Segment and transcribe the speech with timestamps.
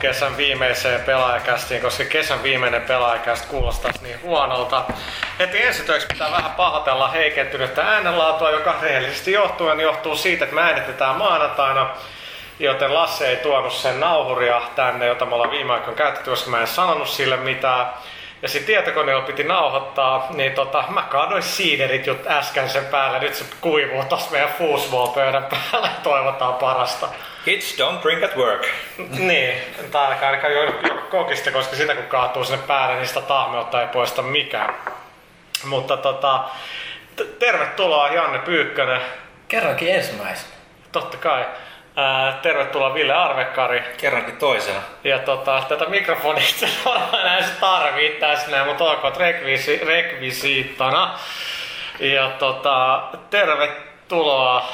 [0.00, 4.84] alkukesän viimeiseen pelaajakästiin, koska kesän viimeinen pelaajakäst kuulostaa niin huonolta.
[5.38, 11.16] Heti ensitöiksi pitää vähän pahoitella heikentynyttä äänenlaatua, joka rehellisesti johtuen johtuu siitä, että me äänitetään
[11.16, 11.90] maanantaina,
[12.58, 16.60] joten Lasse ei tuonut sen nauhuria tänne, jota me ollaan viime aikoina käytetty, koska mä
[16.60, 17.86] en sanonut sille mitään.
[18.42, 23.18] Ja sitten tietokoneella piti nauhoittaa, niin tota, mä kaadoin siiderit jut äsken sen päälle.
[23.18, 25.88] Nyt se kuivuu tossa meidän foosball-pöydän päällä.
[26.02, 27.08] Toivotaan parasta.
[27.44, 28.66] Kids don't drink at work.
[29.18, 29.54] niin,
[29.90, 30.72] tää alkaa ainakaan jo
[31.10, 34.74] kokista, koska sitä kun kaatuu sinne päälle, niin sitä tahmeutta ei poista mikään.
[35.64, 36.44] Mutta tota,
[37.16, 39.00] t- tervetuloa Janne Pyykkönen.
[39.48, 40.52] Kerrankin ensimmäisenä.
[40.92, 41.44] Totta kai.
[41.96, 43.82] Ää, tervetuloa Ville Arvekkari.
[43.96, 44.80] Kerrankin toisena.
[45.04, 51.18] Ja tota, tätä mikrofonia itse varmaan enää se tarvii tässä näin, mutta olkoon rekvisi, rekvisiittana.
[52.00, 54.68] Ja tota, tervetuloa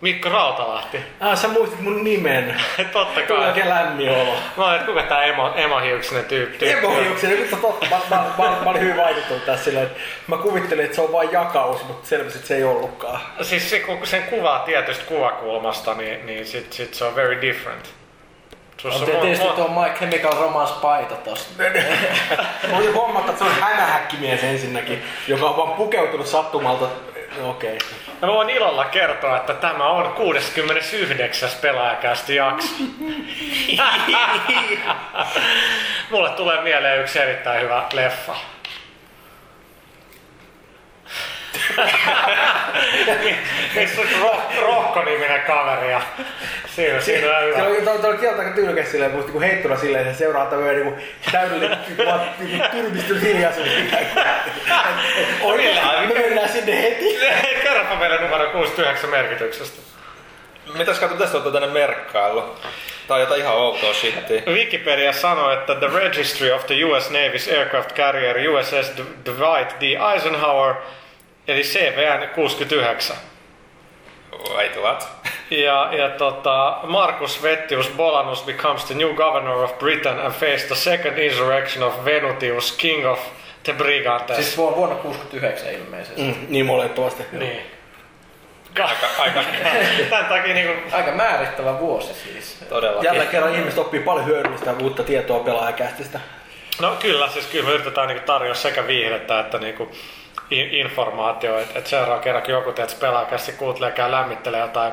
[0.00, 0.98] Mikko Rautalahti.
[1.20, 2.56] Ah, sä muistit mun nimen.
[2.92, 3.48] Totta Tuli kai.
[3.48, 4.34] oikein lämmin olo.
[4.56, 6.70] Mä olin, että kuka tää emo, emohiuksinen tyyppi?
[6.70, 7.86] Emohiuksia, nyt on totta.
[7.90, 11.12] Mä, mä, mä, mä, olin hyvin vaikuttunut tässä silleen, että mä kuvittelin, että se on
[11.12, 13.20] vain jakaus, mutta selvisi, että se ei ollutkaan.
[13.42, 17.90] Siis se, kun sen kuvaa tietystä kuvakulmasta, niin, niin sit, sit se on very different.
[18.76, 21.48] Sus On tietysti tuo My Chemical Romance paita tossa.
[22.70, 26.86] Mä olin huomata, että se on hämähäkkimies ensinnäkin, joka on vaan pukeutunut sattumalta.
[27.38, 27.78] No, Okei.
[28.22, 31.50] Mä voin ilolla kertoa, että tämä on 69.
[31.62, 32.68] pelaajakästi jakso.
[36.10, 38.36] Mulle tulee mieleen yksi erittäin hyvä leffa.
[43.74, 46.00] Missä on Ro- Rokko-niminen kaveri ja
[46.66, 47.64] siinä, siinä on Se hyvä.
[47.66, 50.46] oli, toi, toi oli kieltä aika tyylikäs silleen, musta niinku heittona silleen, että se seuraa
[50.46, 51.02] tämmöinen niinku
[51.32, 51.78] täydellinen
[52.82, 53.68] niinku hiljaisuus.
[55.42, 55.78] Oikein,
[56.08, 57.18] me mennään sinne heti.
[57.62, 59.80] Kerropa meille numero 69 merkityksestä.
[60.78, 62.56] Mitäs katso, pitäis ottaa tänne merkkailu?
[63.08, 64.42] Tää on jotain ihan outoa shittiä.
[64.46, 68.92] Wikipedia sanoo, että the registry of the US Navy's aircraft carrier USS
[69.26, 69.82] Dwight D.
[70.14, 70.74] Eisenhower,
[71.48, 73.16] eli CVN 69.
[74.56, 75.08] Wait, what?
[75.50, 80.74] Ja, ja tota, Marcus Vettius Bolanus becomes the new governor of Britain and faced the
[80.74, 83.18] second insurrection of Venutius, king of
[83.62, 84.36] the Brigantes.
[84.36, 86.22] Siis vuonna, vuonna 69 ilmeisesti.
[86.22, 86.98] Mm, niin molemmat
[87.32, 87.60] niin.
[88.78, 89.40] Aika, aika
[90.10, 92.58] Tän takia niinku, Aika määrittävä vuosi siis.
[92.68, 93.06] todellakin.
[93.06, 96.20] Jälleen kerran ihmiset oppii paljon hyödyllistä uutta tietoa pelaajakästistä.
[96.80, 99.98] no kyllä, siis kyllä me yritetään niinku tarjota sekä viihdettä että niinku in-
[100.50, 104.92] informaatio, että et seuraava kerran kun joku teet pelaa käsi kuuntelee, käy lämmittelee jotain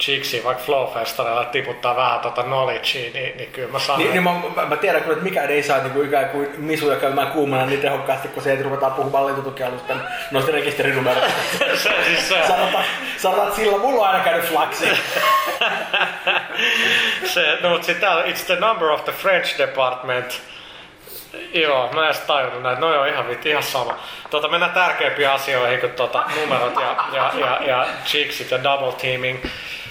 [0.00, 4.30] chicksiä vaikka Flowfestarilla tiputtaa vähän tota knowledgea, niin, niin kyllä mä sanon, Niin, niin mä,
[4.56, 7.80] mä, mä, tiedän kyllä, että mikään ei saa niin ikään kuin misuja käymään kuumana niin
[7.80, 11.38] tehokkaasti, kun se, että ruvetaan puhumaan lentotukialustan noista rekisterinumeroista.
[11.82, 12.84] se, siis se, sanotaan,
[13.16, 14.84] sanotaan, että sillä mulla on aina käynyt flaksi.
[17.34, 20.40] se, no, mutta sitten täällä, it's the number of the French department.
[21.52, 22.80] Joo, mä en edes tajunnut näitä.
[22.80, 23.98] No joo, ihan vitti, ihan sama.
[24.30, 29.44] Tota, mennään tärkeimpiin asioihin kuin tota, numerot ja, ja, ja, ja chicksit ja double teaming,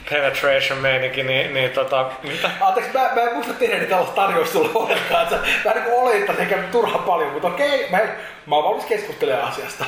[0.09, 2.49] penetration meininki, niin, niin tota, mitä?
[2.61, 5.29] Anteeksi, mä, mä en muista tehneeni tällaista tarjousta sulle ollenkaan.
[5.29, 7.97] Sä vähän niin kuin oletit, että käy turhan paljon, mutta okei, mä,
[8.45, 9.85] mä oon valmis keskustelemaan asiasta.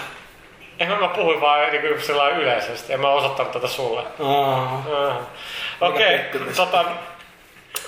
[0.79, 4.03] Eihän mä puhuin vaan niin kuin yleisesti, en mä osoittanut tätä sulle.
[4.19, 4.59] Oh.
[4.59, 5.18] Ah.
[5.81, 6.56] Okei, pettymys.
[6.56, 6.85] tota,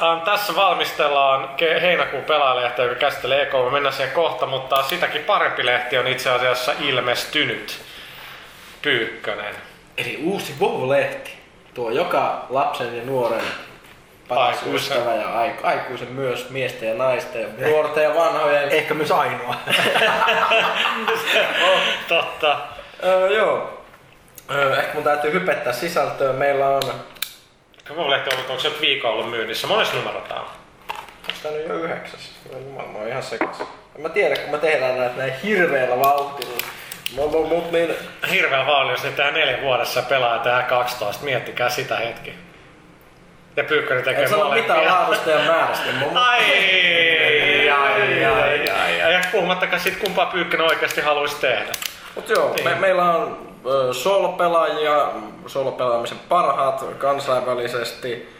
[0.02, 3.54] ähm, tässä valmistellaan ke- heinäkuun pelaajalehtiä, joka käsittelee EK.
[3.54, 7.82] Me mennään siihen kohta, mutta sitäkin parempi lehti on itse asiassa ilmestynyt.
[8.82, 9.56] Pyykkönen.
[9.98, 11.32] Eli uusi WoW-lehti.
[11.74, 13.42] Tuo joka lapsen ja nuoren
[14.28, 14.76] paras Aikuisen.
[14.76, 18.70] ystävä ja aiku, aikuisen myös miesten ja naisten ja nuorten ja vanhojen.
[18.70, 19.56] Ehkä myös ainoa.
[22.08, 22.58] Totta.
[23.04, 23.84] öö, joo.
[24.52, 26.34] Öö, ehkä mun täytyy hypettää sisältöä.
[26.34, 26.82] Meillä on...
[27.90, 29.68] Mun lehti on ollut, onko se nyt viikon ollut myynnissä?
[29.68, 30.46] Monessa numero tää on?
[30.90, 32.32] Onko tää nyt jo yhdeksäs?
[32.54, 33.60] Jumala, mä oon ihan sekas.
[33.96, 36.54] En mä tiedä, kun me tehdään näitä näin hirveellä vauhtilla.
[37.16, 37.96] Mut, mut, mut niin...
[38.32, 41.24] Hirveän vaali, jos ne tehdään neljä vuodessa pelaa tehdään 12.
[41.26, 42.34] Miettikää sitä hetki.
[43.56, 44.76] Ja Pyykkönen tekee En sano molempia.
[44.76, 45.86] mitään laadusta ja määrästä.
[46.00, 49.14] Mun- Ai, ai, ai, ai, ai.
[49.14, 51.72] Ja puhumattakaan siitä, kumpaa Pyykkönen oikeasti haluaisi tehdä.
[52.16, 55.12] Mut joo, me, meillä on ö, solo-pelaajia,
[55.48, 58.34] solo-pelaamisen parhaat kansainvälisesti,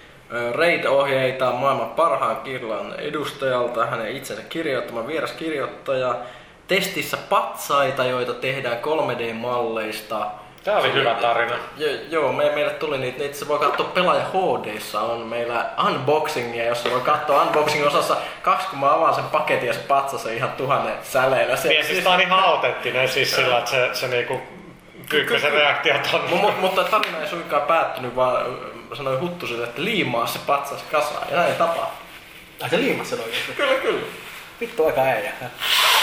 [0.54, 6.16] raid-ohjeita maailman parhaan kirjan edustajalta, hänen itsensä kirjoittama vieraskirjoittaja,
[6.68, 10.26] testissä patsaita, joita tehdään 3D-malleista.
[10.64, 11.56] Tää oli hyvä tarina.
[11.78, 16.66] Jo, joo, me, meille tuli niitä, niitä se voi katsoa pelaaja HDssa, on meillä unboxingia,
[16.66, 20.32] jossa voi katsoa unboxing osassa kaksi, kun mä avaan sen paketin ja se patsas on
[20.34, 21.56] ihan tuhannen säleillä.
[21.56, 24.42] Se, Niin, siis tää on ihan autenttinen siis sillä, että se, se niinku
[25.10, 26.22] Pyykkösen reaktiot on.
[26.30, 28.46] Mut, mutta tarina ei suinkaan päättynyt, vaan
[28.90, 31.28] mä sanoin Huttuselle, että liimaa se patsas kasaan.
[31.30, 31.94] Ja näin ei tapahtunut.
[32.62, 33.52] Ai se liimasi sen oikeesti.
[33.54, 34.02] Kyllä, kyllä.
[34.62, 35.32] Vittu aika äijä.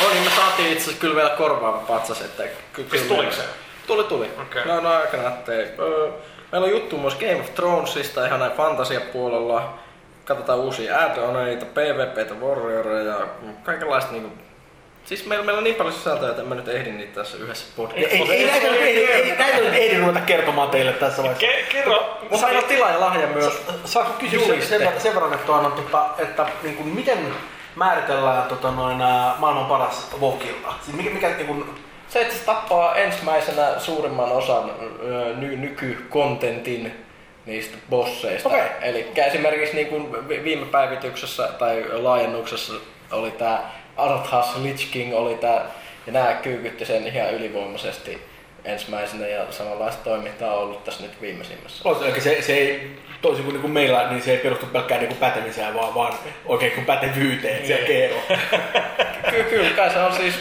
[0.04, 2.42] Oli, niin me saatiin itse asiassa kyllä vielä korvaava patsas, että
[2.72, 3.42] ky- Siis tuliko se?
[3.86, 4.30] Tuli, tuli.
[4.42, 4.64] Okei.
[4.64, 5.66] No, no aikana, ettei.
[5.78, 6.10] Öö,
[6.52, 9.74] Meillä on juttu myös Game of Thronesista ihan näin fantasiapuolella.
[10.24, 13.26] Katsotaan uusia add-oneita, PvPtä, Warrioreja ja
[13.64, 14.30] kaikenlaista niinku...
[15.04, 17.66] Siis meillä, meillä on niin paljon sisältöä, että en mä nyt ehdin niitä tässä yhdessä
[17.66, 18.32] Ei, podcastissa.
[18.32, 21.46] ei, ei, näitä, nyt- ei, ei, näitä nyt ehdi ruveta kertomaan teille tässä vaiheessa.
[21.46, 22.18] Ke- kerro.
[22.30, 23.62] Mutta on tila ja lahja myös.
[23.84, 24.62] Saanko kysyä sen,
[24.98, 27.18] sen, verran- että, on, tota, että niin kuin, miten
[27.76, 28.96] määritellään tota, noin,
[29.38, 30.74] maailman paras vokilla?
[30.82, 31.74] Siis mikä, mikä niin kuin,
[32.10, 34.70] Se, että se tappaa ensimmäisenä suurimman osan
[35.36, 37.04] ny- nykykontentin
[37.46, 38.48] niistä bosseista.
[38.48, 38.66] Okei.
[38.82, 42.72] Eli esimerkiksi niin kuin vi- viime päivityksessä tai laajennuksessa
[43.12, 43.62] oli tämä
[43.96, 45.64] Arthas Lich King oli tää,
[46.06, 48.22] ja nämä kyykytti sen ihan ylivoimaisesti
[48.64, 51.88] ensimmäisenä ja samanlaista toimintaa on ollut tässä nyt viimeisimmässä.
[52.04, 55.16] Eli se, se ei, toisin kuin, niin kuin meillä, niin se ei perustu pelkkään niin
[55.16, 56.14] pätemiseen, vaan, vaan
[56.46, 57.66] oikein kuin pätevyyteen.
[57.66, 57.74] Se
[58.04, 58.16] ero.
[59.30, 60.34] Ky- kyllä, kai se on siis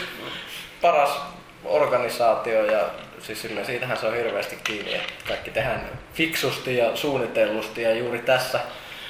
[0.82, 1.20] paras
[1.64, 2.80] organisaatio ja
[3.18, 8.18] siis silleen, siitähän se on hirveästi kiinni, että kaikki tehdään fiksusti ja suunnitellusti ja juuri
[8.18, 8.60] tässä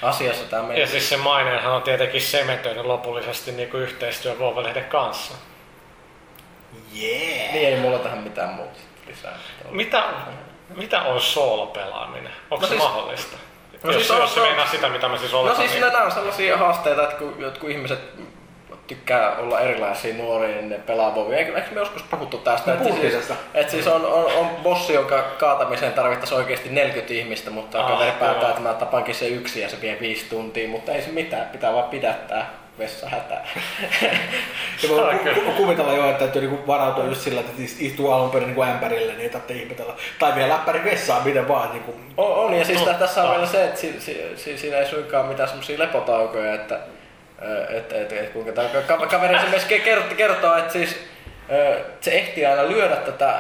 [0.02, 0.88] asiassa tämä Ja meidän...
[0.88, 5.34] siis se maineenhan on tietenkin sementöinyt lopullisesti niin kuin yhteistyön Volvelehden kanssa.
[6.96, 7.52] Yeah.
[7.52, 9.32] Niin ei mulla tähän mitään muuta lisää.
[9.70, 10.04] Mitä,
[10.76, 12.32] mitä on soolo-pelaaminen?
[12.50, 13.36] Onko No se siis- mahdollista?
[13.82, 15.56] no jos, siis on- jos se on- meinaa sitä, mitä mä siis No oletan.
[15.56, 15.80] siis niin...
[15.92, 17.98] nämä on sellaisia haasteita, että kun jotkut ihmiset
[18.90, 21.38] tykkää olla erilaisia nuoria, niin ne pelaa vovia.
[21.38, 22.72] Eikö, eikö me joskus puhuttu tästä?
[22.72, 23.14] Että siis,
[23.54, 28.12] että siis on, on, on bossi, jonka kaatamiseen tarvittaisiin oikeasti 40 ihmistä, mutta Ah, kaveri
[28.20, 31.46] päättää, että mä tapankin se yksi ja se vie viisi tuntia, mutta ei se mitään,
[31.46, 33.48] pitää vaan pidättää vessa hätää.
[34.82, 38.30] Ja voi Ai ku- kuvitella jo, että täytyy niinku varautua just sillä, että istuu alun
[38.30, 39.92] perin niinku ämpärille, niin ei tarvitse ihmetellä.
[40.18, 41.72] Tai vielä läppäri vessaan, miten vaan.
[41.72, 41.94] Niinku.
[42.16, 42.94] On, on ja siis Totta.
[42.94, 46.78] tässä on vielä se, että si, si, si, siinä ei suinkaan mitään semmoisia lepotaukoja, että
[47.68, 50.96] et, et, et, kuinka tämä ka- kaveri esimerkiksi kertoo, kertoo, että siis
[52.00, 53.34] se ehtii aina lyödä tätä,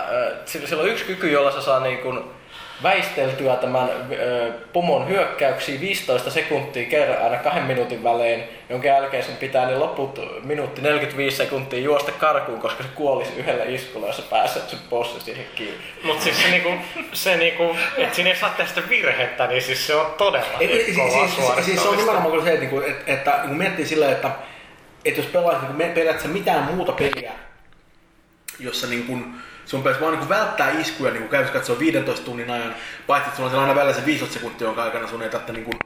[0.44, 2.24] sillä on yksi kyky, jolla se saa niin kuin
[2.82, 9.36] väisteltyä tämän ö, pomon hyökkäyksiä 15 sekuntia kerran aina kahden minuutin välein, jonka jälkeen sen
[9.36, 14.22] pitää niin loput minuutti 45 sekuntia juosta karkuun, koska se kuolisi yhdellä iskulla, jos se
[14.22, 15.80] pääsee se bossi siihen kiinni.
[16.04, 16.72] Mutta siis se, niinku,
[17.12, 20.94] se niinku, että siinä ei saa tehdä virhettä, niin siis se on todella Ei, ei,
[20.94, 23.86] kovaa siis, siis, siis, siis se on nimenomaan se, että, niinku, että, että niin miettii
[23.86, 24.30] silleen, että,
[25.04, 27.32] että jos pelaat niin me- periaatteessa mitään muuta peliä,
[28.58, 29.34] jossa niin kuin,
[29.70, 32.74] sun pitäisi vaan niin välttää iskuja niin käytössä katsoa 15 tunnin ajan,
[33.06, 35.64] paitsi että sulla on aina välillä se 15 sekuntia, jonka aikana sun ei tarvitse niin
[35.64, 35.78] kuin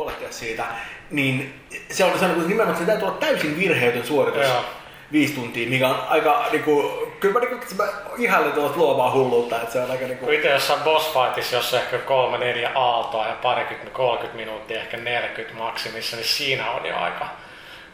[0.00, 0.64] huolehtia siitä,
[1.10, 4.42] niin se on, se on niin kuin nimenomaan, että se täytyy olla täysin virheetön suoritus.
[4.42, 4.64] Joo.
[5.12, 6.82] Viisi tuntia, mikä on aika niinku,
[7.20, 7.84] kyllä mä, niinku, mä
[8.18, 11.98] ihailen tuollaista luovaa hulluutta, että se on aika niinku, itse jossain boss fightissa, jossa ehkä
[11.98, 17.28] kolme, neljä aaltoa ja parikymmentä, 30 minuuttia, ehkä 40 maksimissa, niin siinä on jo aika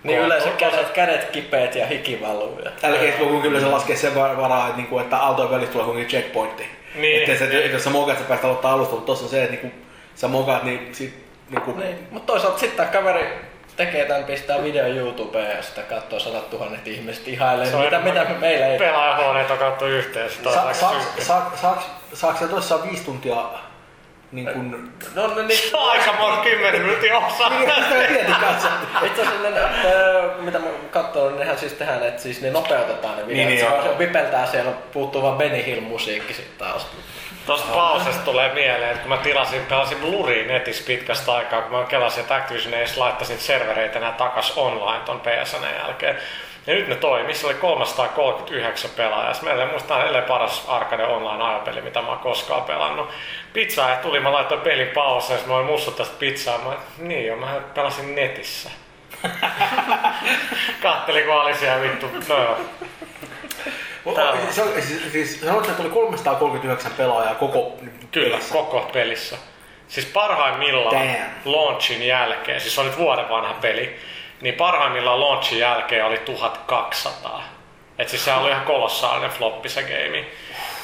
[0.04, 2.60] Niin yleensä kädet, kädet kipeät ja hiki valuu.
[2.80, 5.84] Tällä hetkellä kun kyllä se laskee sen var- varaa, että, niinku, että aaltojen välissä tulee
[5.84, 6.66] kuitenkin checkpointti.
[6.94, 7.22] Niin.
[7.22, 9.56] Että se, että jos sä mokaat, sä päästä aloittaa alusta, mutta tossa on se, että
[9.56, 9.78] niinku,
[10.14, 11.14] sä mokaat, niin sit
[11.50, 11.98] niinku, Niin.
[12.10, 13.28] Mutta toisaalta sitten kaveri
[13.76, 18.26] tekee tämän, pistää videon YouTubeen ja sitä katsoo sadat tuhannet ihmiset ihailee, Se mitä, mitä
[18.40, 18.78] meillä ei...
[18.78, 20.30] Pelaajahuoneet on katsottu yhteen.
[20.30, 21.24] se on sa, aika saaks, synkkä.
[21.24, 21.84] saaks, saaks,
[22.14, 23.36] saaks sä toissaan viisi tuntia
[24.34, 24.92] niin kuin...
[25.14, 27.48] No, no niin, Se on aika monta 10 minuutin osaa.
[27.48, 28.68] Niin, sitä mä mietin kanssa.
[29.06, 29.60] itse asiassa ne,
[29.90, 33.48] ö, mitä mä katson, niin nehän siis tehdään, että siis ne nopeutetaan ne videot.
[33.48, 36.86] Niin, niin, se, se vipeltää siellä, puuttuu vaan Benny Hill musiikki sitten taas.
[37.46, 41.84] Tuosta pausesta tulee mieleen, että kun mä tilasin, pelasin Blurin netissä pitkästä aikaa, kun mä
[41.84, 46.16] kelasin, että Activision ei edes laittaisi niitä servereitä enää takas online ton PSN jälkeen.
[46.66, 49.32] Ja nyt ne toimii, se oli 339 pelaajaa.
[49.42, 53.08] Meillä ei muista edelleen paras arcade online ajopeli, mitä mä oon koskaan pelannut.
[53.52, 56.58] Pizzaa ja tuli, mä laitoin pelin pauseen, ja mä olin mussut tästä pizzaa.
[56.58, 58.70] Mä, niin jo, mä pelasin netissä.
[60.82, 62.56] Kattelin, kun oli siellä vittu, no joo.
[64.14, 67.72] Tää- Se, on- siis, siis sanoit, että oli 339 pelaajaa koko
[68.12, 68.52] Kyllä, pelissä.
[68.54, 69.36] koko pelissä.
[69.88, 71.24] Siis parhaimmillaan Damn.
[71.44, 73.96] launchin jälkeen, siis se on nyt vuoden vanha peli,
[74.44, 77.44] niin parhaimmillaan launchin jälkeen oli 1200.
[77.98, 80.24] Et siis se oli ihan kolossaalinen floppi se game.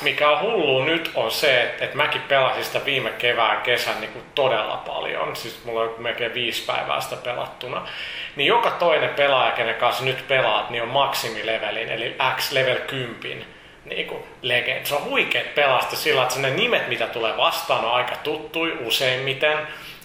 [0.00, 4.12] Mikä on hullu nyt on se, että, että mäkin pelasin sitä viime kevään kesän niin
[4.12, 5.36] kuin todella paljon.
[5.36, 7.88] Siis mulla on melkein viisi päivää sitä pelattuna.
[8.36, 13.46] Niin joka toinen pelaaja, kenen kanssa nyt pelaat, niin on maksimilevelin, eli X level 10
[13.84, 14.86] niinku legend.
[14.86, 19.58] Se on huikeet pelasta sillä, että ne nimet, mitä tulee vastaan, on aika tuttui useimmiten.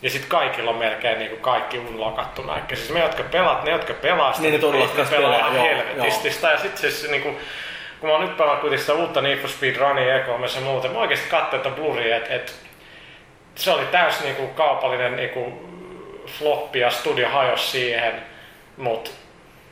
[0.06, 2.58] Ja sitten kaikilla on melkein niinku kaikki unlokattuna.
[2.58, 5.56] Eli siis me, jotka pelaat, ne, jotka pelaa sitä, Niin, ne todella ne pelaa ihan
[5.56, 6.52] joo, helvetisti sitä.
[6.52, 7.40] Ja sitten siis niinku, kun
[8.00, 10.88] kun mä oon nyt pelannut kuitenkin sitä uutta Need for Speed Runia Ecoomessa ja muuta,
[10.88, 12.56] mä oikeesti katsoin että Bluri, että et,
[13.56, 15.70] se oli täys niinku kaupallinen niinku
[16.28, 18.14] floppi ja studio hajosi siihen,
[18.78, 19.12] mutta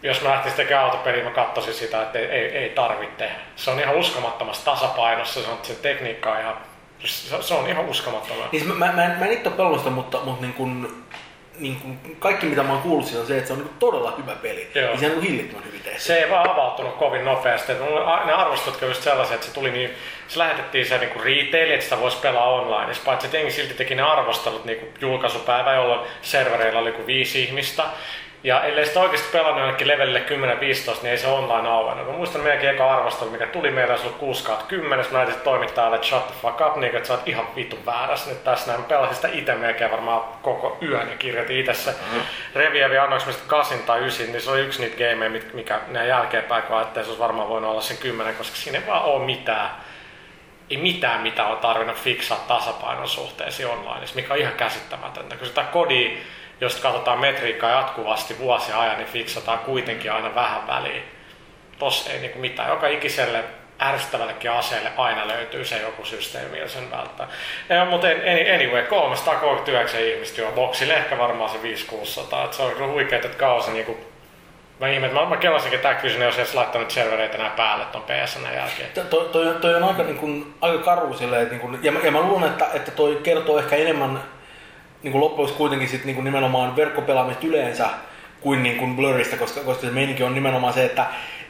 [0.04, 3.36] jos mä lähtisin tekemään autopeliä, mä katsoisin sitä, että ei, ei, ei tarvitse tehdä.
[3.56, 6.58] Se on ihan uskomattomassa tasapainossa, se, on, se tekniikka on ihan,
[7.05, 8.48] se, se on ihan uskomattomaa.
[8.51, 11.03] Niin siis mä, mä, mä, en, mä en itse ole sitä, mutta, mutta niin kun,
[11.60, 14.13] niin kun kaikki mitä mä oon kuullut siitä on se, että se on niin todella
[14.17, 14.67] hyvä peli.
[14.75, 14.91] Joo.
[14.91, 16.00] Ja se on niin hillittömän hyvin tehty.
[16.00, 17.74] se ei vaan avautunut kovin nopeasti.
[18.25, 19.89] Ne arvostutkin just sellaisia, että se tuli niin,
[20.27, 22.93] se lähetettiin se niinku retail, että sitä voisi pelaa online.
[23.05, 27.83] Paitsi että jengi silti teki ne arvostelut niinku julkaisupäivä, jolloin servereillä oli kuin viisi ihmistä.
[28.44, 30.32] Ja ellei sitä oikeasti pelannut jonnekin levelille 10-15,
[31.02, 32.08] niin ei se online auennut.
[32.08, 35.06] Mä muistan meidänkin eka arvostelu, mikä tuli meillä, se oli 6 10.
[35.12, 38.30] Mä näytin toimittajalle, että shut the fuck up, niin, että sä oot ihan vitun väärässä
[38.30, 38.82] nyt tässä näin.
[38.82, 41.96] Mä pelasin sitä itse melkein varmaan koko yön ja kirjoitin itse se
[42.56, 46.10] Revievi annoiksi mä sitten 8 tai 9, niin se oli yksi niitä gameja, mikä näin
[46.10, 49.04] jälkeenpäin, kun ajattelin, että se olisi varmaan voinut olla sen 10, koska siinä ei vaan
[49.04, 49.70] ole mitään
[50.70, 55.36] ei mitään, mitä on tarvinnut fiksaa tasapainon suhteessa online, mikä on ihan käsittämätöntä.
[55.36, 56.18] Kun sitä kodi,
[56.62, 61.03] jos katsotaan metriikkaa jatkuvasti vuosia ajan, niin fiksataan kuitenkin aina vähän väliin.
[61.79, 62.69] Tossa ei niinku mitään.
[62.69, 63.43] Joka ikiselle
[63.81, 67.27] ärsyttävällekin aseelle aina löytyy se joku systeemi, millä sen välttää.
[67.69, 68.07] Ja, mutta
[68.55, 72.45] anyway, 339 ihmistä jo boksille, ehkä varmaan se 500-600.
[72.45, 73.98] Et se on kyllä huikeet, että kausi niinku
[74.79, 78.43] Mä ihmettä, mä, mä kelasinkin, että Activision olisi edes laittanut servereitä enää päälle ton PSN
[78.55, 78.89] jälkeen.
[78.93, 82.00] To- Toi, toi, toi on aika, niin kuin, aika karu silleen, niin kuin, ja, mä,
[82.03, 84.24] ja mä luulen, että, että toi kertoo ehkä enemmän
[85.03, 87.89] niin kuin loppujen kuitenkin sit, niin kuin nimenomaan verkkopelaamista yleensä
[88.41, 91.05] kuin, niin kuin Blurista, koska, koska se meininki on nimenomaan se, että,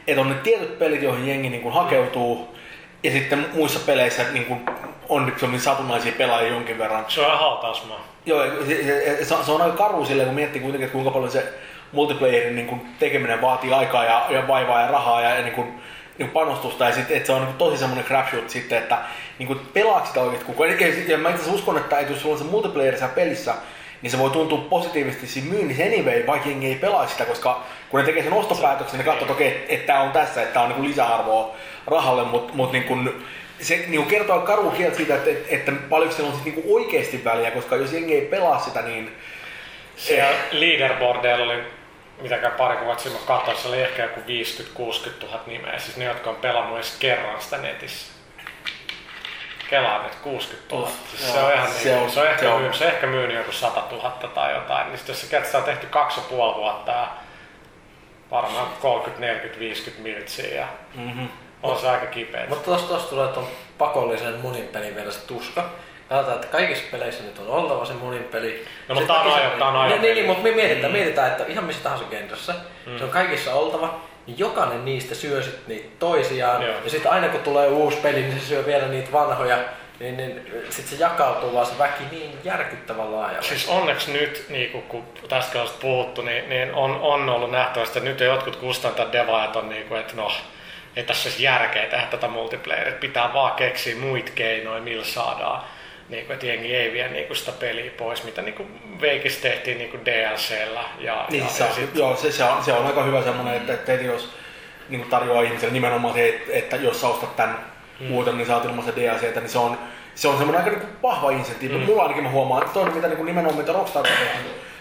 [0.06, 2.54] että on ne tietyt pelit, joihin jengi niin kuin hakeutuu,
[3.02, 4.66] ja sitten muissa peleissä niin kuin,
[5.08, 7.04] on nyt semmoisia satunnaisia pelaajia jonkin verran.
[7.08, 8.06] Se on ihan hautausmaa.
[8.26, 8.84] Joo, se,
[9.24, 11.52] se, se on aika karu silleen, kun miettii kuitenkin, että kuinka paljon se
[11.92, 15.80] multiplayerin niin kuin tekeminen vaatii aikaa ja, ja vaivaa ja rahaa ja, ja niin kuin,
[16.18, 16.84] niin panostusta.
[16.84, 18.98] Ja sitten, että se on niin tosi semmoinen crapshoot sitten, että
[19.38, 20.70] niin kuin pelaako sitä oikeasti kukaan.
[21.08, 23.54] Ja mä itse uskon, että, jos sulla on se multiplayer siellä pelissä,
[24.02, 28.00] niin se voi tuntua positiivisesti siinä myynnissä anyway, vaikka jengi ei pelaa sitä, koska kun
[28.00, 30.72] ne tekee sen ostopäätöksen, ne katsoo, että okei, että tämä on tässä, että tämä on
[30.72, 31.56] niin lisäarvoa
[31.86, 33.24] rahalle, mutta mut niin kuin,
[33.60, 37.24] se niin kertoo karu kieltä siitä, että, että, että paljonko sillä on sit niin oikeasti
[37.24, 39.12] väliä, koska jos jengi ei pelaa sitä, niin
[39.96, 41.62] Siellä leaderboardeilla oli
[42.20, 46.30] mitäkään pari sitten mä katsoin, se oli ehkä joku 50-60 000 nimeä, siis ne, jotka
[46.30, 48.12] on pelannut edes kerran sitä netissä.
[49.70, 50.88] Kelaa nyt 60 000.
[50.88, 52.84] Uff, Siis se on ihan Se niin, on- se on, ehkä se on- myy- se
[52.88, 54.88] ehkä myynyt joku 100 000 tai jotain.
[54.92, 57.08] Niin jos se kertaa sitä on tehty kaksi ja puoli vuotta ja
[58.30, 61.28] varmaan 30, 40, 50 miltsiä ja mm-hmm.
[61.62, 62.46] on se aika kipeä.
[62.48, 65.64] Mutta tosta tulee tuon pakollisen monin pelin vielä se tuska.
[66.08, 68.64] Katsotaan, että kaikissa peleissä nyt on oltava se monin peli.
[68.88, 70.00] No, mutta tää on ajo- tää on Niin, ajopeli.
[70.00, 72.54] niin, niin, mutta me mietitään, mietitään, että ihan missä tahansa genressä,
[72.98, 76.62] se on kaikissa oltava, niin jokainen niistä syö sit niitä toisiaan.
[76.62, 76.74] Joo.
[76.84, 79.58] Ja sitten aina kun tulee uusi peli, niin se syö vielä niitä vanhoja.
[80.00, 83.42] Niin, niin sitten se jakautuu vaan se väki niin järkyttävän laajalle.
[83.42, 87.98] Siis onneksi nyt, niin kun, kun tästä on puhuttu, niin, niin on, on ollut nähtävästi,
[87.98, 90.32] että nyt jo jotkut kustantajat devaajat on niin kuin, että no,
[90.96, 95.62] ei tässä olisi järkeä tehdä tätä multiplayeria, pitää vaan keksiä muita keinoja, millä saadaan
[96.14, 98.68] niin kuin, että jengi ei vie niin kuin sitä peliä pois, mitä niin kuin
[99.00, 100.84] Veikis tehtiin niin kuin DLCllä.
[100.98, 103.56] Ja, Niin, ja, se, ja sit, joo, se, se, on, se on aika hyvä semmoinen,
[103.56, 104.28] että, että jos
[104.88, 107.58] niin kuin tarjoaa ihmiselle nimenomaan se, että, että jos sä ostat tämän
[108.00, 108.06] mm.
[108.06, 109.78] muuten, niin saat ilman se DLCtä, niin se on,
[110.14, 111.74] se on semmoinen aika niin kuin vahva insentiivi.
[111.74, 111.84] Mm.
[111.84, 114.36] Mulla ainakin mä huomaan, että toinen mitä niin kuin nimenomaan mitä Rockstar tekee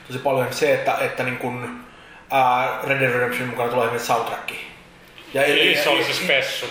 [0.07, 1.79] tosi paljon, se, että, että niin kuin,
[2.31, 4.51] ää, Red Dead Redemption mukana tulee esimerkiksi soundtrack.
[5.33, 6.65] Ja Eli se oli se spessu.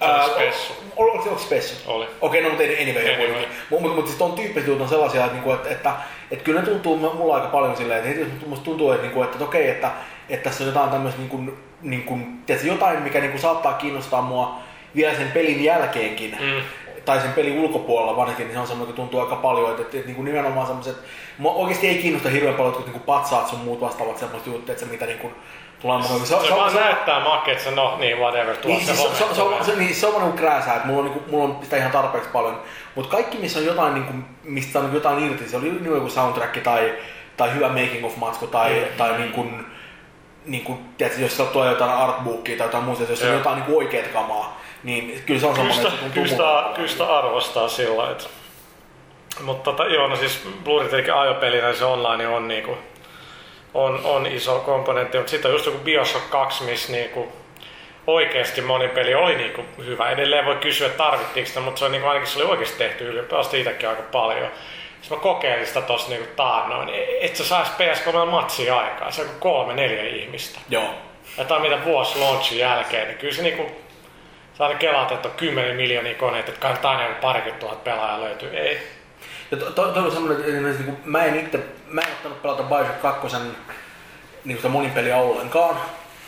[0.00, 0.72] Oli spessu.
[0.96, 1.90] Ol- Oliko se spessu?
[1.90, 2.06] Oli.
[2.20, 3.44] Okei, no mutta anyway, Anyway.
[3.70, 5.92] Mutta mut, mut siis ton tyyppiset jutut on sellaisia, että, niinku, että, että,
[6.30, 9.34] että kyllä ne tuntuu mulla aika paljon silleen, että heti musta tuntuu, että, niinku, että,
[9.34, 9.90] että okei, että,
[10.28, 11.52] että tässä on jotain tämmöistä niinku,
[11.82, 14.58] niinku, tiedätkö, jotain, mikä niinku, saattaa kiinnostaa mua
[14.96, 16.36] vielä sen pelin jälkeenkin.
[16.40, 16.62] Mm.
[17.04, 19.96] Tai sen pelin ulkopuolella varsinkin, niin se on semmoinen, joka tuntuu aika paljon, että, että,
[19.96, 20.96] että niinku, nimenomaan semmoiset,
[21.44, 24.90] oikeasti ei kiinnosta hirveän paljon jotkut niinku, patsaat sun muut vastaavat semmoiset jutut, että se
[24.90, 25.38] mitä niinku, tulee
[25.82, 26.20] mukaan.
[26.26, 29.24] Se, se vaan näyttää makea, että se no niin whatever, tuo Niin, se siis se,
[29.28, 29.64] se, se, homma.
[29.64, 31.90] se, niin, se on vaan niinku krääsää, että mulla on, niinku, mulla on sitä ihan
[31.92, 32.62] tarpeeksi paljon.
[32.94, 34.12] Mutta kaikki, missä on jotain, niinku,
[34.44, 36.94] mistä on jotain irti, se oli niinku joku soundtrack tai,
[37.36, 38.96] tai hyvä making of matsku tai, Mm.
[38.98, 39.46] tai niinku,
[40.46, 44.06] niinku, tiedätkö, jos sieltä tulee jotain artbookia tai jotain muuta, jos on jotain niinku oikeat
[44.06, 48.24] kamaa, niin kyllä se on semmoinen, että se tuntuu kyllä kyllä sitä arvostaa sillä että
[49.44, 52.78] mutta tota, joo, no siis Blue tietenkin ajopelinä se online on niinku,
[53.74, 57.32] on, on iso komponentti, mutta sitten on just joku Bioshock 2, missä niinku
[58.06, 60.10] oikeasti moni peli oli niinku hyvä.
[60.10, 63.08] Edelleen voi kysyä, että tarvittiinko sitä, mutta se on niinku, ainakin se oli oikeasti tehty
[63.08, 63.22] yli.
[63.22, 64.50] Pelasin itsekin aika paljon.
[65.00, 69.10] Sitten mä kokeilin sitä tossa niinku taannoin, et sä sais PS3 matsia aikaa.
[69.10, 70.60] Se on kolme, neljä ihmistä.
[70.68, 70.94] Joo.
[71.38, 73.70] Ja tämä on mitä vuosi launchin jälkeen, niin kyllä se niinku,
[74.60, 78.56] Sä kelaat, että on 10 miljoonia koneita, että kannattaa aina joku parikymmentä tuhat pelaajaa löytyy.
[78.56, 78.99] Ei.
[79.50, 82.42] Ja to, to, toi on semmoinen, että esimerkiksi niin mä en itse, mä en ottanut
[82.42, 83.36] pelata Bioshock 2
[84.44, 85.76] niin sitä monin peliä ollenkaan.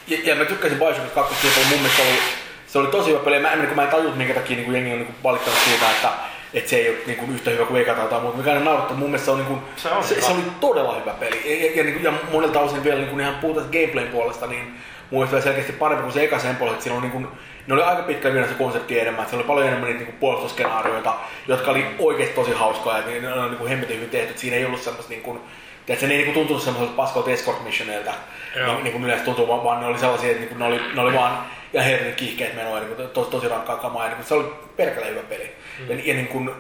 [0.09, 2.19] Ja, ja mä tykkäsin Bioshock 2, se oli mun mielestä oli,
[2.67, 3.38] se oli tosi hyvä peli.
[3.38, 5.59] Mä, en, kun mä en tajunnut minkä takia niin kuin jengi on niin kuin valittanut
[5.59, 6.09] siitä, että,
[6.55, 8.38] että se ei ole niin kuin yhtä hyvä kuin Eka tai jotain muuta.
[8.38, 10.26] Mikä aina naurattaa, mun mielestä se, on, niin kuin, Se on se, hyvä.
[10.26, 11.43] se, oli todella hyvä peli.
[11.45, 14.47] Ja, ja, ja, niin kuin, ja monelta osin vielä niin kuin ihan puhutaan gameplayn puolesta,
[14.47, 14.75] niin
[15.11, 17.29] mun mielestä selkeästi parempi kuin se eka sen puolesta, että siinä on niin kuin,
[17.66, 20.21] ne oli aika pitkä vielä se konsepti enemmän, että siellä oli paljon enemmän niitä niin
[20.21, 21.14] puolustusskenaarioita,
[21.49, 24.28] jotka oli oikeasti tosi hauskaa ja ne oli niin kuin hemmetin hyvin tehty.
[24.28, 25.40] että Siinä ei ollut semmoista niin kuin,
[25.87, 28.12] Tiedätkö, ne ei niinku tuntunut semmoiselta paskolta escort missioneilta,
[28.54, 31.14] niin, niin kuin yleensä tuntuu, vaan, ne oli sellaisia, että niin ne, oli, ne oli
[31.14, 34.52] vaan ja herrin kiihkeet menoa, niin kuin, tosi, tosi rankkaa kamaa, niin kuin, se oli
[34.76, 35.57] perkele hyvä peli.
[35.78, 35.90] Mm.
[35.90, 36.50] Ja, ja niin kuin,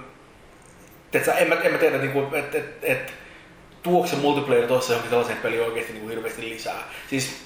[1.10, 3.12] tiedätkö, en mä, en mä tiedä, niin kuin, että et, et,
[3.82, 6.82] tuoko se multiplayer tuossa johonkin sellaiseen peliin oikeasti niin kuin hirveästi lisää.
[7.10, 7.44] Siis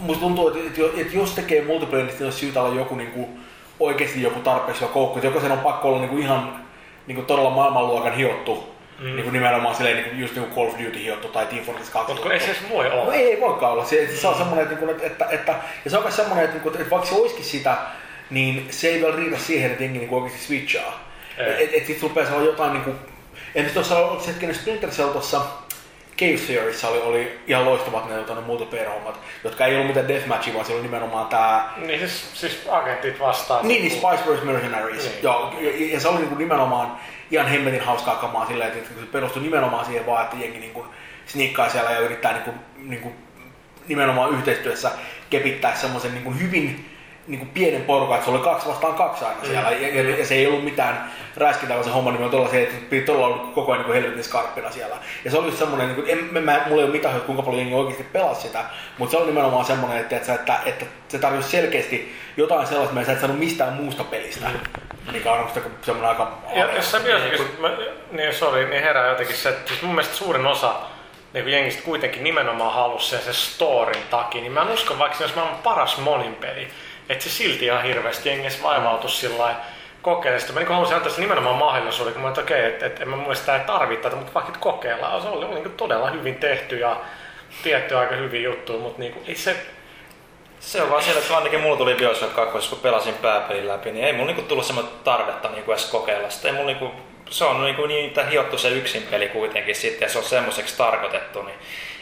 [0.00, 3.40] musta tuntuu, että, jo- jos tekee multiplayer, niin siinä olisi syytä olla joku niin kuin,
[3.80, 5.18] oikeasti joku tarpeeksi hyvä koukku.
[5.18, 6.64] Että joko sen on pakko olla niin kuin ihan
[7.06, 9.04] niin kuin todella maailmanluokan hiottu, mm.
[9.06, 11.64] niin kuin nimenomaan silleen, niin kuin, just niin kuin Call of Duty hiottu tai Team
[11.64, 13.14] Fortress 2 Mutta ei se edes voi No olla.
[13.14, 13.84] ei, ei voikaan olla.
[13.84, 16.78] Se, se on semmoinen, että, että, että, että, ja se on myös semmoinen, että, että,
[16.78, 17.76] että vaikka se olisikin sitä,
[18.30, 21.00] niin se ei vielä riitä siihen, että jengi niin oikeasti switchaa.
[21.38, 22.96] Että et, et sit rupeaa olla jotain niin kuin,
[23.54, 25.40] en tuossa ollut se hetkinen Splinter Cell tuossa
[26.18, 30.66] Cave Theoryssa oli, oli ihan loistavat ne, ne multiplayer-hommat, jotka ei ollut mitään deathmatchia, vaan
[30.66, 33.68] se oli nimenomaan tää Niin siis, siis agentit vastaan.
[33.68, 34.44] niin, niin Spice vs.
[34.44, 35.04] Mercenaries.
[35.04, 35.22] Niin.
[35.22, 36.96] Joo, ja, ja, se oli niinku nimenomaan
[37.30, 40.86] ihan hemmetin hauskaa kamaa silleen, että se perustui nimenomaan siihen vaan, että jengi niinku
[41.26, 43.12] sniikkaa siellä ja yrittää niinku, niinku
[43.88, 44.90] nimenomaan yhteistyössä
[45.30, 46.93] kepittää semmoisen niinku hyvin
[47.26, 49.70] niinku pienen porukan, että se oli kaksi vastaan kaksi aina siellä.
[49.70, 52.74] Ja, ja, ja, se ei ollut mitään räskintää, vaan se homma niin tuolla se, että
[52.90, 54.96] piti olla koko ajan niin helvetin skarppina siellä.
[55.24, 57.60] Ja se oli just semmoinen, niin kuin, en, mä, mulla ei ole mitään, kuinka paljon
[57.60, 58.64] jengi oikeasti pelasi sitä,
[58.98, 63.06] mutta se oli nimenomaan semmoinen, että, että, että, että se tarjosi selkeästi jotain sellaista, mitä
[63.06, 64.46] sä et saanut mistään muusta pelistä.
[65.12, 66.38] Mikä on musta semmoinen aika...
[66.54, 67.00] Ja jos sä
[67.58, 67.70] mä,
[68.12, 70.74] niin sorry, niin herää jotenkin se, että siis mun mielestä suurin osa
[71.34, 75.24] niin jengistä kuitenkin nimenomaan halusi sen, sen storin takia, niin mä en usko, vaikka se
[75.24, 76.68] olisi maailman paras monin peli,
[77.08, 79.60] että se silti ihan hirveästi jengissä vaivautuisi sillä lailla
[80.38, 80.52] sitä.
[80.52, 83.16] Mä niin halusin antaa se nimenomaan mahdollisuuden, kun mä että okei, että, että en mä
[83.16, 86.78] mielestä sitä ei tarvitse tätä, mutta vaikka kokeillaan, se oli, oli niin todella hyvin tehty
[86.78, 86.96] ja
[87.62, 89.56] tietty aika hyvin juttu, mutta niin kuin, ei se,
[90.60, 94.04] Se on vaan siellä, että ainakin mulla tuli Bioshock 2, kun pelasin pääpelin läpi, niin
[94.04, 96.48] ei mulla niinku tullut semmoista tarvetta niinku edes kokeilla sitä.
[96.48, 96.90] Ei mulla niinku,
[97.30, 101.42] se on niinku niin hiottu se yksin peli kuitenkin sitten ja se on semmoiseksi tarkoitettu,
[101.42, 101.58] niin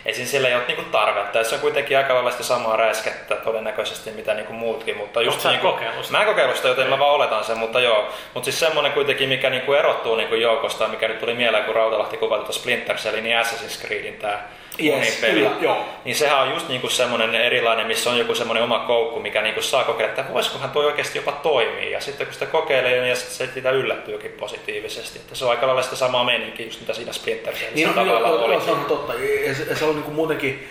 [0.07, 1.39] ei siinä sillä ei ole niinku tarvetta.
[1.39, 5.45] Ja se on kuitenkin aika lailla sitä samaa räiskettä todennäköisesti mitä niinku muutkin, mutta just
[5.45, 6.11] et niinku, kokeillut?
[6.11, 8.09] Mä en kokeillut sitä, joten mä vaan oletan sen, mutta joo.
[8.35, 12.17] Mutta siis semmonen kuitenkin, mikä niinku erottuu niinku joukosta, mikä nyt tuli mieleen, kun Rautalahti
[12.17, 14.49] kuvasi tuota Splinter Cellin, niin Assassin's Creedin tää
[14.85, 15.33] Yes, peli.
[15.33, 15.85] kyllä, joo.
[16.05, 19.63] Niin sehän on just niinku semmoinen erilainen, missä on joku semmoinen oma koukku, mikä niinku
[19.63, 21.91] saa kokeilla, että voisikohan tuo oikeasti jopa toimia.
[21.91, 25.19] Ja sitten kun sitä kokeilee, niin se siitä yllättyykin positiivisesti.
[25.19, 28.05] Että se on aika lailla sitä samaa meininkiä, just mitä siinä Splinter Cellissä Niin, no,
[28.05, 28.53] joo, tavallaan joo, oli.
[28.55, 29.15] joo, se on totta.
[29.47, 30.69] Ja se, se oli niinku muutenkin,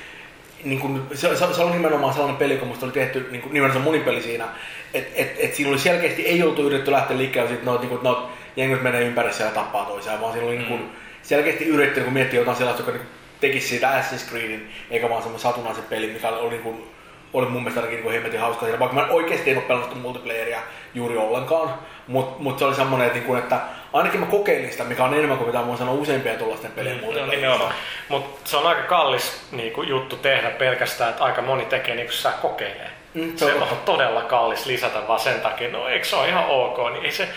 [0.64, 4.04] niinku, se, se, se oli nimenomaan sellainen peli, kun musta oli tehty niinku, nimenomaan monin
[4.04, 4.48] peli siinä,
[4.94, 8.20] että et, et siinä oli selkeästi, ei oltu yritetty lähteä liikkeelle että noit, niinku, noit
[8.56, 10.80] jengit menee ympäri ja tappaa toisiaan, vaan siinä oli niinku,
[11.22, 13.08] selkeästi yritetty niinku, miettiä jotain sellaista, joka niinku,
[13.42, 16.88] tekisi siitä Assassin's Creedin, eikä vaan semmoinen satunnaisen peli, mikä oli, niinku,
[17.34, 20.60] oli mun mielestä ainakin niin hemmetin hauska siinä, vaikka mä oikeasti en ole pelannut multiplayeria
[20.94, 21.74] juuri ollenkaan,
[22.08, 23.60] mutta mut se oli semmoinen, että, niinku, että
[23.94, 27.16] ainakin mä kokeilin sitä, mikä on enemmän kuin mitä mä sanoa useimpien tuollaisten pelien mm,
[27.16, 27.74] No, nimenomaan.
[28.10, 32.08] Mutta se on aika kallis niin kuin, juttu tehdä pelkästään, että aika moni tekee niin
[32.08, 32.90] kuin sä kokeilee.
[33.14, 36.30] Mm, se se, on on todella kallis lisätä vaan sen takia, no eikö se ole
[36.30, 37.28] ihan ok, niin ei se,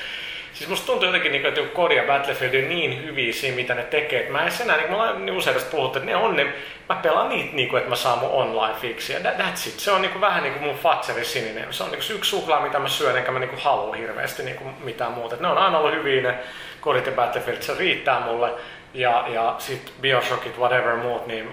[0.55, 3.83] Siis musta tuntuu jotenkin, niin että Kodi ja Battlefield on niin hyviä siinä, mitä ne
[3.83, 4.31] tekee.
[4.31, 6.47] Mä en enää, niin kuin ollaan niin usein tästä puhuttu, että ne on ne,
[6.88, 9.21] mä pelaan niitä, niin kuin, että mä saan mun online fixiä.
[9.21, 9.81] That, that's it.
[9.81, 11.73] Se on niin kuin, vähän niin kuin mun Fatseri sininen.
[11.73, 14.43] Se on niin kuin, yksi suklaa, mitä mä syön, enkä mä niin kuin, halua hirveästi
[14.43, 15.35] niin kuin, mitään muuta.
[15.35, 16.35] Et ne on aina ollut hyviä ne
[16.81, 18.51] Kodit ja Battlefield, se riittää mulle.
[18.95, 21.49] Ja, ja sit Bioshockit, whatever muut, niin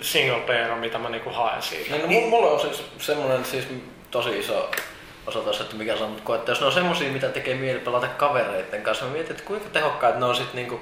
[0.00, 1.96] single player on mitä mä niinku haen siitä.
[2.06, 3.68] Niin, no, mulle on siis semmoinen siis
[4.10, 4.70] tosi iso
[5.26, 8.06] osoitus, että mikä se on, mutta että jos ne on semmosia, mitä tekee mieli pelata
[8.06, 10.80] kavereiden kanssa, mä mietin, että kuinka tehokkaat ne on sit niinku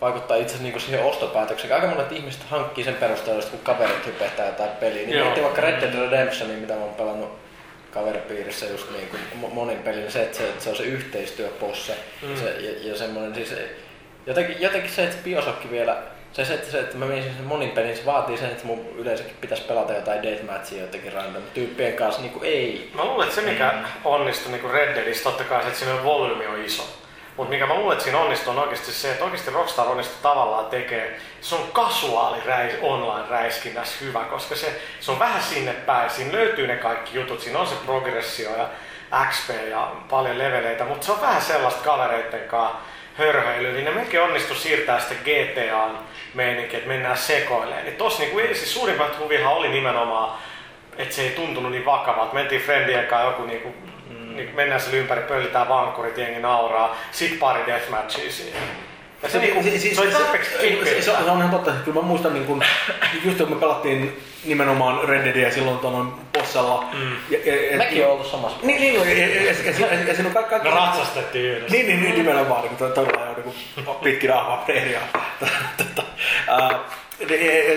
[0.00, 1.74] vaikuttaa itse asiassa niinku siihen ostopäätökseen.
[1.74, 5.02] Aika monet ihmiset hankkii sen perusteella, kun kaverit hypettää jotain peliä.
[5.02, 5.24] Niin Joo.
[5.24, 7.38] miettii vaikka Red Dead Redemptionia, mitä mä oon pelannut
[7.90, 11.96] kaveripiirissä just niin kuin mo- monin pelin, se, että se, että se on se yhteistyöposse
[12.22, 12.36] mm.
[12.36, 13.54] se, ja, ja semmoinen siis
[14.26, 16.02] jotenkin, jotenkin se, että Bioshock vielä
[16.34, 18.86] se, se, että, se, että mä menisin sen monin pelin, se vaatii sen, että mun
[18.96, 22.90] yleensäkin pitäisi pelata jotain deathmatchia jotenkin random tyyppien kanssa, niin kuin ei.
[22.94, 26.46] Mä luulen, että se mikä onnistui niin Red Deadissä, totta kai se, että siinä volyymi
[26.46, 26.82] on iso.
[27.36, 30.66] Mutta mikä mä luulen, että siinä onnistuu on oikeasti se, että oikeasti Rockstar onnistuu tavallaan
[30.66, 36.10] tekee, se on kasuaali räis, online räiskinnässä hyvä, koska se, se on vähän sinne päin,
[36.10, 38.68] siinä löytyy ne kaikki jutut, siinä on se progressio ja
[39.30, 42.78] XP ja paljon leveleitä, mutta se on vähän sellaista kavereitten kanssa
[43.18, 45.98] hörhöilyä, niin ne melkein onnistu siirtää sitten GTAn
[46.34, 47.84] meininki, että mennään sekoilemaan.
[47.84, 50.38] Niin tossa niinku, siis suurimmat huvihan oli nimenomaan,
[50.96, 52.34] että se ei tuntunut niin vakavalta.
[52.34, 53.74] Mentiin friendien kanssa joku niinku,
[54.10, 54.36] mm.
[54.36, 58.62] niin mennään sille ympäri, pöllitään vankkurit, jengi nauraa, sit pari deathmatchia siihen.
[59.24, 61.84] Ja se, niinku, se, se, se, oli tarpeeksi se, se, se, on ihan totta, että
[61.84, 62.62] kyllä mä muistan, niin kun,
[63.24, 66.84] just kun me pelattiin nimenomaan Red Deadia silloin tuon bossalla.
[66.92, 67.16] Mm.
[67.30, 68.58] Ja, ja, ja, Mekin on ollut samassa.
[68.62, 70.68] Niin, niin, ja, ja, ja, ja, ja, ja siinä on kaikki...
[70.68, 71.76] Me ratsastettiin yhdessä.
[71.76, 75.00] Niin, niin, niin nimenomaan, niin kuin todella jo niin pitkin ahmaa preeria.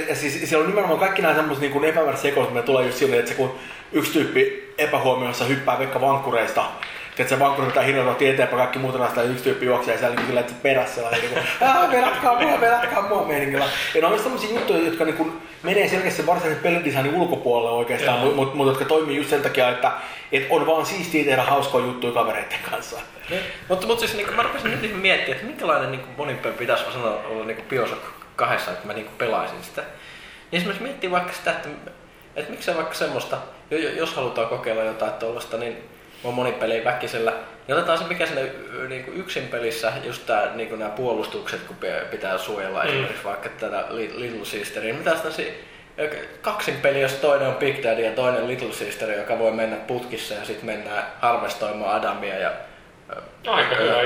[0.10, 3.20] ja, siis siellä on nimenomaan kaikki nämä semmoiset niin epämääräiset sekoilut, mitä tulee just silleen,
[3.20, 3.60] että se kun
[3.92, 6.66] yksi tyyppi epähuomioissa hyppää vaikka vankkureista,
[7.24, 10.38] että se vankkuri pitää hirveästi eteenpäin, kaikki muut rastaa ja yksi tyyppi juoksee siellä niin
[10.38, 11.44] että perässä ja niin kuin,
[11.92, 13.66] pelatkaa mua, pelatkaa mua meiningillä.
[13.96, 18.36] Ja ne on sellaisia juttuja, jotka niin kuin, menee selkeästi varsinaisen pelidesignin ulkopuolelle oikeastaan, mutta
[18.36, 19.92] mut, mut, jotka toimii just sen takia, että
[20.32, 22.98] et on vaan siistiä tehdä hauskoja juttuja kavereiden kanssa.
[23.30, 23.42] Niin.
[23.70, 27.46] Mutta, mutta siis niin mä rupesin nyt miettimään, että minkälainen niin monipeli pitäisi sanoa olla
[27.46, 28.02] niin Bioshock
[28.36, 29.82] kahdessa, että mä niin pelaisin sitä.
[29.82, 31.70] Niin esimerkiksi miettii vaikka sitä, että,
[32.36, 33.38] että miksei vaikka semmoista,
[33.96, 35.78] jos halutaan kokeilla jotain tuollaista, niin
[36.24, 37.34] on monipeli väkisellä.
[37.68, 38.52] Niin otetaan se mikä sinne
[38.88, 41.78] niin yksin pelissä, just tää, niin nämä puolustukset, kun
[42.12, 42.90] pitää suojella mm.
[42.90, 44.94] esimerkiksi vaikka tätä Little Sisteria.
[44.94, 45.56] Mitä sitten
[46.42, 50.34] kaksin peli, jos toinen on Big Daddy ja toinen Little Sister, joka voi mennä putkissa
[50.34, 52.52] ja sitten mennään harvestoimaan Adamia ja
[53.48, 54.02] Aika hyvä.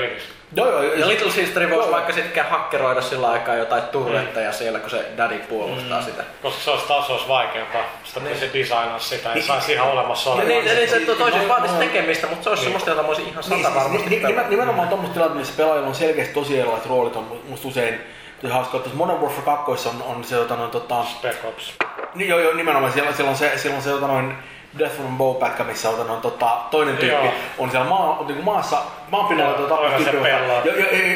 [0.56, 4.54] Joo, joo, ja Little Sister voisi vaikka sitten hakkeroida sillä aikaa jotain turretteja mm.
[4.54, 6.04] siellä, kun se daddy puolustaa mm.
[6.04, 6.24] sitä.
[6.42, 7.84] Koska se olisi taas olisi vaikeampaa.
[8.04, 8.38] Sitä niin.
[8.38, 9.44] se designaa sitä, ei niin.
[9.44, 10.34] saisi ihan olemassa.
[10.34, 12.66] Niin, niin, niin se toisin vaatisi tekemistä, mutta se olisi niin.
[12.66, 15.88] semmoista, jota mä olisin ihan sata niin, varmasti niin, niin, Nimenomaan tuommoista tilanteessa, missä pelaajilla
[15.88, 18.00] on selkeästi tosi erilaiset roolit, on musta usein
[18.40, 21.04] tosi hauska, että Modern Warfare 2 on, on se, jota noin tota...
[21.04, 21.72] Spec Ops.
[22.14, 24.34] Niin joo, joo, nimenomaan siellä, siellä on se, siellä on se, jota noin
[24.78, 27.34] Death from Bow pätkä, missä on, on tota, toinen tyyppi Joo.
[27.58, 28.78] on siellä maa, niin kuin maassa,
[29.10, 30.28] maan pinnalla tuota, tyyppi.
[30.28, 30.72] Ja, ja,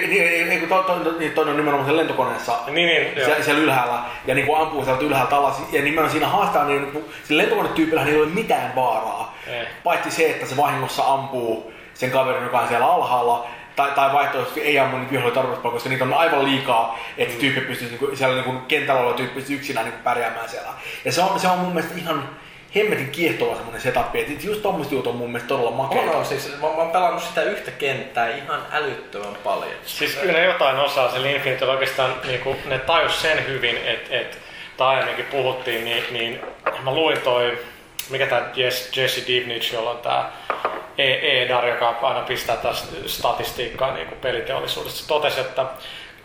[0.08, 3.62] niin, ei, kun to, to, niin, toinen on nimenomaan siellä lentokoneessa niin, niin, siellä, siellä,
[3.62, 5.62] ylhäällä ja niin kuin ampuu sieltä ylhäältä alas.
[5.72, 9.34] Ja nimenomaan siinä haastaa, niin, niin sillä lentokonetyypillä ei ole mitään vaaraa.
[9.46, 9.66] Eh.
[9.84, 14.60] Paitsi se, että se vahingossa ampuu sen kaverin, joka on siellä alhaalla, tai, tai vaihtoehtoisesti
[14.60, 17.40] ei ammu niitä vihollisia tarpeeksi koska niitä on aivan liikaa, että mm.
[17.40, 20.68] tyyppi pystyisi niinku, siellä niinku kentällä oleva tyyppi yksinään niinku pärjäämään siellä.
[21.04, 22.28] Ja se on, se on mun mielestä ihan
[22.74, 26.10] hemmetin kiehtova semmonen setup, että just tommoset jutut on mun mielestä todella makeita.
[26.10, 29.74] On, on siis, mä, mä oon pelannut sitä yhtä kenttää ihan älyttömän paljon.
[29.84, 34.38] Siis kyllä jotain osaa, se Infinite oikeastaan niinku, ne tajus sen hyvin, että et,
[34.76, 36.40] tai aiemminkin puhuttiin, niin, niin
[36.82, 37.58] mä luin toi,
[38.10, 40.32] mikä tää Jesse, Jesse Divnich, jolla on tää
[40.98, 44.98] EDAR, joka aina pistää tästä statistiikkaa niin kuin peliteollisuudesta.
[44.98, 45.66] Se totesi, että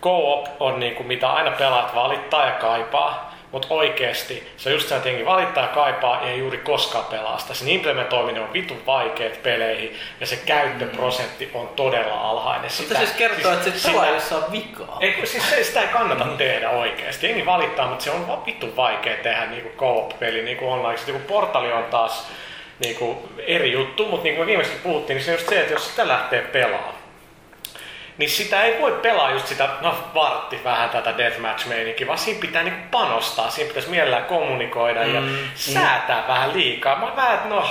[0.02, 3.36] co-op on niin kuin, mitä aina pelaat valittaa ja kaipaa.
[3.52, 7.06] Mutta oikeasti se on just se, että jengi valittaa ja kaipaa ja ei juuri koskaan
[7.06, 7.54] pelaa sitä.
[7.54, 12.70] Sen implementoiminen on vitun vaikeet peleihin ja se käyttöprosentti on todella alhainen.
[12.70, 14.98] Sitä, siis kertoo, siis, että se pelaajassa on vikaa.
[15.00, 16.38] Ei, siis se, sitä ei kannata mm.
[16.38, 17.28] tehdä oikeasti.
[17.28, 20.98] Jengi valittaa, mutta se on vaan vitun vaikea tehdä niinku co-op-peli niinku online.
[20.98, 22.28] Sitten niinku portali on taas
[22.80, 25.90] niinku eri juttu, mutta niin kuin viimeksi puhuttiin, niin se on just se, että jos
[25.90, 27.01] sitä lähtee pelaamaan,
[28.22, 32.64] niin sitä ei voi pelaa just sitä, no vartti vähän tätä deathmatch-meininkiä, vaan siinä pitää
[32.64, 35.38] niinku panostaa, siinä pitäisi mielellään kommunikoida mm, ja mm.
[35.56, 37.00] säätää vähän liikaa.
[37.00, 37.70] Mä vähän, että no,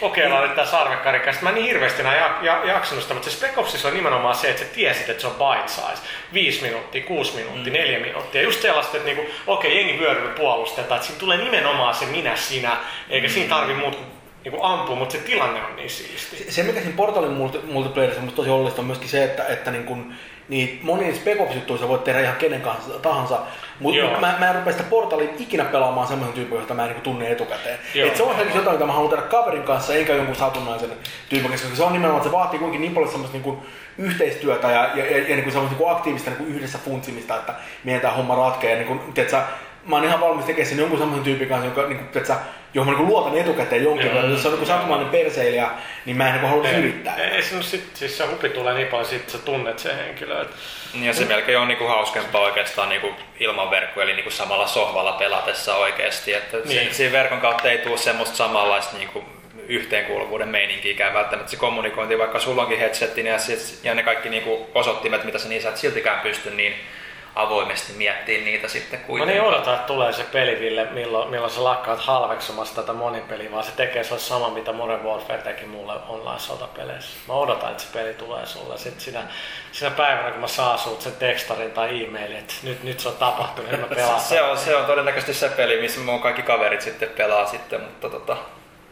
[0.00, 1.42] kokeillaan nyt tää sarvekkarikästä.
[1.42, 4.50] Mä en niin hirveästi enää ja, jaksanut sitä, mutta se Spec Opsissa on nimenomaan se,
[4.50, 6.08] että sä tiesit, että se on bite size.
[6.32, 7.78] 5 minuuttia, 6 minuuttia, mm.
[7.78, 8.42] 4 minuuttia.
[8.42, 12.76] Just sellaista, että niinku, okei, jengi vyöryy puolustetaan, että siinä tulee nimenomaan se minä, sinä,
[13.10, 13.32] eikä mm.
[13.32, 14.11] siinä tarvi muut kuin
[14.44, 16.36] niin ampuu, mutta se tilanne on niin siisti.
[16.36, 17.32] Se, se mikä siinä portalin
[17.72, 20.14] multiplayerissa on tosi oleellista on myöskin se, että, että niin kun,
[20.48, 23.38] niin moni spec ops sä voit tehdä ihan kenen kanssa tahansa,
[23.80, 27.02] mutta mä, mä en rupea sitä portalin ikinä pelaamaan semmoisen tyypin, jota mä en niin
[27.02, 27.78] tunne etukäteen.
[27.94, 30.90] Et se on ehkä jotain, mitä mä haluan tehdä kaverin kanssa, enkä jonkun satunnaisen
[31.28, 33.58] tyypin koska se on nimenomaan, että se vaatii kuitenkin niin paljon semmoista niin
[33.98, 38.34] yhteistyötä ja, ja, ja, ja niin semmoista niin aktiivista niin yhdessä funtsimista, että mietitään homma
[38.34, 38.76] ratkeaa.
[38.76, 39.40] Niin kun, tiedätkö,
[39.86, 42.36] mä oon ihan valmis tekemään sen jonkun semmoisen tyypin kanssa, joka, niin kuin, että
[42.74, 44.30] johon mä niin luotan etukäteen jonkin verran.
[44.30, 45.70] Jos se on niin satumainen perseilijä,
[46.04, 47.16] niin mä en niin halua yrittää.
[47.16, 50.42] Ei, se, no sit, siis se hupi tulee niin paljon, että sä tunnet sen henkilö.
[50.42, 50.56] Että...
[50.94, 53.08] Ja se melkein on niinku hauskempaa oikeastaan niinku
[53.40, 56.34] ilman verkkoa, eli niinku samalla sohvalla pelatessa oikeasti.
[56.34, 56.94] Että niin.
[56.94, 59.24] siinä verkon kautta ei tule semmoista samanlaista niinku
[59.68, 63.36] yhteenkuuluvuuden meininkiä välttämättä se kommunikointi, vaikka sulla onkin headsetin ja,
[63.82, 66.74] ja ne kaikki niinku osoittimet, mitä sä niin sä et siltikään pysty, niin
[67.34, 69.36] avoimesti miettiä niitä sitten kuitenkin.
[69.36, 73.52] Mä niin odotan, että tulee se peli, Ville, milloin, milloin sä lakkaat halveksumasta tätä monipeliä,
[73.52, 77.10] vaan se tekee se sama, mitä Modern Warfare teki mulle online-sotapeleissä.
[77.28, 78.78] Mä odotan, että se peli tulee sulle.
[78.78, 79.20] Sitten sinä,
[79.72, 83.16] sinä päivänä, kun mä saan sut sen tekstarin tai e-mailin, että nyt, nyt se on
[83.16, 84.20] tapahtunut, ja mä pelaan.
[84.20, 88.10] se, on, se on todennäköisesti se peli, missä mun kaikki kaverit sitten pelaa sitten, mutta
[88.10, 88.36] tota,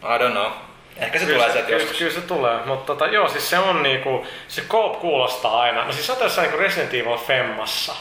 [0.02, 0.52] I don't know.
[0.96, 1.98] Ehkä se Kyllä tulee sieltä kyllä, joskus.
[1.98, 5.92] kyllä se tulee, mutta tota, joo, siis se on niinku, se Coop kuulostaa aina, no
[5.92, 7.92] siis sä oot jossain niinku Resident Evil Femmassa,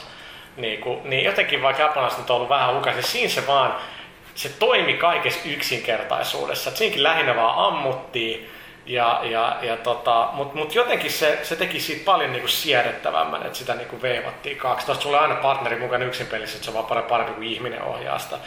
[0.57, 3.75] niinku, niin jotenkin vaikka japanilaiset on ollut vähän lukaisin, siinä se vaan,
[4.35, 8.49] se toimi kaikessa yksinkertaisuudessa, että siinäkin lähinnä vaan ammuttiin,
[8.89, 13.57] ja, ja, ja tota, mutta mut jotenkin se, se teki siitä paljon niinku siedettävämmän, että
[13.57, 14.85] sitä niinku veivattiin kaksi.
[14.85, 17.81] Tuosta sulla aina partneri mukana yksin pelissä, että se on vaan paljon parempi kuin ihminen
[17.81, 18.37] ohjaa sitä.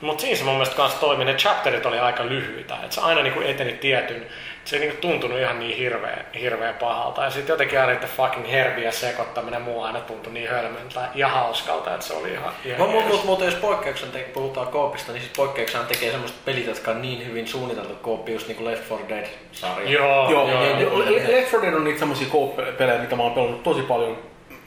[0.00, 1.24] Mutta siinä se mun mielestä kanssa toimi.
[1.24, 4.26] Ne chapterit oli aika lyhyitä, että se aina niinku eteni tietyn.
[4.64, 7.24] Se ei niinku tuntunut ihan niin hirveän, hirveän pahalta.
[7.24, 11.94] Ja sitten jotenkin aina niiden fucking herbiä sekoittaminen muu aina tuntui niin hölmöltä ja hauskalta,
[11.94, 15.84] että se oli ihan, ihan Mutta mut, jos poikkeuksen te, puhutaan koopista, niin siis poikkeuksena
[15.84, 19.90] tekee semmoiset pelit, jotka on niin hyvin suunniteltu kooppi, just niinku Left 4 Dead-sarja.
[19.90, 20.98] Joo, Joo, joo, niin, joo.
[21.02, 24.18] niin, Le- Left 4 Dead on niitä semmosia co-pelejä, mitä mä oon pelannut tosi paljon.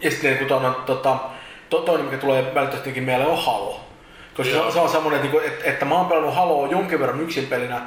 [0.01, 1.15] Ja sitten kun on, tota,
[1.69, 3.79] to, toinen, mikä tulee välttämättä mieleen, on Halo.
[4.37, 4.65] Koska se, Joo.
[4.65, 7.47] on- se on semmoinen, että, niinku, että, että mä oon pelannut Haloa jonkin verran yksin
[7.47, 7.81] pelinä.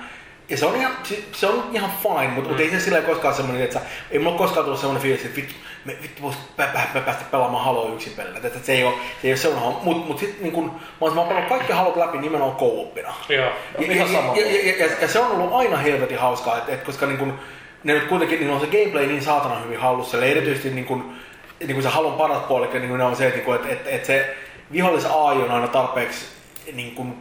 [0.48, 0.92] Ja se on ihan,
[1.32, 2.58] se, on ihan fine, mutta, mm.
[2.58, 5.54] ei se sillä koskaan semmoinen, että sä, ei mulla koskaan tullut semmoinen fiilis, että vittu,
[5.84, 8.40] me, vittu vois pä, pä, pä, päästä pelaamaan Haloa yksin pelinä.
[8.44, 11.14] Että, se ei ole, se ei ole semmoinen, mutta mut sitten niin kun, mä oon,
[11.14, 13.14] mä oon pelannut kaikki Halot läpi nimenomaan co-opina.
[13.28, 13.52] Joo.
[13.78, 14.36] On Ja, ihan ja, sama.
[14.36, 17.38] ja, ja, ja, ja, se on ollut aina helvetin hauskaa, että, että koska niin kun,
[17.84, 21.12] ne nyt kuitenkin niin on se gameplay niin saatana hyvin hallussa, eli erityisesti niin kun,
[21.60, 23.90] niin kun se halon paras puoli, niin ne on se, että, niin kun, että, että,
[23.90, 24.36] että se
[24.72, 26.26] vihollis AI on aina tarpeeksi
[26.72, 27.16] niin kun,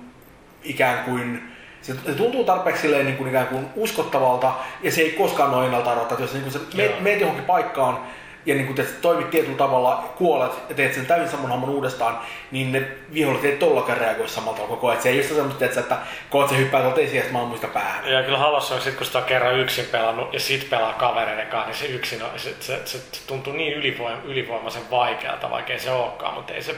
[0.63, 1.56] ikään kuin
[1.87, 5.65] se, se tuntuu tarpeeksi silleen, niin kuin ikään kuin uskottavalta ja se ei koskaan ole
[5.65, 7.99] ennalta arvata, jos niin kuin sä meet, meet johonkin paikkaan
[8.45, 12.19] ja niin kuin te toimit tietyllä tavalla, kuolet ja teet sen täysin saman homman uudestaan,
[12.51, 15.01] niin ne viholliset ei tollakaan reagoi samalla tavalla koko ajan.
[15.01, 15.97] Se ei ole semmoista, että, että
[16.29, 18.11] koot se hyppää tuolta esiin mä ammuin sitä päähän.
[18.11, 21.47] Ja kyllä Halossa on sit, kun sitä on kerran yksin pelannut ja sit pelaa kavereiden
[21.47, 25.79] kanssa, niin se yksin on, se, se, se, tuntuu niin ylivoim, ylivoimaisen vaikealta, vaikka ei
[25.79, 26.75] se olekaan, mutta ei se,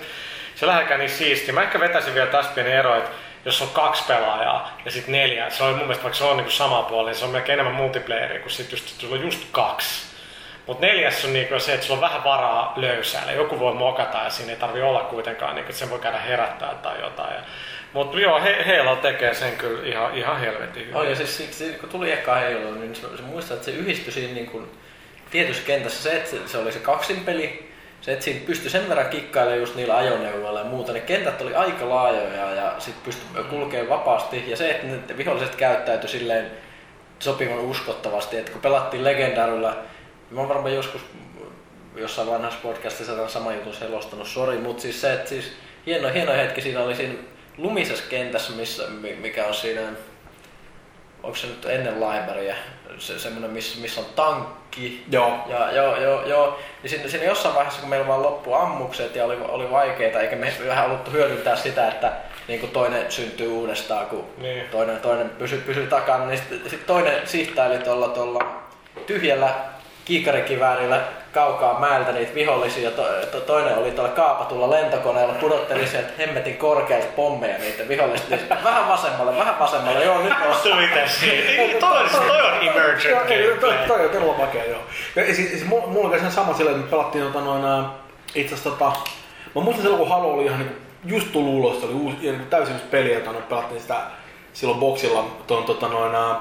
[0.56, 1.54] se lähdekään niin siistiä.
[1.54, 3.12] Mä ehkä vetäisin vielä tästä pieni ero, että
[3.46, 6.52] jos on kaksi pelaajaa ja sitten neljä, se on mun mielestä vaikka se on niin
[6.52, 10.10] sama puoli, se on melkein enemmän multiplayeria kuin sit just, sulla on just kaksi.
[10.68, 13.32] Mutta neljäs on niinku se, että sulla on vähän varaa löysäillä.
[13.32, 16.76] Joku voi mokata ja siinä ei tarvi olla kuitenkaan, niinku, että sen voi käydä herättää
[16.76, 17.36] tai jotain.
[17.94, 20.96] Mutta joo, he, Halo tekee sen kyllä ihan, ihan helvetin hyvin.
[20.96, 24.14] Oh, ja siis, siis, kun tuli eka Halo, niin se, se muistaa, että se yhdistyi
[24.14, 24.72] siinä niin kuin,
[25.32, 27.69] tietyssä kentässä se, että se, oli se kaksinpeli,
[28.02, 30.94] se, että siinä pystyi sen verran kikkailemaan just niillä ajoneuvoilla ja muuta.
[30.94, 34.44] Ne kentät oli aika laajoja ja sitten pystyi kulkemaan vapaasti.
[34.48, 36.52] Ja se, että ne viholliset käyttäytyi silleen
[37.20, 39.78] sopivan uskottavasti, että kun pelattiin legendaarilla,
[40.32, 41.02] mä oon varmaan joskus
[41.96, 45.52] jossain vanhassa podcastissa tämän saman jutun selostanut, sori, mutta siis se, että siis
[45.86, 47.14] hieno, hieno hetki siinä oli siinä
[47.58, 49.82] lumisessa kentässä, missä, mi- mikä on siinä,
[51.24, 52.56] onko se nyt ennen Librarya,
[52.98, 54.08] se, semmoinen, missä, missä on
[54.70, 55.38] tankki, Joo.
[55.48, 56.60] ja joo, joo, joo.
[56.84, 60.36] Niin siinä, siinä jossain vaiheessa, kun meillä vaan loppu ammukset ja oli, oli vaikeita, eikä
[60.36, 62.12] me vähän haluttu hyödyntää sitä, että
[62.48, 64.64] niin kuin toinen syntyy uudestaan, kun Niin.
[64.72, 68.44] toinen, toinen pysyy, pysyy takana, niin sitten sit toinen sihtaili tuolla, tuolla
[69.08, 69.50] tyhjällä
[70.10, 71.02] kiikarikiväärillä
[71.34, 76.58] kaukaa määltä niitä vihollisia ja to, to, toinen oli tuolla kaapatulla lentokoneella, pudotteli sieltä hemmetin
[76.58, 78.36] korkealta pommeja niitä vihollista.
[78.36, 80.56] Niin vähän vasemmalle, vähän vasemmalle, joo nyt on.
[81.20, 81.80] Siinä?
[81.80, 83.18] Toi, on- toi on emergent
[83.88, 84.80] toi, on todella makea, joo.
[85.16, 87.86] Ja siis, siis mulla, oli sama silleen, että me pelattiin tota noin,
[88.36, 88.92] itse asiassa tota,
[89.56, 92.32] mä muistan silloin kun Halo oli ihan niinku just tullut ulos, se oli uusi, ja
[92.32, 93.96] niinku täysin uusi peli, jota me pelattiin sitä
[94.54, 96.36] silloin boksilla ton tota noin, ää,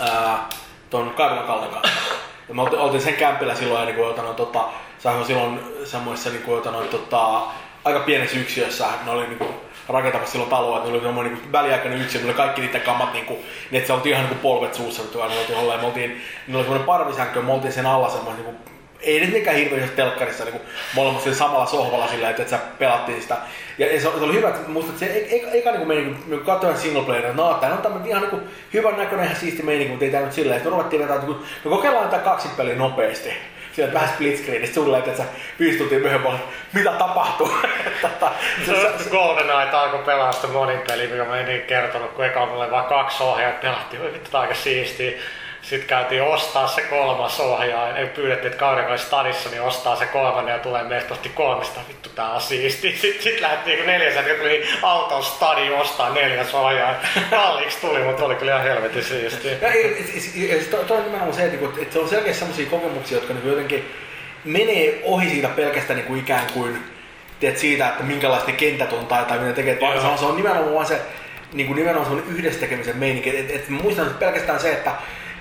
[0.00, 0.48] ää,
[0.90, 2.19] ton Karla Kallen kanssa.
[2.50, 4.64] Ja me oltiin, sen kämpillä silloin, ja niinku, jota, no, tota,
[5.04, 7.40] on silloin semmoissa niinku, jota, no, tota,
[7.84, 9.46] aika pienessä yksiössä, ne oli niinku,
[9.88, 13.12] rakentamassa silloin taloa, että ne oli semmoinen niin väliaikainen yksiö, ne oli kaikki niiden kammat
[13.12, 16.22] niinku, niin että se oltiin ihan niinku polvet suussa, nyt aina oltiin olleen, me oltiin,
[16.46, 18.69] ne oli semmoinen parvisänkkö, me oltiin sen alla semmoinen niinku,
[19.02, 20.60] ei nyt mikään isossa telkkarissa, niin
[20.94, 23.36] molemmat sillä samalla sohvalla sillä, että, että sä pelattiin sitä.
[23.78, 26.78] Ja, se, se, oli hyvä, että muistat, että se eka, eka niin meni, niin katsoin
[26.78, 28.42] single player, että no, tämä on tämmöinen ihan niin kuin,
[28.74, 30.58] hyvän näköinen, ihan siisti meininki, mutta ei tämä nyt silleen.
[30.58, 33.32] Sitten ruvettiin vetää, että no kokeillaan tätä kaksin peliä nopeasti.
[33.72, 35.24] Sieltä vähän split screenistä sulle, että sä
[35.60, 36.32] viisi tuntia myöhemmin,
[36.72, 37.50] mitä tapahtuu.
[38.02, 38.32] Tota,
[38.66, 42.24] se, se, se, GoldenEye alkoi pelaa sitä monin peliä, mikä mä en niin kertonut, kun
[42.24, 45.12] eka oli vain kaksi ohjaajaa, pelattiin, oi vittu, tää on aika siistiä.
[45.62, 50.52] Sitten käytiin ostaa se kolmas ohjaaja, ei pyydettiin, että kanssa stadissa, niin ostaa se kolmannen
[50.52, 52.96] ja tulee meistä osti kolmesta, vittu tää on siisti.
[52.96, 56.94] Sitten sit lähdettiin, kun neljäs, että tuli auton stadi ostaa neljäs ohjaaja.
[57.30, 59.04] Kalliiksi tuli, mutta oli kyllä ihan helvetin.
[59.12, 62.70] Ja, ja, ja, ja, ja toi on nimenomaan se, että, niinku, se on selkeästi sellaisia
[62.70, 63.92] kokemuksia, jotka niin jotenkin
[64.44, 66.84] menee ohi siitä pelkästään niin kuin ikään kuin
[67.40, 69.78] tiedät, siitä, että minkälaiset ne kentät on tai, tai mitä tekee.
[69.80, 71.00] Vaan se on, se on nimenomaan se
[71.52, 73.38] niin kuin nimenomaan semmoinen yhdessä tekemisen meininki.
[73.38, 74.92] Et, et, muistan että pelkästään se, että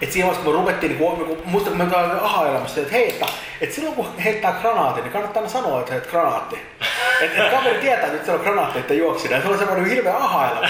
[0.02, 3.10] et siinä vaiheessa, kun me ruvettiin, niin kuin, muistan, kun me oltiin aha-elämässä, että hei,
[3.10, 3.26] että,
[3.62, 6.60] että silloin kun heittää granaatin, niin kannattaa aina sanoa, että heit granaatti.
[7.22, 9.36] että et kaveri tietää, että nyt siellä on granaatteita juoksina.
[9.36, 10.70] Ja se oli semmoinen hirveä ahailla.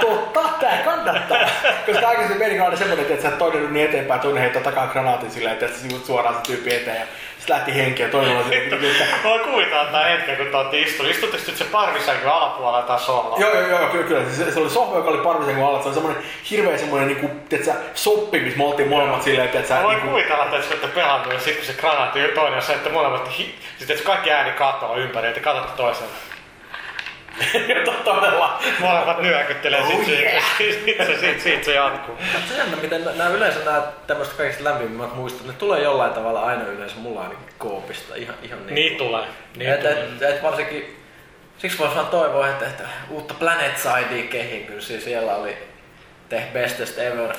[0.00, 1.38] Totta, tää kannattaa.
[1.86, 5.52] Koska aikaisemmin meni aina semmoinen, että sä toinen niin eteenpäin, toinen heittää takaa granaatin silleen,
[5.52, 7.08] että sä suoraan se tyyppi eteen.
[7.44, 10.80] Sitten lähti ja silleen, että Mä kuvitella tää hetken, kun te.
[11.10, 13.36] Istutteko nyt se parvisänky alapuolella tai sohvalla?
[13.38, 14.24] Joo, joo, joo, kyllä, kyllä.
[14.30, 15.82] Se, se oli sohva, joka oli parvisen kuin alla.
[15.82, 19.74] Se oli semmoinen hirveä semmoinen niinku, tiedätkö, soppi, missä me oltiin molemmat silleen, että sä
[19.74, 22.72] Mä voin niinku, kuvitella, että olette pelannut ja sit kun se granaatti toinen on se,
[22.72, 26.06] että molemmat, hi- sit että kaikki ääni katoaa ympäri, että katsotte toisen.
[28.04, 28.62] Todella.
[28.80, 30.58] Molemmat nyökyttelee, Oh sit, yeah.
[30.58, 32.16] se, sit, se, sit, sit se jatkuu.
[32.48, 36.42] Se on jännä, miten nämä yleensä nämä tämmöiset kaikista lämpimmät muistot, ne tulee jollain tavalla
[36.42, 38.14] aina yleensä mulla ainakin koopista.
[38.14, 38.74] Ihan, ihan niin.
[38.74, 39.24] Niin tulee.
[39.56, 39.92] Niin et, tulee.
[39.92, 40.96] et, et varsinkin,
[41.58, 44.80] siksi voisi vaan toivoa, että, että uutta Planet Sidea kehittyy.
[44.80, 45.56] Siis siellä oli
[46.28, 47.34] the bestest ever.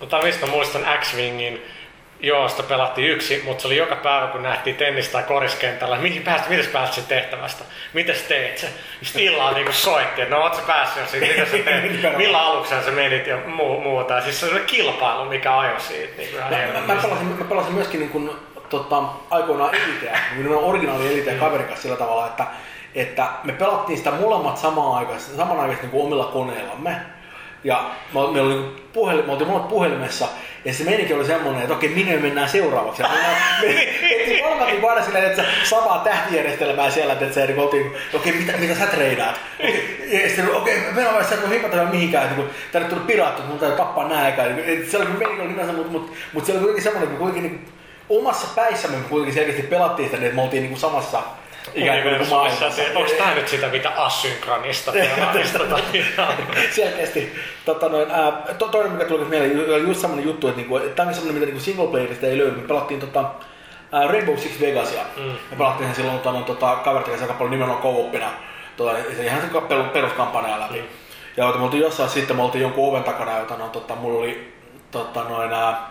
[0.00, 1.62] Mutta mistä muistan X-Wingin,
[2.20, 6.22] joo, sitä pelattiin yksi, mutta se oli joka päivä, kun nähtiin tennistä tai koriskentällä, mihin
[6.22, 8.68] pääsit, mites pääsit tehtävästä, mites teet se?
[9.02, 12.40] Sitten illalla niinku soitti, että no oot sä päässyt jo siitä, mitä sä teet, millä
[12.40, 14.14] aluksella sä menit ja muu, muuta.
[14.14, 16.12] Ja siis se oli kilpailu, mikä ajoi siitä.
[16.16, 18.30] Niin Mä, mä, mä, pelasin, mä pelasin myöskin niin kuin,
[18.70, 22.46] tota, aikoinaan Eliteä, niin kuin originaali Eliteä kaverin kanssa sillä tavalla, että,
[22.94, 26.96] että me pelattiin sitä molemmat samaan aikaan, samanaikaisesti niin kuin omilla koneillamme.
[27.64, 30.28] Ja me, meillä oli niin puhelin, me oltiin molemmat puhelimessa,
[30.64, 33.02] ja se meininki oli semmoinen, että okei, minne me mennään seuraavaksi.
[33.02, 37.46] Ja me, me, me me molemmat niin aina silleen, että samaa tähtijärjestelmää siellä, että se
[37.46, 39.40] niin oltiin, okei, mitä, mitä sä treidaat?
[40.06, 43.58] Ja sitten okei, me on sä voi himpata mihinkään, että kun tänne tuli piraattu, mun
[43.58, 44.44] täytyy tappaa nää aikaa.
[44.90, 47.52] Se oli meininki oli nimensä, mutta mut, mut se oli kuitenkin semmoinen, että me kuitenkin
[47.52, 47.72] niin
[48.08, 51.22] omassa päissämme me kuitenkin selkeästi pelattiin sitä, niin että me oltiin niin kuin samassa
[51.74, 52.82] ikään kuin, maailmassa.
[52.94, 55.58] Onko tää nyt sitä, mitä asynkronista pelaamista?
[56.76, 57.32] Selkeästi.
[57.64, 61.08] Tota noin, ää, to, toinen, mikä tuli mieleen, oli just semmoinen juttu, että niinku, tämä
[61.08, 62.56] on semmoinen, mitä niinku single playerista ei löydy.
[62.56, 63.24] Me pelattiin tota,
[63.92, 65.02] ää, Rainbow Six Vegasia.
[65.16, 65.22] Mm.
[65.22, 68.30] Me pelattiin sen silloin tota, tota, kavertin kanssa aika paljon nimenomaan co-opina.
[68.76, 70.78] Tota, se ihan se per- peruskampanjaa läpi.
[70.78, 70.86] Mm.
[71.36, 74.54] Ja me oltiin jossain sitten, me oltiin jonkun oven takana, jota no, tota, mulla oli
[74.90, 75.90] tota, noin, ää,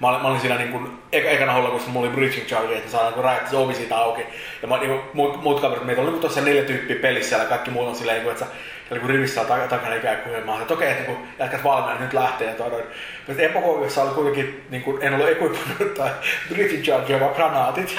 [0.00, 2.90] Mä olin, mä olin siinä niin kuin, eka, ekana kun mulla oli bridging charge, että
[2.90, 4.22] saadaan niin rajat ovi siitä auki.
[4.62, 7.44] Ja mä, niin kuin, muut, muut kaverit, meitä oli niin tuossa neljä tyyppiä pelissä siellä,
[7.44, 8.50] kaikki muut on silleen, niin että sä
[8.90, 11.64] niin rivissä tak- takana ikään kuin, ja mä olin, että okei, että niin kuin, jätkät
[11.64, 12.48] valmiina, nyt lähtee.
[12.48, 12.84] Ja toi,
[13.26, 16.10] mutta epokoivissa oli kuitenkin, niin kuin, en ollut equipannut tai
[16.48, 17.96] bridging charge, vaan granaatit.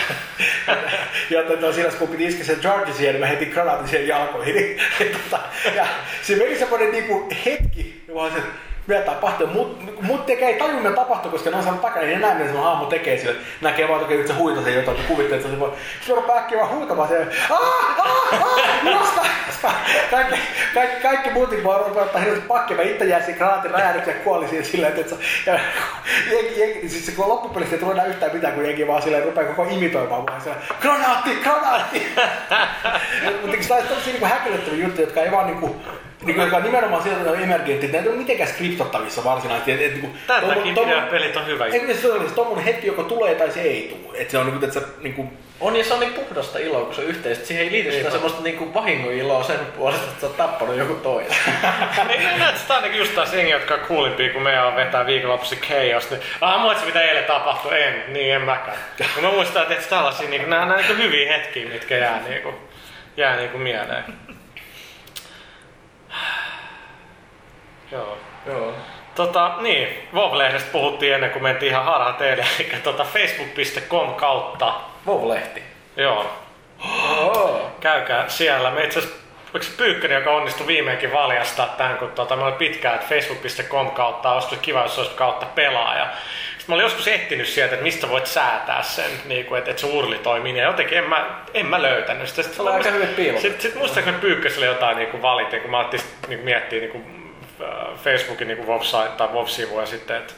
[1.29, 4.77] ja tota, siinä kun piti iskeä sen charge siihen, niin mä heitin granaatin siihen jalkoihin.
[4.99, 5.43] ja, tota,
[5.75, 5.87] ja
[6.21, 8.41] se meni semmoinen niin kuin, hetki, ja mä olin, se,
[8.89, 12.21] mitä tapahtuu, mut, mut tekee, ei tajua mitä tapahtuu, koska ne on saanut takana, niin
[12.21, 13.35] ne näe, mitä se hahmo tekee sille.
[13.61, 16.71] Näkee vaan että se huitasee jotain, että kuvittelee, että se on se rupeaa äkkiä vaan
[16.71, 17.25] huutamaan siellä.
[17.49, 19.21] Aah, aah, aah, juosta!
[20.11, 20.35] Kaikki,
[20.73, 22.77] kaikki, kaikki muut niin vaan rupeaa ottaa hirveästi pakkia.
[22.77, 25.59] Mä itse jäin siihen granaatin räjähdykseen ja kuolin siihen silleen, että se, ja
[26.31, 29.23] jengi, jengi, siis se, kun loppupelissä ei tule enää yhtään mitään, kun jengi vaan silleen
[29.23, 32.07] rupeaa koko imitoimaan vaan siellä, granaatti, granaatti!
[33.41, 37.19] Mutta tämä on niin häkellyttäviä juttuja, jotka ei vaan niinku, niin joka on nimenomaan sieltä
[37.21, 39.71] että on emergentti, että ne ei ole mitenkään skriptottavissa varsinaisesti.
[39.71, 41.65] Et, et, niin kuin, Tän tommo- takia tommo- videopelit on hyvä.
[41.65, 44.17] Eikö se ole se tommonen hetki, joko tulee tai se ei tule.
[44.17, 46.59] Että se on niin kuin, että se niin kuin, On ja se on niin puhdasta
[46.59, 47.45] iloa, kun se on yhteistä.
[47.45, 48.11] Siihen ei liity sitä Niinpä.
[48.11, 51.35] semmoista niinku vahingon iloa sen puolesta, että sä oot tappanut joku toisen.
[52.07, 55.55] Niin näet sitä ainakin just taas jengi, jotka on kuulimpia, kun meidän on vetää viikonloppuisi
[55.55, 57.81] Chaos, niin ah, muistat mitä eilen tapahtui?
[57.83, 58.77] En, niin en mäkään.
[58.99, 62.41] Ja mä muistan, että et tällaisia, niin nämä, nämä niin hyviä hetkiä, mitkä jää, niin
[62.41, 62.55] kuin,
[63.17, 64.03] jää niin kuin mieleen.
[67.91, 68.17] Joo.
[68.45, 68.73] Joo.
[69.15, 74.73] Tota, niin, WoW-lehdestä puhuttiin ennen kuin mentiin ihan harha teille, eli tota facebook.com kautta.
[75.05, 75.63] Vov-lehti.
[75.97, 76.25] Joo,
[77.17, 77.71] Oo.
[77.79, 78.71] käykää siellä.
[78.71, 79.19] Me itse asiassa,
[79.53, 83.91] oliko se Pyykkönen, joka onnistui viimeinkin valjastaa tämän, kun tota, me oli pitkään, että facebook.com
[83.91, 86.07] kautta, olisiko kiva, jos olisi kautta pelaaja.
[86.57, 89.81] Sitten mä olin joskus etsinyt sieltä, että mistä voit säätää sen, niin kuin, että, että
[89.81, 92.41] se urli toimii, ja jotenkin en mä, en mä löytänyt sitä.
[92.41, 93.41] Sitten Se oli aika hyvin piilotettu.
[93.41, 97.28] Sitten sit muistaakseni Pyykköselle jotain niin kuin valitin, kun mä sit, niin miettiä niin kuin,
[98.03, 100.33] Facebookin niin website tai web-sivuja sitten, että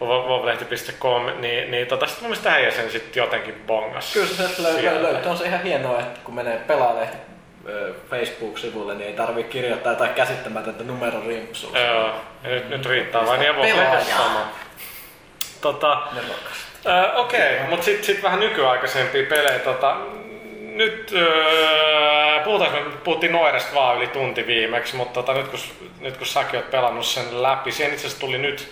[0.00, 4.12] vovlehti.com, niin, niin tota, sitten mun mielestä äijä sen sitten jotenkin bongas.
[4.12, 5.00] Kyllä se sieltä löy- sieltä.
[5.00, 5.30] löy- löytyy.
[5.30, 7.16] On se ihan hienoa, että kun menee pelaalehti
[7.68, 11.78] ö, Facebook-sivulle, niin ei tarvitse kirjoittaa jotain käsittämätöntä numerorimpsua.
[11.78, 13.42] Joo, ja nyt, nyt riittää vain.
[13.42, 13.74] Ja Pelaaja.
[13.74, 14.48] Vovlehdessä sama.
[15.60, 16.02] Tota.
[16.86, 19.58] Ö, Okei, okay, mutta sitten sit vähän nykyaikaisempia pelejä.
[19.58, 19.96] Tota,
[20.76, 25.60] nyt öö, puhutaanko, puhuttiin Noiresta vaan yli tunti viimeksi, mutta tota, nyt, kun,
[26.00, 28.68] nyt kun säkin oot pelannut sen läpi, siihen itse asiassa tuli nyt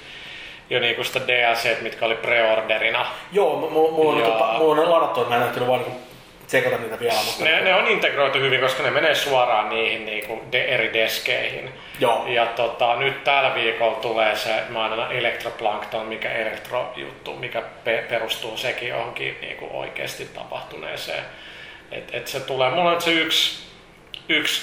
[0.70, 3.07] jo niinku sitä DLC, mitkä oli preorderina.
[3.32, 4.30] joo, mulla, mulla, on, Joo.
[4.30, 5.96] tota, mulla on ladattu, että mä en ehtinyt vaan niin
[6.46, 7.14] tsekata niitä vielä.
[7.26, 11.70] Mutta, Ne, ne on integroitu hyvin, koska ne menee suoraan niihin niinku de, eri deskeihin.
[12.01, 12.24] Joo.
[12.28, 18.88] Ja tota, nyt tällä viikolla tulee se mainona Electroplankton, mikä elektrojuttu, mikä pe- perustuu sekin
[18.88, 21.24] johonkin niinku oikeasti tapahtuneeseen
[21.93, 23.66] Et, et se tulee, mulla on se yksi,
[24.28, 24.62] yksi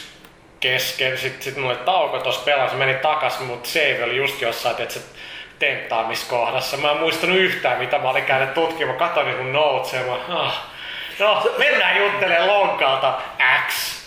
[0.59, 4.75] kesken, sitten sit mulla oli tauko tuossa pelasi, meni takas, mutta save oli just jossain,
[4.81, 5.01] että se
[5.59, 6.77] tenttaamiskohdassa.
[6.77, 8.97] Mä en muistanut yhtään, mitä mä olin käynyt tutkimaan.
[8.97, 10.63] Katoin niin mun notesia, mä, ah,
[11.19, 13.21] no mennään juttelemaan lonkalta
[13.67, 13.97] X.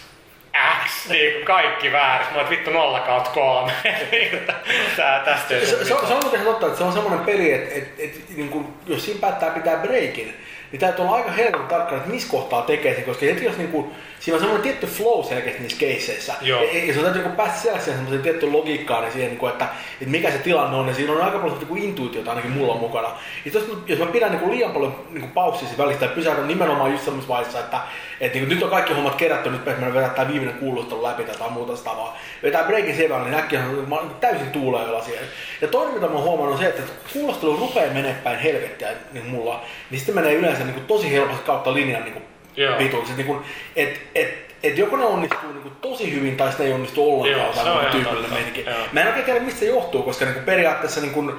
[0.87, 2.27] X, niin kaikki väärin.
[2.33, 3.73] Mä oon vittu 0 kautta 3.
[4.97, 7.75] Tää, tästä Se, tule se, on- se on totta, että se on semmoinen peli, että
[7.75, 10.40] et, et, niin kun, jos siinä päättää pitää breakin,
[10.73, 13.71] niin täytyy olla aika helvetin tarkkana, että missä kohtaa tekee sen, koska heti jos niin
[13.71, 16.35] kuin, siinä on semmoinen tietty flow selkeästi niissä keisseissä.
[16.41, 16.63] Joo.
[16.63, 19.53] Ja, ja se on täytyy niin päästä sellaiseen semmoiseen tiettyyn logiikkaan, niin siihen, niin kuin,
[19.53, 22.51] että, että, mikä se tilanne on, ja siinä on aika paljon niin kuin intuitiota ainakin
[22.51, 23.09] mulla on mukana.
[23.45, 26.11] Ja jos, jos mä pidän niin kuin liian paljon niin kuin paussia siinä välistä, ja
[26.11, 27.81] pysähdyn nimenomaan just semmoisessa vaiheessa, että,
[28.21, 31.25] että niin kuin, nyt on kaikki hommat kerätty, nyt mennä vetää tämä viimeinen kuulustelu läpi
[31.25, 32.13] tai muuta sitä vaan.
[32.43, 35.27] Vetää breakin sen verran, niin äkkiä on mä oon täysin tuuleen siellä.
[35.61, 39.27] Ja toinen, mitä mä oon huomannut, on se, että kuulostelu rupeaa menee päin helvettiä niin
[39.27, 42.23] mulla, niin sitten menee yleensä niin kuin tosi helposti kautta linjan niin
[42.57, 42.79] Joo.
[42.79, 43.13] vituiksi.
[43.17, 43.41] Niin kuin,
[43.77, 47.45] et, et, et joko ne onnistuu niin kuin tosi hyvin tai sitten ei onnistu ollenkaan.
[47.47, 48.65] Joo, se on joku ihan tyypillinen meininki.
[48.67, 48.79] Joo.
[48.93, 51.33] Mä en oikein tiedä, mistä se johtuu, koska niin kuin periaatteessa niin kuin,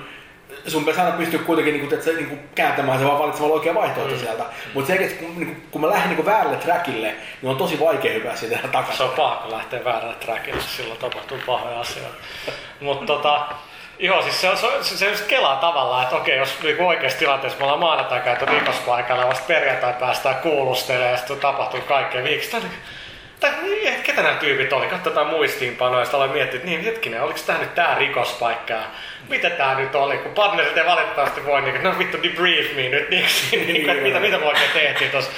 [0.68, 3.56] sun pitäisi aina pystyä kuitenkin niin kuin, että se, niin kuin, kääntämään se vaan valitsemalla
[3.56, 4.20] oikea vaihtoehto Mm.
[4.20, 4.44] sieltä.
[4.74, 7.58] Mutta se, että kun, niin kuin, kun mä lähden niin kuin väärälle trackille, niin on
[7.58, 8.98] tosi vaikea hypätä siitä takaisin.
[8.98, 12.14] Se on paha, kun lähtee väärälle trackille, silloin tapahtuu pahoja asioita.
[12.80, 13.46] Mutta tota,
[14.02, 17.60] joo, siis se, on, se, se, just kelaa tavallaan, että okei, jos niinku oikeassa tilanteessa
[17.60, 22.58] me ollaan maanantai käyty rikospaikalla, vasta perjantai päästään kuulustelemaan ja sitten tapahtuu kaikkea viikosta.
[22.60, 22.70] Tai,
[23.39, 24.88] tai niin, ketä nämä tyypit oli?
[24.88, 28.74] Katsotaan muistiinpanoja ja sitten aloin miettiä, että niin hetkinen, oliko tämä nyt tämä rikospaikka?
[29.30, 30.18] Mitä tämä nyt oli?
[30.18, 34.20] Kun partnerit ei valitettavasti voi, niin, no vittu debrief me nyt, niin, niin, että mitä,
[34.20, 35.32] mitä me oikein tehtiin tuossa.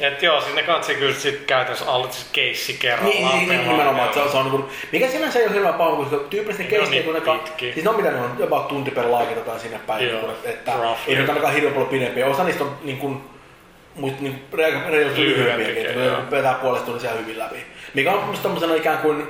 [0.00, 3.38] Et joo, sinne kansi kyllä sit käytännössä siis keissi kerrallaan.
[3.38, 5.54] Niin, niin, niin nimenomaan, että se on, se on niin kuin, mikä sinänsä ei ole
[5.54, 7.72] hirveän paha, koska tyypillisesti keistejä, niin kun pitkiä.
[7.72, 10.24] siis ne on mitä ne on, jopa tunti per laakita tai sinne päin, Joo, niin
[10.24, 11.12] kuin, että roughly.
[11.12, 12.26] ei nyt ainakaan hirveän paljon pidempiä.
[12.26, 13.20] Osa niistä on niin kuin,
[13.94, 14.44] muist, niin
[14.88, 17.56] reilusti lyhyempiäkin, että ne vetää puolesta tunnissa ihan hyvin läpi.
[17.94, 19.26] Mikä on musta tommosena ikään kuin,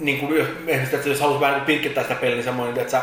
[0.00, 3.02] niin kuin esimerkiksi, että jos haluat vähän pitkittää sitä peliä, niin semmoinen, että sä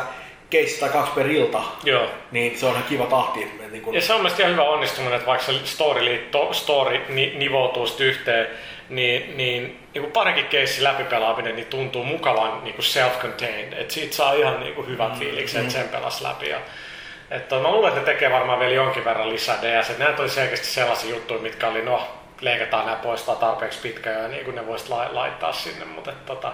[0.52, 2.06] keissi tai kaksi per ilta, Joo.
[2.30, 3.42] niin se on ihan kiva tahti.
[3.42, 6.52] että Niin kuin, Ja se on mielestäni ihan hyvä onnistuminen, että vaikka se story, liitto,
[6.52, 8.46] story ni, nivoutuu yhteen,
[8.88, 9.62] niin, niin,
[9.94, 13.80] niin kuin parinkin keissi läpipelaaminen niin tuntuu mukavan niin kuin self-contained.
[13.80, 16.48] Että siitä saa ihan niin kuin hyvät fiilikset, että sen pelas läpi.
[16.48, 16.58] Ja,
[17.30, 19.90] että mä luulen, että ne tekee varmaan vielä jonkin verran lisää DS.
[19.90, 22.08] Että nämä oli selkeästi sellaisia juttuja, mitkä oli, no,
[22.40, 25.84] leikataan nämä poistaa tarpeeksi pitkään ja niin kuin ne voisit la- laittaa sinne.
[25.84, 26.52] Mutta että, tota,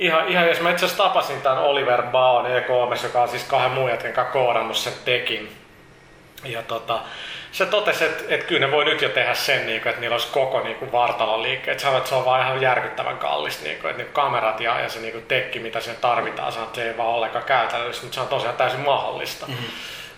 [0.00, 3.70] Ihan, ihan jos mä itse asiassa tapasin tämän Oliver Baon E3, joka on siis kahden
[3.70, 5.52] muun jätken kanssa koodannut sen tekin.
[6.44, 7.00] Ja tota,
[7.52, 10.14] se totesi, että, että kyllä ne voi nyt jo tehdä sen, niin kuin, että niillä
[10.14, 11.80] olisi koko niin kuin vartalon liikkeet.
[11.80, 14.88] Sanoi, että se on vaan ihan järkyttävän kallis, niin kuin, että ne kamerat ja, ja
[14.88, 18.14] se niin kuin tekki, mitä siihen tarvitaan, sanoi, että se ei vaan ollenkaan käytännössä, mutta
[18.14, 19.46] se on tosiaan täysin mahdollista.
[19.46, 19.66] Mm-hmm.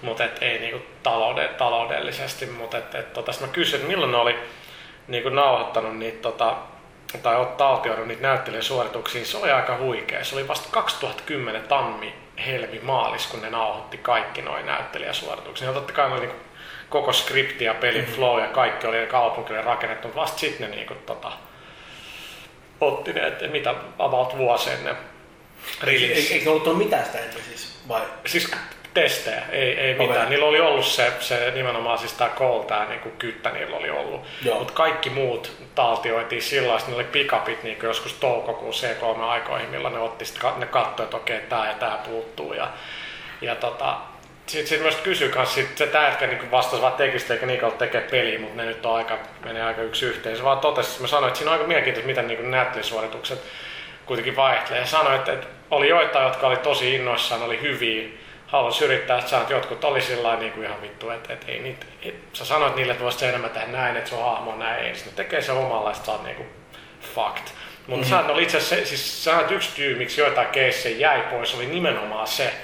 [0.03, 2.47] Mutta ei niin kuin taloude, taloudellisesti.
[2.47, 4.39] Mutta et, et, tota, mä kysyin, että milloin ne oli
[5.09, 6.57] niin kuin nauhoittanut niitä tota,
[7.19, 10.25] tai ot- taltioinut niitä näyttelijäsuorituksia, se oli aika huikea.
[10.25, 12.15] Se oli vasta 2010 tammi,
[12.47, 15.69] helmi, maalis, kun ne nauhoitti kaikki noin näyttelijäsuorituksia.
[15.69, 16.43] Ja totta kai ne oli niinku
[16.89, 20.95] koko skripti ja pelin flow ja kaikki oli kaupunkille rakennettu, mutta vasta sitten ne niinku,
[20.95, 21.33] tota,
[22.81, 24.97] otti ne, että mitä about vuosi ennen
[25.81, 26.35] release.
[26.35, 27.79] Eikö ollut mitään sitä ennen siis?
[27.89, 28.03] Vai?
[28.27, 28.51] Siis
[28.95, 30.18] testejä, ei, ei mitään.
[30.18, 30.30] Okei.
[30.30, 34.20] Niillä oli ollut se, se nimenomaan siis tää Cole, tää niinku kyttä niillä oli ollut.
[34.59, 40.01] Mutta kaikki muut taltioitiin sillä että niillä oli pikapit niinku joskus toukokuun C3-aikoihin, milloin ne
[40.01, 42.53] otti sit, ne katsoi, että okei, tää ja tää puuttuu.
[42.53, 42.70] Ja,
[43.40, 43.97] ja tota,
[44.47, 47.66] sitten sit myös kysyi kans sit, se tää jätkä niinku vastasi vaan tekistä eikä niitä
[47.66, 50.36] ollut tekee peliä, mutta ne nyt on aika, menee aika yksi yhteen.
[50.36, 53.43] Se vaan totesi, mä sanoin, että siinä on aika mielenkiintoista, miten niinku näyttelijäsuoritukset
[54.07, 54.80] kuitenkin vaihtelee.
[54.80, 58.09] Ja sanoi, että, että oli joitain, jotka oli tosi innoissaan, oli hyviä,
[58.53, 61.86] halusi yrittää, että sä jotkut oli sillä niin kuin ihan vittu, että, että ei niitä,
[62.03, 64.94] et, sä sanoit niille, että voisit enemmän tehdä näin, että sun hahmo on näin, ei,
[64.94, 65.53] sitten tekee se
[65.94, 66.48] sit sä oot niin kuin
[67.14, 67.46] fucked.
[67.86, 68.30] Mutta mm-hmm.
[68.30, 72.26] oli itse asiassa, se- siis sanoit yksi tyy, miksi joitain keissejä jäi pois, oli nimenomaan
[72.26, 72.55] se,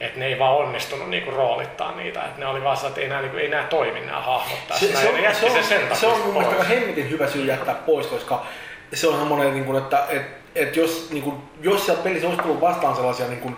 [0.00, 3.20] että ne ei vaan onnistunut niinku roolittaa niitä, että ne oli vaan että ei nämä,
[3.20, 4.86] niinku, ei nämä toimi nämä hahmot tässä.
[4.86, 7.74] Se, se, on, se, on, sen sen se on mun mielestä hemmetin hyvä syy jättää
[7.74, 8.46] pois, koska
[8.94, 10.22] se on semmoinen, niin kuin, että et,
[10.54, 13.56] et jos, niin kuin, jos sieltä pelissä olisi tullut vastaan sellaisia niin kuin,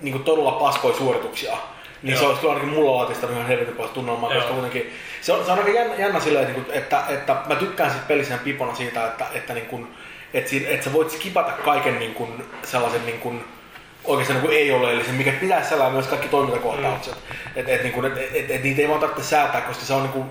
[0.00, 1.56] niin kuin todella paskoja suorituksia,
[2.02, 2.20] niin Joo.
[2.20, 5.52] se olisi kyllä ainakin mulla laatistanut ihan helvetin paljon tunnelmaa, koska kuitenkin se on, se
[5.52, 9.06] on aika jännä, jännä silleen, niin kuin, että, että mä tykkään siitä pelissä pipona siitä,
[9.06, 9.88] että, että, niin kuin,
[10.34, 13.44] että, siinä, että sä voit skipata kaiken niin kuin, sellaisen niin kuin,
[14.04, 17.14] oikeastaan niin kuin ei-oleellisen, mikä pitäisi sellainen myös kaikki toimintakohtaukset.
[17.14, 17.50] Mm.
[17.56, 20.12] Että et, niin et, et, et, niitä ei vaan tarvitse säätää, koska se on niin
[20.12, 20.26] kuin,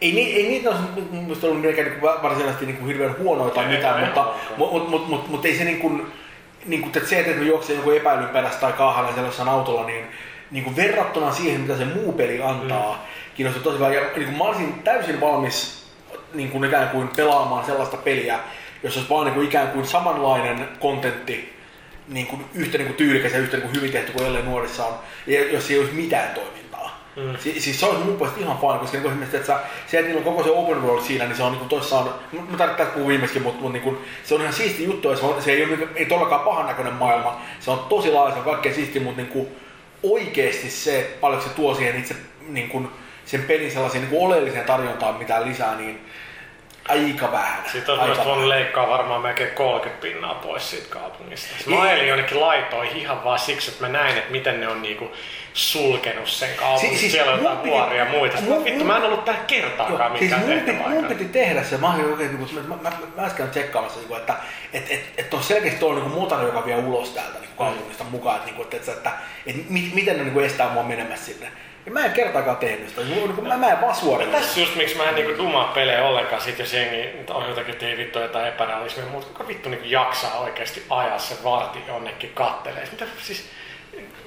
[0.00, 3.18] ei, ni- ei niitä olisi mun mielestä ollut mitenkään niin kuin varsinaisesti niin kuin hirveän
[3.18, 5.78] huonoja tai Ei, mitään, ei, mutta, ei, mut, mut, mut, mut, mut, ei se niin
[5.78, 6.12] kuin,
[6.68, 10.06] niin kuin, että se, että mä juoksen jonkun epäilyn perässä tai kaahalla jossain autolla, niin,
[10.50, 13.34] niin kuin verrattuna siihen, mitä se muu peli antaa, mm.
[13.34, 13.94] kiinnostaa tosi vähän.
[13.94, 15.86] Ja niin kuin mä olisin täysin valmis
[16.34, 18.38] niin kuin ikään kuin pelaamaan sellaista peliä,
[18.82, 21.58] jossa olisi vaan niin kuin ikään kuin samanlainen kontentti
[22.08, 24.86] niin kuin yhtä niin kuin tyylikäs ja yhtä niin kuin hyvin tehty kuin jälleen nuorissa
[24.86, 24.94] on,
[25.26, 26.57] ja jos ei olisi mitään toimintaa.
[27.18, 27.36] Mm.
[27.38, 30.18] Si- siis se olisi mun mielestä ihan fine, koska niin kuin, että se, että niillä
[30.18, 32.10] on koko se open world siinä, niin se on niin toissaan,
[32.50, 35.26] mä tarvitsen puhua viimeiskin, mutta, mutta niin kuin, se on ihan siisti juttu, ja se,
[35.26, 38.38] on, se ei ole niin, ei todellakaan pahan näköinen maailma, se on tosi laaja, se
[38.38, 39.48] on kaikkein siisti, mutta niin kuin,
[40.02, 42.16] oikeasti se, paljonko se tuo siihen itse
[42.48, 42.88] niin kuin,
[43.24, 46.00] sen pelin sellaisen niin kuin oleelliseen tarjontaan mitään lisää, niin
[46.88, 47.64] aika vähän.
[47.72, 51.48] Siitä on aika myös voinut leikkaa varmaan melkein 30 pinnaa pois siitä kaupungista.
[51.66, 51.82] Mä Niin.
[51.82, 55.12] ajelin jonnekin laitoihin ihan vaan siksi, että mä näin, että miten ne on niinku
[55.52, 56.90] sulkenut sen kaupungin.
[56.94, 58.36] Si- siis Siellä on jotain vuoria ja muita.
[58.36, 61.24] Sitten mun- mä, vittu, mä en ollut tähän kertaakaan Joo, siis mikään mun, mun piti
[61.24, 64.34] tehdä se, mä, oikein, niin kuin, mä, mä, mä, mä äsken tsekkaamassa, niin kuin, että
[64.72, 68.36] et, et, et on selkeästi tuolla niin motari, joka vie ulos täältä niin kaupungista mukaan,
[68.36, 69.10] että, niin kuin, että, että, että,
[69.46, 71.48] että mi, miten ne niin kuin estää mua menemässä sinne.
[71.88, 74.32] Ja mä en kertaakaan tehnyt sitä, niin mä, mä en vaan suorita.
[74.32, 77.86] Tässä just miksi mä en niinku dumaa pelejä ollenkaan sit, jos jengi on jotakin, että
[77.86, 82.88] ei vittu jotain epärealismia, mutta kuka vittu niinku jaksaa oikeasti ajaa se varti jonnekin kattelee.
[82.92, 83.44] Mitä siis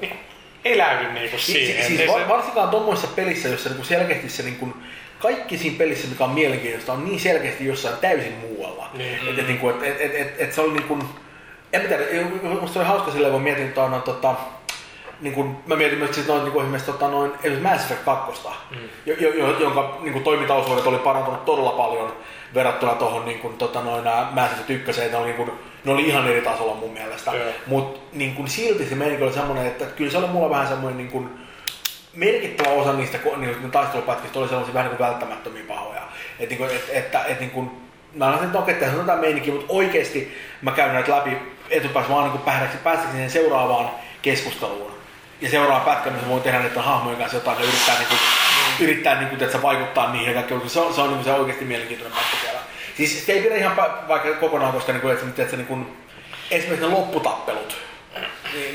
[0.01, 0.17] niinku,
[0.65, 1.85] eläydy niinku siihen.
[1.85, 4.73] Siis, siis se- varsinkaan tuommoisessa pelissä, jossa niin kuin selkeästi se niin kuin,
[5.19, 8.89] kaikki siinä pelissä, mikä on mielenkiintoista, on niin selkeästi jossain täysin muualla.
[8.93, 9.19] Niin.
[9.29, 11.01] Et, et, niin kuin, et, et, et, et, se oli niin kuin,
[11.73, 12.03] en tiedä,
[12.61, 14.35] musta oli hauska silleen, kun mietin tuota, noin, tota,
[15.21, 18.41] niin kuin, mä mietin myös sit noin, niin kuin esimerkiksi tota, noin, Mass Effect 2,
[18.71, 18.77] mm.
[19.05, 22.13] jo, jo, jo, jonka niin kuin, toimintaosuudet oli parantunut todella paljon
[22.53, 25.51] verrattuna tuohon niin kuin, tota, noin, Mass Effect 1, ne oli, niin kuin,
[25.85, 27.31] ne oli ihan eri tasolla mun mielestä.
[27.31, 27.45] Joo.
[27.67, 30.97] Mutta niin kuin, silti se meininki oli semmoinen, että kyllä se oli mulla vähän semmoinen
[30.97, 31.29] niin kuin,
[32.13, 36.01] merkittävä osa niistä niin, taistelupätkistä oli sellaisia vähän niin kuin välttämättömiä pahoja.
[36.39, 37.71] Et, niin kuin, et, että et, niin kuin,
[38.13, 41.37] mä olen että okei, tässä on jotain meininkiä, mutta oikeasti mä käyn näitä läpi
[41.69, 43.89] etupäässä vaan niin päästäkseni, seuraavaan
[44.21, 44.90] keskusteluun.
[45.41, 48.19] Ja seuraavaan pätkän, missä voin tehdä niiden hahmojen kanssa jotain ja yrittää, niin kuin,
[48.79, 51.25] yrittää niin kuin, että vaikuttaa niihin ja kaikkea, koska se on, se on niin kuin
[51.25, 52.59] se oikeasti mielenkiintoinen pätkä siellä.
[52.97, 53.75] Siis sitä ei pidä ihan
[54.07, 55.97] vaikka kokonaan, koska niin kuin, että, että, niin kuin,
[56.51, 57.77] esimerkiksi ne lopputappelut,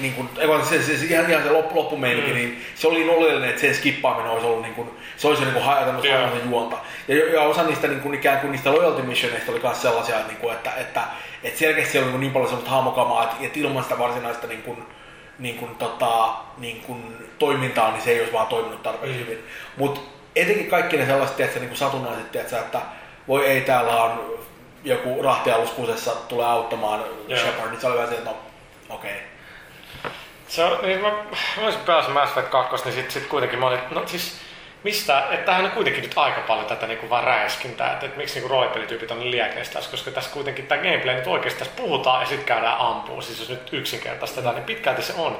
[0.00, 0.28] niin, kuin,
[0.68, 2.36] se, se, se, ihan, ihan se loppu, loppumeininki, mm.
[2.36, 5.54] niin se oli niin oleellinen, että sen skippaaminen olisi ollut niin kuin, se olisi niin
[5.54, 5.64] kuin
[6.04, 6.30] yeah.
[6.50, 6.76] juonta.
[7.08, 10.28] Ja, ja, osa niistä niin kuin, ikään kuin niistä loyalty missioneista oli myös sellaisia, että,
[10.28, 11.02] niin kuin, että, että,
[11.42, 14.46] että selkeästi siellä oli niin, kuin niin paljon sellaista hahmokamaa, että, että ilman sitä varsinaista
[14.46, 14.86] niin kuin,
[15.38, 16.28] niin kuin, tota,
[16.58, 19.24] niin kuin, toimintaa, niin se ei olisi vaan toiminut tarpeeksi Mm.
[19.24, 19.46] hyvin.
[19.76, 20.00] Mutta
[20.36, 22.80] etenkin kaikki ne sellaiset tiedätkö, niin kuin satunnaiset, tiedätkö, että
[23.28, 24.38] voi ei täällä on
[24.84, 27.40] joku rahtialus kusessa tulee auttamaan Joo.
[27.40, 28.36] Shepard, niin se oli vähän että no
[28.88, 29.10] okei.
[29.10, 30.10] Okay.
[30.48, 31.08] Se on, niin mä,
[31.56, 34.40] mä olisin päässyt Mass Effect 2, niin sit, sit kuitenkin mä olin, no siis
[34.82, 38.34] mistä, että tämähän on kuitenkin nyt aika paljon tätä niinku vaan räiskintää, että, että miksi
[38.34, 42.26] niinku roolipelityypit on niin liekeistä koska tässä kuitenkin tämä gameplay nyt oikeasti tässä puhutaan ja
[42.26, 45.38] sitten käydään ampuu, siis jos nyt yksinkertaistetaan, niin pitkälti se on.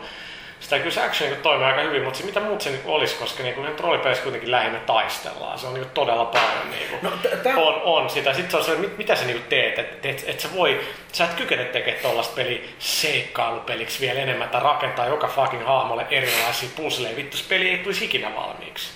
[0.61, 3.15] Sitä kyllä se action niinku toimii aika hyvin, mutta se, mitä muut se niinku olisi,
[3.15, 7.47] koska niinku nyt roolipeleissä kuitenkin lähinnä taistellaan, se on niinku todella paljon niinku, No, t-
[7.57, 8.33] on, on sitä.
[8.33, 10.81] Sitten se on se, mit- mitä sä niinku teet, että et, et sä voi,
[11.13, 16.69] sä et kykene tekemään tollaista peli seikkailupeliksi vielä enemmän, tai rakentaa joka fucking hahmolle erilaisia
[16.77, 17.17] puzzleja.
[17.17, 18.91] Vittu, se peli ei tulisi ikinä valmiiksi.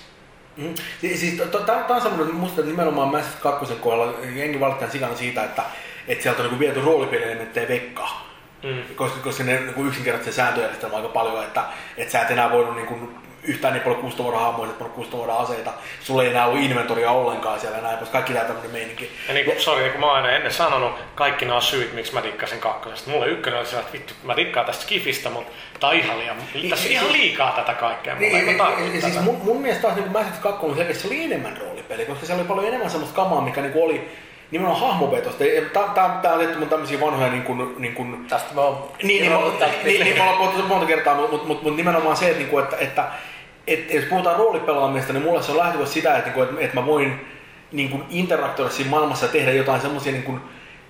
[0.57, 0.73] Mm.
[1.01, 5.43] Si- Siis tämä on semmoinen, musta nimenomaan Mass Effect 2 kohdalla jengi valittaa sikana siitä,
[5.43, 5.63] että,
[6.07, 8.27] että sieltä on niin viety roolipelielementtejä vekkaa.
[8.63, 8.95] Mm.
[8.95, 11.63] Koska, koska ne niin yksinkertaisen sääntöjärjestelmä aika paljon, että,
[11.97, 15.33] että sä et enää voinut niin kuin, yhtään niin paljon kustomoida hahmoja, että paljon kustomoida
[15.33, 15.73] aseita.
[16.01, 19.11] Sulla ei enää ollut inventoria ollenkaan siellä ja näin, koska kaikki tää tämmöinen meininki.
[19.27, 22.13] Ja niin kuin, sorry, niin kuin mä oon aina ennen sanonut, kaikki nämä syyt, miksi
[22.13, 23.11] mä dikkasin kakkosesta.
[23.11, 26.37] Mulle ykkönen oli sellainen, että vittu, mä dikkaan tästä skifistä, mutta tää on ihan liian,
[26.69, 28.15] tässä on ihan liikaa tätä kaikkea.
[28.15, 29.09] Mulla Niin, ei mä ja, tätä.
[29.09, 32.05] siis mun, mun mielestä taas niin Mass Effect 2 on selkeästi se oli enemmän roolipeli,
[32.05, 34.09] koska siellä oli paljon enemmän semmoista kamaa, mikä niin oli
[34.51, 35.43] nimenomaan hahmovetosta.
[35.93, 39.31] Tää on tehty mun tämmöisiä vanhoja niin kuin, niin kuin Tästä mä oon Niin, niin,
[39.31, 42.37] niin, niin, niin, me ollaan puhuttu monta kertaa, mutta mut, mut, mut nimenomaan se, että,
[42.37, 43.05] niinku, että, että,
[43.67, 46.85] että jos puhutaan roolipelaamista, niin mulle se on lähtökohtaisesti sitä, että, niinku, että, että mä
[46.85, 47.25] voin
[47.71, 50.41] niin kuin interaktoida siinä maailmassa ja tehdä jotain semmoisia niin kuin,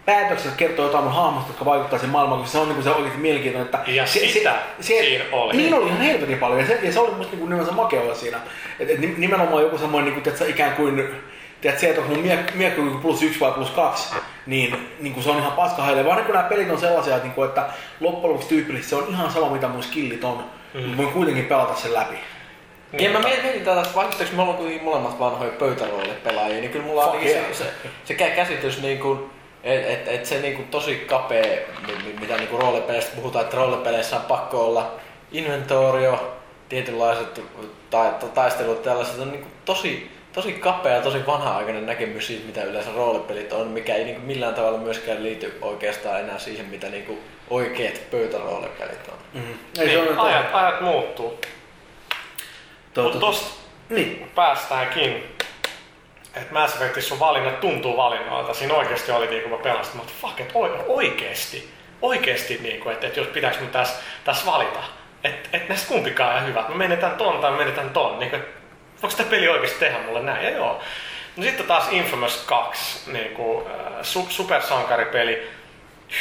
[0.05, 2.83] päätöksiä, jotka kertoo jotain mun hahmosta, jotka vaikuttaa siihen maailmaan, koska se on niin kuin,
[2.83, 3.65] se oikeasti mielenkiintoinen.
[3.65, 5.57] Että Ja se, sitä siinä oli.
[5.57, 8.01] Niin oli ihan helvetin paljon ja se, ja se oli musta niin kuin, nimensä makea
[8.01, 8.39] olla siinä.
[8.79, 11.09] Et, et, nimenomaan joku semmoinen niin kuin, tiedätkö, ikään kuin
[11.61, 15.37] Tiedät, se, että onko niinku plus yksi vai plus kaksi, niin, niin kuin se on
[15.37, 16.05] ihan paska haile.
[16.05, 17.65] Vaan niin kun nämä pelit on sellaisia, että, niin kuin, että
[17.99, 20.43] loppujen lopuksi tyypillisesti se on ihan sama, mitä mun skillit on.
[20.73, 20.97] Mm.
[20.97, 22.15] Voin kuitenkin pelata sen läpi.
[22.99, 27.05] Ja mä mietin, tätä, että vaikka me ollaan kuitenkin molemmat vanhoja pöytäroolipelaajia, niin kyllä mulla
[27.05, 27.45] on niin yeah.
[27.51, 27.71] se, se,
[28.05, 29.19] se kä- käsitys niin kuin,
[29.63, 31.57] että et, et se niin kuin tosi kapea,
[31.87, 34.91] mi- mi- mitä niin kuin roolipeleistä puhutaan, että roolipeleissä on pakko olla
[35.31, 36.37] inventorio,
[36.69, 37.41] tietynlaiset
[37.89, 42.45] ta- ta- taistelut tällaiset, on niin kuin tosi, tosi kapea ja tosi vanha-aikainen näkemys siitä,
[42.45, 46.65] mitä yleensä roolipelit on, mikä ei niin kuin millään tavalla myöskään liity oikeastaan enää siihen,
[46.65, 47.19] mitä niin kuin
[47.49, 49.17] oikeat pöytäroolipelit on.
[49.33, 49.57] Mm-hmm.
[49.77, 51.39] Niin, ajat, ajat muuttuu.
[52.97, 54.31] Mutta tosta Niin.
[54.35, 55.23] päästäänkin
[56.35, 58.53] että Mass Effectissä sun valinnat tuntuu valinnoilta.
[58.53, 60.53] Siinä oikeasti oli niin kuin mä pelasin, mutta fuck, että
[60.87, 61.69] oikeasti,
[62.01, 64.79] oikeasti niin kuin, että, että jos pitääkö mun tässä, tässä valita,
[65.23, 68.43] että, että näistä kumpikaan on hyvä, mä menetän ton tai mä menetän ton, niin kuin,
[69.01, 70.43] voiko tämä peli oikeasti tehdä mulle näin?
[70.43, 70.81] Ja joo.
[71.35, 73.73] No sitten taas Infamous 2, niin kuin, äh,
[74.29, 75.49] supersankaripeli,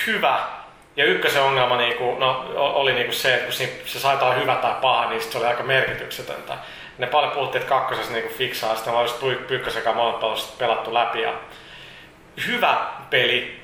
[0.06, 0.38] hyvä,
[0.96, 3.54] ja ykkösen ongelma niinku, no, oli niinku se, että kun
[3.84, 6.58] se sai tai hyvä tai paha, niin se oli aika merkityksetöntä.
[6.98, 9.14] Ne paljon puhuttiin, että kakkosessa niinku fiksaa, sitten olisi
[9.48, 11.22] pyykkösen molemmat pelattu läpi.
[11.22, 11.34] Ja
[12.46, 12.76] hyvä
[13.10, 13.60] peli,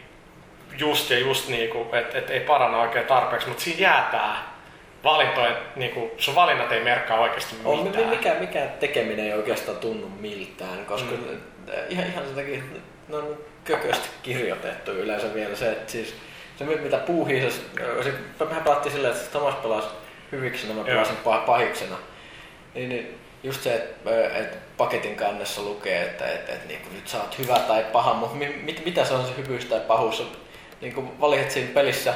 [0.78, 4.55] just ja just niinku, että et ei paranna oikein tarpeeksi, mutta siinä jää tää
[5.04, 8.04] valintojen, niinku, sun valinnat ei merkkaa oikeasti mitään.
[8.04, 11.40] On, mikä, mikä tekeminen ei oikeastaan tunnu miltään, koska mm.
[11.88, 12.62] ihan, ihan sen takia,
[13.08, 16.14] ne on kökösti kirjoitettu yleensä vielä se, että siis
[16.58, 17.60] se mitä puuhii, se,
[18.44, 19.88] mehän pelattiin silleen, että Thomas pelasi
[20.32, 21.16] hyviksi, mä pelasin
[21.46, 21.96] pahiksena.
[22.74, 27.18] Niin, niin just se, että et paketin kannessa lukee, että et, et, niin nyt sä
[27.18, 30.32] oot hyvä tai paha, mutta mit, mitä se on se hyvyys tai pahuus?
[30.80, 32.14] Niin kuin valitset siinä pelissä,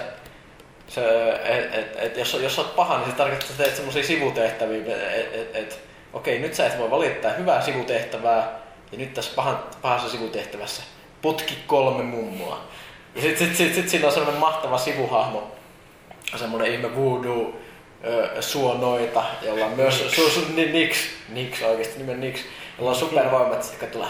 [0.90, 4.78] se, et, et, et, jos, jos oot paha, niin se tarkoittaa, että teet semmosia sivutehtäviä,
[4.78, 5.80] että et, et,
[6.12, 8.60] okei, nyt sä et voi valittaa hyvää sivutehtävää,
[8.92, 10.82] ja nyt tässä pahan, pahassa sivutehtävässä
[11.22, 12.64] potki kolme mummoa.
[13.14, 15.56] Ja sitten sit, sit, sit, siinä on semmoinen mahtava sivuhahmo,
[16.36, 17.54] semmoinen ihme voodoo
[18.40, 20.96] suonoita, jolla on myös su, su, ni, Nix,
[21.28, 22.40] Nix oikeasti nimen Nix,
[22.78, 24.08] jolla on supervoimat, sitten tulee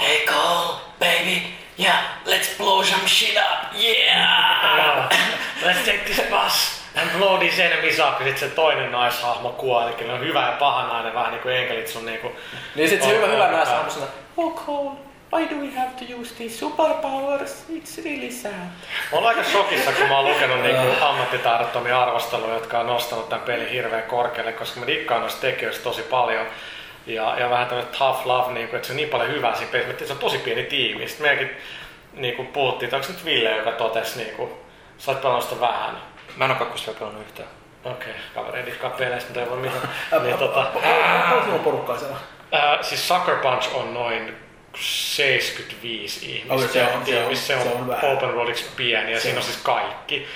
[0.00, 1.40] Hey Cole, baby,
[1.82, 5.08] yeah, let's blow some shit up, yeah!
[5.64, 8.20] let's take this bus and blow these enemies up.
[8.20, 11.56] Ja sitten se toinen naishahmo kuoli, eli on hyvä ja paha nainen, vähän niin kuin
[11.56, 12.32] enkelit sun niinku...
[12.74, 14.90] Niin sitten se hyvä, hyvä naishahmo sanoo, oh Cole,
[15.32, 17.64] why do we have to use these superpowers?
[17.70, 18.52] It's really sad.
[19.12, 23.44] Mä oon aika shokissa, kun mä oon lukenut niinku ammattitaidottomia arvosteluja, jotka on nostanut tämän
[23.44, 26.46] pelin hirveän korkealle, koska mä dikkaan noista tekijöistä tosi paljon.
[27.06, 29.72] Ja, ja vähän tämmöinen tough love, niin kuin, että se on niin paljon hyvää siinä
[29.72, 30.06] pelissä.
[30.06, 31.08] Se on tosi pieni tiimi.
[31.08, 31.56] Sitten meidänkin
[32.12, 34.50] niin kuin puhuttiin, että onko nyt Ville, joka totesi, niin kuin,
[34.98, 35.96] sä oot pelannut vähän.
[36.36, 37.48] Mä en ole kakkosta pelannut yhtään.
[37.84, 39.88] Okei, okay, kaveri ei peleistä, mutta ei voi mitään.
[40.22, 40.66] niin, tota,
[41.30, 42.16] Paljon porukkaa siellä?
[42.82, 44.36] Siis Sucker Punch on noin
[44.76, 46.54] 75 ihmistä.
[46.54, 49.38] Okay, se on, se on, se on, se on open worldiksi pieni ja se siinä
[49.38, 50.26] on siis kaikki.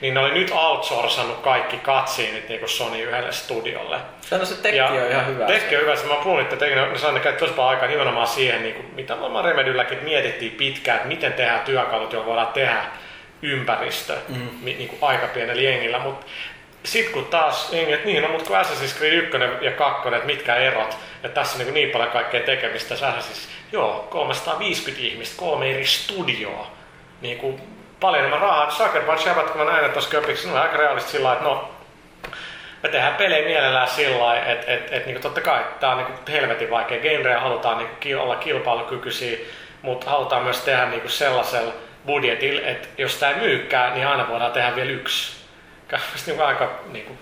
[0.00, 3.98] Niin ne oli nyt outsourcannut kaikki katsiinit niin Sony yhdelle studiolle.
[4.20, 5.46] Sano se tekki ja on ihan hyvä.
[5.46, 5.94] Tekki on hyvä.
[5.94, 9.20] Mä puhun, että tekin, ne saivat käyttää tosi paljon aikaa nimenomaan siihen, niin kuin, mitä
[9.20, 12.84] varmaan Remedylläkin mietittiin pitkään, että miten tehdään työkalut, joilla voidaan tehdä
[13.42, 14.48] ympäristö mm.
[14.64, 15.98] niin kuin aika pienellä jengillä.
[15.98, 16.26] Mutta
[16.84, 20.26] sitten kun taas jengi, että niin, no mutta kun Assassin's Creed 1 ja 2, että
[20.26, 25.70] mitkä erot, että tässä on niin, niin paljon kaikkea tekemistä Assassin's Joo, 350 ihmistä, kolme
[25.70, 26.70] eri studioa.
[27.20, 27.60] Niin kuin
[28.00, 28.70] paljon enemmän rahaa.
[28.70, 31.68] Sucker Punch jäbät, kun mä näin, että tuossa köpiksi, on aika realista sillä että no,
[32.82, 36.18] me tehdään pelejä mielellään sillä lailla, että et, et, niin totta kai tämä on niin
[36.28, 39.38] helvetin vaikea genre ja halutaan niin olla kilpailukykyisiä,
[39.82, 41.72] mutta halutaan myös tehdä niin sellaisella
[42.06, 45.36] budjetilla, että jos tämä ei myykään, niin aina voidaan tehdä vielä yksi.
[46.26, 47.18] Niin aika niin kuin,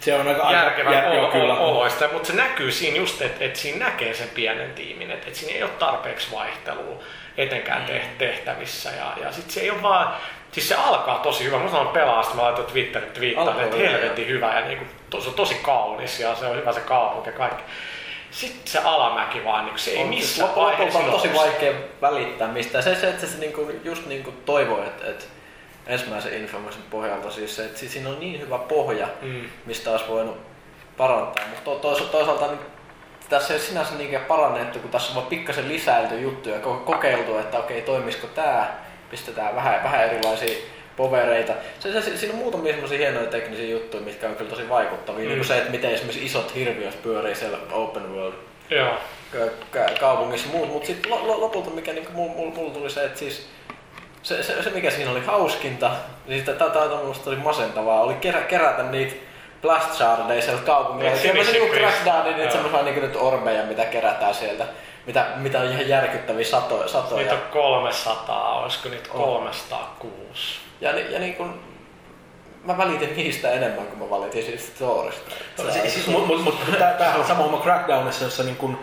[0.00, 1.54] se on aika järkevän jär, olo, kyllä.
[1.54, 5.38] oloista, mutta se näkyy siinä just, että, että siinä näkee sen pienen tiimin, että, että
[5.38, 7.02] siinä ei ole tarpeeksi vaihtelua
[7.36, 8.18] etenkään mm.
[8.18, 8.90] tehtävissä.
[8.90, 10.14] Ja, ja sitten se ei ole vaan,
[10.52, 11.58] siis se alkaa tosi hyvä.
[11.58, 15.20] Mä sanon pelaa, sitten mä laitan Twitterin twiittalle, että helvetin hyvä ja niin kuin, to,
[15.20, 17.62] se on tosi kaunis ja se on hyvä se kaupunki ja kaikki.
[18.30, 21.72] Sitten se alamäki vaan, niin se ei missään vaiheessa on tosi vaikea
[22.02, 22.82] välittää mistä.
[22.82, 25.24] Se, se että se niin kuin, just niin kuin toivoo, että, että
[25.86, 29.44] ensimmäisen Infamousin pohjalta siis se, että siinä on niin hyvä pohja, mm.
[29.66, 30.36] mistä olisi voinut
[30.96, 31.44] parantaa.
[31.48, 32.58] Mutta to, to, toisaalta niin
[33.32, 37.58] tässä ei ole sinänsä niinkään parannettu, kun tässä on vaan pikkasen lisäilty juttuja, kokeiltu, että
[37.58, 38.74] okei, toimisiko tämä,
[39.10, 40.56] pistetään vähän, vähän erilaisia
[40.96, 41.52] povereita.
[41.80, 45.28] Se, se, siinä on muutamia semmoisia hienoja teknisiä juttuja, mitkä on kyllä tosi vaikuttavia.
[45.28, 45.34] Mm.
[45.34, 48.34] Niin se, että miten esimerkiksi isot hirviöt pyörii siellä open world
[48.70, 48.94] Joo.
[50.00, 50.68] kaupungissa muut.
[50.68, 53.48] Mutta sitten lopulta mikä niin mulla mul, tuli se, että siis
[54.22, 55.90] se, se, se, mikä siinä oli hauskinta,
[56.26, 56.70] niin tämä
[57.26, 59.14] oli masentavaa, oli kerä, kerätä niitä
[59.62, 61.16] blast shardeja sieltä kaupungilla.
[61.16, 64.64] Semmoisia niinku crackdownin, niitä semmoisia niinku nyt orbeja, mitä kerätään sieltä.
[65.06, 66.88] Mitä, mitä on ihan järkyttäviä satoja.
[66.88, 67.22] satoja.
[67.22, 70.58] Niitä on 300, olisiko niitä 306?
[70.80, 71.60] Ja, ja niin kun,
[72.64, 75.30] mä välitin niistä enemmän kuin mä valitin siitä storista.
[75.72, 78.78] Siis, Mutta mut, tämähän on sama homma Crackdownissa, jossa niin kun,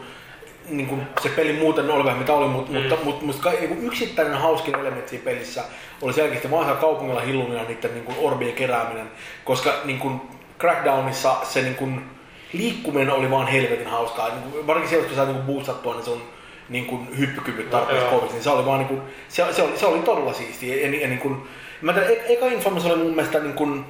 [0.70, 2.78] niin kuin se peli muuten oli vähän mitä oli, mutta, mm.
[2.78, 5.64] mutta, mutta, mutta niin yksittäinen hauskin elementti pelissä
[6.02, 9.12] oli selkeästi vaan kaupungilla hilluminen niiden niin kuin orbien kerääminen,
[9.46, 10.22] koska niin kuin
[10.60, 12.06] Crackdownissa se niin kuin,
[12.54, 14.30] liikkuminen oli vaan helvetin hauskaa.
[14.30, 16.22] Niin kuin, varsinkin siellä, kun sä niin boostattua, niin sun
[16.70, 19.78] niin kuin, hyppykyvyt tarpeeksi no, koviksi, niin se oli vaan niin kuin, se, se, oli,
[19.78, 20.76] se oli todella siistiä.
[20.76, 21.48] Ja, ja, ja niin kuin,
[21.82, 23.86] mä tiedän, e- eka Infamous oli mun mielestä niin kuin,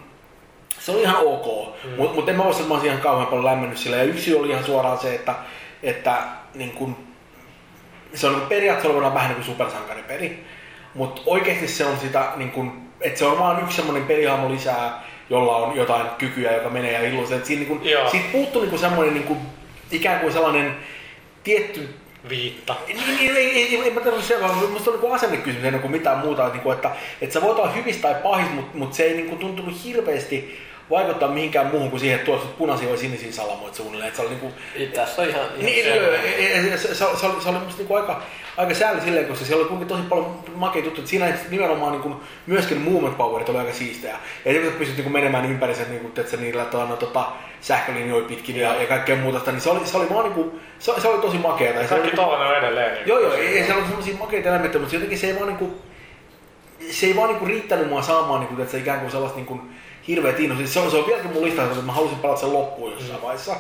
[0.80, 1.89] se oli ihan ok, mm.
[1.97, 3.97] mutta mut en mä voisi, että mä olisin ihan kauhean paljon lämmennyt sillä.
[3.97, 5.36] Ja yksi oli ihan suoraan se, että,
[5.84, 6.17] että
[6.55, 6.95] niin kuin,
[8.13, 10.43] se on niin periaatteessa vähän niin kuin supersankaripeli.
[10.93, 15.03] Mutta oikeasti se on sitä, niin kuin, että se on vaan yksi semmoinen pelihahmo lisää,
[15.30, 17.36] jolla on jotain kykyä, joka menee ja illuusio.
[17.36, 18.10] Että siinä, niin kuin, Joo.
[18.10, 19.40] siitä puuttuu niin kuin semmoinen niin kuin,
[19.92, 20.76] ikään kuin sellainen
[21.44, 21.90] tietty
[22.30, 22.76] Viitta.
[22.88, 25.82] niin, niin, ei, ei, ei, ei mä tarvitse se, vaan musta on niin asennekysymys ennen
[25.82, 28.78] kuin mitään muuta, että, niin kuin, että, että sä voit olla hyvissä tai pahis, mutta,
[28.78, 30.60] mutta se ei niin kuin, tuntunut hirveästi
[30.90, 34.08] vaikuttaa mihinkään muuhun kuin siihen, että tuossa punaisia vai sinisiä salamoita suunnilleen.
[34.08, 34.54] Että se oli niin kuin,
[34.94, 35.42] Tässä on ihan...
[35.42, 38.22] ihan niin, ei- se, se, se, se, oli, se oli musta niinku aika,
[38.58, 41.02] aika sääli silleen, koska siellä oli kuitenkin tosi paljon makeita juttuja.
[41.04, 42.16] että Siinä nimenomaan niinku,
[42.48, 44.18] myöskin movement powerit oli aika siistejä.
[44.46, 47.26] Ja sitten kun pystyt niinku menemään ympärissä niinku, että niillä tuota, tota,
[47.62, 51.08] sähkölinjoja pitkin ja, ja kaikkea muuta, niin se oli, se oli vaan niinku, se, se
[51.08, 51.88] oli tosi makeata.
[51.88, 52.94] Se oli, Kaikki tollanen on edelleen.
[52.94, 55.48] niin Joo, joo, ei, siellä on semmosia makeita elementtejä, mutta se jotenkin se ei vaan
[55.48, 55.82] niinku,
[56.92, 59.62] se ei vaan niinku riittänyt mua saamaan niinku, että se ikään kuin sellaista niinku
[60.10, 60.68] hirveet innosta.
[60.68, 63.55] Se on, se on vieläkin mun listassa, että mä halusin pelata sen loppuun jossain vaiheessa.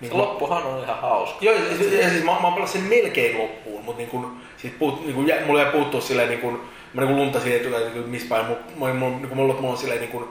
[0.00, 1.38] Niin kun- Loppuhan on ihan hauska.
[1.40, 4.76] Joo, ja, siis- ja siis mä, mä pelasin sen melkein loppuun, mutta niin kun, siitä
[4.78, 6.62] puut, niin kun, jä, mulla jäi puuttua silleen, niin kun,
[6.94, 10.00] mä niin luntasin etukäteen, niin missä päin, mulla, mulla, mulla, niin mulla, mulla on silleen,
[10.00, 10.28] niin kun,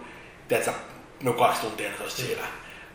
[0.48, 0.72] tiedätkö,
[1.24, 2.42] no kaksi tuntia nyt olisi siinä.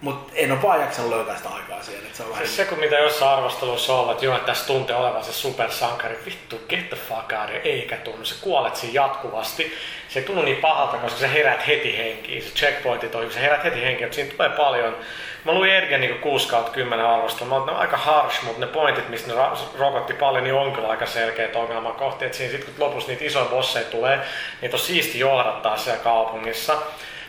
[0.03, 2.46] Mutta en ole vaan jaksanut löytää sitä aikaa siihen, että se on vähän...
[2.46, 6.18] Siis se, kun mitä jossain arvostelussa on, että joo, että tässä tuntee olevan se supersankari,
[6.26, 9.72] vittu, get the fuck out, eikä tunnu, sä kuolet siinä jatkuvasti.
[10.09, 13.64] Se ei tunnu niin pahalta, koska sä herät heti henkiin, se checkpointit on, sä herät
[13.64, 14.96] heti henkiin, mutta siinä tulee paljon.
[15.44, 19.09] Mä luin Ergen niin 6 kautta 10 arvostelua, mä oon aika harsh, mutta ne pointit,
[19.09, 19.40] mistä ne
[19.78, 22.26] rokotti paljon, niin on kyllä aika selkeät ongelmakohtia.
[22.26, 24.20] Et siinä sit, kun lopussa niitä isoja bosseja tulee,
[24.61, 26.78] niitä on siisti johdattaa siellä kaupungissa.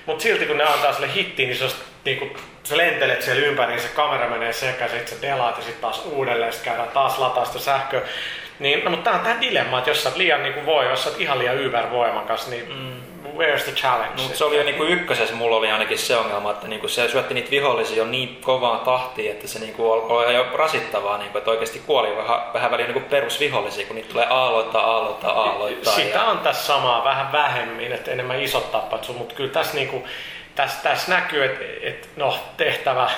[0.06, 1.72] Mutta silti kun ne antaa sille hittiin, niin se on
[2.06, 6.06] niinku, sä lentelet siellä ympäri, se kamera menee sekaisin, sit sä delaat ja sitten taas
[6.06, 8.01] uudelleen, sit käydään taas lataa sitä sähköä.
[8.60, 11.04] Niin, no, mutta tää on tää dilemma, että jos sä oot liian niinku voi, jos
[11.04, 13.12] sä oot ihan liian ybervoimakas, niin mm.
[13.38, 14.21] Where's the challenge?
[14.21, 17.34] Mutta se oli jo niinku ykkösessä, mulla oli ainakin se ongelma, että niinku se syötti
[17.34, 21.81] niitä vihollisia jo niin kovaan tahtiin, että se niinku alkoi jo rasittavaa, niinku, että oikeasti
[21.86, 25.93] kuoli vähän, vähän väliin niinku perusvihollisia, kun niitä tulee aalloittaa, aalloittaa, aalloittaa.
[25.93, 29.73] Sitä ja- on tässä samaa, vähän vähemmin, että enemmän isot tappat sun, mutta kyllä tässä,
[29.73, 30.03] niinku,
[30.55, 33.09] tässä, tässä näkyy, että et, no, tehtävä,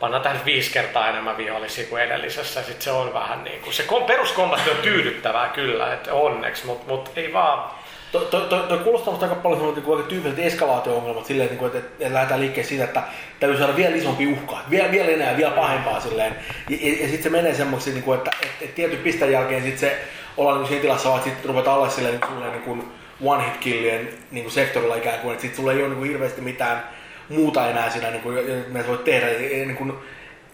[0.00, 3.82] pannaan tähän viisi kertaa enemmän vihollisia kuin edellisessä, sit se on vähän niin kuin, se
[3.82, 7.70] kom- peruskombatti on tyydyttävää kyllä, että onneksi, mutta mut ei vaan,
[8.12, 11.78] Toi, toi, toi, kuulostaa musta aika paljon niin aika tyypilliset eskalaatio-ongelmat silleen, niin kuin, että,
[11.78, 13.02] että, että lähdetään liikkeelle siitä, että
[13.40, 16.36] täytyy saada vielä isompi uhka, vielä, vielä enää, vielä pahempaa silleen.
[16.68, 19.62] Ja, ja, ja sitten se menee semmoiksi, niin kuin, että, että, että tietyn pisteen jälkeen
[19.62, 19.98] sitten se
[20.36, 22.92] ollaan niin siinä tilassa, vaan sitten ruvetaan olla silleen niin, kuin, niin kuin
[23.24, 26.10] one hit killien niin kuin sektorilla ikään kuin, että sitten sulla ei ole niin kuin
[26.10, 26.84] hirveästi mitään
[27.28, 28.36] muuta enää siinä, niin kuin,
[28.80, 29.26] sä voit tehdä.
[29.26, 29.92] Niin kuin,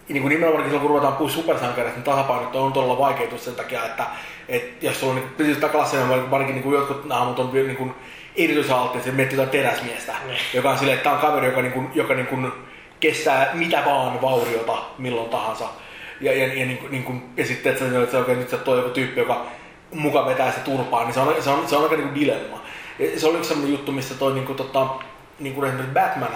[0.09, 3.85] niin kuin nimenomaan silloin, kun ruvetaan puhua supersankareista, niin tasapainot on todella vaikeutus sen takia,
[3.85, 4.03] että,
[4.49, 7.95] että jos sulla on niin pysyt takalassena, varsinkin niin kuin jotkut hahmot on niin kuin
[8.35, 10.39] erityisalttiit, se miettii jotain teräsmiestä, Niin.
[10.53, 12.51] joka on silleen, että tämä on kaveri, joka, niin kuin, joka niin kuin
[12.99, 15.65] kestää mitä vaan vauriota milloin tahansa.
[16.21, 18.57] Ja, ja, ja, niin niin kuin, ja sitten, että se, että se oikein nyt se
[18.57, 19.45] toi joku tyyppi, joka
[19.93, 22.61] muka vetää sitä turpaa, niin se on, se on, se on aika niin kuin dilemma.
[22.99, 24.87] Ja se oli yksi sellainen juttu, missä toi niin kuin, tota,
[25.39, 26.29] niin kuin esimerkiksi Batman,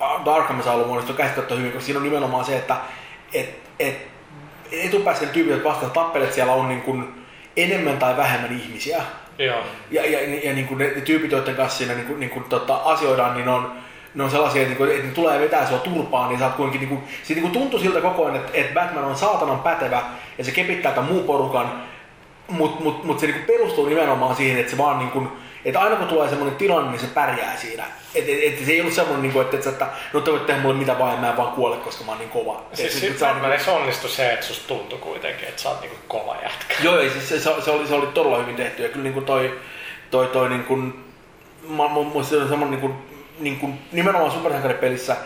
[0.00, 2.76] Darkham Asylum on käsitetty hyvin, koska siinä on nimenomaan se, että
[3.34, 4.08] et, et,
[4.72, 7.26] etupäässä tyypit, jotka vastaan tappelet, siellä on niin kuin
[7.56, 9.02] enemmän tai vähemmän ihmisiä.
[9.38, 9.58] joo.
[9.90, 12.30] Ja, ja, ja, ja niin kuin ne, ne tyypit, joiden kanssa siinä niin kuin, niin
[12.30, 13.72] kuin, tota, asioidaan, niin on,
[14.14, 16.54] ne on sellaisia, että, niin kuin, että ne tulee vetää sua turpaan, niin sä oot
[16.54, 19.58] kuitenkin, niin kuin, se niin kuin tuntuu siltä koko ajan, että, että Batman on saatanan
[19.58, 20.02] pätevä
[20.38, 21.82] ja se kepittää tämän muun porukan,
[22.48, 25.28] mutta mut, mut se niin kuin perustuu nimenomaan siihen, että se vaan niin kuin,
[25.66, 27.84] että aina kun tulee semmoinen tilanne, niin se pärjää siinä.
[28.14, 30.46] Että et, et se ei ollut semmoinen, niin kuin, että, että, että no te voitte
[30.46, 32.62] tehdä mulle mitä vaan, mä en vaan kuole, koska mä oon niin kova.
[32.72, 35.80] Siis sit- sit sit sä- Batmanissa onnistui se, että susta tuntui kuitenkin, että sä oot
[35.80, 36.74] niinku kova jätkä.
[36.82, 38.82] Joo, ei, siis se, se, se, oli, se oli todella hyvin tehty.
[38.82, 39.60] Ja kyllä niin kuin toi,
[40.10, 41.04] toi, toi niin kuin,
[41.68, 42.94] mä, mä, mä, se on semmoinen niin kuin,
[43.38, 45.16] niin kuin, nimenomaan supersankaripelissä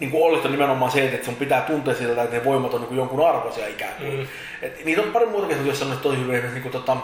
[0.00, 2.88] niin kuin ollista nimenomaan se, että sun pitää tuntea siltä, että ne voimat on niin
[2.88, 4.10] kuin jonkun arvoisia ikään kuin.
[4.10, 4.18] Mm.
[4.18, 4.26] Mm.
[4.62, 6.34] Et, niitä on pari muutakin, joissa on tosi hyvin.
[6.34, 6.96] Esimerkiksi niin kuin, tota,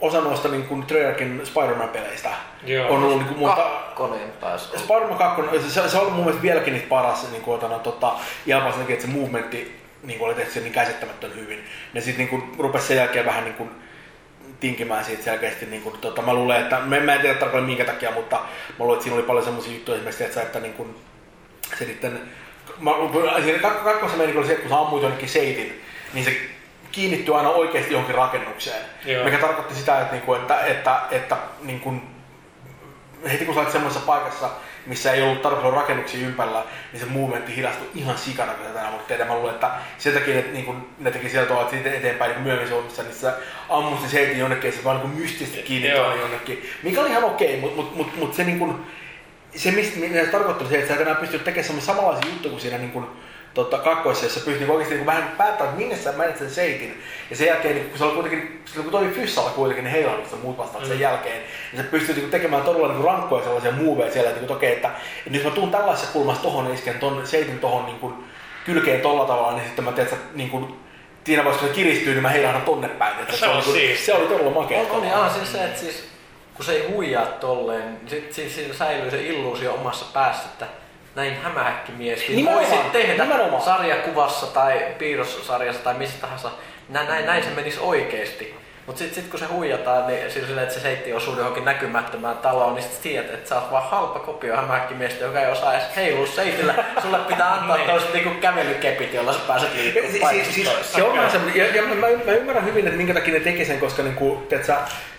[0.00, 2.30] osa noista niin kuin Treyarchin Spider-Man-peleistä
[2.66, 2.88] Joo.
[2.88, 4.78] on ollut niin kuin, muuta, Kakkonen olla.
[4.78, 8.12] Spider-Man 2, se, se oli mun mielestä vieläkin niitä paras, niin kuin, otana, tota,
[8.46, 11.64] ihan vaan sen että se movementti niin kuin oli tehty niin käsittämättömän hyvin.
[11.92, 13.70] Ne sitten niin rupesi sen jälkeen vähän niin kuin,
[14.60, 15.66] tinkimään siitä selkeästi.
[15.66, 18.44] Niin kuin, tota, mä luulen, että, mä, mä en tiedä tarkalleen minkä takia, mutta mä
[18.78, 20.96] luulen, että siinä oli paljon semmoisia juttuja esimerkiksi, että, että niin kuin,
[21.78, 22.20] se sitten,
[22.80, 22.90] mä,
[23.42, 25.82] siinä kak- kakkosen meni oli se, että kun sä ammuit jonnekin seitin,
[26.14, 26.36] niin se
[26.92, 28.84] kiinnittyi aina oikeasti johonkin rakennukseen.
[29.04, 29.24] Joo.
[29.24, 32.02] Mikä tarkoitti sitä, että, niinku, että, että, että niin kuin,
[33.30, 34.50] heti kun sä olet semmoisessa paikassa,
[34.86, 39.06] missä ei ollut tarpeeksi rakennuksia ympärillä, niin se movementti hidastui ihan sikana, kun tänään voit
[39.06, 39.24] tehdä.
[39.24, 42.42] Mä luulen, että sen takia että niin kun ne teki sieltä tavalla siitä eteenpäin niin
[42.42, 43.34] myöhemmin Suomessa, niin sä
[43.68, 46.70] ammut se seitin jonnekin se vaan niin mystisesti kiinni jonnekin.
[46.82, 48.86] Mikä oli ihan okei, mutta mut, mut, mut se niin kun,
[49.56, 52.60] se, mistä mitä se tarkoittaa se, että sä et enää pysty tekemään samanlaisia juttuja kuin
[52.60, 53.16] siinä niin kun
[53.64, 57.02] tota, kakkoissa, jossa pystyi niinku oikeasti niin vähän päättämään, että minne sä menet sen seitin.
[57.30, 60.42] Ja sen jälkeen, niin, kun se oli kuitenkin, se oli toimi fyssalla kuitenkin niin heilannut
[60.42, 60.88] muut vastaan mm.
[60.88, 61.42] sen jälkeen,
[61.72, 64.90] niin se pystyi niin tekemään todella niin rankkoja sellaisia moveja siellä, että, niin, okei, että,
[65.26, 68.14] että jos mä tuun tällaisessa kulmassa tohon ja isken ton seitin tohon niin kuin,
[68.64, 70.74] kylkeen tolla tavalla, niin sitten mä tiedän, että niin kuin,
[71.24, 73.20] siinä vaiheessa, kun se kiristyy, niin mä heilahdan tonne päin.
[73.20, 74.06] Että Se se, on oli, niin siistiä.
[74.06, 74.80] se oli todella makea.
[74.80, 76.08] On, on, on siis se, että siis,
[76.54, 80.66] kun se ei huijaa tolleen, niin sit, sit, sit säilyy se illuusio omassa päässä, että
[81.18, 83.62] näin hämähäkkimies niin Nimenomaan, voisi tehdä nimenomaan.
[83.62, 86.50] sarjakuvassa tai piirrossarjassa tai missä tahansa.
[86.88, 88.54] Näin, näin, näin se menisi oikeesti.
[88.86, 92.74] Mutta sitten sit kun se huijataan, niin sillä että se seitti osuu johonkin näkymättömään taloon,
[92.74, 96.26] niin sitten tiedät, että sä oot vaan halpa kopio hämähäkkimiestä, joka ei osaa edes heilua
[96.26, 96.74] seitillä.
[97.02, 100.84] Sulle pitää antaa toiset niinku kävelykepit, jolla sä pääset liikkumaan siis, toiseen.
[100.84, 101.94] se on vähän semmoinen, ja, ja mä,
[102.26, 104.76] mä, ymmärrän hyvin, että minkä takia ne teki sen, koska niinku, tiedät sä,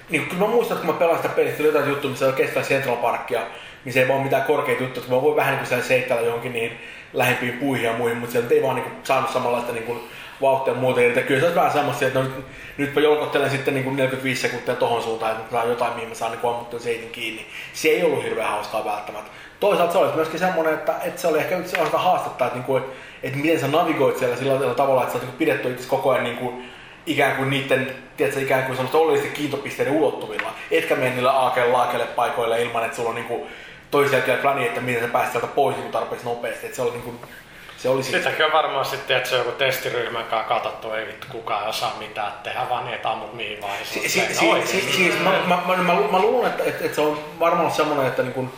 [0.09, 2.33] niin kyllä mä muistan, että kun mä pelasin sitä pelistä, oli jotain juttuja, missä oli
[2.33, 3.41] kestää Central Parkia,
[3.85, 6.79] niin se ei vaan mitään korkeita juttuja, että mä voin vähän niin kuin johonkin niin
[7.13, 9.99] lähempiin puihin ja muihin, mutta sieltä ei vaan niin kuin, saanut samanlaista niin kuin,
[10.41, 11.21] vauhtia ja muuta irti.
[11.21, 12.45] Kyllä se olisi vähän semmoista, että no nyt,
[12.77, 16.15] nytpä jolkottelen sitten niin kuin 45 sekuntia tohon suuntaan, että mä saan jotain, mihin mä
[16.15, 17.45] saan niin ammuttua seitin kiinni.
[17.73, 19.31] Se ei ollut hirveän hauskaa välttämättä.
[19.59, 22.65] Toisaalta se olisi myöskin semmoinen, että, että se oli ehkä yksi sellaista haastetta, että, niin
[22.65, 22.83] kuin,
[23.23, 26.23] että miten sä navigoit siellä sillä tavalla, että sä oot niin pidetty itse koko ajan
[26.23, 26.69] niin kuin,
[27.05, 30.53] ikään kuin niiden, tiedätkö, ikään kuin semmoista oleellisten kiintopisteiden ulottuvilla.
[30.71, 33.41] Etkä mene niillä aakelle laakelle paikoille ilman, että sulla on niin kuin,
[33.91, 36.65] toisia plani, että miten sä pääset sieltä pois niin tarpeeksi nopeasti.
[36.65, 37.19] Että se oli, niin kuin,
[37.77, 38.17] se oli siis...
[38.17, 41.95] Sitäkin on varmaan sitten, että se on joku testiryhmän kanssa katsottu, ei vittu kukaan osaa
[41.99, 43.73] mitään tehdä, vaan niin, että ammut mihin vaan.
[43.83, 47.01] Si- si- si- si- siis mä, mä, mä, mä, mä luulen, että, että, että se
[47.01, 48.53] on varmaan semmoinen, että niin kun,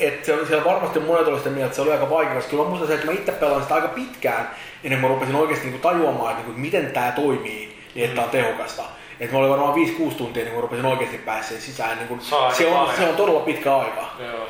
[0.00, 2.62] että se, siellä varmasti monet oli sitä mieltä, että se oli aika vaikea, koska kyllä
[2.62, 4.50] mä muistan se, että mä itse pelaan sitä aika pitkään,
[4.84, 8.04] ennen kuin mä rupesin oikeasti niin kuin tajuamaan, että, niin kuin, miten tämä toimii, niin
[8.04, 8.82] että tämä on tehokasta.
[9.20, 11.98] Et mä olin varmaan 5-6 tuntia, niin kun rupesin oikeasti pääsee sisään.
[11.98, 14.04] Niin kun, Se on se on todella pitkä aika.
[14.18, 14.48] Joo.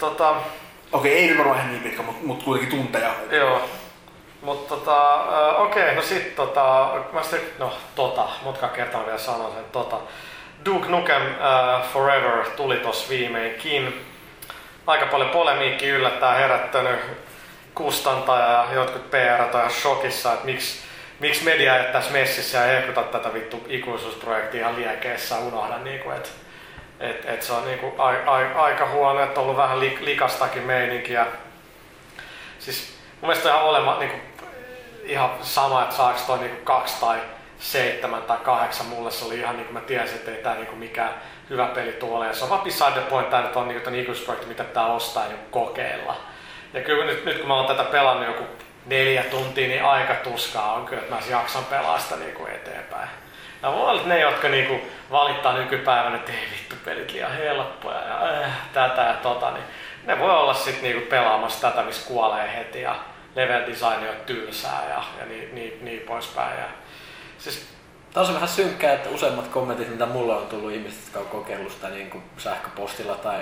[0.00, 0.34] Tota,
[0.92, 3.10] Okei, ei nyt varmaan ihan niin pitkä, mutta, mutta kuitenkin tunteja.
[3.30, 3.68] joo.
[4.42, 5.24] Mutta tota,
[5.56, 9.96] okei, no sit tota, mä sitten, no tota, mutka kertaa vielä sanon sen, tota.
[10.64, 14.06] Duke Nukem äh, Forever tuli tossa viimeinkin.
[14.86, 17.00] Aika paljon polemiikki yllättää herättänyt
[17.74, 20.78] kustantaja ja jotkut PR on ihan shokissa, että miksi,
[21.20, 26.28] miksi media jättäisi messissä ja hehkuta tätä vittu ikuisuusprojektia ihan liekeessä unohda niinku, että
[27.00, 30.62] et, et se on niinku a, a, aika huono, että on ollut vähän li, likastakin
[30.62, 31.26] meininkiä.
[32.58, 34.18] Siis mun mielestä on ihan olema niinku,
[35.04, 37.18] ihan sama, että saako toi niinku kaksi tai
[37.58, 38.86] seitsemän tai kahdeksan.
[38.86, 41.14] Mulle se oli ihan niinku mä tiesin, että ei tää niinku mikään
[41.50, 42.26] hyvä peli tuolle.
[42.26, 44.86] Ja se on vaan beside the point, tää nyt on niinku tän ikuisuusprojekti, mitä pitää
[44.86, 46.16] ostaa ja kokeilla.
[46.74, 48.44] Ja kyllä nyt, nyt kun mä oon tätä pelannut joku
[48.86, 53.08] neljä tuntia, niin aika tuskaa on kyllä, että mä jaksan pelaa sitä niinku eteenpäin.
[53.62, 54.80] Ja voi olla, että ne, jotka niinku
[55.10, 59.64] valittaa nykypäivänä, että ei vittu pelit liian helppoja ja äh, tätä ja tota, niin
[60.04, 62.96] ne voi olla sitten niinku pelaamassa tätä, missä kuolee heti ja
[63.34, 66.58] level design on tylsää ja, ja niin, niin, niin poispäin.
[66.58, 66.66] Ja,
[67.38, 67.70] siis,
[68.14, 71.72] Tämä on vähän synkkää, että useimmat kommentit, mitä mulle on tullut ihmiset, jotka on kokeillut
[71.72, 73.40] sitä niin kuin sähköpostilla tai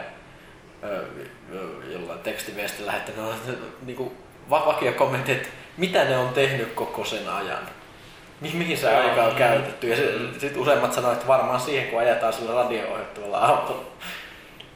[0.84, 1.04] ö,
[1.52, 3.34] ö, jollain tekstiviestillä lähettänyt, on
[3.86, 4.16] niin kuin
[4.50, 7.68] va- vakio kommentti, että mitä ne on tehnyt koko sen ajan.
[8.40, 9.88] Mi- mihin se aika on käytetty?
[9.88, 9.96] Ja
[10.40, 13.84] sitten useimmat sanoivat, että varmaan siihen, kun ajetaan sillä radio-ohjattavalla autolla.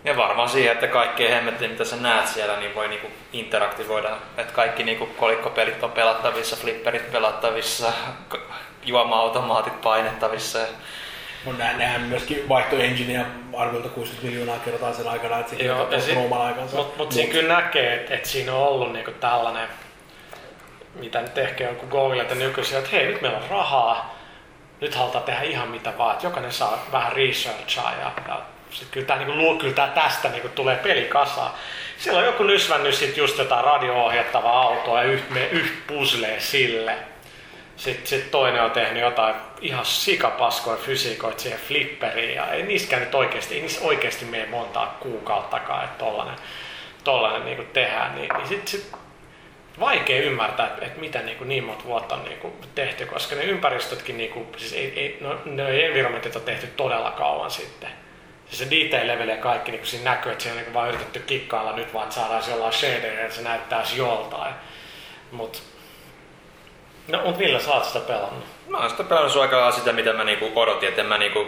[0.05, 4.11] Ja varmaan siihen, että kaikkea hemmettiä, mitä sä näet siellä, niin voi niinku interaktivoida.
[4.37, 7.93] Että kaikki niinku kolikkopelit on pelattavissa, flipperit pelattavissa,
[8.85, 10.59] juoma-automaatit painettavissa.
[10.59, 10.67] Ja
[11.47, 15.89] No nää, nehän myöskin vaihtoi engineä arviolta 60 miljoonaa kertaa sen aikana, että sekin Joo,
[15.91, 16.77] ja aikansa.
[16.77, 19.69] Mutta mut siinä kyllä näkee, että et siinä on ollut niinku tällainen,
[20.95, 24.18] mitä nyt ehkä joku Google että nykyisin, että hei nyt meillä on rahaa,
[24.80, 28.40] nyt halutaan tehdä ihan mitä vaan, että jokainen saa vähän researchaa ja, ja
[28.70, 31.51] sit kyllä tää, niinku, kyllä tää tästä niinku, tulee pelikasa.
[31.99, 36.97] Siellä on joku nysvännyt sit just jotain radio-ohjattavaa autoa ja yht, me, yht puzzlee sille.
[37.76, 43.14] Sitten sit toinen on tehnyt jotain ihan sikapaskoja fysiikoita siihen flipperiin ja ei niiskään nyt
[43.14, 46.36] oikeasti, ei oikeasti mene montaa kuukauttakaan, että tollanen,
[47.05, 48.14] tollanen niinku tehdään.
[48.14, 48.93] Niin, niin sit, sit
[49.81, 53.35] vaikea ymmärtää, että, että mitä niin, kuin niin monta vuotta on niin kuin tehty, koska
[53.35, 57.91] ne ympäristötkin, niin kuin, siis ei, ei, no, ne environmentit on tehty todella kauan sitten.
[58.47, 60.89] Siis se detail level ja kaikki, niin kuin siinä näkyy, että siinä on niin vaan
[60.89, 64.55] yritetty kikkailla nyt vaan, että saadaan jollain shader, että se näyttäisi joltain.
[65.31, 65.62] Mut,
[67.09, 68.45] no, mut Ville, sä oot sitä pelannut.
[68.68, 70.89] Mä oon sitä pelannut aika sitä, mitä mä niinku odotin.
[70.89, 71.47] Et en mä niinku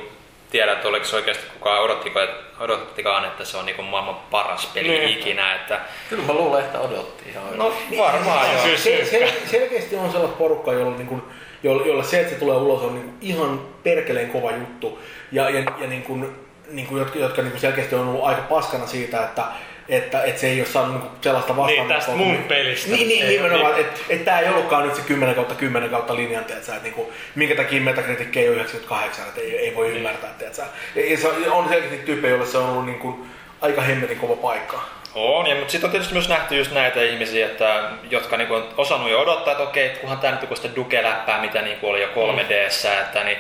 [0.54, 2.20] tiedä, että oliko se oikeasti kukaan odottiko,
[2.60, 5.08] odottikaan, että se on niinku maailman paras peli Niin.
[5.18, 5.54] ikinä.
[5.54, 8.62] Että, Kyllä mä luulen, että odotti ihan no varmaan joo.
[8.62, 11.22] Siis- se, se, selkeästi on sellaista porukkaa, jolla, niin kuin,
[11.62, 14.98] jolla, jolla se, että se tulee ulos, on niin kuin ihan perkeleen kova juttu.
[15.32, 16.36] Ja, ja, ja niin kuin,
[16.70, 19.42] niin kuin, jotka, jotka niin kuin selkeästi on ollut aika paskana siitä, että
[19.88, 21.78] että, että se ei ole saanut niinku sellaista vastaan.
[21.88, 22.90] Niin, tästä mun pelistä.
[22.90, 23.86] Niin, niin nimenomaan, niin.
[23.86, 26.82] että et tää ei ollutkaan nyt se 10 kautta 10 kautta linjan, että sä, et
[26.82, 29.96] niinku, minkä takia Metacritic ei ole 98, että ei, ei voi Niin.
[29.96, 33.26] ymmärtää, että sä, ja, ja se on- on selkeästi tyyppejä, joille se on ollut niinku
[33.60, 34.80] aika hemmetin kova paikka.
[35.14, 38.68] On, ja, mutta sitten on tietysti myös nähty just näitä ihmisiä, että, jotka niinku on
[38.76, 42.08] osannut jo odottaa, että okei, kunhan tämä nyt joku sitä Duke-läppää, mitä niinku oli jo
[42.08, 42.68] 3 d
[43.00, 43.38] että niin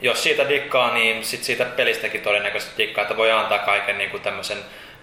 [0.00, 4.58] jos siitä dikkaa, niin sit siitä pelistäkin todennäköisesti dikkaa, että voi antaa kaiken niinku tämmöisen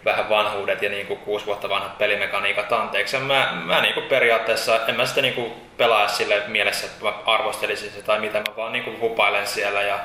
[0.05, 3.15] vähän vanhuudet ja niinku kuusi vuotta vanhat pelimekaniikat anteeksi.
[3.15, 7.91] Ja mä, mä niinku periaatteessa, en mä sitä niinku pelaa sille mielessä, että mä arvostelisin
[7.91, 9.99] sitä tai mitä, mä vaan niinku hupailen siellä ja,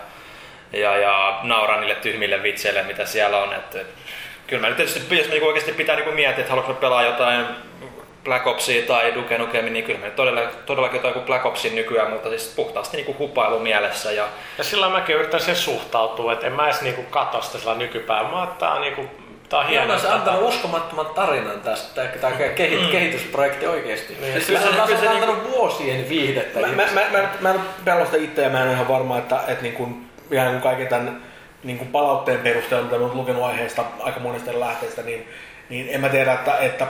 [0.72, 3.52] ja, ja nauran niille tyhmille vitseille, mitä siellä on.
[3.52, 3.78] Että,
[4.46, 7.46] kyllä mä nyt tietysti, jos niinku oikeasti pitää niinku miettiä, että haluatko mä pelaa jotain
[8.24, 11.74] Black Opsia tai Duke Nukemia, niin kyllä mä nyt todella, todellakin jotain kuin Black Opsin
[11.74, 14.12] nykyään, mutta siis puhtaasti niinku hupailu mielessä.
[14.12, 14.28] Ja,
[14.58, 18.30] Ja sillä mäkin yritän sen suhtautua, että en mä edes niinku katso sitä sillä nykypäivänä.
[18.30, 19.10] Mä on niinku,
[19.48, 19.86] tää on hieno.
[19.86, 22.88] Hieno, se antanut uskomattoman tarinan tästä, tämä kehit, mm.
[22.88, 24.16] kehitysprojekti oikeasti.
[24.20, 26.60] Niin, Siis se, on se antanut vuosien viihdettä.
[26.60, 29.18] Mä, mä, mä, mä, mä en pelaa sitä itse ja mä en ole ihan varma,
[29.18, 31.22] että, että niin kuin, ihan kuin kaiken tämän
[31.64, 35.28] niin kuin palautteen perusteella, mitä mä oon lukenut aiheesta aika monesta eri lähteestä, niin,
[35.68, 36.86] niin en mä tiedä, että, että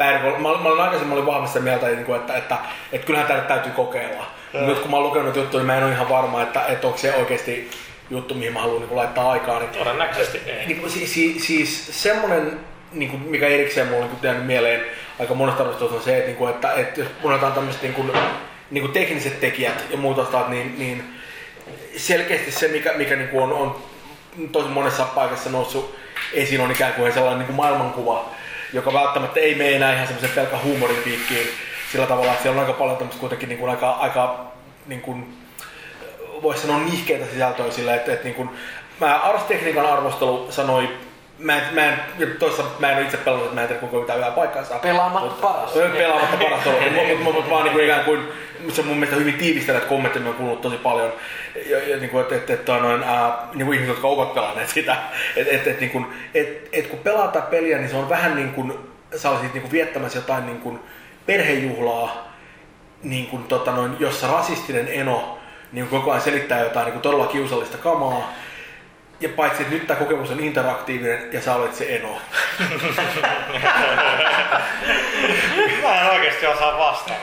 [0.00, 2.56] Päivä, mä, mä olin aikaisemmin olin vahvasti sitä mieltä, niin kuin, että, että,
[2.92, 4.24] että kyllähän tämä täytyy kokeilla.
[4.52, 4.66] Joo.
[4.66, 6.98] Nyt kun mä oon lukenut juttuja, niin mä en ole ihan varma, että, että onko
[6.98, 7.70] se oikeasti
[8.10, 9.58] juttu, mihin mä haluan niin laittaa aikaa.
[9.58, 10.66] Niin, Todennäköisesti ei.
[10.66, 12.60] niin siis, siis, siis semmoinen,
[12.92, 14.84] niin kuin, mikä erikseen mulla on niin kuin, jäänyt mieleen
[15.18, 18.12] aika monesta arvostelusta on se, että, niin kuin, että, että jos puhutaan tämmöiset niin kuin,
[18.70, 21.04] niin kuin tekniset tekijät ja muut vastaavat, niin, niin
[21.96, 23.82] selkeästi se, mikä, mikä niin kuin on, on
[24.52, 25.96] tosi monessa paikassa noussut
[26.32, 28.30] esiin, on ikään kuin sellainen niin kuin maailmankuva,
[28.72, 31.48] joka välttämättä ei mene enää ihan semmoisen pelkän huumorin piikkiin
[31.92, 34.52] sillä tavalla, että siellä on aika paljon tämmöistä kuitenkin niin kuin aika, aika
[34.86, 35.39] niin kuin,
[36.42, 38.50] voisi sanoa nihkeitä sisältöä sillä, että, että niin kuin,
[39.00, 40.88] mä Ars Technican arvostelu sanoi,
[41.38, 43.80] mä en, mä en, ja toisaalta mä en ole itse pelannut, että mä en tiedä
[43.80, 44.78] kuinka mitään hyvää paikkaansa.
[44.78, 45.72] Pelaamatta paras.
[45.72, 48.28] Pelaamatta paras ollut, mutta mut, mut, vaan niin kuin ikään kuin,
[48.68, 51.12] se on mun mielestä hyvin tiivistäneet kommentteja, on kuullut tosi paljon,
[51.66, 54.68] ja, ja niin kuin, että, että, että noin, ää, niin kuin ihmiset, jotka ovat pelanneet
[54.68, 54.96] sitä,
[55.36, 58.36] että, että, että, niin kuin, että, että kun pelaat tätä peliä, niin se on vähän
[58.36, 58.74] niin kuin,
[59.16, 60.80] sä olisit niin kuin viettämässä jotain niin kuin
[61.26, 62.30] perhejuhlaa,
[63.02, 65.39] niin kuin, tota noin, jossa rasistinen eno
[65.72, 68.32] niin koko ajan selittää jotain niin kuin todella kiusallista kamaa.
[69.20, 72.08] Ja paitsi, että nyt tämä kokemus on interaktiivinen ja sä olet se eno.
[75.82, 77.14] Mä en oikeesti osaa vastata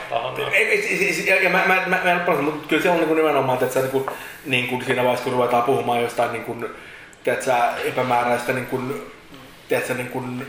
[0.52, 3.16] ei, ja, ja mä, mä, mä, mä en paljon, mutta kyllä se on niin kuin
[3.16, 4.06] nimenomaan, että sä, niin kuin,
[4.44, 6.66] niin kuin siinä vaiheessa, kun ruvetaan puhumaan jostain niin kuin,
[7.24, 7.52] tiedätkö,
[7.84, 9.12] epämääräistä niin kuin,
[9.68, 10.46] tiedätkö, niin kuin,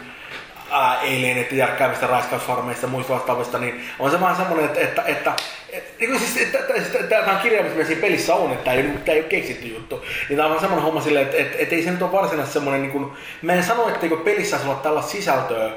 [0.71, 5.33] ää, alienit järkkäämistä, raiskausfarmeista ja muista vastaavista, niin on se vaan semmoinen, että, että, että
[5.69, 8.51] et, niin kuin siis, että, että, että, että tämä on kirjaimista, mitä siinä pelissä on,
[8.51, 10.05] että tämä ei, tämä ei ole keksitty juttu.
[10.29, 12.53] Niin tämä on vaan semmoinen homma silleen, että, että, että ei se nyt ole varsinaisesti
[12.53, 13.11] semmoinen, niin kuin,
[13.41, 15.71] mä en sano, että niin pelissä saisi olla tällaista sisältöä,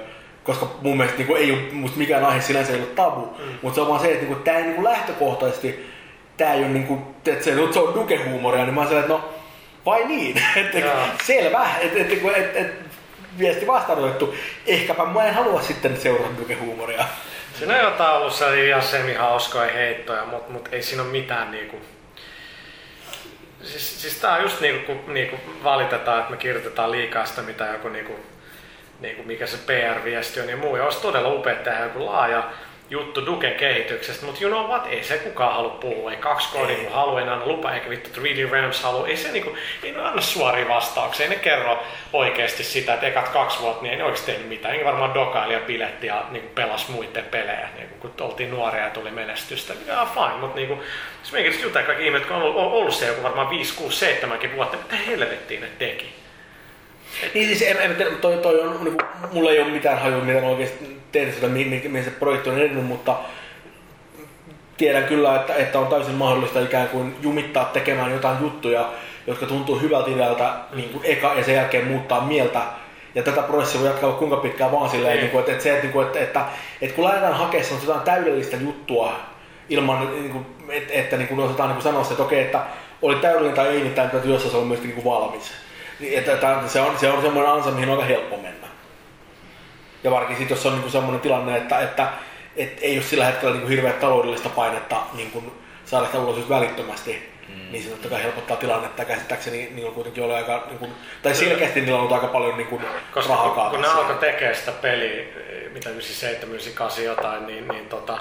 [0.44, 3.44] koska mun mielestä niin kuin, ei ole musta mikään aihe sinänsä ei ole tabu, mm.
[3.62, 5.86] mutta se on vaan se, että niin kuin, tämä ei niin kuin lähtökohtaisesti,
[6.36, 9.28] tämä ei ole niin kuin, että se, se on duke-huumoria, niin mä oon sellainen, että
[9.28, 9.34] no
[9.86, 10.42] vai niin?
[10.56, 10.96] että Joo.
[11.24, 12.81] selvä, että et, et, et, et,
[13.38, 14.34] viesti vastaanotettu.
[14.66, 17.04] Ehkäpä mä en halua sitten seurata duke-huumoria.
[17.58, 21.76] Siinä on jotain ollut sellaisia ihan semihauskoja heittoja, mutta mut ei siinä ole mitään niinku...
[23.62, 27.66] Siis, siis tää on just niinku, kun niinku valitetaan, että me kirjoitetaan liikaa sitä, mitä
[27.66, 28.16] joku niinku,
[29.00, 30.76] niinku mikä se PR-viesti on ja muu.
[30.76, 32.50] Ja olisi todella upea tehdä joku laaja
[32.92, 36.76] juttu Duken kehityksestä, mutta you know what, ei se kukaan halua puhua, ei kaksi koodin
[36.76, 39.92] kun haluaa, ei ne anna lupa, eikä vittu 3D Realms halua, ei se niinku, ei
[39.92, 41.82] ne anna suoria vastauksia, ei ne kerro
[42.12, 45.54] oikeasti sitä, että ekat kaksi vuotta niin ei ne oikeasti tehnyt mitään, eikä varmaan dokaili
[45.54, 49.86] ja piletti ja niinku pelas muiden pelejä, niinku, kun oltiin nuoria ja tuli menestystä, niin
[49.86, 50.82] ihan fine, mutta niinku,
[51.20, 53.98] jos meikin jutellaan kaikki ihmiset, kun on ollut, on ollut se joku varmaan 5, 6,
[53.98, 56.21] 7 vuotta, mitä helvettiin ne teki?
[57.34, 60.24] Niin siis en, en, tiedä, toi, toi on, niin kuin, mulla ei ole mitään hajua,
[60.24, 63.16] miten oikeasti tehdä sitä, mihin, mihin se projekti on edennyt, mutta
[64.76, 68.88] tiedän kyllä, että, että on täysin mahdollista ikään kuin jumittaa tekemään jotain juttuja,
[69.26, 72.60] jotka tuntuu hyvältä idealta niin kuin eka ja sen jälkeen muuttaa mieltä.
[73.14, 75.20] Ja tätä prosessia voi jatkaa kuinka pitkään vaan silleen, Niin.
[75.20, 76.44] niin kuin, että, että, se, että, niin kuin, että, että,
[76.80, 79.16] että kun lähdetään hakemaan jotain täydellistä juttua
[79.68, 82.60] ilman, niin kuin, että, että niin kuin osataan niin kuin sanoa se, että okei, että
[83.02, 85.52] oli täydellinen tai ei, niin tämä täytyy jossain olla myöskin niin kuin valmis.
[86.02, 88.66] Niin, että, että se, on, se on semmoinen ansa, mihin on aika helppo mennä.
[90.04, 92.08] Ja varsinkin sit, jos on niin semmoinen tilanne, että, että,
[92.56, 95.52] että ei ole sillä hetkellä niin hirveä taloudellista painetta niin kuin
[95.84, 97.72] saada sitä ulos välittömästi, mm.
[97.72, 99.04] niin se totta kai helpottaa tilannetta.
[99.04, 100.92] Käsittääkseni niillä on kuitenkin ollut aika, niin kuin,
[101.22, 102.82] tai selkeästi niillä on ollut aika paljon niin kuin,
[103.14, 105.24] Koska rahaa kun, kun ne alkoi tekemään sitä peliä,
[105.72, 108.18] mitä 97, 98 jotain, niin, niin tota,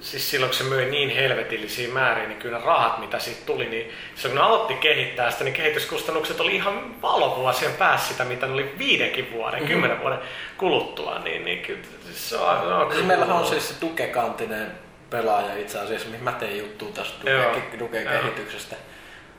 [0.00, 3.66] siis silloin kun se möi niin helvetillisiin määriin, niin kyllä ne rahat, mitä siitä tuli,
[3.66, 8.46] niin silloin kun ne aloitti kehittää sitä, niin kehityskustannukset oli ihan valovuosien päässä sitä, mitä
[8.46, 9.68] ne oli viidenkin vuoden, mm-hmm.
[9.68, 10.18] kymmenen vuoden
[10.58, 11.80] kuluttua, niin, niin kyllä
[12.12, 14.70] se on, no, Siis meillähän on siis se Duke-kantinen
[15.10, 17.54] pelaaja itse asiassa, mihin mä tein juttua tästä Joo.
[17.54, 18.76] Duke- Duke-kehityksestä.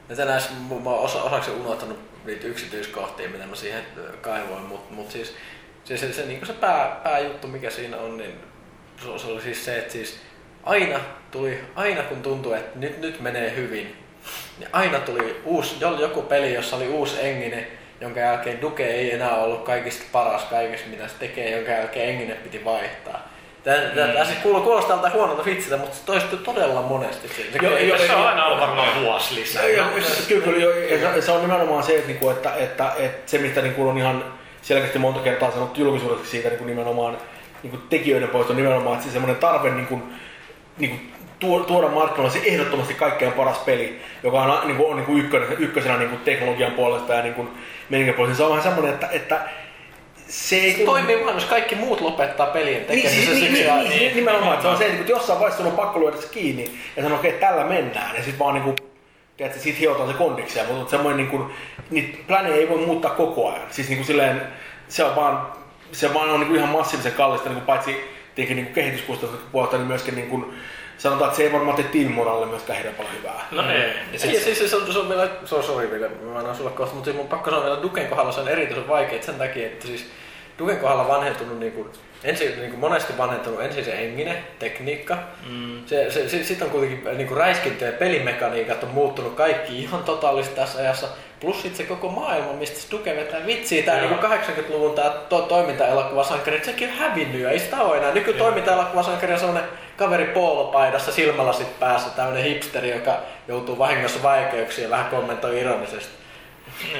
[0.09, 0.41] Ja tänään
[0.83, 5.35] mä, oon osa, osaksi unohtanut niitä yksityiskohtia, mitä mä siihen ö, kaivoin, mutta mut siis
[5.83, 8.35] se, se, se, niin se pää, pääjuttu, mikä siinä on, niin
[8.97, 10.19] se, se oli siis se, että siis
[10.65, 10.99] aina
[11.31, 13.95] tuli, aina kun tuntui, että nyt, nyt menee hyvin,
[14.59, 17.67] niin aina tuli uusi, jo- joku peli, jossa oli uusi Engine,
[18.01, 22.33] jonka jälkeen Duke ei enää ollut kaikista paras kaikessa, mitä se tekee, jonka jälkeen Engine
[22.33, 23.29] piti vaihtaa.
[23.63, 27.27] Tämä, tämä, tämä siis kuulostaa, kuulostaa tältä huonolta vitsiltä, mutta se toistuu todella monesti.
[27.27, 29.63] Se, se, Joo, joo, se on aina ollut varmaan vuosi lisää.
[29.67, 29.85] Ja, ja,
[30.27, 33.37] kyllä, kyllä, joo, ja se- se on nimenomaan se, että, niinku, että, että, että se
[33.37, 34.23] mistä niinku on ihan
[34.61, 37.17] selkeästi monta kertaa sanottu julkisuudessa siitä niinku nimenomaan
[37.63, 40.01] niinku tekijöiden poisto nimenomaan, että se semmoinen tarve niinku,
[40.77, 40.97] niinku,
[41.39, 45.97] tuo- tuoda markkinoille se ehdottomasti kaikkein paras peli, joka on, niinku, on niinku ykkönen, ykkösenä
[45.97, 47.49] niinku teknologian puolesta ja niinku
[47.89, 48.37] meninkin puolesta.
[48.37, 49.49] Se on vähän semmoinen, että, että
[50.27, 53.11] se ei se toimii vain, jos kaikki muut lopettaa pelien niin, tekemisen.
[53.11, 55.63] siis, niin, siksi niin, ja- niin, niin, nimenomaan, että se on se, että jossain vaiheessa
[55.63, 58.15] sun on pakko lyödä se kiinni ja sanoa, okei, okay, tällä mennään.
[58.15, 58.75] Ja sitten vaan niinku,
[59.37, 61.51] tiedätkö, sit hiotaan se kondikseen, mutta semmoinen niinku,
[61.91, 63.67] niitä planeja ei voi muuttaa koko ajan.
[63.71, 64.41] Siis niinku silleen,
[64.87, 65.47] se on vaan,
[65.91, 70.15] se vaan on niinku ihan massiivisen kallista, niinku paitsi tietenkin niinku kehityskustannukset puolesta, niin myöskin
[70.15, 70.53] niinku,
[70.97, 73.47] sanotaan, että se ei varmaan tee tiimimoraalille myöskään hirveän paljon hyvää.
[73.51, 73.93] No ei.
[74.13, 76.71] Ja siis, siis se, on, se on vielä, se on sori vielä, mä annan sulle
[76.71, 79.67] kohta, mutta siis mun pakko sanoa vielä Duken kohdalla se on erityisen vaikea sen takia,
[79.67, 80.09] että siis
[80.59, 81.89] Duken kohdalla vanhentunut niin kuin,
[82.23, 85.17] ensin niin kuin monesti vanhentunut ensin se henginen tekniikka.
[85.49, 85.85] Mm.
[85.85, 90.03] Se, se, se, sitten on kuitenkin niin kuin räiskintä ja pelimekaniikat on muuttunut kaikki ihan
[90.03, 91.07] totaalisesti tässä ajassa.
[91.39, 93.83] Plus sitten se koko maailma, mistä se Duke vetää vitsiä.
[93.97, 94.09] Joo.
[94.09, 98.11] niin 80-luvun tää to, toiminta-elokuvasankari, että sekin on hävinnyt ja ei sitä ole enää.
[98.13, 104.89] Nyky toiminta-elokuvasankari on sellainen kaveri poolopaidassa, silmälasit päässä, tämmöinen hipsteri, joka joutuu vahingossa vaikeuksiin ja
[104.89, 106.09] vähän kommentoi ironisesti.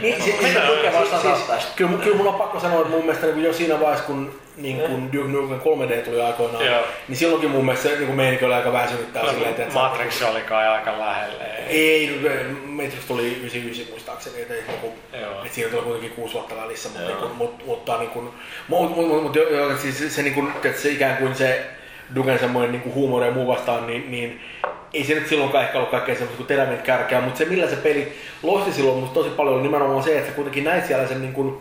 [0.01, 1.71] Niin, si- Mitä si- Duke voi siis- sanoa siis- tästä?
[1.75, 4.77] Kyllä, kyllä mun on pakko sanoa, että mun mielestä niin jo siinä vaiheessa, kun niin
[4.81, 6.81] kun Duke Nukem 3D tuli aikoinaan, Joo.
[7.07, 10.41] niin silloinkin mun mielestä se niin meininki oli aika väsynyttää No, silleen, että Matrix oli
[10.41, 11.43] kai aika lähellä.
[11.45, 11.65] Ei.
[11.67, 12.19] Ei,
[12.65, 15.31] Matrix tuli 99 muistaakseni, että, niinku, Joo.
[15.43, 17.19] että siinä tuli kuitenkin kuusi vuotta välissä, mutta, Joo.
[17.19, 18.29] niinku, mut, mutta niin kuin,
[18.67, 21.35] mut, mut, mut, mut, jo- jo- siis se, se, niin kuin, että se ikään kuin
[21.35, 21.65] se
[22.15, 24.41] Duken semmoinen niin huumori ja muu vastaan, niin, niin
[24.93, 27.75] ei se nyt silloinkaan ehkä ollut kaikkein semmoista kuin terävin kärkeä, mutta se millä se
[27.75, 31.21] peli loisti silloin musta tosi paljon oli nimenomaan se, että sä kuitenkin näit siellä sen
[31.21, 31.57] niin kuin,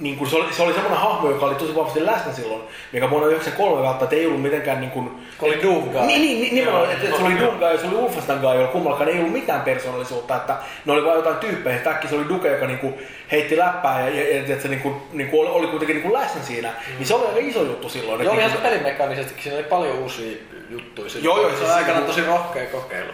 [0.00, 3.10] niin kuin se, oli, se oli semmoinen hahmo, joka oli tosi vahvasti läsnä silloin, mikä
[3.10, 5.10] vuonna 1993 välttämättä ei ollut mitenkään niin kuin,
[5.42, 6.00] Oli Doomguy.
[6.06, 9.08] Niin, niin, niin nimenomaan, että, että se oli Dunga ja se oli Ulfastangaa, jolla kummallakaan
[9.08, 11.80] ei ollut mitään persoonallisuutta, että ne oli vain jotain tyyppejä.
[11.86, 12.94] Äkkiä se oli Duke, joka niinku
[13.32, 16.68] heitti läppää ja, ja, ja että se niinku, niinku oli, oli kuitenkin niinku läsnä siinä.
[16.68, 16.96] Mm.
[16.98, 18.24] Niin se oli aika iso juttu silloin.
[18.24, 20.36] Joo, että ihan se niinku- pelimekaanisestikin, siinä oli paljon uusia
[20.70, 21.08] juttuja.
[21.22, 23.12] Joo, joo, se siis on aikana se- tosi rohkea kokeilu.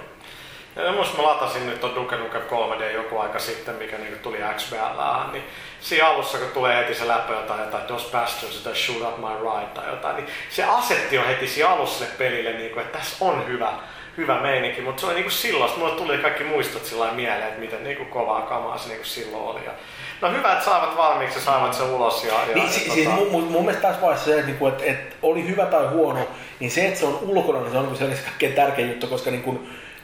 [0.77, 4.39] Ja musta mä latasin nyt ton Duke Nukem 3D joku aika sitten, mikä niinku tuli
[4.57, 5.01] XBL,
[5.33, 5.45] niin
[5.81, 9.29] siinä alussa kun tulee heti se läppä jotain, jotain Those bastards that shoot up my
[9.43, 13.25] ride tai jotain, niin se asetti jo heti siinä alussa sille pelille, niinku, että tässä
[13.25, 13.73] on hyvä,
[14.16, 17.61] hyvä meininki, mutta se oli niinku silloin, sit mulle tuli kaikki muistot sillä mieleen, että
[17.61, 19.64] miten niinku kovaa kamaa se niinku silloin oli.
[19.64, 19.73] Ja,
[20.20, 22.25] no hyvä, että saivat valmiiksi ja saivat sen ulos.
[22.25, 24.47] Ja, ja, Niin, ja, si- tota- siis mun, mun, mun mielestä tässä vaiheessa se, että,
[24.47, 26.28] niinku, että, että oli hyvä tai huono,
[26.61, 29.31] niin se, että se on ulkona, niin se on niinku selkeästi kaikkein tärkein juttu, koska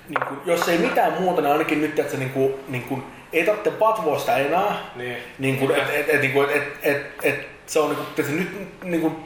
[0.08, 3.02] niinku, niinku, jos ei mitään muuta, niin ainakin nyt, että se niinku, niinku,
[3.32, 4.76] ei tarvitse patvoa sitä enää.
[4.96, 5.16] Niin.
[5.38, 8.82] Niin kuin, et, et, et, niinku, et, et, et, et, se on niinku, että nyt
[8.84, 9.16] niinku,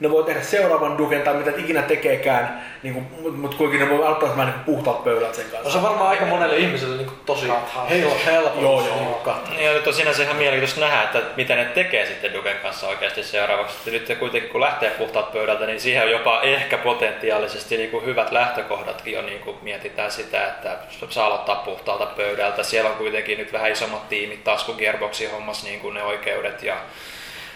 [0.00, 4.06] ne voi tehdä seuraavan duken tai mitä ikinä tekeekään, niinku, mutta mut kuitenkin ne voi
[4.06, 5.70] aloittaa vähän niinku puhtaat pöydät sen No kanssa.
[5.72, 7.86] se on varmaan aika monelle ihmiselle niin tosi Kathaa.
[7.90, 8.60] hel- helppo.
[8.60, 8.96] Joo, joo.
[9.48, 9.56] niin.
[9.56, 13.22] Niin, nyt on sinänsä ihan mielenkiintoista nähdä, että mitä ne tekee sitten Duken kanssa oikeasti
[13.22, 13.76] seuraavaksi.
[13.76, 18.04] Että nyt kuitenkin kun lähtee puhtaat pöydältä, niin siihen on jopa ehkä potentiaalisesti niin kuin
[18.04, 20.76] hyvät lähtökohdatkin jo niin kuin mietitään sitä, että
[21.10, 22.62] saa aloittaa puhtaalta pöydältä.
[22.62, 26.62] Siellä on kuitenkin nyt vähän isommat tiimit taas kuin Gearboxin hommas niin kuin ne oikeudet
[26.62, 26.76] ja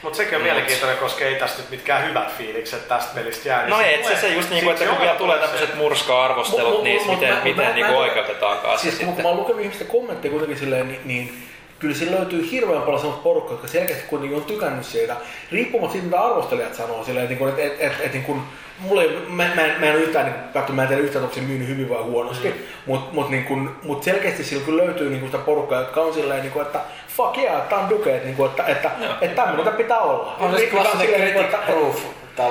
[0.03, 3.61] Mutta sekin on mielenkiintoinen, koska ei tästä nyt mitkään hyvät fiilikset tästä pelistä jää.
[3.61, 5.75] niin No ei, et se, se just niin kuin, sit että kun vielä tulee tämmöiset
[5.75, 9.23] murska-arvostelut, Mut- niin mut- miten, miten mä- niin mä- oikeutetaankaan se Siis kun sitten.
[9.25, 11.43] mä oon lukenut ihmisten kommentteja kuitenkin silleen, niin, niin
[11.79, 15.17] kyllä siinä löytyy hirveän paljon sellaista porukkaa, jotka selkeästi kuitenkin on tykännyt siitä,
[15.53, 18.43] riippumatta siitä, mitä arvostelijat sanoo, silleen, että, että, että, että, että niin
[18.79, 21.23] mulle ei, mä, mä, en, mä en ole yhtään, niin katso, mä en tiedä yhtään,
[21.25, 22.55] onko se myynyt hyvin vai huonosti, mm.
[22.87, 26.15] mutta mut, niin kuin, mut selkeästi sillä kyllä löytyy niin kuin sitä porukkaa, jotka on
[26.15, 26.81] silleen, niin kuin, että
[27.25, 28.91] fuck yeah, tää on Duke, että, niin kuin, että, että,
[29.21, 30.37] että tämmöinen tää pitää olla.
[30.41, 31.97] On se on klassinen silleen, niin että- proof.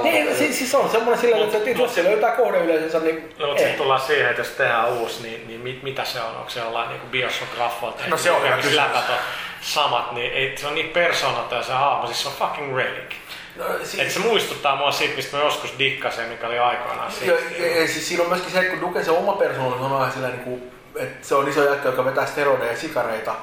[0.03, 3.45] Niin, siis, siis on semmoinen silleen, että, että jos se löytää kohdeyleisönsä, niin No, mutta
[3.45, 3.57] ei.
[3.57, 6.35] sitten tullaan siihen, että jos tehdään uusi, niin, niin mit, mitä se on?
[6.37, 8.03] Onko se jollain niin Bioshock Raffoilta?
[8.07, 8.75] No se on hyvä kysymys.
[8.77, 9.15] läpät on
[9.61, 13.11] samat, niin ei, se on niin persoonaton ja se hahmo, siis se on fucking relic.
[13.55, 17.33] No, si- Et se muistuttaa mua siitä, mistä mä joskus dikkasin, mikä oli aikoinaan siitä.
[17.59, 20.11] ja, ja siis siinä on myöskin se, että kun Duke se oma persoonallisuus on vähän
[20.11, 23.35] silleen, niin kuin, että se on iso jätkä, joka vetää steroideja ja sikareita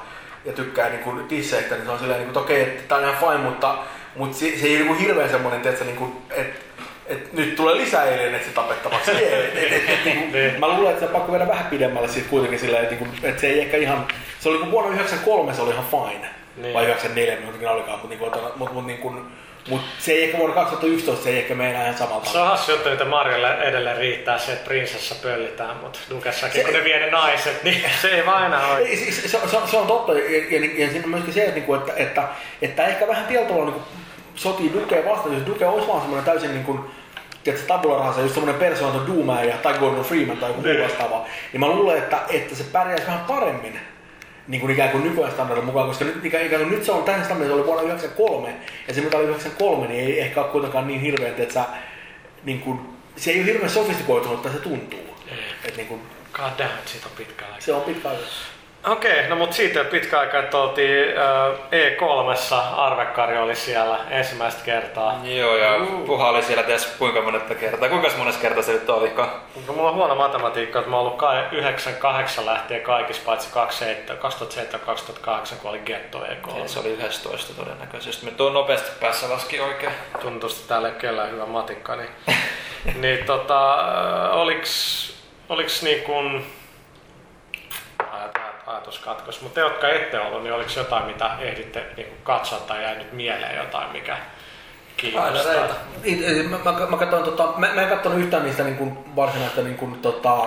[0.47, 2.97] ja tykkää niin kuin disseistä, niin se on silleen, niin kuin, että okei, että tää
[2.97, 3.77] on ihan fine, mutta,
[4.15, 6.59] mutta se, se ei ole niin hirveän semmoinen, tiedätkö, niin kuin, että
[7.07, 9.11] et nyt tulee lisää alienitsi tapettavaksi.
[9.11, 12.07] Et, et, et, et, niin kuin, mä luulen, että se on pakko viedä vähän pidemmälle
[12.07, 14.07] siitä kuitenkin silleen, että, niin kuin, että se ei ehkä ihan,
[14.39, 16.29] se oli kun vuonna 93 se oli ihan fine.
[16.57, 16.73] Niin.
[16.73, 19.25] Vai 94 minuutin olikaan, mutta, niin kuin, mutta, mutta, niin kuin,
[19.67, 22.29] mutta se ei ehkä vuonna 2011, se ei ehkä meinaa ihan samalta.
[22.29, 26.63] Se on hassu juttu, että Marjalle edelleen riittää se, että prinsessa pöllitään, mutta Dukessakin, Se-
[26.63, 28.77] kun ne vie ne naiset, niin se ei vaan enää ole.
[28.79, 31.53] Ei, siis, se, se, se, on totta, ja, ja, ja siinä on myöskin se, että,
[31.55, 32.23] niinku, että, että,
[32.61, 33.81] että ehkä vähän tavalla niin
[34.35, 36.79] sotii Dukea vastaan, jos Duke olisi vaan semmoinen täysin niin kuin,
[37.43, 40.83] tiedätkö, tabula rahassa, just semmoinen persoonto Doomer ja tai Gordon Freeman tai joku muu Niin.
[40.83, 43.79] vastaava, niin mä luulen, että, että se pärjäisi vähän paremmin
[44.47, 47.25] niin kuin ikään kuin nykyajan standardin mukaan, koska nyt, ikään, kuin nyt se on tähän
[47.25, 48.55] standardin, se oli vuonna 93,
[48.87, 51.65] ja se mitä oli 93, niin ei ehkä ole kuitenkaan niin hirveän, että sä,
[52.43, 52.79] niin kuin,
[53.15, 54.99] se ei ole hirveän sofistikoitunut, että se tuntuu.
[55.65, 56.01] Et niin kuin,
[56.33, 57.61] God damn, siitä on pitkä aika.
[57.61, 58.21] se on pitkä aika.
[58.87, 65.19] Okei, no mutta siitä pitkä aika, että oltiin äh, E3, Arvekkari oli siellä ensimmäistä kertaa.
[65.23, 67.89] Joo, ja Puha oli siellä ties kuinka monetta kertaa.
[67.89, 69.29] Kuinka monessa kertaa se nyt olikaan?
[69.55, 71.43] Mutta mulla on huono matematiikka, että mä oon ollut kai
[72.41, 76.67] 9-8 lähtien kaikissa, paitsi 2007-2008, kun oli Getto E3.
[76.67, 78.25] Se oli 11 todennäköisesti.
[78.25, 79.93] Me tuon nopeasti päässä laski oikein.
[80.21, 81.95] Tuntuu, että täällä kellään hyvä matikka.
[81.95, 82.09] Niin,
[83.01, 83.75] niin tota,
[84.31, 85.13] oliks,
[85.49, 86.45] oliks niin kuin,
[88.67, 92.83] ajatus katkos, mutta te, jotka ette ollut, niin oliko jotain, mitä ehditte niin katsoa tai
[92.83, 94.17] jäi nyt mieleen jotain, mikä
[94.97, 95.53] kiinnostaa?
[96.03, 99.61] It- Mä, mä, mä, katsoin, tota, mä, mä en katsonut yhtään niistä niin kuin, varsinaista
[99.61, 100.37] niin kuin, tota,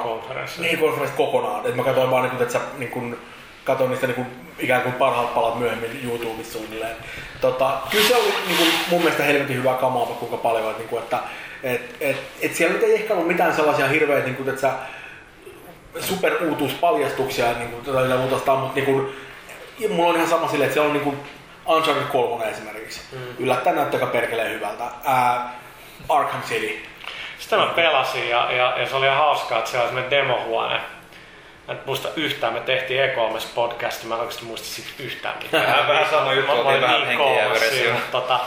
[0.58, 0.78] niin
[1.16, 1.66] kokonaan.
[1.66, 3.18] Et mä katsoin vaan, niin kuin, että sä, niin kuin,
[3.64, 4.26] katsoin niistä niin kuin,
[4.58, 6.96] ikään kuin parhaat palat myöhemmin YouTubessa suunnilleen.
[7.40, 10.64] Tota, kyllä se oli niin kuin, mun mielestä helvetin hyvää kamaa, kuinka paljon.
[10.70, 11.18] Että, niin kuin, että
[11.62, 14.72] et, et, et siellä nyt ei ehkä ollut mitään sellaisia hirveitä, niin kuin, että sä,
[16.00, 19.16] superuutuuspaljastuksia niin kuin, tai jotain muuta, sitä, mutta niin kuin,
[19.90, 21.16] mulla on ihan sama silleen, että siellä on niin kuin
[21.66, 23.00] Uncharted 3 esimerkiksi.
[23.12, 23.18] Mm.
[23.38, 24.84] Yllättäen näyttää aika perkeleen hyvältä.
[25.04, 25.50] Ää,
[26.08, 26.82] Arkham City.
[27.38, 30.74] Sitä mä pelasin ja, ja, ja se oli ihan hauskaa, että siellä oli semmoinen demohuone.
[31.68, 35.66] Mä en muista yhtään, me tehtiin E3 podcast, mä en oikeasti muista siitä yhtään mitään.
[35.66, 38.40] Vähän- vähän sama juttu, Mä- olin vähän niin mutta Tota,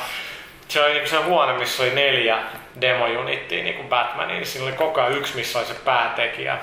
[0.67, 2.37] se oli niinku se huone, missä oli neljä
[2.81, 6.57] demojunittia niin kuin Batmanin, niin siinä oli koko ajan yksi, missä oli se päätekijä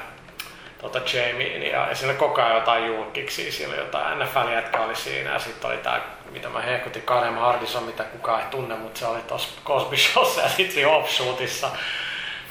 [0.81, 5.31] tota Jamie, ja, ja oli koko ajan jotain julkiksi, oli jotain NFL jätkä oli siinä,
[5.31, 6.01] ja sitten oli tää,
[6.31, 10.41] mitä mä hehkutin, Kanem Hardison, mitä kukaan ei tunne, mutta se oli tossa Cosby Showssa
[10.41, 11.71] ja sitten siinä offshootissa,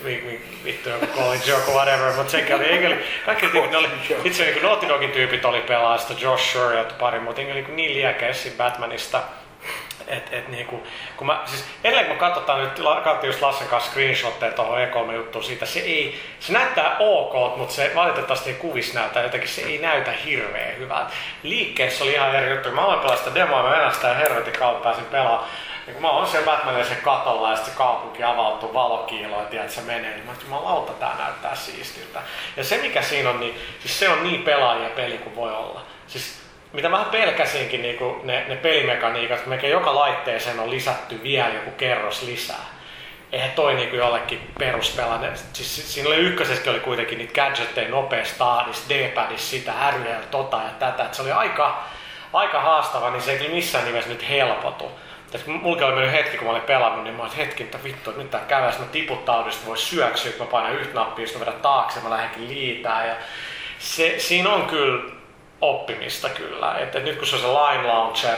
[0.04, 3.88] vi, vi, vittu joku Colin joku whatever, mutta sekin oli, eikä oli, kaikki tyypit, oli,
[4.24, 9.22] itse niin Naughty Dogin tyypit oli pelaajista, Josh Shure ja pari, mutta niin, liäkeä Batmanista,
[10.08, 10.84] et, et niinku,
[11.18, 12.80] kun mä, siis edelleen kun katsotaan nyt,
[13.24, 17.92] just Lassen kanssa screenshotteja tuohon E3 juttuun siitä, se ei, se näyttää ok, mutta se
[17.96, 21.12] valitettavasti ei kuvissa näytä jotenkin, se ei näytä hirveän hyvältä.
[21.44, 22.72] Liikkeessä oli ihan eri juttu.
[22.72, 25.50] Mä aloin pelaa sitä demoa, mä venän sitä ja helvetin kautta pääsin pelaamaan.
[25.88, 29.62] Ja kun mä oon siellä Batmanin sen katolla ja sitten se kaupunki avautuu valokiiloin, ja
[29.62, 32.20] että se menee, niin mä ajattelin, jumalauta, tää näyttää siistiltä.
[32.58, 35.82] Ja se mikä siinä on, niin siis se on niin pelaajia peli kuin voi olla.
[36.08, 36.40] Siis
[36.74, 42.22] mitä vähän pelkäsinkin niin ne, ne pelimekaniikat, melkein joka laitteeseen on lisätty vielä joku kerros
[42.22, 42.66] lisää.
[43.32, 45.32] Eihän toi niin jollekin peruspelaaja.
[45.54, 50.58] Siis si- siinä oli ykkösessäkin oli kuitenkin niitä gadgetteja nopeassa tahdissa, D-padissa, sitä, RL, tota
[50.58, 51.04] ja tätä.
[51.04, 51.84] Et se oli aika,
[52.34, 54.92] aika haastava, niin se ei missään nimessä nyt helpotu.
[55.46, 58.12] Kun Mulla oli mennyt hetki, kun mä olin pelannut, niin mä olin, hetki, että vittu,
[58.12, 62.00] nyt tää käy, mä tiputtaudun, voi syöksyä, että mä painan yhtä nappia, mä vedän taakse,
[62.00, 63.08] mä lähdenkin liitään.
[63.08, 63.16] Ja
[63.80, 65.19] se, siinä on kyllä
[65.62, 66.76] oppimista kyllä.
[66.78, 68.38] Että nyt kun se on se line launcher,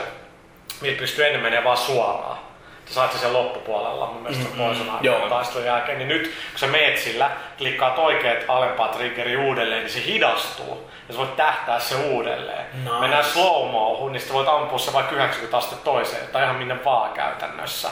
[0.80, 2.38] millä pystyy ennen menee vaan suoraan.
[2.86, 4.64] Sä saat sen sen loppupuolella mun mielestä mm-hmm.
[4.64, 5.28] poisona Joo.
[5.28, 10.04] taistelun jälkeen, niin nyt kun sä meet sillä, klikkaat oikeat alempaa triggeri uudelleen, niin se
[10.04, 10.90] hidastuu.
[11.08, 12.66] Ja sä voit tähtää se uudelleen.
[12.84, 12.98] Nice.
[13.00, 17.12] Mennään slow niin sitten voit ampua se vaikka 90 astetta toiseen, tai ihan minne vaan
[17.12, 17.90] käytännössä.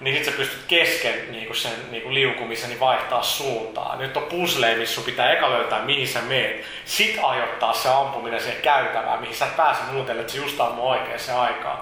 [0.00, 3.96] Niin sit sä pystyt kesken niinku sen niinku liukumisen niin vaihtaa suuntaa.
[3.96, 6.64] Nyt on puzzle, missä sun pitää eka löytää mihin sä meet.
[6.84, 10.88] Sit ajoittaa se ampuminen siihen käytävään, mihin sä et pääse muuten, että se just ammuu
[10.88, 11.78] oikeaan aikaan.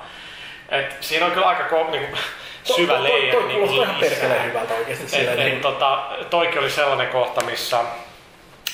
[0.69, 2.17] Et siinä on kyllä aika ko, niinku,
[2.65, 3.33] syvä Toi- toi- leija.
[3.33, 7.45] toi niinku kuulostaa ihan perkeleen hyvältä oikeesti Et, et, niin- tota, toikin oli sellainen kohta,
[7.45, 7.81] missä,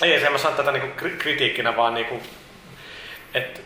[0.02, 2.22] ei se mä sanon tätä niinku kri- kritiikkinä, vaan niinku,
[3.34, 3.60] että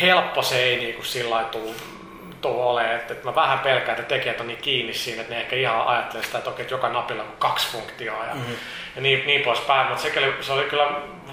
[0.00, 1.74] helppo se ei niinku sillä lailla tuu,
[2.40, 5.40] tuu olemaan, että, että mä vähän pelkään, että tekijät on niin kiinni siinä, että ne
[5.40, 8.56] ehkä ihan ajattelee sitä, että, okei, että joka napilla on kaksi funktioa ja, mm-hmm.
[8.96, 10.88] ja niin, niin poispäin, mutta se, se oli kyllä,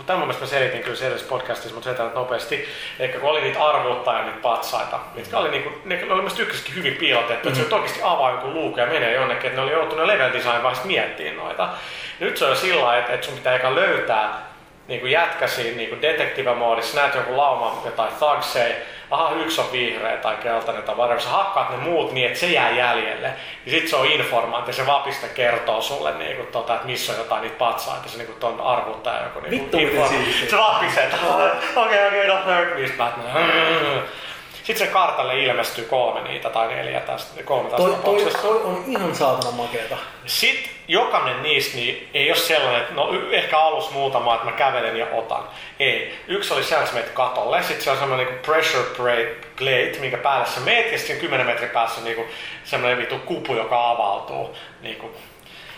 [0.06, 2.68] tämän mielestä mä selitin kyllä se edellisessä podcastissa, mutta selitän nopeasti,
[3.00, 6.96] eli kun oli niitä arvuuttajia, niitä patsaita, mitkä oli, niinku, ne oli mielestäni ykköskin hyvin
[6.96, 7.62] piilotettu, mm-hmm.
[7.62, 10.64] että se oikeasti avaa jonkun luukun ja menee jonnekin, että ne oli joutunut level design
[10.64, 11.70] vaiheessa miettimään noita.
[12.20, 14.55] Nyt se on sillä että, että sun pitää eikä löytää
[14.88, 16.02] niin kuin jätkäsi niin kuin
[16.96, 18.76] näet jonkun lauman jotain thugsei,
[19.12, 22.48] aha yksi on vihreä tai keltainen tai whatever, sä hakkaat ne muut niin, että se
[22.48, 23.34] jää jäljelle.
[23.66, 27.18] Ja sit se on informantti, se vapista kertoo sulle niin kuin, tota, että missä on
[27.18, 30.50] jotain niitä patsaita, se niin kuin ton arvuttaja joku niin Vittu siistiä.
[30.50, 31.18] Se vapisee, että
[31.76, 32.46] okei okei, no hurt
[32.76, 33.26] me, Batman.
[34.64, 38.84] Sitten se kartalle ilmestyy kolme niitä tai neljä tästä, kolme tästä Toi, toi, toi on
[38.88, 39.98] ihan saatana makeeta.
[40.26, 44.98] Sitten jokainen niistä niin ei ole sellainen, että no ehkä alus muutama, että mä kävelen
[44.98, 45.44] ja otan.
[45.80, 46.20] Ei.
[46.28, 47.64] Yksi oli se, että sä meet katolle.
[47.64, 51.46] Sitten se on semmoinen niin pressure plate, plate, minkä päälle sä meet, ja sitten 10
[51.46, 52.28] metrin päässä on niin
[52.64, 54.56] semmoinen vitu kupu, joka avautuu.
[54.82, 55.12] Niin kuin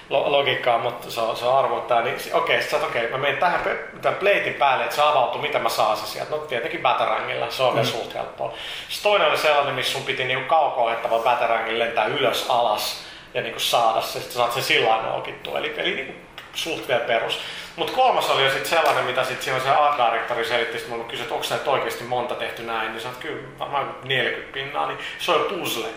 [0.10, 3.38] lo- logiikkaa, mutta se on, se on arvoittaa, niin okei, okay, okei, okay, mä menen
[3.38, 3.62] tähän
[4.02, 6.32] tämän platein päälle, että se avautuu, mitä mä saan se sieltä.
[6.32, 8.54] No tietenkin batarangilla, se on vielä suht helppoa.
[8.90, 13.60] Sitten toinen oli sellainen, missä sun piti niinku kauko-ohjattava batarangin lentää ylös alas ja niinku
[13.60, 15.60] saada se, sitten saat sen sillä lailla noukittua.
[15.60, 16.14] Eli, eli niinku
[16.54, 17.40] suht vielä perus.
[17.76, 21.10] Mutta kolmas oli jo sitten sellainen, mitä sitten siinä se art directori selitti, sitten mulle
[21.10, 25.00] kysyi, että onko näitä oikeasti monta tehty näin, niin sanoit, kyllä varmaan 40 pinnaa, niin
[25.20, 25.88] se on puzzle.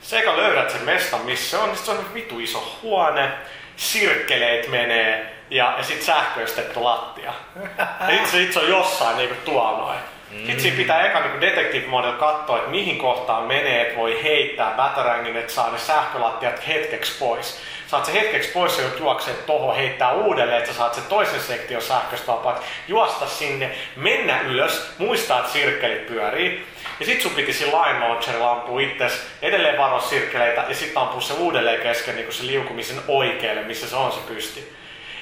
[0.00, 3.30] Sekä löydät sen mestan, missä se on, niin se on vitu iso huone,
[3.76, 7.32] sirkkeleet menee ja, ja sitten sähköistetty lattia.
[7.78, 9.98] Ja sit, se- sit se on jossain niinku tuolla noin.
[10.36, 14.74] Sitten siinä pitää eka niinku detective model katsoa, että mihin kohtaan menee, että voi heittää
[14.76, 17.60] batarangin, että saa ne sähkölattiat hetkeksi pois.
[17.86, 21.82] Saat se hetkeksi pois ja juoksee tohon, heittää uudelleen, että sä saat sen toisen sektion
[21.82, 26.66] sähköstä vapaat, juosta sinne, mennä ylös, muistaa, että sirkkelit pyörii.
[27.00, 31.20] Ja sit sun piti sillä line launcherilla ampua itses, edelleen varoa sirkkeleitä ja sitten ampua
[31.20, 34.79] se uudelleen kesken niin se liukumisen oikealle, missä se on se pysti.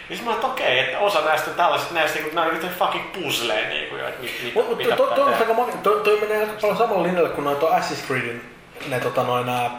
[0.09, 3.13] Niin mä että okei, että osa näistä on tällaiset, näistä niinku, nää on niinku fucking
[3.13, 6.01] puzzleen niinku jo, että mit, mit, Mutta mitä toi, pitää toi, tehdä.
[6.05, 8.43] toi, menee aika paljon samalla linjalle kuin noita Assassin's Creedin
[8.89, 9.71] ne tota noin nää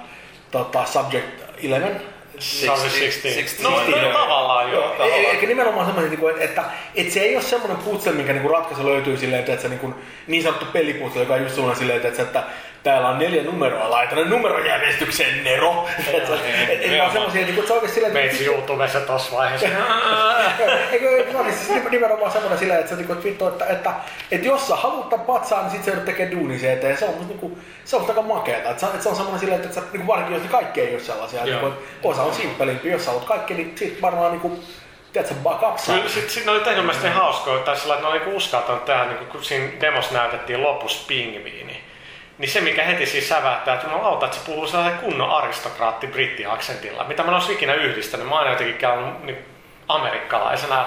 [0.52, 2.00] tota, Subject 11.
[2.40, 3.30] Se on se 16.
[3.42, 3.64] 16.
[3.64, 4.14] No, no, Joo.
[4.14, 4.96] tavallaan joo.
[4.96, 6.64] Joo, e- e- Eli nimenomaan semmoinen, niinku, että, että,
[6.96, 9.94] että se ei ole semmoinen puzzle, minkä niinku ratkaisu löytyy silleen, että se niinku,
[10.28, 12.44] niin sanottu pelipuzzle, joka on just sellainen silleen, että, että
[12.84, 15.88] täällä on neljä numeroa, laita ne numerojärjestykseen, Nero.
[16.14, 16.34] Että
[16.70, 19.68] et, vaan semmoisia, niinku, että se oikeasti silleen, Meitsi YouTubessa tossa vaiheessa.
[20.92, 23.92] Eikö, se ole siis nimenomaan semmoinen silleen, että, se, niinku, että, vittu, että, että,
[24.32, 26.98] että jos sä haluat tämän patsaan, niin sit sä joudut tekemään duunin sen eteen.
[26.98, 28.70] Se on musta niinku, se on aika makeeta.
[28.70, 31.00] Että, se- että se on semmoinen silleen, että sä, niinku, varsinkin jos kaikki ei ole
[31.04, 31.46] sellaisia.
[31.46, 34.60] Niinku, että osa on simppelimpi, jos sä haluat kaikki, niin sit varmaan niinku,
[35.14, 35.92] tiedätkö, kaksi.
[35.92, 38.86] Kyllä sit, sit ne oli tehnyt mielestäni hauskaa, tai sillä, että ne oli niinku uskaltanut
[38.86, 41.79] tehdä, niin kun siinä demos näytettiin lopussa pingviini.
[42.40, 47.04] Niin se, mikä heti siis säväyttää, että jumalauta, että se puhuu sellainen kunnon aristokraatti brittiaksentilla,
[47.04, 48.28] mitä mä en olisi ikinä yhdistänyt.
[48.28, 49.38] Mä oon aina jotenkin käynyt niin
[49.88, 50.86] amerikkalaisena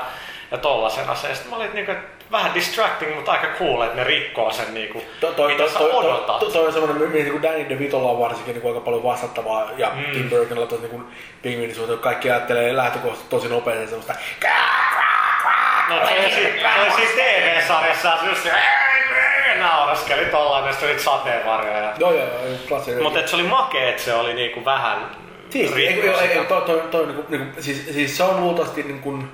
[0.50, 1.34] ja tollasena se.
[1.34, 1.96] Sitten mä olin niin kuin,
[2.32, 5.72] vähän distracting, mutta aika cool, että ne rikkoo sen, niin kuin, To, toi, mitä toi,
[5.72, 6.38] sä toi, odotat.
[6.38, 9.90] toi, toi on semmoinen, mihin niin Danny DeVitolla on varsinkin niin aika paljon vastattavaa, ja
[9.94, 10.12] mm.
[10.12, 11.06] Tim Burtonilla tuossa niin
[11.42, 14.14] pingviinin suhteen, kaikki ajattelee lähtökohtaisesti tosi nopeasti semmoista
[15.88, 18.46] No, se siis TV-sarjassa just
[19.52, 21.78] se nauraskeli tollainen, ja sitten oli niitä sateenvarjoja.
[21.78, 23.02] ja- Joo, joo, joo, klassikko.
[23.02, 25.10] Mutta se oli makea, että se oli niinku vähän
[25.50, 29.00] Siis, ei, ei, ei, toi, toi, toi, niinku, niinku, siis, siis se on luultavasti niin
[29.00, 29.32] kuin,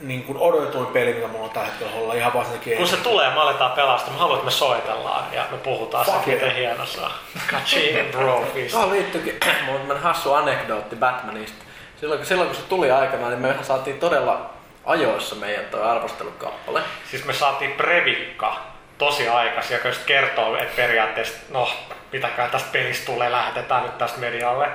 [0.00, 2.76] niin kuin odotetuin peli, mitä mulla on tällä hetkellä olla ihan vaan sen takia.
[2.76, 4.12] Kun se tulee, me aletaan pelastaa.
[4.12, 7.10] Mä haluan, että me soitellaan ja me puhutaan Fuck siitä, miten hieno se on.
[7.50, 8.44] Kaching bro.
[8.70, 9.34] Tuohon liittyykin
[9.64, 11.64] mulla on tämmönen hassu anekdootti Batmanista.
[12.00, 14.50] Silloin, kun- silloin kun se tuli aikana, niin me saatiin todella
[14.84, 16.80] ajoissa meidän toi arvostelukappale.
[17.10, 18.56] Siis me saatiin Previkka
[18.98, 21.68] tosi aikaisin, joka just kertoo, että periaatteessa, no,
[22.12, 24.68] mitäkään tästä pelistä tulee, lähetetään nyt tästä medialle.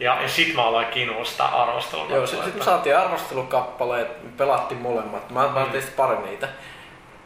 [0.00, 0.86] Ja, ja sit mä aloin
[1.24, 2.06] sitä arvostelua.
[2.08, 5.30] Joo, sitten sit me saatiin arvostelukappaleet, me pelattiin molemmat.
[5.30, 6.48] Mä, mä tein sitten pari niitä.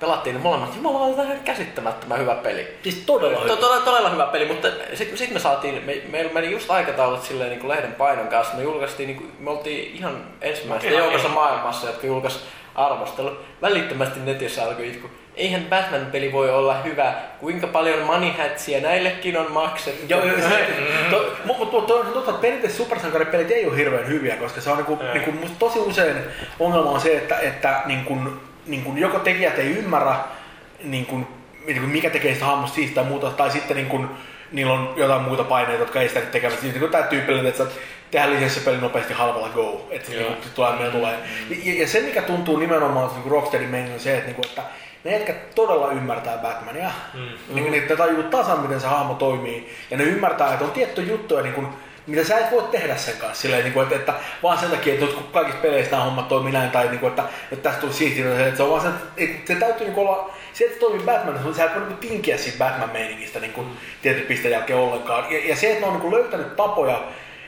[0.00, 0.76] Pelattiin ne molemmat.
[0.76, 2.78] Jumala, on ihan käsittämättömän hyvä peli.
[2.82, 3.56] Siis todella To, hyvä.
[3.56, 7.50] todella, todella hyvä peli, mutta sitten sit me saatiin, me, meillä meni just aikataulut silleen
[7.50, 8.56] niin kuin lehden painon kanssa.
[8.56, 12.38] Me julkaistiin, niin kuin, me oltiin ihan ensimmäistä Ihan joukossa maailmassa, jotka julkaisi
[12.74, 13.36] arvostelu.
[13.62, 15.10] Välittömästi netissä alkoi itku.
[15.36, 17.14] Eihän Batman-peli voi olla hyvä.
[17.40, 18.30] Kuinka paljon money
[18.82, 20.06] näillekin on maksettu?
[20.08, 20.66] Joo, joo, se,
[21.10, 24.70] to, mutta mut, to, on totta, että perinteisesti supersankaripelit ei ole hirveän hyviä, koska se
[24.70, 26.16] on niinku, niinku, musta tosi usein
[26.58, 28.18] ongelma on se, että, että niinku,
[28.66, 30.14] niinku, joko tekijät ei ymmärrä,
[30.82, 31.26] niinku,
[31.66, 34.04] niinku, mikä tekee sitä hahmosta siitä tai muuta, tai sitten niinku,
[34.52, 36.66] niillä on jotain muita paineita, jotka ei sitä tekemässä.
[36.66, 37.70] Niin, tämä tyypillinen, että sä
[38.10, 41.14] tehdään lisenssipeli nopeasti halvalla go, että se niinku, tulee, mitä tulee.
[41.64, 44.62] Ja, ja, se, mikä tuntuu nimenomaan niinku Rocksteadin meininki on se, että, niinku, että
[45.04, 46.90] ne jätkät todella ymmärtää Batmania.
[47.14, 47.54] Mm.
[47.54, 49.74] Niin, ne, ne tajuu tasan, miten se hahmo toimii.
[49.90, 51.68] Ja ne ymmärtää, että on tietty juttuja, niin kuin,
[52.06, 53.42] mitä sä et voi tehdä sen kanssa.
[53.42, 56.52] Silleen, niin kuin, että, että, vaan sen takia, että kun kaikissa peleissä nämä hommat toimii
[56.52, 59.54] näin, tai niin kuin, että, että tästä tuli siistiä, että se on vaan sen, että
[59.54, 62.38] se täytyy niin kuin olla, se, että se toimii Batman, sä et voi niin tinkiä
[62.38, 63.66] siitä Batman-meiningistä niin kuin,
[64.02, 65.32] tietyn pisteen jälkeen ollenkaan.
[65.32, 67.02] Ja, ja se, että ne on niin kuin löytänyt tapoja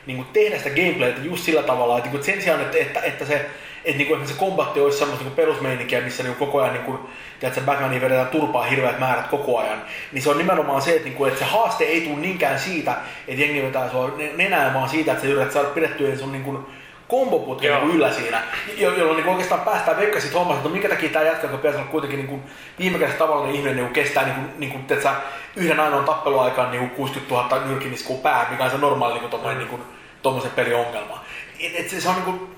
[0.07, 3.01] niin kuin tehdä sitä gameplaytä just sillä tavalla, että, niin kuin, sen sijaan, että, että,
[3.01, 3.47] että se
[3.85, 7.01] että niinku, se kombatti olisi semmoista niinku perusmeininkiä, missä niinku koko ajan niinku,
[7.41, 9.83] tiedätkö, Batmania vedetään turpaa hirveät määrät koko ajan,
[10.13, 12.97] niin se on nimenomaan se, että, niinku, että se haaste ei tule niinkään siitä,
[13.29, 16.69] että jengi vetää sua nenään, vaan siitä, että sä yrität saada pidettyä sun niinku,
[17.09, 18.43] komboputken niinku yllä siinä,
[18.77, 21.57] jo, jolloin niinku oikeastaan päästään veikka siitä hommasta, että no minkä takia tämä jätkä, joka
[21.57, 22.41] pitäisi olla kuitenkin niinku,
[22.79, 25.11] viime kädessä tavallinen ihminen, niinku, kestää niinku, niinku, tiedätkö,
[25.57, 29.69] yhden ainoan tappeluaikaan niinku 60 000 nyrkiniskua pää, mikä on se normaali niinku, tommoinen, mm.
[29.69, 29.87] niinku,
[30.23, 31.25] tommoisen pelin ongelma.
[31.61, 32.54] Et, et se, se on niinku,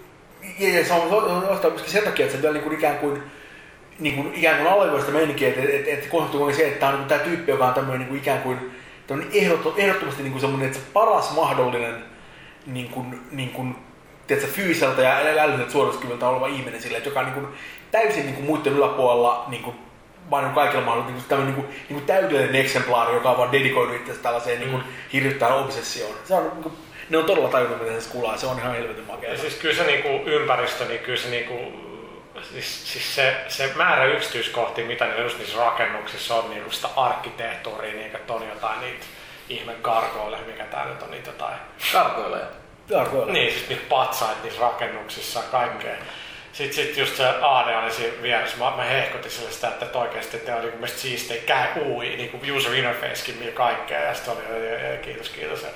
[0.59, 3.23] ja, ja se on ostaa myöskin sen takia, että se vielä niin kuin ikään kuin
[3.99, 6.99] niin kuin, ikään kuin allegoista meininkiä, että, että, että konsepti on se, että tämä on
[6.99, 8.59] niin tämä tyyppi, joka on tämmöinen niin kuin, ikään kuin
[9.33, 12.05] ehdottom, ehdottomasti niin kuin semmoinen, että se paras mahdollinen
[12.67, 13.77] niin kuin, niin kuin,
[14.27, 17.47] tiedätkö, fyysiseltä ja älylliseltä suorituskyvyltä oleva ihminen sille, että joka on niin kuin,
[17.91, 19.77] täysin niin kuin, muiden yläpuolella niin kuin,
[20.31, 23.53] vaan niin kaikilla mahdollisilla niin tämmöinen niin kuin, niin kuin täydellinen eksemplaari, joka on vaan
[23.53, 24.89] dedikoinut itse tällaiseen niin kuin, mm.
[25.13, 26.15] hirvittävään obsessioon.
[26.25, 26.75] Se on niin kuin,
[27.11, 28.37] ne on todella tajunnut, miten se kulaa.
[28.37, 29.33] Se on ihan helvetin makea.
[29.33, 31.87] Ja siis kyllä se niinku ympäristö, niin kyllä se niinku
[32.43, 37.93] siis, siis se, se määrä yksityiskohtia, mitä ne just niissä rakennuksissa on, niin sitä arkkitehtuuria,
[37.93, 39.07] niin että on jotain niitä
[39.49, 41.57] ihme gargoille, mikä tää nyt on niitä jotain.
[41.93, 42.39] Gargoille?
[42.89, 43.33] Gargoille.
[43.33, 45.97] Niin, siis niitä patsaita niissä rakennuksissa ja kaikkea.
[46.53, 50.39] Sitten sit just se AD oli siinä vieressä, mä, mä hehkutin sille sitä, että oikeasti
[50.39, 54.67] te oli mielestäni siistejä käy UI, niin kuin user interfacekin ja kaikkea, ja sitten oli,
[54.67, 55.63] ja, ja, kiitos, kiitos.
[55.63, 55.69] Ja,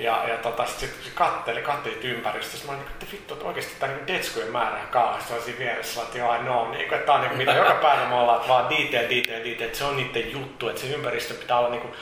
[0.00, 2.66] ja, ja tota, sit se katteli, katteli ympäristöstä.
[2.66, 5.42] Mä olin, että vittu, että oikeasti tämä niin detskujen määrä on kauheasti.
[5.42, 8.14] siinä vieressä, että joo, no, niin kuin, että tämä on niin mitä joka päivä me
[8.14, 11.58] ollaan, että vaan detail, detail, detail, että se on niiden juttu, että se ympäristö pitää
[11.58, 11.94] olla niin, kuin,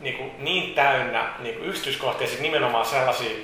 [0.00, 3.36] niin, kuin, niin täynnä niin kuin yksityiskohtia, ja nimenomaan sellaisia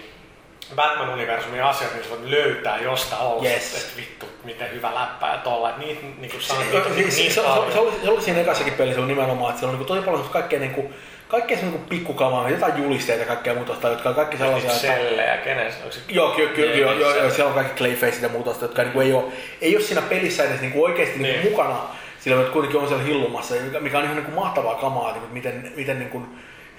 [0.77, 3.75] Batman-universumin asioita, missä voit löytää jostain olla, yes.
[3.75, 5.71] että vittu, miten hyvä läppä ja tolla.
[5.71, 7.33] Että niitä, niin kuin, se, niitä, niin, niin, se, se,
[7.73, 10.07] se, oli, se oli siinä ekassakin pelissä on nimenomaan, että siellä on niin kuin, tosi
[10.07, 10.95] paljon kaikkea niin kuin,
[11.35, 14.71] kaikkea se niin pikkukamaa, jotain julisteita ja kaikkea muuta, jotka on kaikki sellaisia...
[14.71, 14.87] Että...
[14.87, 16.01] Sellejä, kenen se?
[16.09, 19.07] Joo, kyllä, kyllä, joo, joo, joo, siellä on kaikki clayfaceit ja muuta, jotka niin kuin,
[19.07, 19.25] ei, ole,
[19.61, 21.41] ei ole siinä pelissä edes niin kuin oikeasti niin.
[21.41, 21.77] Niin mukana,
[22.21, 25.73] sillä että kuitenkin on siellä hillumassa, mikä on ihan niin kuin mahtavaa kamaa, kuin, miten,
[25.77, 26.27] miten niin kuin,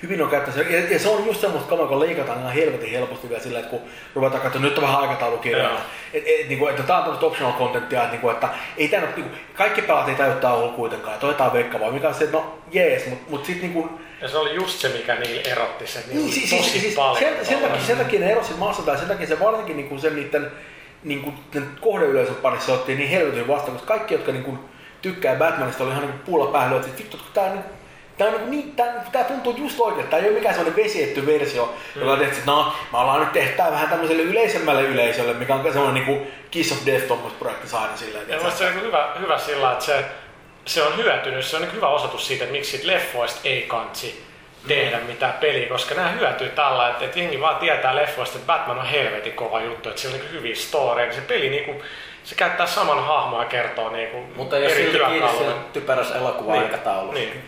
[0.04, 0.72] hyvin on käyttänyt.
[0.72, 3.72] Ja, ja, se on just semmoista kamaa, kun leikataan ihan helvetin helposti vielä sillä, että
[3.72, 3.82] kun
[4.16, 5.82] ruvetaan katsomaan, nyt on vähän aikataulukirjaa.
[6.14, 9.02] Että et, niin että tämä on tämmöistä optional contenttia, että, niin kuin, että ei tämä,
[9.02, 12.38] niin kuin, kaikki pelaat ei täyttää olla kuitenkaan, ja toitaan vaan, mikä on se, että
[12.38, 15.88] no jees, mutta mut sitten niin kuin, ja se oli just se, mikä niillä erotti
[15.88, 17.20] sen niin, siis, tosi siis, siis paljon.
[17.20, 20.02] Sen, sen, takia, sen takia ne erosit maassa, tai sen takia se varsinkin niin kuin
[20.02, 20.52] sen niiden
[21.04, 21.36] niin kuin,
[21.82, 24.60] kohdeyleisön parissa otti niin helvetin vasta, koska kaikki, jotka niin kuin,
[25.02, 27.66] tykkää Batmanista, oli ihan niin puulla päällä, että vittu, tämä on niin
[28.18, 30.08] Tämä, on niin, tämä, tämä tuntuu just oikein.
[30.08, 31.66] Tämä ei ole mikään sellainen vesietty versio,
[31.96, 32.02] mm.
[32.02, 35.56] joka on tehty, että no, me ollaan nyt tehty tämä vähän tämmöiselle yleisemmälle yleisölle, mikä
[35.56, 38.30] on semmoinen niin kuin Kiss of Death tuommoista projekti saada silleen.
[38.30, 40.06] Ja se on hyvä, hyvä sillä, että se,
[40.66, 41.46] se on hyötynyt.
[41.46, 44.26] Se on niin hyvä osoitus siitä, että miksi leffoista ei kansi
[44.68, 45.04] tehdä mm.
[45.04, 48.86] mitään peliä, koska nämä hyötyy tällä, että, että jengi vaan tietää leffoista, että Batman on
[48.86, 51.82] helvetin kova juttu, että sillä on niin hyviä storeja, se peli niin kuin,
[52.24, 57.20] se käyttää saman hahmoa ja kertoo niin kuin Mutta jos silti kiinni typerässä elokuva-aikataulussa.
[57.20, 57.30] Niin.
[57.30, 57.44] niin.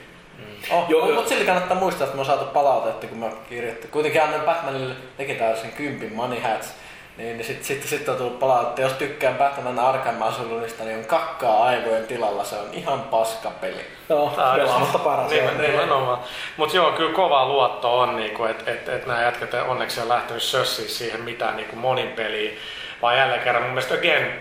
[0.72, 3.90] Oh, joo, mutta silti kannattaa muistaa, että me on saatu palautetta, kun mä kirjoittin.
[3.90, 6.74] Kuitenkin annan Batmanille teki tällaisen kympin Money Hats.
[7.18, 11.06] Niin, niin sitten sit, sit on tullut palautetta, jos tykkään Batman Arkham Asylumista, niin on
[11.06, 13.86] kakkaa aivojen tilalla, se on ihan paska peli.
[14.10, 15.32] Joo, pelaamatta paras.
[15.32, 16.20] Niin, nimenomaan.
[16.58, 20.44] Mutta joo, kyllä kova luotto on, niinku, että et, et nämä jätkät onneksi on lähtenyt
[20.44, 22.58] sössiin siihen mitään niinku monin peliin
[23.02, 24.32] vaan jälleen kerran mun mielestä again,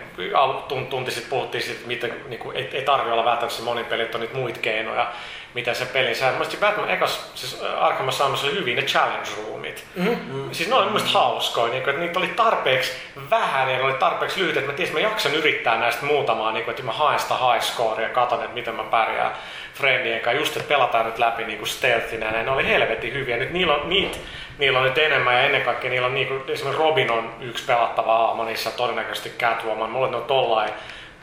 [0.89, 4.03] tunti sitten puhuttiin siitä, miten niin kuin, ei, ei tarvitse olla välttämättä se monin peli,
[4.03, 5.11] että on niitä muita keinoja
[5.53, 6.31] miten se peli sää.
[6.31, 9.85] Mielestäni Batman ekas, siis Arkham Asylumissa oli hyvin ne challenge roomit.
[9.95, 10.49] Mm-hmm.
[10.51, 12.91] Siis ne oli mun hauskoja, niin kuin, että niitä oli tarpeeksi
[13.29, 16.51] vähän ja ne oli tarpeeksi lyhyt, että mä tiesin, että mä jaksan yrittää näistä muutamaa,
[16.51, 19.31] niin kuin, että mä haen sitä high score ja katson, että miten mä pärjään
[19.73, 23.37] friendien kanssa, just että pelataan nyt läpi niin kuin stealthinä, ja ne oli helvetin hyviä.
[23.37, 24.17] Nyt niillä on, niitä,
[24.57, 27.65] niillä on nyt enemmän ja ennen kaikkea niillä on niin kuin, esimerkiksi Robin on yksi
[27.65, 29.89] pelattava aama, niissä todennäköisesti Catwoman.
[29.89, 30.69] Mulle ne on tollain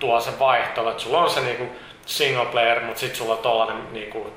[0.01, 1.71] tuo se vaihtelu, että sulla on se niin kuin,
[2.07, 4.33] single player, mutta sitten sulla on tollanen niinku,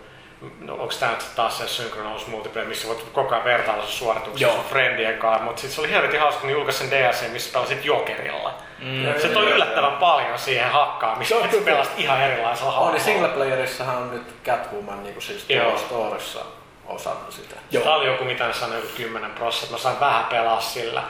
[0.59, 4.63] no, onko tämä taas se Synchronous multiplayer, missä voit koko ajan vertailla sun suorituksia sun
[4.69, 8.53] friendien kanssa, mutta sitten se oli helvetin hauska, kun julkaisin DLC, missä pelasit Jokerilla.
[8.79, 12.87] Mm, se toi yllättävän paljon siihen hakkaan, missä sä pelasit ihan erilaisella hahmolla.
[12.87, 15.45] On, niin singleplayerissahan on nyt Catwoman niin kuin siis
[15.77, 16.39] Storissa
[16.87, 17.55] osana sitä.
[17.71, 17.83] Joo.
[17.83, 21.03] Tämä oli joku mitään sanoa, joku 10 prosenttia, mä sain vähän pelaa sillä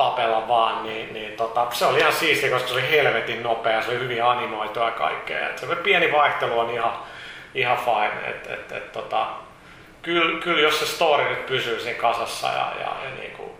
[0.00, 3.90] tapella vaan, niin, niin tota, se oli ihan siisti, koska se oli helvetin nopea, se
[3.90, 5.48] oli hyvin animoitua ja kaikkea.
[5.48, 6.92] Et se pieni vaihtelu on ihan,
[7.54, 8.30] ihan fine.
[8.30, 9.26] Et, et, et, tota,
[10.02, 13.50] kyllä, kyllä jos se story nyt pysyy siinä kasassa ja, ja, ja niin kuin,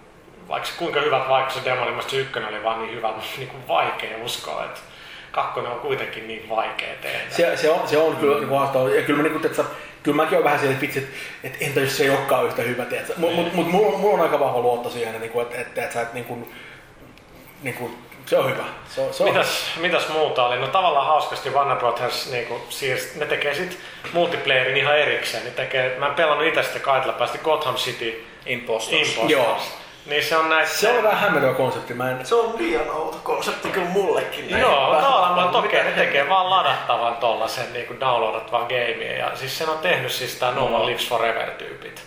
[0.49, 3.49] vaikka kuinka hyvät vaikka se demo oli, se ykkönen oli vaan niin hyvä, mutta niin
[3.49, 4.81] kuin vaikea uskoa, että
[5.31, 7.19] kakkonen on kuitenkin niin vaikea tehdä.
[7.31, 8.89] Se, se, on, se on kyllä niin haastava.
[8.89, 9.65] Ja kyllä, mä, niin kuin, että,
[10.03, 11.09] kyllä mäkin olen vähän siellä, että vitsi,
[11.45, 12.83] että, entä jos se ei olekaan yhtä hyvä,
[13.17, 16.03] Mutta mut, mut, mut mulla, mulla, on aika vahva luotto siihen, että, että, että, että,
[16.03, 16.53] että niin kuin,
[17.63, 18.65] niin kuin, se on hyvä.
[18.89, 19.29] Se on, se on.
[19.29, 20.59] Mitäs, mitäs muuta oli?
[20.59, 23.79] No tavallaan hauskasti Warner Brothers niinku, siirsi, ne tekee sit
[24.13, 25.45] multiplayerin ihan erikseen.
[25.45, 29.09] Ne tekee, mä en pelannut itse sitä kaitella päästi Gotham City Impostors.
[29.09, 29.31] Impostors.
[29.31, 29.59] Joo.
[30.07, 30.71] Niin se on näitä...
[30.71, 31.95] Se on vähän hämmentävä konsepti.
[31.95, 32.27] Mä en...
[32.27, 34.51] Se on liian outo konsepti kyllä mullekin.
[34.51, 34.61] näin.
[34.63, 39.19] Joo, tavallaan mitä toki ne tekee vaan ladattavan tollasen niinku downloadattavan gamein.
[39.19, 42.03] Ja siis sen on tehnyt siis tää No One Lives Forever tyypit.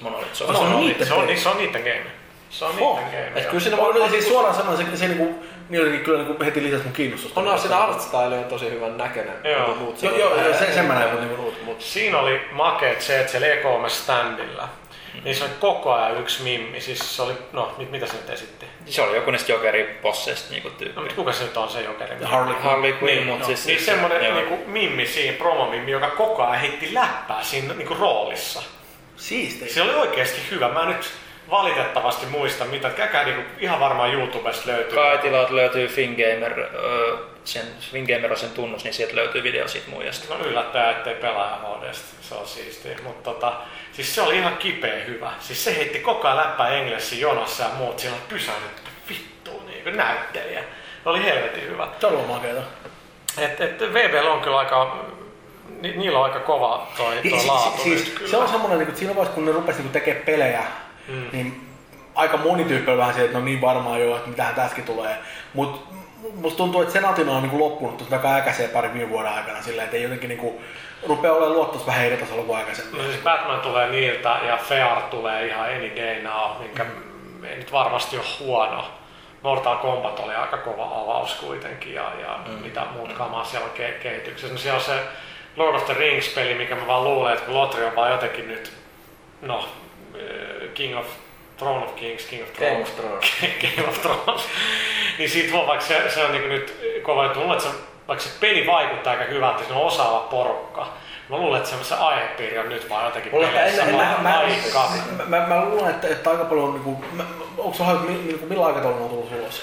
[0.00, 0.58] Monolith Se Soft.
[0.58, 2.06] on, niitten se on, se on niitten game.
[2.50, 2.98] Se on Oh.
[2.98, 3.40] niitten game.
[3.40, 6.18] Et kyllä siinä No, voi no, siis suoraan sanoen se, se niinku, niin oli kyllä
[6.22, 7.40] niinku heti lisäsi mun kiinnostusta.
[7.40, 9.34] On siinä artstyle on tosi hyvän näköinen.
[9.44, 9.66] Joo.
[9.66, 11.80] mutta muut Joo, siinä- joo, joo, se- sen mä näin, mutta niinku- muut- muut.
[11.80, 14.68] Siinä oli makeet se, että siellä E3 standilla,
[15.24, 16.80] niin se oli koko ajan yksi mimmi.
[16.80, 18.66] Siis se oli, no nyt mitä se nyt esitti?
[18.86, 21.00] Se oli joku niistä jokeri-bosseista niinku No tyyppi.
[21.00, 22.14] mutta kuka se nyt on se jokeri?
[22.24, 22.62] Harley Quinn.
[22.62, 23.66] Harley Quinn, Niin, mutta no, siis...
[23.66, 24.34] niin semmonen joo.
[24.34, 28.62] niinku mimmi siinä, promomimmi, joka koko ajan heitti läppää siinä niinku roolissa.
[29.16, 29.68] Siistiä.
[29.68, 30.68] Se oli oikeasti hyvä.
[30.68, 31.10] Mä nyt
[31.50, 32.90] valitettavasti muista mitä.
[32.90, 34.94] Käykää niinku, ihan varmaan YouTubesta löytyy.
[34.94, 40.34] Kaitilalta löytyy Fingamer, öö, sen, Fingamer on sen tunnus, niin sieltä löytyy video siitä muijasta.
[40.34, 42.16] No yllättää, ettei pelaaja HDsta.
[42.20, 42.96] Se on siistiä.
[43.02, 43.52] Mutta tota,
[43.92, 45.32] siis se oli ihan kipeä hyvä.
[45.40, 49.96] Siis se heitti koko ajan läppää Englessin jonossa ja muut siellä pysähdyt vittuun niin kuin
[49.96, 50.64] näyttelijä.
[51.02, 51.88] Se oli helvetin hyvä.
[52.00, 52.60] Todella makeeta.
[53.38, 55.04] Et, et VVL on kyllä aika,
[55.80, 58.30] ni, niillä on aika kova toi, toi Siis, laatu siis, nyt siis kyllä.
[58.30, 60.62] se on semmoinen, niin siinä vaiheessa kun ne rupesivat niin tekemään pelejä,
[61.08, 61.28] mm.
[61.32, 61.68] niin
[62.14, 65.16] aika moni tyyppi on vähän se, että no niin varmaan joo, että mitähän tässäkin tulee.
[65.54, 65.91] Mutta
[66.34, 69.62] musta tuntuu, että sen natina on niin loppunut tuosta aika äkäiseen parin viime vuoden aikana
[69.62, 70.64] silleen, että ei jotenkin niin kuin,
[71.06, 72.98] rupeaa olemaan luottos vähän eri tasolla kuin aikaisemmin.
[72.98, 77.44] No siis Batman tulee niiltä ja Fear tulee ihan any day now, minkä mm.
[77.44, 78.84] ei nyt varmasti ole huono.
[79.42, 82.52] Mortal Kombat oli aika kova avaus kuitenkin ja, ja mm.
[82.52, 84.54] mitä muut kamaa siellä on ke- kehityksessä.
[84.54, 85.00] No siellä on se
[85.56, 88.72] Lord of the Rings-peli, mikä mä vaan luulen, että kun Lotri on vaan jotenkin nyt,
[89.42, 89.68] no,
[90.14, 91.06] eh, King of
[91.62, 92.72] Throne of Kings, King of Thrones.
[92.78, 93.32] Game of Thrones.
[93.76, 94.42] Game of Thrones.
[95.18, 97.74] niin siitä voi, vaikka se, se on niin nyt kova juttu, mulle, että se,
[98.08, 100.86] vaikka se peli vaikuttaa aika hyvältä, se on osaava porukka.
[101.28, 104.08] Mä luulen, että se, se aihepiiri on nyt vaan jotenkin Mulle peleissä en- en- vaan
[104.22, 104.88] Mä, mä, aika.
[105.28, 107.24] mä, mä, mä, luulen, että, että aika paljon, niin kuin, mä,
[107.58, 109.62] onko se hajut, mi- niin millä aikataululla on tullut ulos?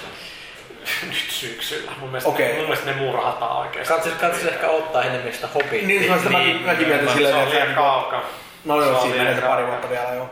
[1.10, 1.92] Nyt syksyllä.
[2.00, 2.54] Mun mielestä, okay.
[2.54, 3.94] mun mielestä ne murhataan oikeesti.
[3.94, 5.88] Katsis, katsis ehkä ottaa enemmän sitä hobittia.
[5.88, 8.22] Niin, niin, sitä mäkin, mäkin mietin silleen, se on että liian kaukaa.
[8.66, 10.30] no se joo, on siinä menee pari vuotta vielä joo.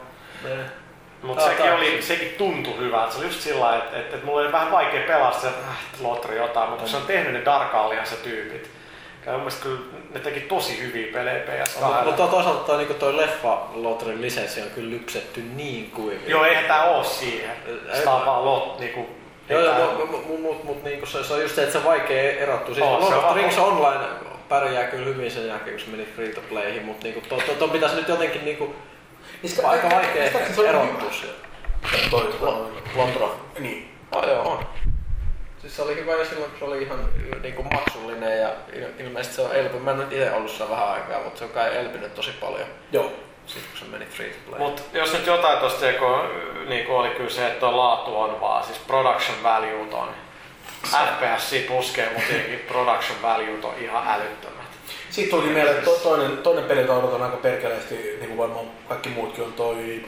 [1.22, 3.11] Mutta Tää- sekin, oli, sekin tuntui hyvältä.
[3.11, 6.38] Se oli just sillä että, että, että mulla oli vähän vaikea sitä, että äh, lotri
[6.38, 8.69] jotain, mutta kun se on tehnyt ne Dark Alliance-tyypit.
[9.26, 9.80] Ja mun mielestä kyllä
[10.14, 12.06] ne teki tosi hyviä pelejä PS2.
[12.06, 16.19] Mutta toisaalta toi, niinku toi leffa Lotrin lisenssi on kyllä lypsetty niin kuin.
[16.27, 17.52] Joo, eihän tää oo siihen.
[17.94, 19.10] Sitä on vaan lot, niinku...
[19.49, 22.31] Joo, joo, mutta mut, mut, mut, niinku se, se, on just se, että se vaikea
[22.31, 22.76] erottua.
[22.76, 24.03] Siis On, Lord se of Rings Online
[24.49, 27.53] pärjää kyllä hyvin sen jälkeen, kun se meni free to playhin, mutta niinku, to, to,
[27.53, 28.76] ton pitäisi nyt jotenkin niinku,
[29.68, 30.39] aika vaikea ehkä
[30.69, 31.47] erottua sieltä.
[32.11, 32.35] Toi,
[32.95, 33.39] Lontro.
[33.59, 33.93] Niin.
[34.11, 34.68] Oh, joo, on.
[35.61, 37.09] Siis se oli hyvä jo silloin, kun se oli ihan
[37.41, 39.84] niinku maksullinen ja il- ilmeisesti se on elpynyt.
[39.84, 42.68] Mä en nyt itse ollut siellä vähän aikaa, mutta se on kai elpynyt tosi paljon.
[42.91, 43.11] Joo.
[43.47, 44.59] Sitten kun se meni free to play.
[44.59, 45.85] Mut jos nyt jotain tosta
[46.68, 50.09] niin oli kyllä se, että tuo laatu on vaan, siis production value on.
[50.84, 52.34] FPS puskee, mutta
[52.73, 54.57] production value on ihan älyttömät.
[55.18, 58.65] Sitten tuli mieleen, että to, toinen, toinen peli, jota odotan aika perkeleesti, niin kuin varmaan
[58.88, 60.06] kaikki muutkin, on toi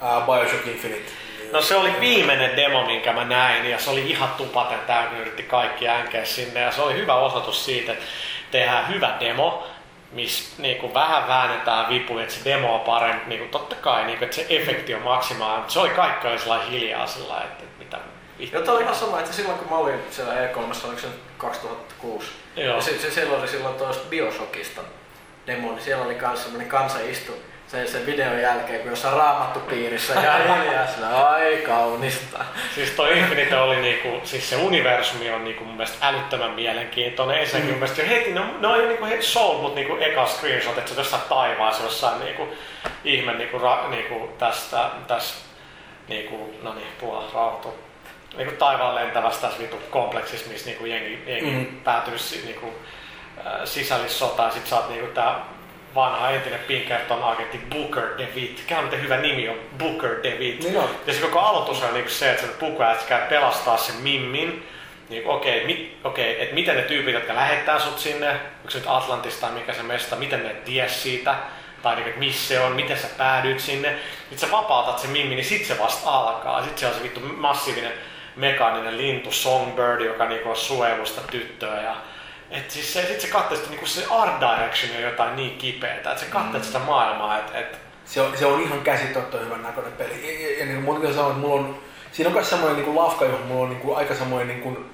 [0.00, 1.10] ää, Bioshock Infinite.
[1.52, 5.42] No se oli viimeinen demo, minkä mä näin, ja se oli ihan tupaten täynnä, yritti
[5.42, 8.04] kaikki änkeä sinne, ja se oli hyvä osoitus siitä, että
[8.50, 9.66] tehdään hyvä demo,
[10.12, 14.36] missä niinku vähän väännetään vipuli, että se demo on parempi, niinku totta kai, niinku, että
[14.36, 17.98] se efekti on maksimaalinen, mutta se oli kaikki oli sellainen hiljaa sillä että, että mitä
[18.52, 21.27] Joo, tämä oli ihan sama, että silloin kun mä olin siellä E3, oliko se nyt
[21.38, 22.76] 2006, Joo.
[22.76, 24.80] ja se, se, silloin oli silloin tuosta Bioshockista
[25.46, 27.32] demo, niin siellä oli kans semmonen kansa istu
[27.68, 32.44] sen, sen videon jälkeen, kun jossain raamattu piirissä ja hiljaa sillä, ai kaunista.
[32.74, 37.38] Siis toi Infinite oli niinku, siis se universumi on niinku mun mielestä älyttömän mielenkiintoinen.
[37.38, 37.72] Ensinnäkin mm.
[37.72, 40.94] mun mielestä jo heti, no, on jo niinku he soul, mut niinku eka screenshot, että
[40.94, 42.48] se jossain taivaassa, jossain niinku
[43.04, 45.38] ihme niinku, ra, niinku tästä, tästä
[46.08, 47.28] niinku, no niin, puhua
[48.38, 48.50] rauhoitu.
[48.50, 51.56] Niinku taivaan lentävästä vitu kompleksissa, missä niinku jengi, jengi Mm.
[51.56, 51.80] mm.
[51.84, 52.74] päätynyt si- niinku,
[53.46, 55.34] äh, sisällissota ja sit sä oot niinku tää
[55.94, 58.58] vanha entinen Pinkerton agentti Booker DeWitt.
[58.60, 60.62] Mikä on miten hyvä nimi on Booker DeWitt.
[60.64, 60.88] Niin on.
[61.06, 64.68] Ja se koko aloitus on niinku se, että se pukuätkä pelastaa sen Mimmin.
[65.08, 68.86] Niin okei, mit, okei että miten ne tyypit, jotka lähettää sut sinne, onko se nyt
[68.90, 71.34] Atlantista tai mikä se mesta, miten ne ties siitä,
[71.82, 73.94] tai niinku, että missä se on, miten sä päädyit sinne.
[74.18, 76.62] Sitten sä vapautat sen Mimmin, niin sit se vasta alkaa.
[76.62, 77.92] Sitten se on se vittu massiivinen
[78.38, 81.82] mekaaninen lintu Songbird, joka niinku on suojelusta tyttöä.
[81.82, 81.96] Ja,
[82.50, 86.10] et siis se, sit se katsoo, että niinku se art direction on jotain niin kipeätä,
[86.10, 89.92] että se katsoo sitä maailmaa, että et, Se on, se on ihan käsittämättömän hyvän näköinen
[89.92, 90.12] peli.
[90.26, 91.78] Ja, ja, ja niin kuin sanoin, että mulla on,
[92.12, 94.60] siinä on myös semmoinen niin kuin lafka, johon mulla on niin kuin, aika semmoinen niin
[94.60, 94.90] kuin,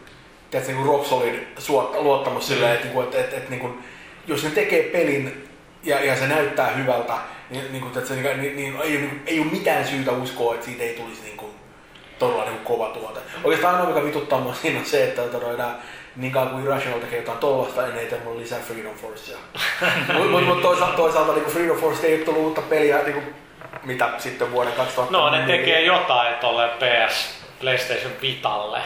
[0.50, 3.60] tiedätkö, niin kuin rock solid suot, luottamus silleen, että, niin kuin, että, että, että niin
[3.60, 3.84] kuin,
[4.26, 5.48] jos ne tekee pelin
[5.82, 7.14] ja, ja se näyttää hyvältä,
[7.50, 10.66] niin, niin, kuin, että, niin, niin, niin, ei, niin, ei ole mitään syytä uskoa, että
[10.66, 11.33] siitä ei tulisi niin
[12.18, 13.20] todella niin kova tuote.
[13.44, 15.74] Oikeastaan ainoa, mikä vituttaa mua siinä on se, että todella
[16.16, 19.38] niin kauan kuin Irrational tekee jotain tollasta, niin ei tee mulle lisää Freedom Forcea.
[20.18, 23.34] Mutta mut toisaalta, toisaalta niin Freedom Force ei ole tullut uutta peliä niin kuin,
[23.84, 25.12] mitä sitten vuoden 2000.
[25.12, 28.80] No ne tekee jotain tolle PS PlayStation Vitalle,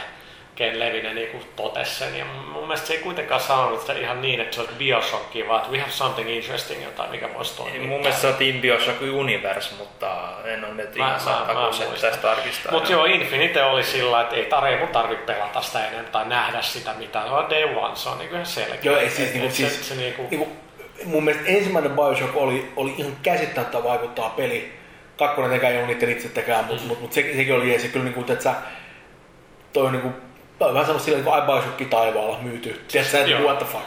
[0.58, 2.18] Ken Levinen niin totesi sen.
[2.18, 5.60] Ja mun mielestä se ei kuitenkaan sanonut sitä ihan niin, että se olisi Bioshockia, vaan
[5.60, 7.80] että we have something interesting, jotain, mikä voisi toimia.
[7.88, 11.86] Mun mielestä se on Team Bioshock Universe, mutta en ole nyt ihan se muistan.
[11.94, 12.72] pitäisi tarkistaa.
[12.72, 16.62] Mutta joo, Infinite oli sillä, että ei tarvitse mun tarvitse pelata sitä enemmän tai nähdä
[16.62, 17.28] sitä mitään.
[17.28, 18.78] Se on day one, se on niinku ihan selkeä.
[18.82, 20.48] Joo, ei siis, niinku, et siis, se, se niinku, niinku,
[21.04, 24.72] mun mielestä ensimmäinen Bioshock oli, oli ihan käsittämättä vaikuttaa peli.
[25.18, 26.88] Kakkonen tekee ei ollut niiden itse tekemään, mutta Mm.
[26.88, 27.84] mut, mut se, sekin oli jees.
[27.84, 28.54] Kyllä niinku, että sä,
[29.72, 30.27] toi on niinku,
[30.58, 32.84] toi on vähän semmoista silleen, niin Bioshock taivaalla myyty.
[32.88, 33.84] Tiedätkö sä, että what the fuck.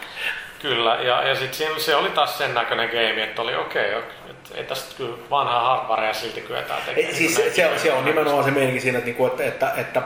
[0.59, 4.49] Kyllä, ja, ja sitten se oli taas sen näköinen game, että oli okei, okay, että
[4.55, 7.13] ei tästä kyllä vanhaa hardwarea silti kyetään tekemään.
[7.13, 9.73] Ei, siis se, se, on, se on nimenomaan se meininki siinä, että, niinku, että, että,
[9.77, 10.01] että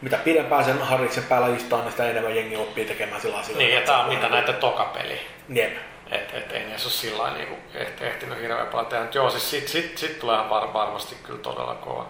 [0.00, 3.62] mitä pidempään sen harriksen päällä istaa, niin sitä enemmän jengi oppii tekemään sillä asioilla.
[3.62, 5.20] Niin, ja tää on mitä näitä tokapeli.
[5.48, 5.76] Jep.
[6.10, 9.06] Et, et ei ne ole sillä lailla niinku ehti, ehtinyt hirveän paljon tehdä.
[9.14, 12.06] Joo, siis sit, sit, sit tulee var, varmasti kyllä todella kova.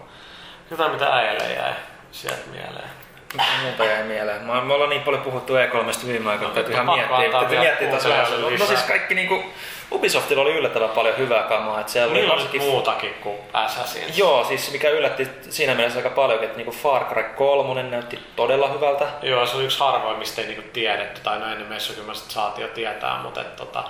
[0.71, 1.73] Jotain mitä äijälle jäi
[2.11, 2.89] sieltä mieleen.
[3.61, 4.41] Muuta jäi mieleen?
[4.41, 7.89] Me, me ollaan niin paljon puhuttu E3 viime aikoina, No, täytyy ihan miettiä, täytyy miettiä
[7.89, 8.05] taas.
[8.41, 9.43] No, no siis kaikki niinku,
[9.91, 12.69] Ubisoftilla oli yllättävän paljon hyvää kamaa, että siellä oli Niillä on varsinkin...
[12.69, 14.17] muutakin kuin Assassin's.
[14.19, 18.67] Joo, siis mikä yllätti siinä mielessä aika paljon, että niinku Far Cry 3 näytti todella
[18.67, 19.05] hyvältä.
[19.21, 22.15] Joo, se on yksi harvoin, mistä ei niinku tiedetty, tai no ennen messu kyllä me
[22.15, 23.83] sit saatiin jo tietää, mutta et, tota,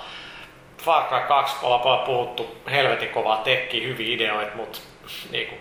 [0.84, 4.78] Far Cry 2 ollaan puhuttu, helvetin kovaa tekki, hyviä ideoita, mutta
[5.30, 5.54] niinku,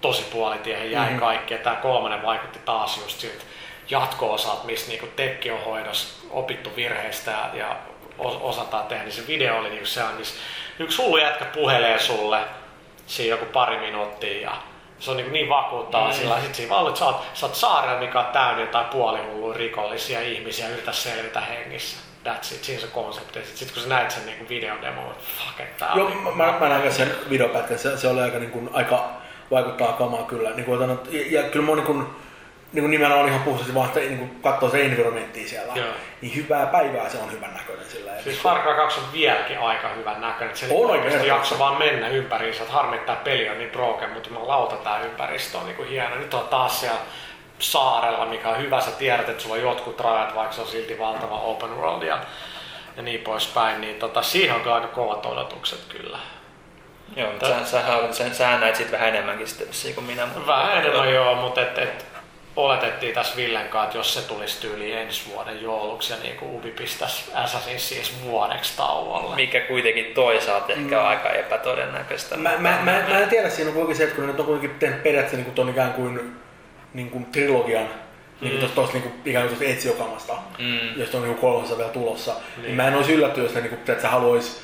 [0.00, 1.20] tosi puolitiehen jäi mm-hmm.
[1.20, 3.44] kaikki, ja tää kolmonen vaikutti taas just siltä
[3.90, 7.76] jatko-osat, missä niinku tekki on hoidossa, opittu virheistä ja, ja
[8.18, 10.26] os- osataan tehdä, niin se video oli niinku se on, niin
[10.78, 12.40] yksi hullu jätkä puhelee sulle
[13.06, 14.52] siinä joku pari minuuttia ja
[14.98, 16.12] se on niin, niin vakuuttava mm.
[16.12, 19.58] sillä sit siinä vaan, että sä oot, sä oot saarella, mikä on täynnä jotain puolihulluja
[19.58, 21.98] rikollisia ihmisiä yritä selvitä hengissä.
[22.28, 23.38] That's it, siinä se konsepti.
[23.38, 26.30] Sitten sit, kun sä näet sen niin videodemo, että fuck, että tää Joo, on mä,
[26.30, 29.19] mä, mä näin sen videopätkän, se, se oli aika, niin kuin, aika
[29.50, 30.50] vaikuttaa kamaa kyllä.
[30.50, 32.06] Niin kuin, ja, ja kyllä mä niin kuin,
[32.72, 35.72] niin kuin nimenomaan ihan puhtaasti vaan sitä, niin kuin katsoo se environmenttia siellä.
[35.74, 35.94] Joo.
[36.22, 39.88] Niin hyvää päivää se on hyvän näköinen sillä Siis Far Cry 2 on vieläkin aika
[39.88, 40.48] hyvän näköinen.
[40.48, 42.62] että Se On, oikeasti jakso vaan mennä ympäriinsä.
[42.62, 46.16] Että harmi, että peli on niin broken, mutta mä lauta tää ympäristö on niin hieno.
[46.16, 47.00] Nyt on taas siellä
[47.58, 48.80] saarella, mikä on hyvä.
[48.80, 52.18] Sä tiedät, että sulla on jotkut rajat, vaikka se on silti valtava open world ja,
[52.96, 53.80] ja niin poispäin.
[53.80, 56.18] Niin tota, siihen on kovat odotukset kyllä.
[57.16, 57.82] Joo, mutta sä, sä,
[58.12, 60.26] sä, sä näet sit vähän enemmänkin sitten kuin minä.
[60.26, 62.06] Mutta Vähän enemmän joo, mutta et, et,
[62.56, 66.54] oletettiin tässä Villen kanssa, että jos se tulisi tyyli ensi vuoden jouluksi ja niin kuin
[66.54, 69.36] Ubi pistäisi Assassin's siis vuodeksi tauolle.
[69.36, 72.36] Mikä kuitenkin toisaalta ehkä on aika epätodennäköistä.
[72.36, 74.78] Mä, mä, mä, mä en tiedä, siinä on kuitenkin se, että kun ne on kuitenkin
[74.78, 76.36] tehnyt periaatteessa niin kuin ton ikään kuin,
[76.94, 77.88] niin kuin trilogian,
[78.40, 81.00] niin kuin tosta, tosta niin kuin, ikään kuin tosta Ezio-kamasta, Mm.
[81.00, 82.32] josta on niin kuin kolmessa vielä tulossa.
[82.32, 82.62] Niin.
[82.62, 84.60] niin mä en olisi yllättynyt, jos ne, niin kuin, että se haluaisi,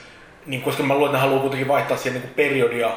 [0.47, 2.91] niin, koska mä luulen, että ne haluaa kuitenkin vaihtaa siihen niin periodia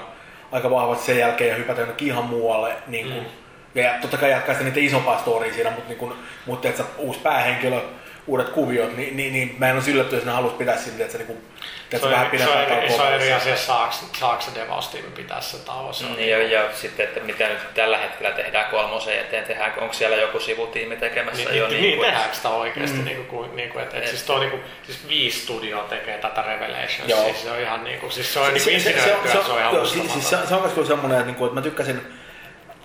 [0.52, 2.76] aika vahvasti sen jälkeen ja hypätä jonnekin ihan muualle.
[2.88, 3.30] Niin kuin, mm.
[3.76, 6.14] Ja totta kai jatkaa sitä niitä isompaa storya siinä, mutta, niin kuin,
[6.46, 7.82] mutta että uusi päähenkilö,
[8.30, 11.12] uudet kuviot, niin, niin, niin mä en olisi yllättynyt, jos ne haluaisi pitää sinne, että
[11.12, 11.38] se, niin kuin,
[11.84, 14.60] että Se se on, vähän eri, se, on eri, se on eri asia, saako, se
[14.60, 19.20] Devastiimi pitää se on Niin, ja, ja sitten, että mitä nyt tällä hetkellä tehdään kolmosen
[19.20, 21.68] eteen, tehdään, onko siellä joku sivutiimi tekemässä Niin, jo?
[21.68, 22.98] niin, niin kuin- tehdäänkö sitä oikeasti?
[22.98, 23.06] Mm.
[23.06, 26.42] Niin kuin, niin kuin, et, et, siis, tuo, niin kuin, siis viisi studioa tekee tätä
[26.42, 27.10] Revelations.
[27.10, 27.24] Joo.
[27.24, 29.44] Siis se on ihan niin kuin, siis se on niin se, kuin se, se, se,
[29.46, 32.02] se on ihan joo, siis, se, on myös semmoinen, että, niinku, että mä tykkäsin,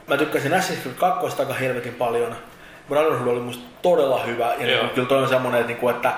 [0.07, 2.37] mä tykkäsin Assassin's Creed 2 aika helvetin paljon.
[2.89, 6.13] Brotherhood oli musta todella hyvä ja niin, kyllä toi on semmoinen, että, niinku, että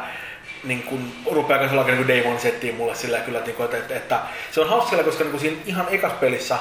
[0.64, 3.96] niin kuin, rupeaa myös sellainen niin Day One settiin mulle sillä kyllä, että, niinku, että,
[3.96, 4.20] että,
[4.50, 6.58] se on hauska, koska niin siinä ihan ekas pelissä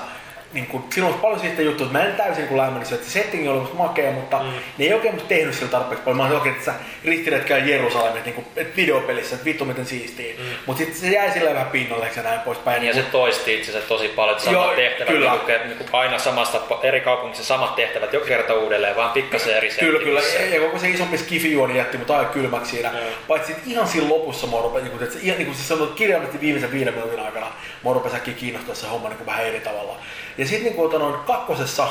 [0.55, 3.11] niin kuin, silloin on paljon siitä juttuja, että mä en täysin kun lämmennyt että se
[3.11, 4.49] setting oli musta makea, mutta mm.
[4.77, 6.17] ne ei oikein musta tehnyt sillä tarpeeksi paljon.
[6.17, 6.73] Mä olin oikein, että sä
[7.05, 10.33] ristiretkää Jerusalem, että, niin että videopelissä, että vittu miten siistiä.
[10.37, 10.43] Mm.
[10.65, 12.83] Mutta sitten se jäi sillä vähän pinnalle ja näin poispäin.
[12.83, 15.31] Ja se toisti itsensä tosi paljon, että samat tehtävät, kyllä.
[15.31, 19.57] Niin kuin, niin kuin aina samasta eri kaupungissa samat tehtävät joka kerta uudelleen, vaan pikkasen
[19.57, 20.21] eri Kyllä, kyllä.
[20.53, 22.89] Ja koko se isompi skifijuoni jätti mut aika kylmäksi siinä.
[22.89, 22.97] Mm.
[23.27, 25.87] Paitsi ihan siinä lopussa mua rupesi, niin kuin, että se, ihan niin kuin se sanoi
[25.95, 27.47] kirjaimellisesti viimeisen viiden minuutin aikana,
[27.83, 29.97] mua rupesi äkkiä kiinnostaa se homma niin kuin vähän eri tavalla.
[30.37, 31.87] Ja sitten niin kuin, noin, kakkosessa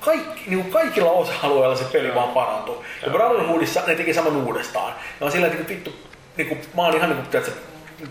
[0.00, 2.84] kaikki, niin kuin kaikilla osa-alueilla se peli vaan parantui.
[3.06, 4.94] Ja Brotherhoodissa ne teki saman uudestaan.
[5.20, 5.92] Ja on sillä että vittu,
[6.36, 7.42] niin kuin, mä oon ihan niin kuin,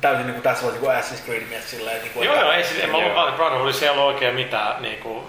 [0.01, 2.01] täysin niin kuin tässä vaiheessa niin Assassin's Creed mies silleen.
[2.01, 4.81] Niin kuin, joo, että, joo, ei, siis, en mä luullut, Brotherhoodissa ei ollut oikein mitään
[4.81, 5.23] niin kuin,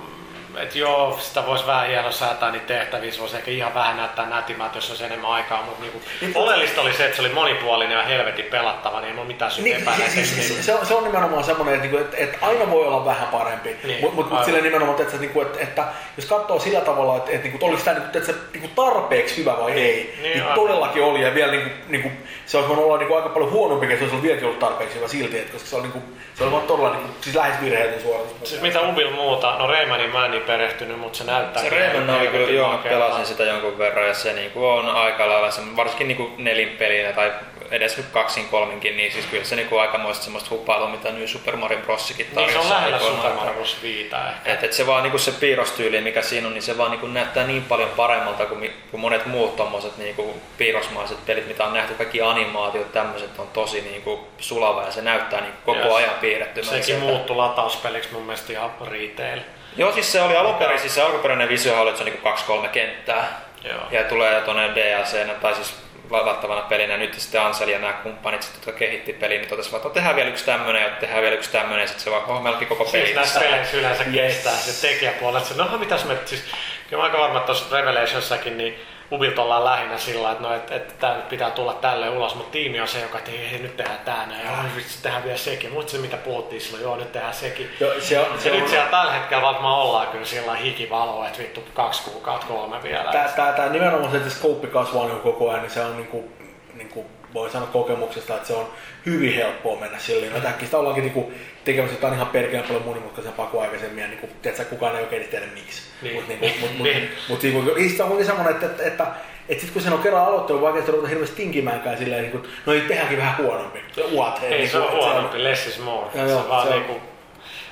[0.63, 4.27] että joo, sitä voisi vähän hieno säätää niitä tehtäviä, se voisi ehkä ihan vähän näyttää
[4.27, 7.99] nätimät, jos olisi enemmän aikaa, mutta niinku, niin, oleellista oli se, että se oli monipuolinen
[7.99, 10.09] ja helvetin pelattava, niin ei ole mitään syytä niin, epäillä.
[10.09, 13.29] Siis, siis, se, on, se on nimenomaan semmoinen, että, että, että aina voi olla vähän
[13.29, 15.85] parempi, niin, mutta mut, mut sillä nimenomaan, että, että, että, että,
[16.17, 19.71] jos katsoo sillä tavalla, että, että, että oliko tämä että, että, että, tarpeeksi hyvä vai
[19.71, 21.23] niin, ei, niin, niin todellakin oli.
[21.23, 24.05] Ja vielä niin niin se olisi voinut olla niin kuin, aika paljon huonompi, että se
[24.05, 26.05] olisi vieläkin ollut tarpeeksi hyvä silti, että, koska se oli, niin kuin,
[26.35, 28.51] se oli todella niin kuin, siis lähes virheetön suoritus.
[28.51, 31.63] Siis mitä Ubil muuta, no Raymanin mä en niin perehtynyt, mutta se näyttää.
[31.63, 35.51] Se Rayman oli kyllä, joo, pelasin sitä jonkun verran ja se niinku on aika lailla,
[35.51, 37.33] se, varsinkin niinku nelinpelinä tai
[37.71, 41.57] edes nyt kaksin kolminkin, niin siis kyllä se niinku aikamoista semmoista hupailua, mitä nyt Super
[41.57, 42.47] Mario Brosikin tarjoaa.
[42.47, 43.77] Niin se on lähellä Super Mario Bros.
[43.83, 44.35] 5 ehkä.
[44.45, 47.47] Et, et se vaan niinku se piirrostyyli, mikä siinä on, niin se vaan niinku näyttää
[47.47, 51.95] niin paljon paremmalta kuin, kuin monet muut tommoset niinku piirrosmaiset pelit, mitä on nähty.
[51.95, 55.95] Kaikki animaatiot, tämmöiset on tosi niinku sulava ja se näyttää niinku koko yes.
[55.95, 56.65] ajan piirretty.
[56.65, 59.41] Sekin muuttui latauspeliksi mun mielestä ihan retail.
[59.77, 62.29] Joo, siis se oli alun perin, siis se alkuperäinen visio oli, että se on niinku
[62.29, 63.41] kaksi-kolme kenttää.
[63.65, 63.81] Joo.
[63.91, 65.75] Ja tulee tuonne DLC, tai siis
[66.11, 66.97] ladattavana pelinä.
[66.97, 70.17] Nyt sitten Ansel ja nämä kumppanit, sit, jotka kehitti pelin, niin totesivat, että no, tehdään
[70.17, 71.81] vielä yksi tämmöinen ja tehdään vielä yksi tämmöinen.
[71.81, 73.05] Ja sitten se vaan, oh, melkein koko peli.
[73.05, 74.15] Siis näissä peleissä yleensä yes.
[74.15, 75.47] kestää se tekijäpuolella.
[75.51, 76.45] Että no mitäs me, siis
[76.91, 78.81] kyllä mä aika varma, että tuossa Revelationssakin, niin
[79.15, 82.53] Ubilta ollaan lähinnä sillä että no, et, et, tää nyt pitää tulla tälle ulos, mutta
[82.53, 85.73] tiimi on se, joka ei, hei, nyt tehdään tää näin, ja vitsi, tehdään vielä sekin.
[85.73, 87.71] Mutta se mitä puhuttiin silloin, joo, nyt tehdään sekin.
[87.81, 88.61] Joo, se on, se ja on...
[88.61, 93.13] nyt siellä tällä hetkellä varmaan ollaan kyllä sillä hikivalo, että vittu kaksi kuukautta, kolme vielä.
[93.13, 96.09] Tää, tää, tää nimenomaan se, että skouppi kasvaa niin koko ajan, niin se on niin
[96.09, 96.33] kuin,
[96.75, 98.69] niin kuin voi sanoa kokemuksesta, että se on
[99.07, 100.33] hyvin helppoa mennä silleen.
[100.33, 101.33] No äkkiä sitä ollaankin niinku
[101.65, 105.47] tekemässä jotain ihan perkeleen paljon monimutkaisempaa kuin aikaisemmin ja niinku, tiedätkö, kukaan ei oikein tiedä
[105.55, 105.83] miksi.
[106.03, 106.15] Niin.
[106.15, 107.11] Mutta niinku, mut, mut, niin.
[107.29, 107.65] mut, niinku, on
[108.09, 109.07] kuitenkin semmoinen, että, että, että
[109.49, 112.73] että sitten kun sen on kerran aloittanut, vaikea ruveta hirveästi tinkimäänkään silleen, niin kuin, no
[112.73, 113.79] ei tehdäänkin vähän huonompi.
[114.15, 115.45] What, ei, niin se on huonompi, on...
[115.45, 116.07] less is more.
[116.15, 117.01] Ja, se joo, vaan se niinku,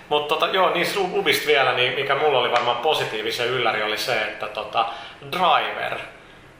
[0.08, 4.22] mutta tota, joo, niin Ubista vielä, niin mikä mulla oli varmaan positiivisen ylläri oli se,
[4.22, 4.86] että tota,
[5.32, 5.98] Driver,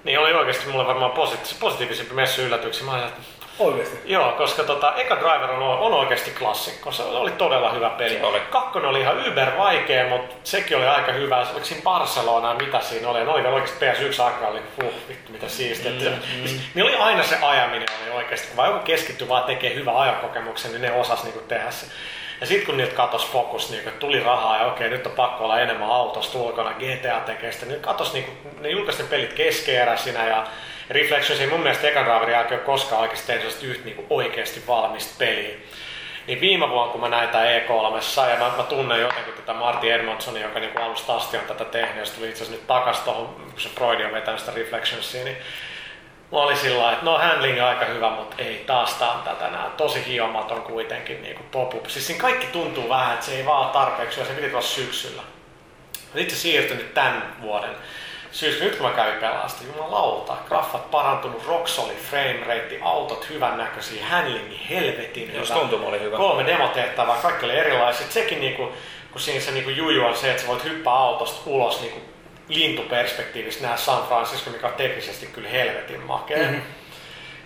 [0.05, 2.87] niin oli oikeasti mulle varmaan positi- positiivisempi messu yllätyksiä.
[2.87, 3.27] Mä ajattelin,
[3.59, 3.99] Oikeasti?
[4.05, 6.93] Joo, koska tota, eka Driver on, on oikeasti klassikko.
[6.93, 8.15] Se oli todella hyvä peli.
[8.15, 8.41] Se oli.
[8.41, 11.47] Kakkonen oli ihan yber vaikea, mutta sekin oli aika hyvä.
[11.53, 13.25] Oliko siinä Barcelona, mitä siinä oli?
[13.25, 15.91] Noin oikeasti PS1 aika oli, uh, vittu mitä siistiä.
[15.91, 16.61] Mm, mm.
[16.75, 18.49] Niin oli aina se ajaminen oli oikeasti.
[18.57, 21.87] Kun joku keskittyi vaan tekemään hyvän ajakokemuksen, niin ne osas niinku tehdä se.
[22.43, 25.45] Ja sitten kun niitä katos fokus, niin kun tuli rahaa ja okei, nyt on pakko
[25.45, 28.27] olla enemmän autosta ulkona, GTA tekee sitä, niin katos, niin
[28.61, 30.47] ne julkaisten pelit keskeeräisinä ja
[30.91, 35.15] Reflections ei mun mielestä ekan raaverin jälkeen ole koskaan oikeasti tehnyt yhtä niin oikeasti valmista
[35.19, 35.55] peliä.
[36.27, 39.93] Niin viime vuonna, kun mä näin tämän E3, ja mä, mä tunnen jotenkin tätä Martin
[39.93, 43.01] Edmondsonia, joka niin alusta asti on tätä tehnyt, ja se tuli itse asiassa nyt takas
[43.01, 45.37] tuohon, kun se Broidi on vetänyt sitä Reflectionsia, niin
[46.33, 49.51] mä olin sillä että no handling on aika hyvä, mutta ei taas tää on tätä
[49.51, 49.71] nää.
[49.77, 51.87] Tosi hiomaton kuitenkin niin kuin pop-up.
[51.87, 55.23] Siis siinä kaikki tuntuu vähän, että se ei vaan tarpeeksi, ja se piti tulla syksyllä.
[55.93, 57.71] Sitten se siirtyi nyt tämän vuoden
[58.33, 63.59] syyskuun, nyt kun mä kävin pelasta, jumalauta, graffat parantunut, rock solid frame rate, autot hyvän
[63.59, 66.17] näköisiä, handlingi helvetin Jos tuntuma oli hyvä.
[66.17, 68.13] Kolme demotehtävää, kaikki oli erilaiset.
[68.13, 68.73] Sekin niinku,
[69.13, 72.12] kun siinä se niinku juju on se, että sä voit hyppää autosta ulos niinku
[72.49, 76.39] lintuperspektiivistä nähdä San Francisco, mikä on teknisesti kyllä helvetin makea.
[76.39, 76.63] Mm-hmm.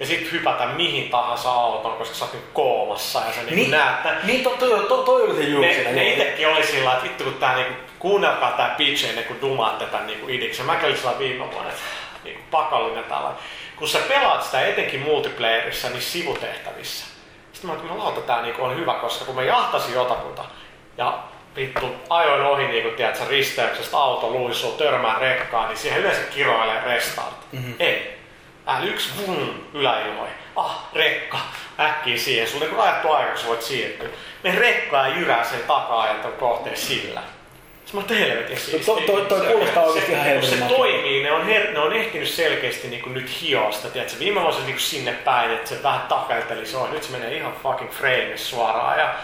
[0.01, 3.71] Ja sitten hypätä mihin tahansa autoon, koska sä oot nyt koomassa ja sä niinku niin,
[3.71, 4.25] näet.
[4.25, 7.25] Niin, to, toi, to, toi oli se juju Ne, ne itekin oli sillä että vittu
[7.25, 10.67] kun tää niinku, kuunnelkaa tää pitch ennen kuin dumaatte tän niinku idiksen.
[10.67, 11.83] Mä kävin sillä viime vuonna, että
[12.25, 13.31] niinku pakollinen tällä.
[13.77, 17.07] Kun sä pelaat sitä etenkin multiplayerissa, niin sivutehtävissä.
[17.53, 20.45] Sitten mä ajattelin, että tää niinku on hyvä, koska kun mä jahtasin jotakuta
[20.99, 21.19] ja
[21.57, 26.81] vittu ajoin ohi niin kuin tiedät, risteyksestä auto luisuu, törmää rekkaan, niin siihen yleensä kiroilee
[26.85, 27.53] restart.
[27.53, 27.75] Mm-hmm.
[27.79, 28.17] Ei.
[28.67, 30.35] L1, vum, yläilmoihin.
[30.57, 31.39] Ah, rekka.
[31.81, 32.49] Äkkiä siihen.
[32.49, 34.09] Sulla on niin rajattu aika, kun voit siirtyä.
[34.43, 37.23] Me rekkaa jyrää sen takaa kohteen sillä.
[37.93, 38.95] Mä oon helvetin siistiä.
[38.95, 42.29] Toi, toi, toi kuulostaa oikeesti ihan helvetin Se toimii, ne on, her, ne on ehtinyt
[42.29, 43.89] selkeästi niin nyt hiosta.
[43.89, 44.19] Tiedätkö?
[44.19, 46.91] Viime vuonna se niin sinne päin, että se vähän takelteli se on.
[46.91, 48.99] Nyt se menee ihan fucking frame suoraan.
[48.99, 49.15] Ja,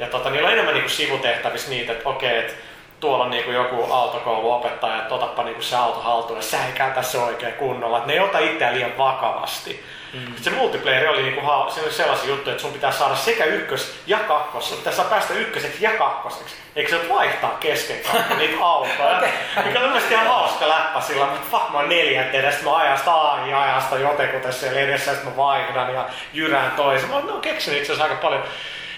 [0.00, 2.52] ja tota, niillä on enemmän niin sivutehtävissä niitä, että okei, että
[3.00, 7.02] tuolla on niinku joku autokouluopettaja, että otappa niinku se auto haltuun ja sä ei käytä
[7.02, 7.96] se oikein kunnolla.
[7.96, 9.84] Että ne ei ota itseään liian vakavasti.
[10.12, 10.34] Mm.
[10.36, 14.18] Se multiplayer oli, niinku, se oli sellaisia juttuja, että sun pitää saada sekä ykkös- ja
[14.18, 14.72] kakkos.
[14.72, 16.54] Että saa päästä ykköseksi ja kakkoseksi.
[16.76, 17.96] Eikö se vaihtaa kesken
[18.38, 19.16] niitä autoja?
[19.18, 19.30] okay.
[19.64, 22.98] Mikä on mielestäni ihan hauska läppä sillä, mutta fuck mä oon neljäntenä, sitten mä ajan
[22.98, 27.08] sitä AI ajasta jotenkuten siellä edessä, sitten mä vaihdan ja jyrään toisen.
[27.10, 28.44] Mä oon keksinyt itse asiassa aika paljon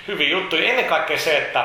[0.09, 0.69] hyviä juttuja.
[0.71, 1.65] Ennen kaikkea se, että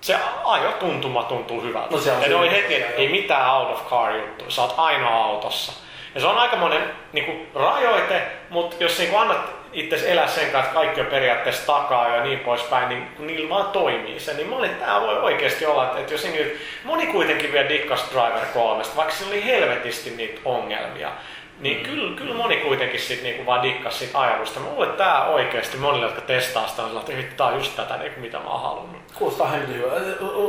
[0.00, 1.90] se ajo tuntuma tuntuu hyvältä.
[1.90, 4.44] No se on ja ne oli se- heti, että ei mitään out of car juttu,
[4.50, 5.72] sä oot ainoa autossa.
[6.14, 6.82] Ja se on aikamoinen
[7.12, 12.08] niin rajoite, mutta jos niin annat itse elää sen kanssa, että kaikki on periaatteessa takaa
[12.08, 15.66] ja niin poispäin, niin kun niillä vaan toimii se, niin mä olin, tää voi oikeasti
[15.66, 20.10] olla, että, että jos niin, moni kuitenkin vielä dikkas Driver 3, vaikka sillä oli helvetisti
[20.10, 21.10] niitä ongelmia,
[21.60, 21.82] niin mm.
[21.82, 24.18] kyllä, kyllä moni kuitenkin sit niinku vaan dikkas siitä
[24.60, 27.76] luulen, että tää oikeasti monille, jotka testaa sitä, on sellainen, että "Ei, tää on just
[27.76, 29.02] tätä, niinku, mitä mä oon halunnut.
[29.14, 29.88] Kuulostaa hemmetin hyvä.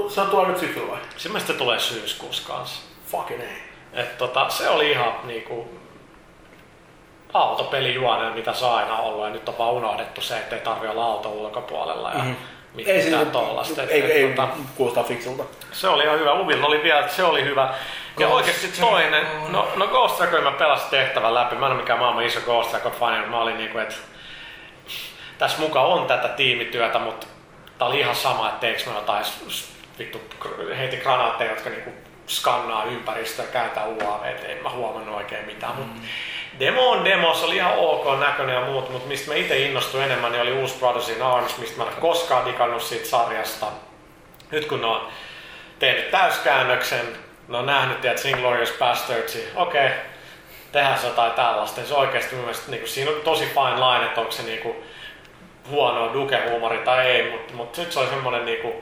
[0.09, 0.99] Se on tuolla nyt syksyllä vai?
[1.17, 2.81] Sitten se tulee syyskuussa kanssa.
[3.05, 3.61] Fucking ei.
[3.93, 5.69] Et tota, se oli ihan niinku
[7.33, 11.05] autopelijuoneen, mitä on aina ollut, ja nyt on vaan unohdettu se, että ei tarvi olla
[11.05, 12.35] auto ulkopuolella ja mm-hmm.
[12.73, 13.83] Mitään Ei, se, tollasta.
[13.83, 15.43] Ei, ei, tota, kuulostaa fiksulta.
[15.71, 16.33] se oli ihan hyvä.
[16.33, 17.73] Uvilla oli vielä, se oli hyvä.
[18.19, 21.55] Ja Ghost oikeasti toinen, no, no Ghost Recon mä pelasin tehtävän läpi.
[21.55, 23.95] Mä en ole mikään maailman iso Ghost Recon fani, mutta mä olin niinku, että
[25.37, 27.27] tässä mukaan on tätä tiimityötä, mutta
[27.77, 29.25] tää oli ihan sama, että teekö mä jotain
[29.99, 30.21] vittu
[30.77, 31.91] heiti granaatteja, jotka niinku
[32.27, 35.75] skannaa ympäristöä, käytä UAV, et en mä huomannut oikein mitään.
[35.75, 35.87] Mut
[36.59, 40.03] demo on demo, se oli ihan ok näköinen ja muut, mutta mistä mä itse innostuin
[40.03, 43.65] enemmän, niin oli uusi Brothers in Arms, mistä mä en koskaan digannut siitä sarjasta.
[44.51, 45.07] Nyt kun ne on
[45.79, 47.17] tehnyt täyskäännöksen,
[47.47, 49.97] ne on nähnyt, että Inglorious Bastardsi, okei, okay,
[50.71, 51.85] tehdään se jotain tällaista.
[51.85, 54.75] Se oikeasti mun mielestä niin siinä on tosi fine line, että onko se niin kuin,
[55.69, 58.73] huonoa duke-huumori tai ei, mutta, mutta nyt se oli semmoinen niin kuin,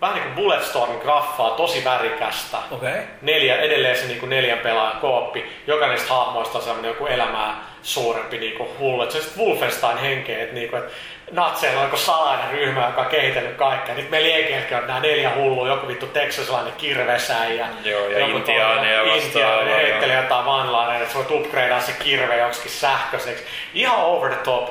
[0.00, 2.58] vähän niin kuin Bulletstorm graffaa, tosi värikästä.
[2.70, 2.88] Okei.
[2.88, 3.02] Okay.
[3.22, 5.52] Neljä, edelleen se niin kuin neljän pelaajan kooppi.
[5.66, 9.02] Jokainen niistä hahmoista on semmoinen joku elämää suurempi niin kuin hullu.
[9.02, 10.92] Et se on sitten Wolfenstein henkeä, että niin kuin, että
[11.32, 13.94] natseilla on salainen ryhmä, joka on kehitellyt kaikkea.
[13.94, 17.68] Nyt meillä jenkeilläkin on nämä neljä hullua, joku vittu teksasilainen kirvesäijä.
[17.84, 19.76] Joo, ja joku intiaaneja joo.
[19.76, 23.44] heittelee jotain vanlaineja, että sä voit upgradea se kirve joksikin sähköiseksi.
[23.74, 24.68] Ihan over the top.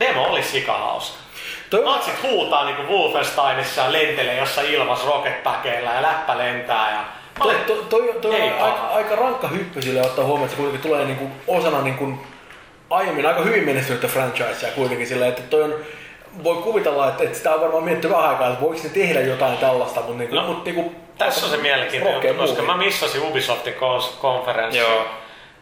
[0.00, 1.25] Demo oli sikahauska.
[1.70, 6.92] Toi Natsit huutaa niinku Wolfensteinissa ja lentelee jossain ilmas rocketpäkeillä ja läppä lentää.
[6.92, 7.04] Ja...
[7.42, 10.62] Toi, toi, toi, toi Ei on aika, aika rankka hyppy sille ottaa huomioon, että se
[10.62, 12.12] kuitenkin tulee niinku osana niinku
[12.90, 15.74] aiemmin aika hyvin menestynyttä franchisea kuitenkin silleen, että toi on,
[16.44, 19.58] voi kuvitella, että, että sitä on varmaan mietitty vähän aikaa, että voiko ne tehdä jotain
[19.58, 23.74] tällaista, mutta niinku, No, mut niinku, Tässä on se mielenkiintoinen juttu, koska mä missasin Ubisoftin
[24.20, 24.82] konferenssin.
[24.82, 25.06] Joo.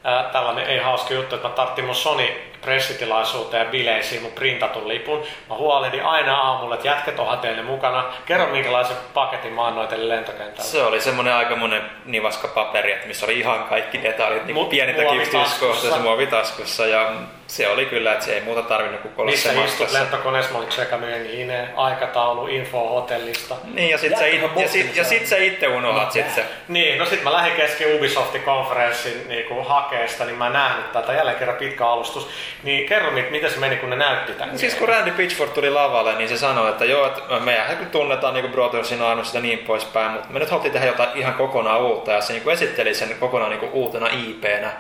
[0.04, 2.28] Ää, tällainen ei hauska juttu, että mä tarttin mun Sony
[2.64, 5.22] pressitilaisuuteen ja bileisiin mun printatun lipun.
[5.48, 8.04] Mä huolehdin aina aamulla, että jätket onhan teille mukana.
[8.26, 10.70] Kerro minkälaisen paketin mä annoin teille lentokentällä.
[10.70, 15.02] Se oli semmonen aikamoinen nivaska paperi, että missä oli ihan kaikki detailit niin Mu- pienintä
[15.02, 15.38] muovitaskussa.
[15.42, 16.86] yksityiskohtaa se muovitaskussa.
[16.86, 17.12] Ja
[17.46, 20.58] se oli kyllä, että se ei muuta tarvinnut kuin olla Missä se istut lentokoneessa, mä
[20.58, 20.98] olin sekä
[21.32, 23.54] INE, aikataulu, info hotellista.
[23.74, 26.44] Niin, ja sit, sä, Jätkähän it, ja, sit, ja sit sä itse unohdat sit se.
[26.68, 31.36] Niin, no sit mä lähdin kesken Ubisoftin konferenssin niinku hakeesta, niin mä nähnyt tätä jälleen
[31.36, 32.28] kerran pitkä alustus.
[32.62, 34.58] Niin kerro, mit- miten se meni, kun ne näytti tän.
[34.58, 38.34] Siis kun Randy Pitchford tuli lavalle, niin se sanoi, että joo, että meidän kyllä tunnetaan
[38.34, 42.12] niin Brothersin Armista ja niin poispäin, mutta me nyt haluttiin tehdä jotain ihan kokonaan uutta,
[42.12, 44.72] ja se niin esitteli sen kokonaan niin uutena IP-nä.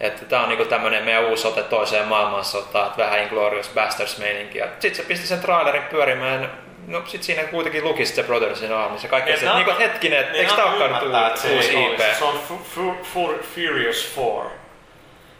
[0.00, 4.68] Että tää on niinku tämmönen meidän uusi ote toiseen maailmansotaan, että vähän Inglorious Bastards meininkiä.
[4.78, 6.50] Sitten se pisti sen trailerin pyörimään,
[6.86, 10.38] no sit siinä kuitenkin luki sit se Brothersin Armissa ja kaikki Niin, niinku, hetkinen, että
[10.38, 11.84] eikö antaa olekaan uusi.
[11.84, 12.00] IP?
[12.18, 14.50] Se on Fu- Fu- Fu- Furious 4.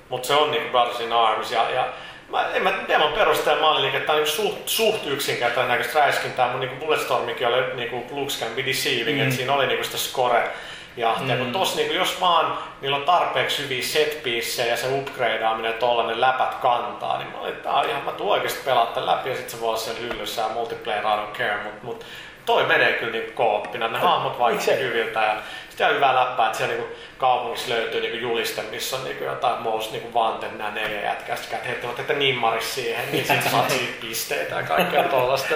[0.09, 1.53] Mutta se on niinku Brothers in Arms.
[1.53, 1.89] Ja, ja
[2.31, 5.71] mä, en mä demon perusteella mä olin, niinku, että tää on niinku suht, suht yksinkertainen
[5.71, 9.23] näköistä räiskintää, mutta niinku Bulletstormikin oli niinku looks can be deceiving, mm.
[9.25, 10.51] että siinä oli niinku sitä score
[10.99, 11.35] jahtia.
[11.35, 11.41] Mm.
[11.41, 14.27] Kun tossa niinku, jos vaan niillä on tarpeeksi hyviä set
[14.69, 18.33] ja se upgradeaaminen tollanen läpät kantaa, niin mä olin, että tää on ihan, mä tuun
[18.33, 21.37] oikeesti pelaa tän läpi ja sit se voi olla siellä hyllyssä ja multiplayer I don't
[21.37, 22.05] care, mut, mut
[22.47, 24.79] toi menee kyllä niinku kooppina, ne hahmot Miksei?
[24.79, 25.37] hyviltä ja
[25.69, 29.63] sitten ihan hyvää läppää, että siellä niinku kaupungissa löytyy niinku juliste, missä on niinku jotain
[29.63, 33.71] most niinku vanten nämä neljä jätkää, sitten käyt heittämät, että nimmaris siihen, niin sitten saat
[33.71, 35.55] siitä pisteitä ja kaikkea tollasta.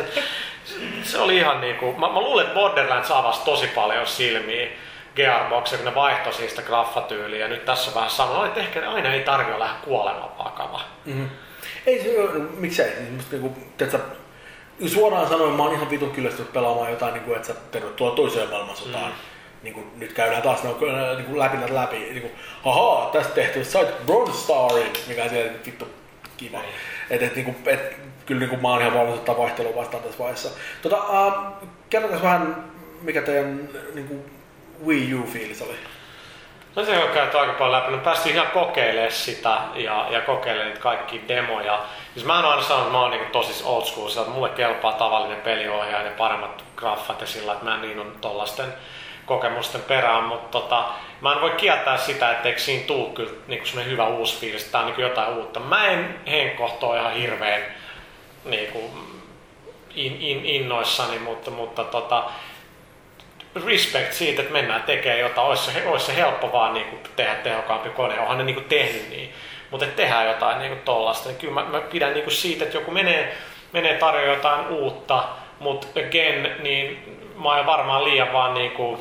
[1.02, 4.69] Se oli ihan niinku, mä, mä luulen, että Borderlands avasi tosi paljon silmiä
[5.16, 9.20] Gearboxia, kun ne vaihtoi siitä graffatyyliä ja nyt tässä vähän sama, että ehkä aina ei
[9.20, 10.80] tarvitse olla kuoleman vakava.
[11.05, 11.28] Mm-hmm.
[11.86, 12.93] Ei se ole, miksei.
[13.10, 14.01] Musta niinku, tiedätkö,
[14.86, 18.51] suoraan sanoen mä oon ihan vitun kyllästynyt pelaamaan jotain, niin kuin, että sä tervetuloa toiseen
[18.51, 19.10] maailmansotaan.
[19.10, 19.16] Mm.
[19.62, 20.78] Niin kuin, nyt käydään taas no,
[21.16, 21.97] niin kuin läpi näitä läpi.
[21.97, 22.32] Niin kuin,
[22.64, 25.89] haha, tästä tehty, sait Bronze Starin, mikä on siellä vittu
[26.36, 26.60] kiva.
[27.10, 30.02] Et, et, niin kuin, et, kyllä niin kuin, mä oon ihan valmis ottaa vaihtelua vastaan
[30.02, 30.51] tässä vaiheessa.
[30.82, 31.52] Tota, äh,
[31.90, 32.64] kertokas vähän,
[33.02, 34.24] mikä teidän niin kuin,
[34.86, 35.76] Wii U-fiilis oli?
[36.76, 37.92] No se on käyty aika paljon läpi.
[37.92, 41.82] No päästiin ihan kokeilemaan sitä ja, ja kokeilemaan niitä kaikki demoja.
[42.14, 44.92] Siis mä en aina sanonut, että mä oon niinku tosi old school, että mulle kelpaa
[44.92, 48.74] tavallinen peliohjaaja ja paremmat graffat ja sillä, että mä en niin on tollasten
[49.26, 50.84] kokemusten perään, mutta tota,
[51.20, 54.86] mä en voi kieltää sitä, etteikö siinä tuu kyllä niinku hyvä uusi fiilis, tää on
[54.86, 55.60] niinku jotain uutta.
[55.60, 57.62] Mä en henkkohtoa ihan hirveän
[58.44, 58.90] niinku,
[59.94, 62.24] in, in, innoissani, mutta, mutta tota,
[63.66, 65.48] respect siitä, että mennään tekemään jotain.
[65.48, 68.20] Olisi se, olisi se helppo vaan niin kuin tehdä tehokkaampi kone.
[68.20, 69.32] Onhan ne niin kuin tehnyt niin.
[69.70, 71.28] Mutta että tehdään jotain niin kuin tollasta.
[71.28, 73.36] Niin kyllä mä, mä pidän niin kuin siitä, että joku menee,
[73.72, 75.24] menee tarjoamaan jotain uutta,
[75.60, 79.00] mutta again, niin mä oon varmaan liian vaan niin kuin,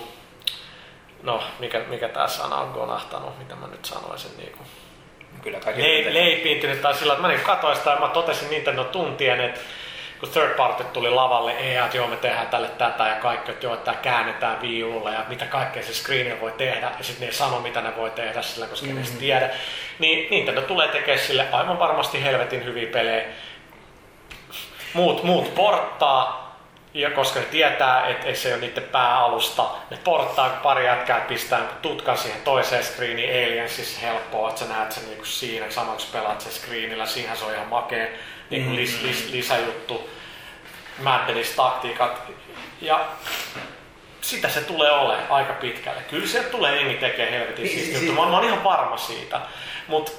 [1.23, 4.68] no mikä, mikä tää sana on gonahtanut, mitä mä nyt sanoisin niin kuin,
[5.44, 8.84] Kyllä kaikki le, leipiintynyt tai sillä, että mä niin katsoin sitä ja mä totesin Nintendo
[8.84, 9.60] tuntien, että
[10.22, 13.65] kun third party tuli lavalle, ei, että joo me tehdään tälle tätä ja kaikki, että
[13.65, 17.27] joo, että tää käännetään viululla ja mitä kaikkea se screenillä voi tehdä ja sitten ne
[17.27, 19.02] ei sano mitä ne voi tehdä sillä, koska mm-hmm.
[19.02, 19.49] ne ei tiedä.
[19.99, 23.23] Niin Nintendo tulee tekemään sille aivan varmasti helvetin hyviä pelejä.
[24.93, 26.56] Muut, muut porttaa,
[26.93, 31.61] ja koska ne tietää, että ei se ole niiden pääalusta, ne porttaa, pari jätkää pistää
[31.81, 36.52] tutkan siihen toiseen screeniin, Aliensissa helppoa, että sä näet sen niinku siinä, kun pelaat sen
[36.52, 38.07] screenillä, siihen se on ihan makea
[38.52, 40.10] niin kuin lis, lis, lisäjuttu,
[41.03, 42.22] Maddenis taktiikat.
[42.82, 43.06] Ja
[44.22, 46.02] sitä se tulee olemaan aika pitkälle.
[46.10, 48.22] Kyllä se tulee jengi tekee helvetin Niin, siis, juttu.
[48.22, 49.41] Mä, mä oon ihan varma siitä.
[49.88, 50.11] Mutta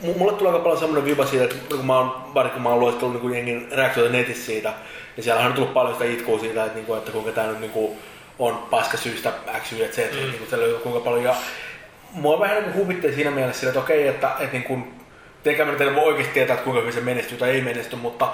[0.00, 2.68] M- Mulle tulee aika paljon semmoinen viba siitä, että kun mä oon, vaikka kun mä
[2.68, 4.72] oon lueskellut niin jengin reaktioita netissä siitä,
[5.16, 7.60] niin siellähän on tullut paljon sitä itkua siitä, että, niin kuin, että kuinka tämä nyt
[7.60, 7.98] niin kuin,
[8.38, 9.32] on paska syystä
[9.62, 10.16] X, Y, Z, mm.
[10.16, 11.24] niin kuin, siellä kuinka paljon.
[11.24, 11.34] Ja
[12.12, 14.99] mua vähän niin huvitteli siinä mielessä että okei, että, että niin kuin,
[15.44, 18.28] en voi oikeasti tietää, että kuinka hyvin se menestyy tai ei menesty, mutta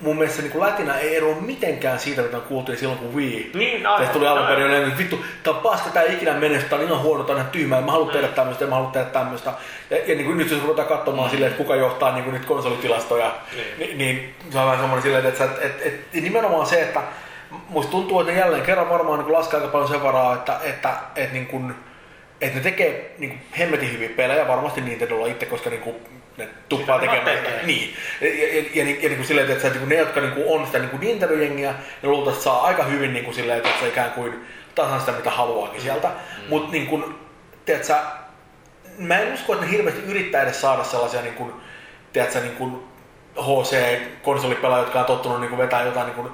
[0.00, 4.00] mun mielestä niin Latina ei eroa mitenkään siitä, mitä kuultiin silloin, kun Wii Niin, aivan,
[4.00, 6.84] Tästä tuli alun perin että vittu, tää on paska, tää ei ikinä menesty, tää on
[6.84, 9.52] ihan huono, tää on ihan tyhmää, mä haluan tehdä tämmöistä, mä haluan tehdä tämmöistä.
[9.90, 11.30] Ja, ja niin kuin nyt jos ruvetaan katsomaan mm.
[11.30, 13.78] silleen, että kuka johtaa niin kuin nyt konsolitilastoja, Niin.
[13.78, 17.00] niin, niin se on vähän semmoinen silleen, että, että, että, että nimenomaan se, että
[17.68, 20.94] musta tuntuu, että ne jälleen kerran varmaan niin laskee aika paljon sen varaa, että, että,
[21.16, 21.74] että, niin kuin,
[22.40, 25.96] että ne tekee niin kuin hemmetin hyviä pelejä, varmasti Nintendolla itse, koska niin kuin,
[26.40, 27.24] ne tuppaa tekemään.
[27.24, 27.60] tekee.
[27.66, 27.94] Niin.
[28.20, 30.46] Ja, ja, ja, ja, niin, ja niin kuin silleen, että, että ne, jotka niin kuin
[30.48, 33.88] on sitä niin kuin Nintendo-jengiä, ne luultavasti saa aika hyvin niin kuin silleen, että se
[33.88, 36.08] ikään kuin tasan sitä, mitä haluaakin sieltä.
[36.08, 36.44] Mm.
[36.48, 37.04] Mutta niin kuin,
[37.64, 38.02] tiedätkö, sä,
[38.98, 41.52] mä en usko, että ne hirveästi yrittää edes saada sellaisia niin kuin,
[42.12, 42.82] tiedätkö, niin kuin
[43.36, 46.28] HC-konsolipelaajia, jotka on tottunut niin kuin vetää jotain niin kuin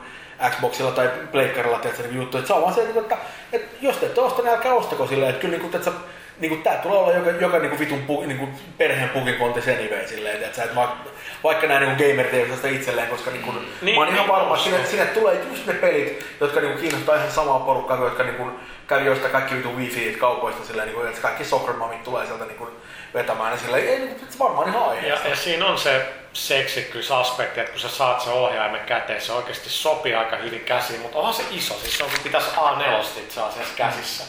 [0.51, 2.39] Xboxilla tai Pleikkarilla tiedätkö, niin juttu.
[2.39, 3.17] Että se on vaan se, että, että,
[3.53, 5.31] että jos te ette osta, niin älkää ostako silleen.
[5.31, 5.93] Että kyllä niin kuin, tiedätkö,
[6.39, 9.63] niin kuin, tää tulee olla joka, joka niin kuin vitun pu, niin kuin perheen pukikonti
[9.63, 10.97] sen anyway, silleen, että, että vaikka,
[11.45, 14.55] vaikka nämä niin osaa sitä itselleen, koska niin kuin, Niin, mä oon ihan niin, varma,
[14.55, 18.23] että sinne, sinne tulee just ne pelit, jotka niin kuin kiinnostaa ihan samaa porukkaa, jotka
[18.23, 18.51] niin kuin,
[18.87, 22.59] kävi joista kaikki vitun wifi kaupoista silleen, niin kuin, että kaikki soccer-mamit tulee sieltä niin
[22.59, 22.71] kuin,
[23.15, 25.29] vetämään, niin silleen, ei, niin varmaan ihan ja, aiheesta.
[25.29, 30.15] ja siinä on se seksikkyysaspekti, että kun sä saat sen ohjaimen käteen, se oikeasti sopii
[30.15, 34.25] aika hyvin käsiin, mutta onhan se iso, siis se on pitäisi A4 itse asiassa käsissä.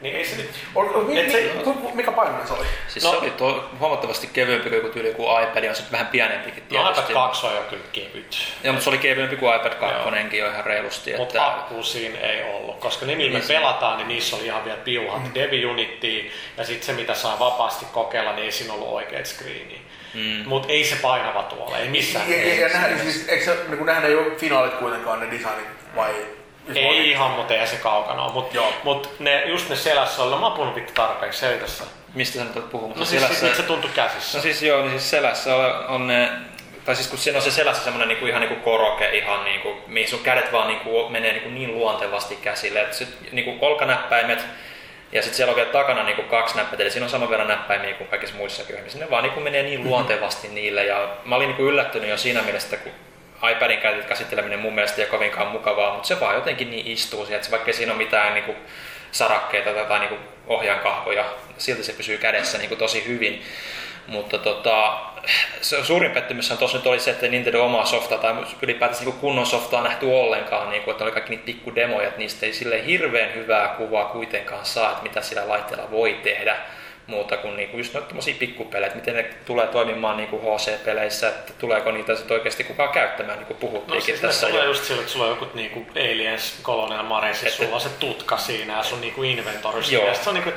[0.00, 0.50] Niin ei se nyt...
[0.74, 2.66] Ol- ol- mi- se- mi- ku- Mikä painoinen se oli?
[2.88, 3.10] Siis No.
[3.10, 6.92] se oli tuo huomattavasti kevyempi kuin tyyli kuin iPad, on se vähän pienempikin No iPad
[6.94, 7.12] tietysti.
[7.12, 8.36] 2 on jo kyllä kevyt.
[8.64, 11.16] Joo, mutta se oli kevyempi kuin iPad 2 jo ihan reilusti.
[11.16, 14.36] Mutta Että, akku siinä ei ollut, koska ne millä me Niin se- pelataan, niin niissä
[14.36, 15.30] oli ihan vielä piuhat mm.
[15.34, 19.78] Devi Unittiin, ja sitten se mitä saa vapaasti kokeilla, niin ei siinä ollut oikeat screeniä.
[20.14, 20.42] Mm.
[20.48, 22.78] Mutta ei se painava tuolla, ei missään Ja, ja, ja nimessä.
[22.78, 26.12] nähdä, siis, eikö se, niin kuin nähdään ei ole finaalit kuitenkaan ne designit, vai?
[26.76, 28.32] Ei ihan, mutta eihän se kaukana ole.
[28.32, 28.72] Mutta Joo.
[28.84, 31.84] mut ne, just ne selässä oli, mä oon puhunut vittu tarpeeksi selitässä.
[32.14, 33.00] mistä sä nyt olet puhumassa?
[33.00, 34.38] No siis, Selässä- siis, nyt se tuntui käsissä.
[34.38, 36.28] No siis joo, niin siis selässä on, on ne,
[36.84, 40.08] tai siis kun siinä on se selässä semmoinen niinku, ihan niinku koroke, ihan niinku, mihin
[40.08, 44.44] sun kädet vaan niinku, menee niinku niin luontevasti käsille, että sit, niinku olkanäppäimet,
[45.12, 47.94] ja sitten siellä on vielä takana niinku kaksi näppäintä, eli siinä on saman verran näppäimiä
[47.94, 48.98] kuin kaikissa muissakin ohjelmissa.
[48.98, 52.76] Ne vaan niinku menee niin luontevasti niille, ja mä olin niinku yllättynyt jo siinä mielessä,
[52.76, 52.92] että kun
[53.52, 57.24] iPadin käytet- käsitteleminen mun mielestä ei ole kovinkaan mukavaa, mutta se vaan jotenkin niin istuu
[57.24, 58.56] siihen, että vaikka siinä ole mitään niinku
[59.12, 61.24] sarakkeita tai, tai niinku ohjaankahvoja,
[61.58, 63.42] silti se pysyy kädessä niinku tosi hyvin.
[64.06, 64.98] Mutta tota,
[65.60, 69.46] se suurin pettymys tuossa nyt oli se, että Nintendo omaa softaa tai ylipäätänsä niin kunnon
[69.46, 73.34] softaa nähty ollenkaan, niin kuin, että oli kaikki niitä pikkudemoja, että niistä ei sille hirveän
[73.34, 76.56] hyvää kuvaa kuitenkaan saa, että mitä sillä laitteella voi tehdä
[77.10, 81.52] muuta kuin niinku just noita tommosia pikkupelejä, että miten ne tulee toimimaan niinku HC-peleissä, että
[81.58, 84.68] tuleeko niitä sitten oikeasti kukaan käyttämään, niin kuin No puhuttiinkin siis tässä tulee jo.
[84.68, 88.36] just sillä, että sulla on joku niinku Aliens Colonial Marines, Että- sulla on se tutka
[88.38, 89.82] siinä ja sun niinku inventory Joo.
[89.82, 90.04] siinä.
[90.04, 90.52] Ja se on niinku,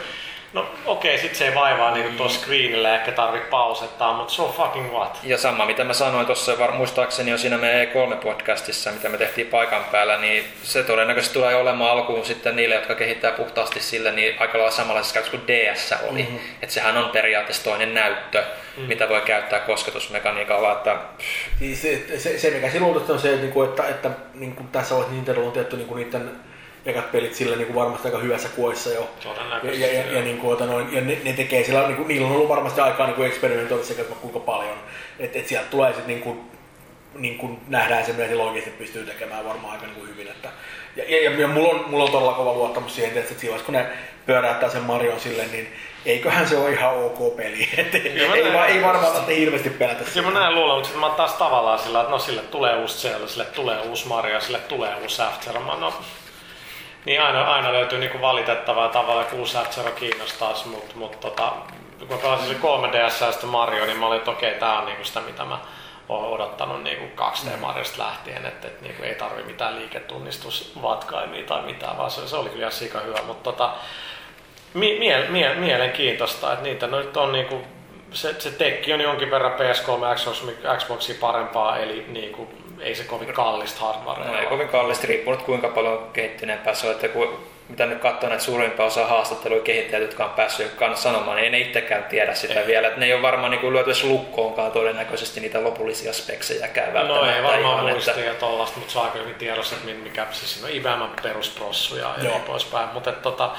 [0.53, 4.91] No okei, sit se ei vaivaa niinku tuossa screenillä ehkä tarvii pausettaa, mutta so fucking
[4.91, 5.19] what?
[5.23, 9.47] Ja sama, mitä mä sanoin tuossa, var- muistaakseni jo siinä meidän E3-podcastissa, mitä me tehtiin
[9.47, 14.35] paikan päällä, niin se todennäköisesti tulee olemaan alkuun sitten niille, jotka kehittää puhtaasti sille, niin
[14.39, 16.21] aika lailla samanlaisessa käytössä kuin DS oli.
[16.21, 16.39] Mm-hmm.
[16.61, 18.87] Että sehän on periaatteessa toinen näyttö, mm-hmm.
[18.87, 20.97] mitä voi käyttää kosketusmekaniikalla, että
[21.59, 24.95] Siis se, se, se mikä silloin on se, että, niinku, että, että niin kuin tässä
[24.95, 26.31] vaiheessa Nintendo on tehty niin niiden
[26.85, 29.09] ekat pelit sillä niin kuin varmasti aika hyvässä kuoissa jo.
[29.63, 32.07] Ja, ja, ja, ja, niin kuin, ota, noin, ja ne, ne, tekee sillä, niin kuin,
[32.07, 34.77] niillä on ollut varmasti aikaa niin kuin eksperimentoida sekä kuinka paljon.
[35.19, 36.41] Että et sieltä tulee sitten niin kuin,
[37.15, 40.27] niin kuin nähdään se, mitä sillä oikeasti pystyy tekemään varmaan aika niin kuin hyvin.
[40.27, 40.49] Että,
[40.95, 43.73] ja, ja, ja, ja mulla, on, mulla on todella kova luottamus siihen, että siinä kun
[43.73, 43.85] ne
[44.25, 45.73] pyöräyttää sen Marion sille, niin
[46.05, 47.69] eiköhän se ole ihan ok peli.
[47.77, 48.53] Et, ei, näen.
[48.53, 51.79] va- ei varmaan tarvitse hirveästi pelätä Kyllä mä näin luulen, mutta sitten mä taas tavallaan
[51.79, 55.21] sillä, että no sille tulee uusi Zelda, sille tulee uusi Mario, sille tulee uusi.
[55.65, 55.93] Mä, no,
[57.05, 61.53] niin aina, aina löytyy niinku valitettavaa tavalla, kun uusi After kiinnostaisi, mutta mut, tota,
[61.99, 64.85] kun mä pelasin sille 3DS ja sitten Mario, niin mä olin, että okei, tää on
[64.85, 65.59] niinku sitä, mitä mä
[66.09, 71.97] oon odottanut niinku 2D Mariosta lähtien, että et, niinku ei tarvi mitään liiketunnistusvatkaimia tai mitään,
[71.97, 73.73] vaan se, se oli kyllä sika hyvä, mutta tota,
[74.73, 77.61] mie- mie- mie- mielenkiintoista, että niitä nyt on niinku,
[78.11, 80.43] se, se tekki on jonkin verran PS3 Xbox,
[80.77, 82.49] Xboxia parempaa, eli niinku,
[82.83, 84.31] ei se kovin kallista hardwarea.
[84.31, 87.37] No, ei kovin kallista, riippuu kuinka paljon kehittyneempää se on, että kun,
[87.69, 91.49] mitä nyt katsoo näitä suurimpia osa haastatteluja kehittäjät, jotka on päässyt jotka sanomaan, niin ei
[91.49, 92.67] ne itsekään tiedä sitä ei.
[92.67, 92.87] vielä.
[92.87, 97.43] Että ne ei ole varmaan niin lyöty edes lukkoonkaan todennäköisesti niitä lopullisia speksejäkään No ei
[97.43, 101.21] varmaan ihan, muistia ja tollasta, mutta aika hyvin tiedossa, että mikä siis siinä on IBM
[101.21, 102.89] perusprossu ja, ja niin poispäin.
[102.93, 103.51] Mutta tota,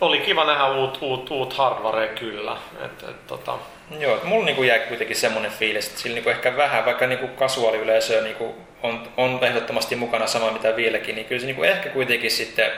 [0.00, 2.56] oli kiva nähdä uut, uut, uut hardwarea kyllä.
[2.84, 3.58] Et, et, tota,
[3.98, 7.28] Joo, että mulla niinku jäi kuitenkin semmoinen fiilis, että sillä niinku ehkä vähän, vaikka niinku
[7.28, 12.30] kasuaaliyleisö niinku on, on ehdottomasti mukana sama mitä vieläkin, niin kyllä se niinku ehkä kuitenkin
[12.30, 12.70] sitten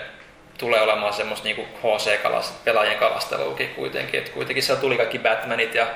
[0.59, 4.19] tulee olemaan semmoista niinku HC-pelaajien kalasteluakin kuitenkin.
[4.19, 5.87] Että kuitenkin siellä tuli kaikki Batmanit ja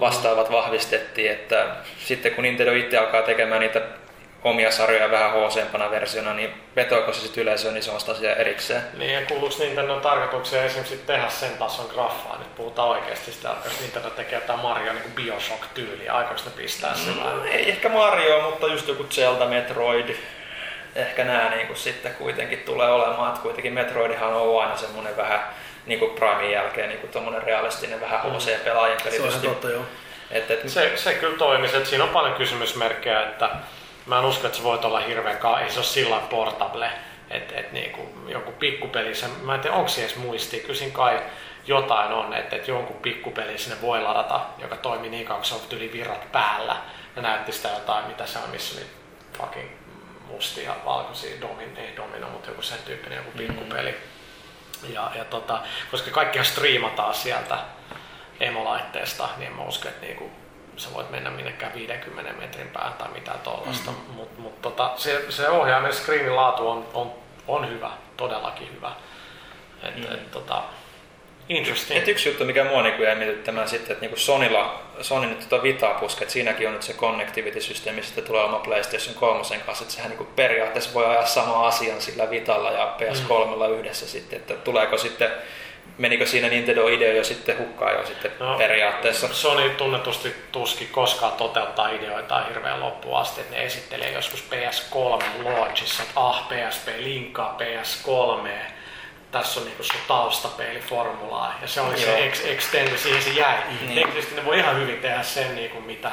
[0.00, 1.66] vastaavat vahvistettiin, että
[1.98, 3.82] sitten kun Nintendo itse alkaa tekemään niitä
[4.46, 8.36] omia sarjoja vähän hc versiona, niin vetoako se sitten yleisöön, niin se on sitä asia
[8.36, 8.82] erikseen.
[8.98, 12.38] Niin, ja kuuluuko Nintendo tarkoitukseen esimerkiksi tehdä sen tason graffaa?
[12.38, 16.94] Nyt puhutaan oikeasti sitä, että jos Nintendo tekee jotain Mario niin Bioshock-tyyliä, aikooko ne pistää
[16.94, 20.16] sen No, ei ehkä Mario, mutta just joku Zelda, Metroid.
[20.94, 25.40] Ehkä nämä niin kuin sitten kuitenkin tulee olemaan, että kuitenkin Metroidihan on aina semmoinen vähän
[25.86, 29.16] niin kuin Primein jälkeen niin kuin realistinen vähän HC-pelaajan peli.
[29.16, 29.82] Se on totta, joo.
[30.30, 33.50] Et, et, Se, se kyllä toimisi, että siinä on paljon kysymysmerkkejä, että
[34.06, 36.90] mä en usko, että se voit olla hirveän ka- ei se ole sillä portable,
[37.30, 40.94] että et niinku, joku pikkupeli, se, mä en tiedä onko se edes muistia, kyllä siinä
[40.94, 41.20] kai
[41.66, 45.54] jotain on, että et jonkun pikkupeli sinne voi ladata, joka toimii niin kauan, kun se
[45.54, 46.76] on yli virrat päällä,
[47.16, 48.86] ja näytti sitä jotain, mitä se on, missä oli
[49.38, 49.68] fucking
[50.26, 53.96] mustia, valkoisia, domin, ei domino, mutta joku sen tyyppinen joku pikkupeli.
[54.92, 55.58] Ja, ja tota,
[55.90, 57.58] koska kaikkia striimataan sieltä
[58.40, 60.30] emolaitteesta, niin mä usko, että niinku,
[60.76, 63.90] sä voit mennä minnekään 50 metrin päähän tai mitään tollasta.
[63.90, 64.14] Mm-hmm.
[64.14, 67.12] Mutta mut, tota, se, se ohjaimen screenin laatu on, on,
[67.48, 68.92] on hyvä, todellakin hyvä.
[69.82, 70.14] Et, mm.
[70.14, 70.62] et, tota,
[71.48, 72.00] interesting.
[72.00, 75.62] et yksi juttu, mikä mua niin jäi mietittämään sitten, että niin Sonylla, Sony nyt tota
[75.62, 79.94] Vitaa puske, että siinäkin on nyt se connectivity-systeemi, sitten tulee oma PlayStation 3 kanssa, että
[79.94, 83.78] sehän niin periaatteessa voi ajaa sama asian sillä Vitalla ja PS3 mm.
[83.78, 85.30] yhdessä sitten, että tuleeko sitten
[85.98, 89.34] menikö siinä Nintendo-idea jo sitten hukkaan jo sitten no, periaatteessa?
[89.34, 96.20] Sony tunnetusti tuski koskaan toteuttaa ideoita hirveän loppuun asti, ne esittelee joskus PS3 launchissa, että
[96.20, 98.48] ah, PSP linkkaa PS3,
[99.32, 102.16] tässä on niinku sun taustapeiliformulaa, ja se oli Joo.
[102.16, 103.58] se ex- siihen se jäi.
[103.80, 103.94] Niin.
[103.94, 106.10] Teknisesti ne voi ihan hyvin tehdä sen, niinku, mitä,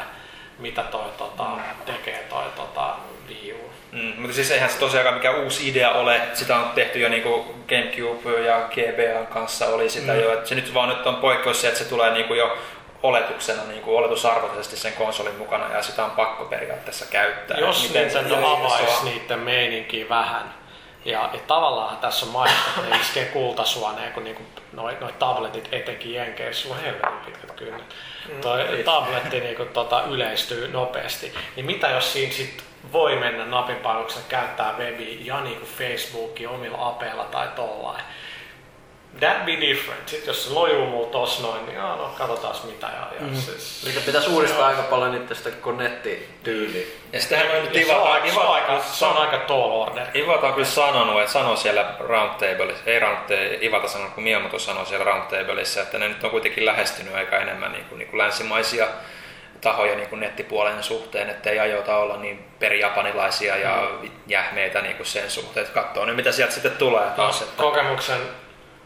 [0.59, 1.45] mitä toi tota,
[1.85, 2.95] tekee toi tota,
[3.27, 3.72] Wii U.
[3.93, 6.21] Mm, mutta siis eihän se tosiaankaan mikä uusi idea ole.
[6.33, 10.19] Sitä on tehty jo niinku Gamecube ja GBA kanssa oli sitä mm.
[10.19, 10.33] jo.
[10.33, 12.57] Et se nyt vaan nyt on poikkeus se, että se tulee niinku jo
[13.03, 17.57] oletuksena, niinku oletusarvoisesti sen konsolin mukana ja sitä on pakko periaatteessa käyttää.
[17.57, 20.53] Jos Miten se Nintendo avaisi niiden meininkiä vähän,
[21.05, 24.43] ja, ja tavallaan tässä on mainittu, että ne iskee kultasuoneen, kun niinku
[24.73, 27.95] noi, noi tabletit etenkin Jenkeissä, on helvetin pitkät kynnet.
[28.29, 31.33] Mm, Toi tabletti niinku tota, yleistyy nopeasti.
[31.55, 37.23] Niin mitä jos siinä sit voi mennä napinpainoksella käyttää webiä ja niinku Facebookia omilla apeilla
[37.23, 38.01] tai tollain.
[39.19, 40.07] That be different.
[40.09, 42.87] Sitten jos se lojuu mulla tossa noin, niin jaa, no katsotaan mitä.
[42.87, 43.35] Ja, ja Mhm.
[43.35, 46.85] siis, Niitä pitäisi uudistaa aika paljon niitä sitä nettityyliä.
[47.13, 49.17] Ja sitähän on nyt ja se, on Iva, aika, se, on Iva, aika, se on
[49.17, 50.07] aika tall order.
[50.13, 54.85] Ivata on kyllä sanonut, että sanoi siellä Roundtableissa, ei Roundtable, Ivata sanoi, kun Miyamoto sanoi
[54.85, 58.87] siellä Roundtableissa, että ne nyt on kuitenkin lähestynyt aika enemmän niin kuin, niin kuin länsimaisia
[59.63, 61.59] tahoja niin kuin nettipuolen suhteen, että ei
[61.97, 63.89] olla niin perjapanilaisia ja
[64.27, 67.15] jähmeitä niin kuin sen suhteen, että katsoo nyt mitä sieltä sitten tulee taas.
[67.15, 68.19] Taas Että, kokemuksen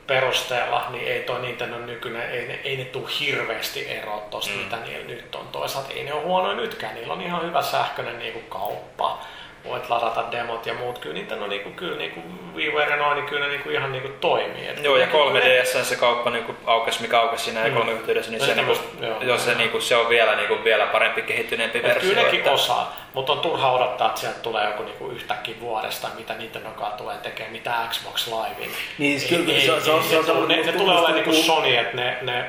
[0.07, 4.59] perusteella, niin ei toi Nintendo nykyinen, ei ne, ei ne tuu hirveästi eroa tosta, mm.
[4.59, 5.47] mitä niillä nyt on.
[5.47, 9.21] Toisaalta ei ne ole huonoja nytkään, niillä on ihan hyvä sähköinen niinku kauppa.
[9.65, 12.19] Voit ladata demot ja muut, kyllä Nintendo niinku, kyllä niinku
[12.55, 14.67] WiiWare noin, niin kyllä ne niinku ihan niinku toimii.
[14.67, 17.89] Et Joo, ja ne- 3DS se kauppa niinku aukesi, mikä aukesi siinä mm.
[17.89, 19.21] yhteydessä, niin No se, niinku, joo.
[19.21, 22.09] jos se, niinku, se on vielä, niinku, vielä parempi kehittyneempi versio.
[22.09, 26.07] kyllä nekin että- osaa, mutta on turha odottaa, että sieltä tulee joku niinku yhtäkkiä vuodesta,
[26.17, 28.71] mitä Nintendokaan tulee tekemään, mitä Xbox Livein.
[28.97, 30.97] Niin, siis kyllä Ei- se on- ei- se on- ei se on ne, ne tulee
[30.97, 32.45] olemaan tuntuu- niinku Sony, että ne, ne,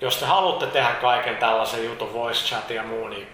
[0.00, 3.28] jos te haluatte tehdä kaiken tällaisen jutun, voice chat ja muu, niin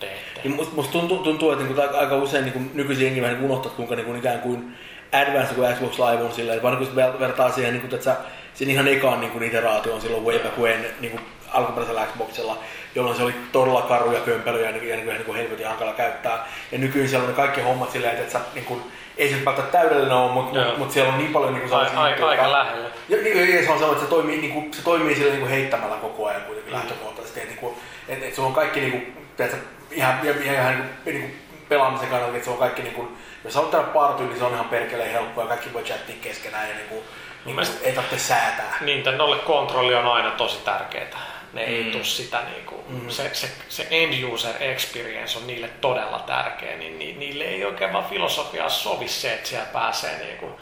[0.00, 0.40] teette.
[0.44, 3.72] Niin musta, tuntuu, tuntuu, että niinku, aika- aika usein niinku, nykyisin jengi vähän niinku unohtaa,
[3.76, 4.74] kuinka niinku, ikään kuin
[5.12, 8.16] advanced kuin Xbox Live on silleen, vaan niinku, ver- vertaa siihen, niinku, että sä,
[8.54, 11.18] sen ihan ekaan niinku, iteraation silloin way back when, niinku,
[11.52, 12.58] alkuperäisellä Xboxilla,
[12.94, 16.46] jolloin se oli todella karuja kömpelöjä ja, niinku, ja niinku, niinku helvetin hankala käyttää.
[16.72, 18.80] Ja nykyisin siellä on ne kaikki hommat silleen, että sä, niinku,
[19.18, 22.00] ei se välttämättä täydellinen ole, mutta mut, mut siellä on niin paljon niinku, Ai, sellaisia
[22.00, 22.88] ai, aika jotka- lähellä.
[23.08, 25.40] ja, ja, ja se on sellainen, että se toimii, niin kuin, se toimii sille niin
[25.40, 26.76] kuin heittämällä koko ajan kuitenkin mm.
[26.78, 27.40] lähtökohtaisesti.
[27.40, 27.74] Että, niin kuin,
[28.08, 29.60] että, että sulla on kaikki niin kuin, tiedätkö,
[29.94, 32.94] ihan, ihan, ihan, ihan niin kuin, niin kuin pelaamisen kannalta, että se on kaikki niin
[32.94, 36.16] kuin, jos haluat tehdä partyyn, niin se on ihan perkeleen helppoa ja kaikki voi chattia
[36.22, 37.02] keskenään ja niin kuin,
[37.44, 38.76] niin kuin, ei tarvitse säätää.
[38.80, 41.34] Nintendolle kontrolli on aina tosi tärkeää.
[41.52, 41.92] Ne ei Mm.
[41.92, 47.12] tuu sitä niinku, se, se, se end user experience on niille todella tärkeä, niin ni,
[47.12, 50.60] niille ei oikein vaan filosofiaa sovi se, että siellä pääsee niinku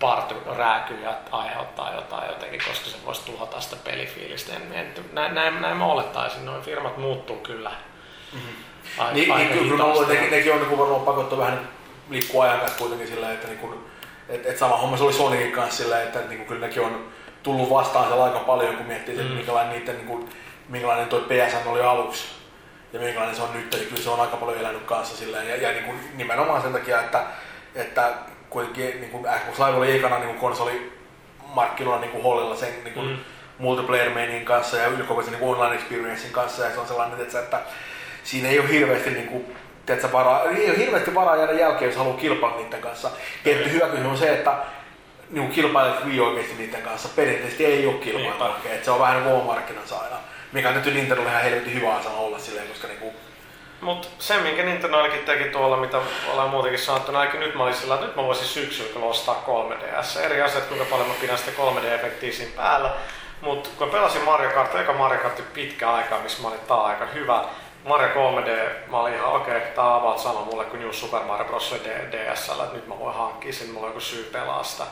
[0.00, 4.52] party rääkyy ja aiheuttaa jotain jotenkin, koska se voisi tuhota sitä pelifiilistä.
[4.56, 7.70] En, en, näin, näin, näin mä olettaisin, noin firmat muuttuu kyllä.
[8.98, 10.14] Ai, Niin, niin kyllä mä luulen, että hitaasti.
[10.14, 11.68] nekin, nekin on niin varmaan pakottu vähän niin
[12.10, 13.74] liikkua ajan kanssa kuitenkin sillä, että, niin kuin,
[14.28, 17.04] että, että sama homma se oli Sonicin kanssa sillä, että niin kuin, kyllä nekin on
[17.42, 19.22] tullut vastaan siellä aika paljon, kun miettii, mm.
[19.22, 19.30] Mm.
[19.30, 20.28] minkälainen, niiden, niin kuin,
[20.68, 22.24] minkälainen toi PSN oli aluksi
[22.92, 25.56] ja minkälainen se on nyt, niin kyllä se on aika paljon elänyt kanssa silleen, ja,
[25.56, 27.22] ja niin kuin, nimenomaan sen takia, että,
[27.74, 28.12] että
[28.50, 30.92] kuitenkin niin kuin Xbox Live oli ekana niin kuin konsoli
[31.54, 33.16] markkinoilla niin kuin hollilla sen niin kuin Mm.
[33.58, 37.60] multiplayer mainin kanssa ja ylikokoisen niin online experiencein kanssa ja se on sellainen, että, että
[38.24, 41.98] siinä ei ole hirveästi niin kuin, tiedätkö, varaa, ei ole hirveästi varaa jäädä jälkeen, jos
[41.98, 43.10] haluaa kilpailla niiden kanssa.
[43.44, 44.56] Tietty hyvä kysymys on se, että
[45.30, 47.08] niin kilpailet Wii oikeasti niiden kanssa.
[47.16, 48.74] Perinteisesti ei ole kilpailu oikein.
[48.74, 50.16] Että se on vähän niin markkinansa aina.
[50.52, 53.14] Mikä on nyt Nintendolle ihan helvetin hyvä asia olla silleen, koska niin kuin,
[53.80, 55.98] Mutta se, minkä Nintendo ainakin teki tuolla, mitä
[56.32, 59.06] ollaan muutenkin sanottu, niin ainakin nyt mä olin sillä, että nyt mä voisin syksyllä kyllä
[59.06, 60.20] ostaa 3DS.
[60.20, 62.90] Eri asiat, kuinka paljon mä pidän sitä 3D-efektiä siinä päällä.
[63.40, 67.06] Mutta kun pelasin Mario Kart, eka Mario Kart pitkä aikaa, missä mä olin tää aika
[67.06, 67.44] hyvä.
[67.84, 68.50] Mario 3D,
[68.90, 71.74] mä olin ihan okei, okay, tää on about sama mulle kuin New Super Mario Bros.
[71.84, 74.84] D- DSL, että nyt mä voin hankkia sen, mulla on joku syy pelaa sitä.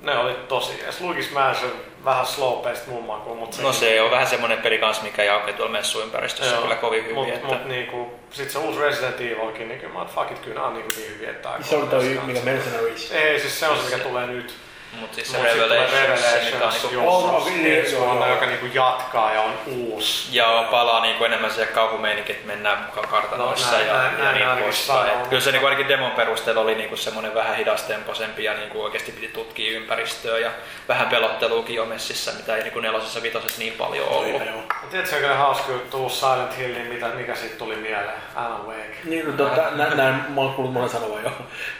[0.00, 1.00] Ne oli tosi jees.
[1.00, 1.72] Luigi's Mansion
[2.04, 5.28] vähän slow paced mun makuun, mutta No se on vähän semmonen peli kans, mikä ei
[5.28, 7.14] aukea tuolla messuympäristössä kyllä kovin hyvin.
[7.14, 7.46] Mut, että...
[7.46, 10.66] mut niinku, sit se uusi Resident Evilkin, niin kyllä mä oon, fuck it, kyllä nää
[10.66, 12.40] on niinku niin hyviä, että tää se on toi, mikä.
[12.40, 13.12] Mercenaries.
[13.12, 14.54] Ei, siis se on se, mikä tulee nyt.
[15.00, 18.34] Mut siis se Mut Revelations, se mikä on Revelations niinku ensi joo, vuonna, joo.
[18.34, 20.28] joka niinku jatkaa ja on uusi.
[20.36, 24.18] Ja on palaa niinku enemmän siihen kauhumeininki, että mennään mukaan kartanoissa No, näin- ja, näin-
[24.18, 25.28] ja näin niin poispäin.
[25.28, 29.28] Kyllä se niinku ainakin demon perusteella oli niinku semmoinen vähän hidastempoisempi ja niinku oikeasti piti
[29.28, 30.50] tutkia ympäristöä ja
[30.88, 34.30] vähän pelotteluukin jo messissä, mitä ei niinku nelosessa vitosessa niin paljon ollut.
[34.46, 34.62] Joo.
[34.68, 38.10] Ja Tiedätkö, mikä hauska juttu Silent Hill, niin mitä, mikä siitä tuli mieleen?
[38.34, 38.96] Alan Wake.
[39.04, 41.30] Niin, no, tota, nä, näin, mä oon kuullut monen sanovan jo.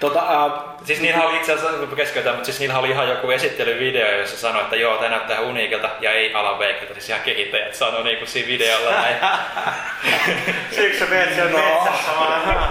[0.01, 0.51] Tota, ää,
[0.85, 4.37] Siis niillä oli itse asiassa, kun keskeytään, mutta siis niillä oli ihan joku esittelyvideo, jossa
[4.37, 8.05] sanoi, että joo, tämä näyttää ihan uniikilta ja ei Alan Wakelta, siis ihan kehittäjät sanoi
[8.05, 9.17] niinku siinä videolla näin.
[10.77, 11.59] Siksi sä teet siellä No.
[11.59, 12.69] metsässä vaan.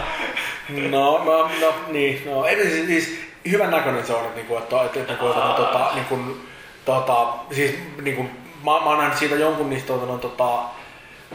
[0.70, 4.84] No, no, no niin, no, ei, siis, siis hyvän näköinen se on, että, niinku, että,
[4.84, 6.48] että, että, että, että tota, niin kuin,
[6.86, 8.32] tota, siis niin kuin,
[8.64, 10.60] mä, mä oon nähnyt siitä jonkun niistä, tota, noin, tota,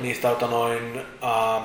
[0.01, 1.65] niistä tota, noin, ähm,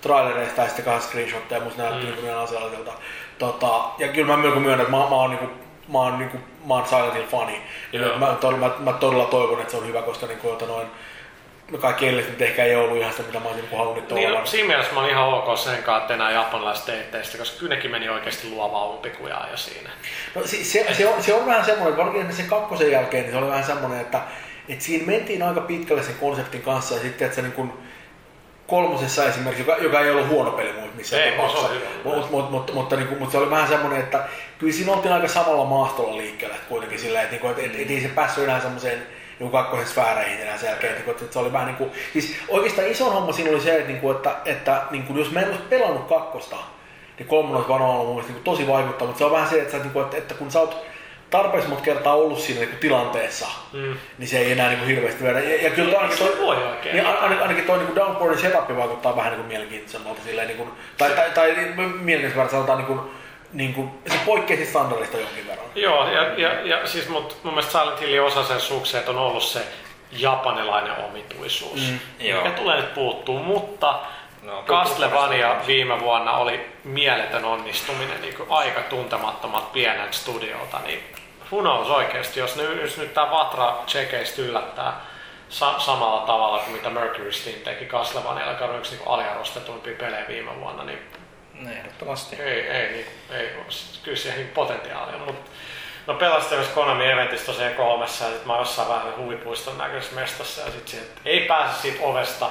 [0.00, 2.22] trailereista ja sitten kahden screenshotteja, musta näytti mm.
[2.22, 2.92] niin asialliselta.
[3.38, 5.50] Tota, ja kyllä mä myönnän, myönnän että mä, mä oon niinku,
[5.92, 7.60] mä oon, niinku, mä oon Silent Hill fani.
[7.92, 10.86] Ja mä, todella, mä, mä, todella toivon, että se on hyvä, koska niinku, tota, noin,
[11.70, 14.28] no kaikki edelliset nyt ehkä ei ollut ihan sitä, mitä mä olisin niinku halunnut Niin,
[14.28, 14.40] olla.
[14.40, 17.74] no, siinä mielessä mä olin ihan ok sen kanssa, että enää japanilaiset teitteistä, koska kyllä
[17.74, 19.90] nekin meni oikeasti luovaa umpikujaa jo siinä.
[20.34, 23.38] No, se, se, se, on, se on vähän semmoinen, varsinkin sen kakkosen jälkeen, niin se
[23.38, 24.20] oli vähän semmoinen, että,
[24.68, 27.72] että siinä mentiin aika pitkälle sen konseptin kanssa ja sitten, että se niin kuin
[28.66, 31.68] kolmosessa esimerkiksi, joka, joka ei ollut huono peli missään Ei, tapauksessa,
[32.04, 34.24] mutta mut, mut, mutta, niin kuin, mutta se oli vähän semmoinen, että
[34.58, 37.78] kyllä siinä oltiin aika samalla maastolla liikkeellä, että kuitenkin silleen, että, niin kuin, että, että,
[37.78, 39.06] että ei se päässyt enää semmoiseen
[39.38, 42.88] niin kakkosen sfääreihin enää sen jälkeen, että, että se oli vähän niin kuin, siis oikeastaan
[42.88, 45.48] iso homma siinä oli se, että, niin kuin, että, että niin kuin, jos mä en
[45.48, 46.56] olisi pelannut kakkosta,
[47.18, 49.60] niin kolmonen olisi varmaan ollut mun mielestä niin tosi vaikuttava, mutta se on vähän se,
[49.62, 50.86] että, niin kuin, että, että kun sä oot
[51.30, 53.94] tarpeeksi monta kertaa ollut siinä niin kuin tilanteessa, Mm.
[54.18, 55.40] niin se ei enää niin kuin hirveästi vedä.
[55.40, 56.94] Ja, ja kyllä ainakin toi, voi oikein.
[56.96, 60.70] niin ainakin, ainakin toi niin Downpourdin setup vaikuttaa vähän niin kuin mielenkiintoisemmalta silleen, niin kuin,
[60.98, 63.00] tai, tai, tai mielenkiintoisemmalta sanotaan niin kuin,
[63.52, 65.66] niin kuin, se poikkeaa siis standardista jonkin verran.
[65.74, 69.42] Joo, ja, ja, ja siis mut, mun mielestä Silent Hillin osa sen sukseet on ollut
[69.42, 69.60] se
[70.12, 72.42] japanilainen omituisuus, mm, joo.
[72.42, 74.00] mikä tulee nyt puuttuu, mutta
[74.42, 81.14] No, Castlevania viime vuonna oli mieletön onnistuminen niin kuin aika tuntemattomat pienen studiolta, niin
[81.52, 85.00] who knows oikeasti, jos, nyt, jos nyt tämä Vatra Checkeistä yllättää
[85.48, 90.28] sa- samalla tavalla kuin mitä Mercury Steam teki Castlevania, joka on yksi niin aliarvostetuimpia pelejä
[90.28, 90.98] viime vuonna, niin
[91.78, 92.36] Ehdottomasti.
[92.36, 93.50] ei, ei, niin, ei
[94.02, 95.50] kyllä siihen potentiaalia, mutta
[96.08, 100.60] No tämmöisessä Konami Eventissä tosiaan kolmessa ja sit mä oon jossain vähän huvipuiston näköisessä mestassa
[100.60, 102.50] ja sit siihen, että ei pääse siitä ovesta,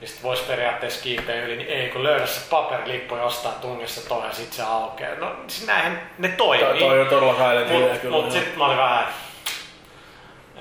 [0.00, 4.26] niin sit vois periaatteessa kiipeä yli, niin ei kun löydä se paperilippu jostain tungessa toi
[4.26, 5.14] ja sit se aukeaa.
[5.14, 6.64] No siis näinhän ne toimii.
[6.64, 7.34] Toi, toi on todella
[7.68, 8.16] Hillia Mut, kyllä.
[8.16, 9.06] mut sit mä olin vähän,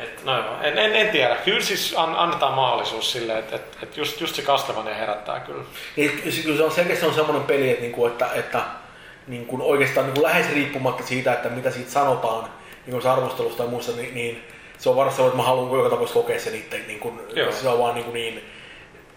[0.03, 1.35] et, no joo, en, en, en, tiedä.
[1.35, 5.63] Kyllä siis an, annetaan mahdollisuus sille, että et, et just, just se Castlevania herättää kyllä.
[5.95, 8.61] Niin, se- kyllä se on selkeästi on semmoinen peli, että, niinku, että, että
[9.27, 12.43] niin kuin oikeastaan niin kuin lähes riippumatta siitä, että mitä siitä sanotaan
[12.85, 14.47] niin kuin se arvostelusta tai muusta, niin, niin
[14.77, 16.77] se on varmasti sellainen, että mä haluan joka tapauksessa kokea sen itse.
[16.87, 17.51] Niin kuin, Joo.
[17.51, 18.49] se on vaan niin, kuin niin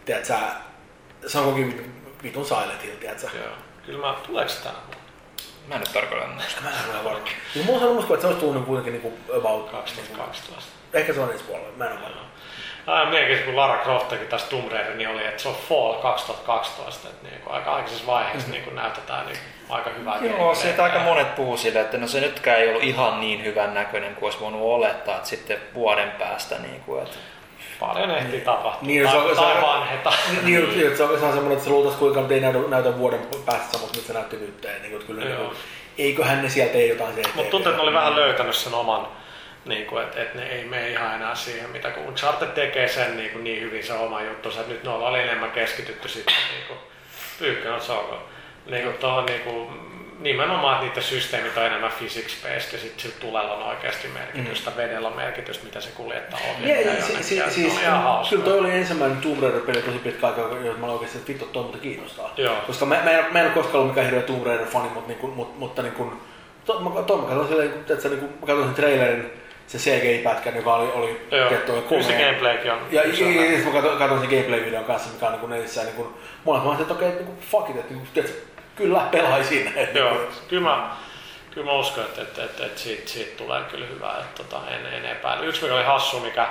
[0.04, 0.38] tiedät sä,
[1.26, 3.28] se on kokin vitun Silent Hill, tiedät sä.
[3.34, 3.52] Joo.
[3.86, 5.01] Kyllä mä, tuleeko tänä vuonna?
[5.72, 6.60] Mä en nyt tarkoitan muista.
[6.62, 7.18] Mä en ole varma.
[7.54, 10.72] Mulla on sellainen usko, että se olisi tullut kuitenkin niin kuin about, 2012.
[10.92, 12.20] ehkä se on ensi puolella, mä en ole varma.
[12.86, 15.94] Aina mielenkiintoista, kun Lara Croft teki tästä Tomb Raider, niin oli, että se on Fall
[15.94, 19.38] 2012, että niin kuin aika aikaisessa vaiheessa niin kuin näytetään niin
[19.68, 20.60] aika hyvää Joo, gameplaytä.
[20.60, 24.14] siitä aika monet puhuu silleen, että no se nytkään ei ollut ihan niin hyvän näköinen
[24.14, 27.16] kuin olisi voinut olettaa, että sitten vuoden päästä niin kuin, että
[27.88, 28.88] Paljon ehtii tapahtua.
[28.88, 30.12] Niin, tai, se tai vanheta.
[30.42, 32.58] Niin, niin, että se on se on semmoinen, että se luultaisi kuinka mutta ei näytä,
[32.68, 34.62] näytä vuoden päästä samalta, mitä se näytti nyt.
[34.62, 35.50] Niin kuin, että kyllä, niin
[35.98, 39.08] eiköhän ne sieltä tee jotain se Mutta tuntuu, että ne oli vähän löytänyt sen oman,
[39.64, 43.16] niin kuin, että, että ne ei mene ihan enää siihen, mitä kun Uncharted tekee sen
[43.16, 46.66] niin, kuin niin hyvin se oma juttu, että nyt noilla oli enemmän keskitytty sitten niin
[46.68, 46.78] kuin,
[47.80, 48.18] sauko.
[48.66, 49.68] Niin kuin, tuohon, niin kuin,
[50.22, 54.76] nimenomaan, että niiden systeemit on enemmän physics-based ja sitten sillä tulella on oikeasti merkitystä, mm.
[54.76, 56.92] vedellä on merkitystä, mitä se kuljettaa Ja, ohjelmia.
[56.92, 57.80] ja, si, si, siis,
[58.30, 61.46] kyllä toi oli ensimmäinen Tomb Raider-peli tosi pitkä aika, jos mä olin oikeasti, että vittu,
[61.46, 62.32] toi muuten kiinnostaa.
[62.36, 62.56] Joo.
[62.66, 65.18] Koska mä, mä, en, mä en ole koskaan ollut mikään hirveä Tomb Raider-fani, mutta, niin
[65.18, 66.12] kuin, mutta, mutta niin kuin,
[66.66, 69.32] to, mä, to, mä katsoin silleen, että se, niin kuin, mä katsoin sen trailerin,
[69.66, 72.26] se CGI-pätkän, joka oli, oli oli kyllä se komea.
[72.26, 72.78] gameplaykin on.
[72.90, 73.52] Ja, ja, ja, näin.
[73.52, 76.08] ja mä katsoin, katsoin sen gameplay-videon kanssa, mikä on niin netissä, niin kuin,
[76.44, 79.74] molemmat mä olin, että okei, okay, niin kuin, fuck it, että niin tiedätkö, kyllä pelaisin.
[79.94, 80.90] Joo, niin kyllä mä,
[81.50, 84.86] kyllä mä uskon, että, että, että, että siitä, siitä tulee kyllä hyvä, että tota, en,
[84.86, 85.46] en epäile.
[85.46, 86.48] Yksi mikä oli hassu, mikä,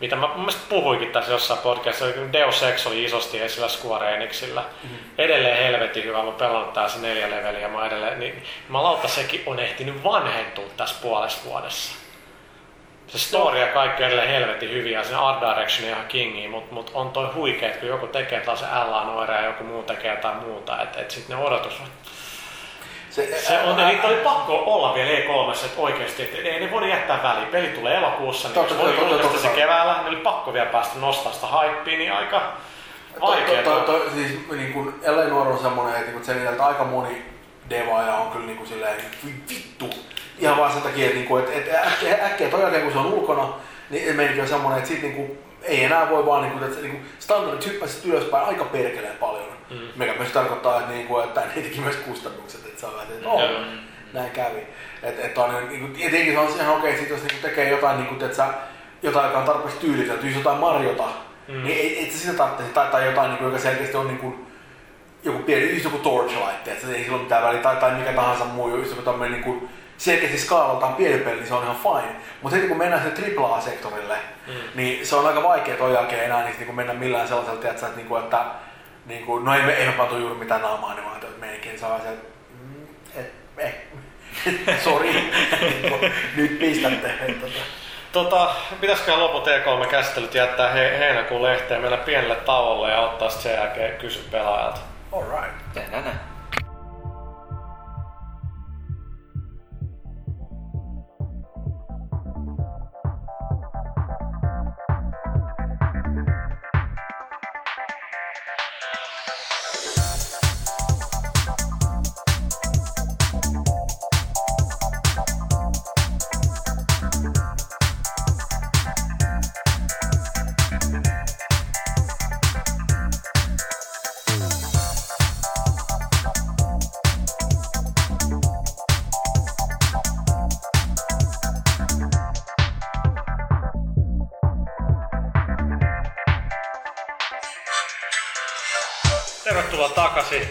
[0.00, 4.14] mitä mä mun mielestä puhuinkin tässä jossain podcastissa, kun Deus Ex oli isosti esillä Square
[4.14, 4.60] Enixillä.
[4.60, 4.98] Mm-hmm.
[5.18, 9.08] Edelleen helvetin hyvä, mä oon pelannut tää se neljä leveliä, mä edelleen, niin mä lauta
[9.08, 12.03] sekin on ehtinyt vanhentua tässä puolessa vuodessa.
[13.08, 16.74] Se story ja kaikki on edelleen helvetin hyviä, ja se art direction ihan kingi, mutta
[16.74, 19.82] mut on toi huikea, että kun joku tekee taas se LA Noire ja joku muu
[19.82, 21.82] tekee jotain muuta, että et sitten ne odotus
[23.14, 26.90] se, se on, eli oli pakko olla vielä E3, että oikeasti, että ei ne voi
[26.90, 27.48] jättää väliin.
[27.48, 30.98] Peli tulee elokuussa, niin Totta, oli totta, julkaista se keväällä, niin oli pakko vielä päästä
[30.98, 32.52] nostaa sitä hypeä, niin aika
[33.20, 33.62] vaikea.
[33.62, 37.22] To, to, to, siis niin kuin LA Noir on semmoinen, että sen jälkeen aika moni
[37.70, 39.90] devaaja on kyllä niin kuin silleen, "Voi vittu.
[40.38, 42.98] Ihan vaan sen takia, että, niin kuin, että, että äkkiä, äkkiä toi jälkeen, kun se
[42.98, 43.54] on ulkona,
[43.90, 46.80] niin meininki on semmoinen, että sit niin kuin, ei enää voi vaan, niin kuin, että
[46.80, 49.54] niin kuin standardit hyppäsit ylöspäin aika perkeleen paljon.
[49.70, 49.76] Mm.
[49.96, 53.28] Mikä myös tarkoittaa, että, niin kuin, että ne teki myös kustannukset, että saa vähän, että
[53.28, 53.60] oh, Joo.
[54.12, 54.66] näin kävi.
[55.02, 57.70] Et, et on, niin kuin, etenkin se on ihan okei, sit jos niin kuin tekee
[57.70, 58.46] jotain, niin kuin, että sä,
[59.02, 61.08] jotain, joka on tarpeeksi tyylitelty, jos jotain Mariota,
[61.48, 61.64] mm.
[61.64, 64.18] niin ei, et sä sitä tarvitse, tai, tai jotain, niin kuin, joka selkeästi on niin
[64.18, 64.46] kuin,
[65.24, 68.44] joku pieni, just joku Torchlight, että ei sillä ole mitään väliä, tai, tai mikä tahansa
[68.44, 72.16] muu, just joku tämmöinen niin kuin, selkeästi skaalaltaan pieni peli, niin se on ihan fine.
[72.42, 74.16] Mutta heti kun mennään sinne AAA-sektorille,
[74.46, 74.54] mm.
[74.74, 77.96] niin se on aika vaikea toi jälkeen enää niin, niin mennä millään sellaisella, tiedätkö, että,
[77.96, 78.44] niin kuin, että
[79.06, 81.78] niin kuin, no ei me, ei me pantu juuri mitään naamaa, niin vaan että meikin
[81.78, 82.08] saa se,
[82.50, 83.74] mm, et, eh,
[84.84, 85.32] sori,
[86.36, 87.08] nyt pistätte.
[87.08, 87.60] että tota.
[88.12, 93.60] Tota, pitäisikö loput E3-käsittelyt jättää he, heinäkuun lehteen mennä pienelle tauolle ja ottaa sitten sen
[93.60, 94.80] jälkeen kysy pelaajalta.
[95.12, 95.72] Alright.
[95.74, 96.33] tehdään näin.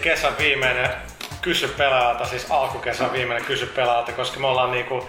[0.04, 0.90] Kesän viimeinen
[1.42, 5.08] kysy pelaajalta, siis alkukesän viimeinen kysy pelaajalta, koska me ollaan niinku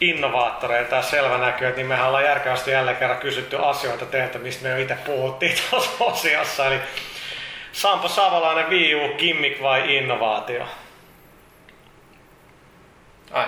[0.00, 4.62] innovaattoreita ja selvä näkyy, että niin mehän ollaan järkevästi jälleen kerran kysytty asioita teiltä, mistä
[4.62, 6.66] me jo itse puhuttiin tuossa osiossa.
[6.66, 6.80] Eli
[7.72, 10.64] Sampo Savalainen, viiu, gimmick vai innovaatio?
[13.32, 13.44] Ai,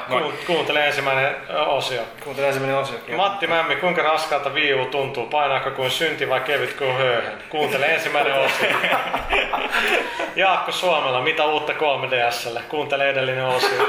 [0.47, 1.37] Kuuntele ensimmäinen
[1.67, 2.03] osio.
[2.25, 2.99] Kuuntele ensimmäinen osio.
[3.17, 5.27] Matti Mämmi, kuinka raskaalta viiu tuntuu?
[5.27, 7.33] Painaako kuin synti vai kevyt kuin höyhen?
[7.49, 8.69] Kuuntele ensimmäinen osio.
[10.37, 12.61] Jaakko Suomella, mitä uutta 3DSlle?
[12.69, 13.87] Kuuntele edellinen osio.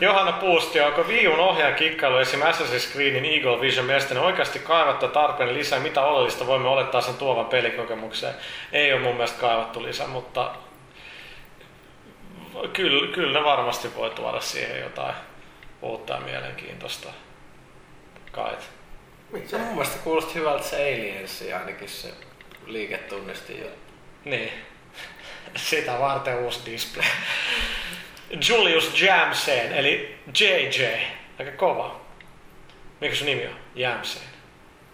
[0.00, 2.40] Johanna Puusti, onko viiun ohjaan kikkailu esim.
[2.40, 5.80] Assassin's Creedin Eagle Vision mielestäni oikeasti kaivattu tarpeen lisää?
[5.80, 8.34] Mitä oleellista voimme olettaa sen tuovan pelikokemukseen?
[8.72, 10.50] Ei ole mun mielestä kaivattu lisää, mutta
[12.72, 15.14] kyllä, kyllä ne varmasti voi tuoda siihen jotain
[15.82, 17.08] uutta ja mielenkiintoista.
[18.32, 18.70] Kait.
[19.46, 22.08] Se mun mielestä kuulosti hyvältä se Aliensi ainakin se
[22.66, 23.66] liiketunnisti jo.
[24.24, 24.52] Niin.
[25.56, 27.06] Sitä varten uusi display.
[28.48, 30.84] Julius Jamsen, eli JJ.
[31.38, 32.00] Aika kova.
[33.00, 33.56] Mikä sun nimi on?
[33.74, 34.22] Jamsen.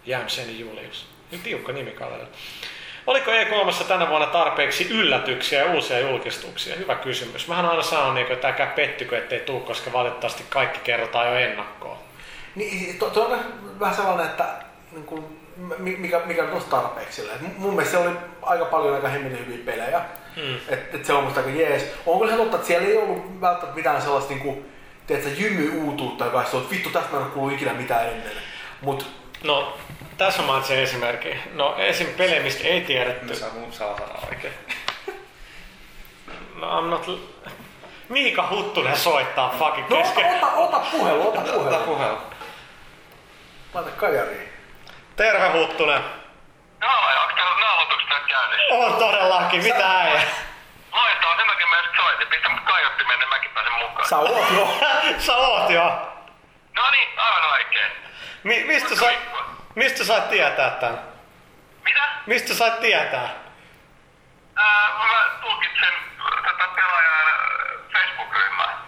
[0.06, 1.06] Jamsen Julius.
[1.30, 2.28] Nyt tiukka nimi kaverilla.
[3.06, 6.76] Oliko E3 tänä vuonna tarpeeksi yllätyksiä ja uusia julkistuksia?
[6.76, 7.48] Hyvä kysymys.
[7.48, 11.96] Mähän aina sanon, niin, että älkää pettykö, ettei tuu, koska valitettavasti kaikki kerrotaan jo ennakkoon.
[12.54, 13.38] Niin, to, to on
[13.80, 14.44] vähän sellainen, että
[14.92, 15.24] niin kuin,
[15.78, 17.32] mi- mikä, mikä on tarpeeksi sillä.
[17.32, 20.00] Et Mun mielestä siellä oli aika paljon aika hemmetin hyviä pelejä.
[20.36, 20.56] Mm.
[20.68, 21.94] Et, et se on musta aika jees.
[22.06, 24.64] Onko se totta, että siellä ei ollut välttämättä mitään sellaista niinku,
[25.06, 28.32] tiedätkö, jymy-uutuutta, joka olisi ollut, vittu tästä mä en ole kuullut ikinä mitään ennen.
[28.80, 29.78] Mut No,
[30.18, 31.36] tässä on mainitsen esimerkki.
[31.52, 32.06] No, esim.
[32.14, 33.34] pelejä, mistä ei tiedetty.
[33.34, 34.54] Saa mun salasana oikein.
[36.56, 37.06] No, I'm not...
[38.08, 40.34] Miika Huttunen soittaa fucking no ota, kesken.
[40.34, 41.84] ota, ota puhelu, ota Ota puhelu.
[41.84, 42.18] puhelu.
[43.74, 44.48] Laita kajariin.
[45.16, 46.02] Terve Huttunen.
[46.80, 46.88] Ja
[47.22, 48.74] onko teillä nauhoitukset nyt käynnissä?
[48.74, 50.22] On todellakin, mitä äijä?
[50.92, 52.26] Loistavaa, sen takia mä just soitin.
[52.28, 54.08] Pistä mut kaiuttimeen, niin mäkin pääsen mukaan.
[54.08, 54.68] Sä oot jo.
[55.26, 55.84] Sä oot jo.
[56.76, 57.92] No niin, aivan oikein.
[58.44, 59.12] Mi- mistä, sä,
[59.74, 60.98] mistä sait tietää tän?
[61.84, 62.00] Mitä?
[62.26, 63.28] Mistä sait tietää?
[64.56, 65.92] Ää, mä tulkitsen
[66.42, 68.78] tätä pelaajan ää, Facebook-ryhmää.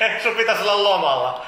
[0.00, 1.46] Eikö sun pitäisi olla lomalla?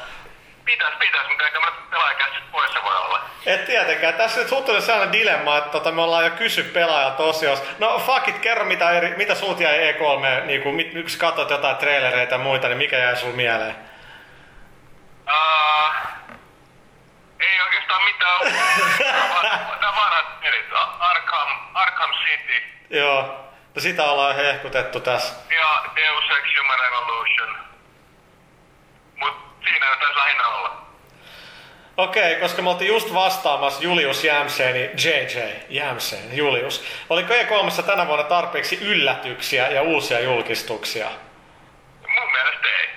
[0.64, 3.20] Pitäis, pitäis, mutta eikä mä pelaajakästä poissa voi olla.
[3.46, 4.14] Et tietenkään.
[4.14, 7.64] Tässä nyt Huttunen sellainen dilemma, että tota, me ollaan jo kysy pelaajalta osiossa.
[7.78, 11.76] No fuck it, kerro mitä, eri, mitä sulta jäi E3, niin kun, mit- katsot jotain
[11.76, 13.91] trailereita ja muita, niin mikä jäi sul mieleen?
[15.26, 16.16] Ää,
[17.40, 19.04] ei oikeastaan mitään uutta.
[19.80, 20.66] Nämä vanhat pelit.
[20.98, 23.38] Arkham, Arkham City Joo.
[23.74, 25.34] No sitä ollaan hehkutettu tässä.
[25.54, 27.56] ja Deus Ex Human Revolution.
[29.16, 29.34] Mut
[29.68, 30.82] siinä ne taisi lähinnä olla.
[31.96, 36.84] Okei, koska me oltiin just vastaamassa Julius Jämseeni, JJ Jämseen, Julius.
[37.10, 41.08] Oliko E3 tänä vuonna tarpeeksi yllätyksiä ja uusia julkistuksia?
[42.20, 42.88] Mun mielestä ei.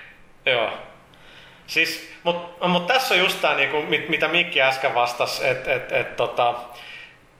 [1.75, 5.91] Siis, mutta mut tässä on just tämä, niinku, mit, mitä Mikki äsken vastasi, että et,
[5.91, 6.53] et, tota,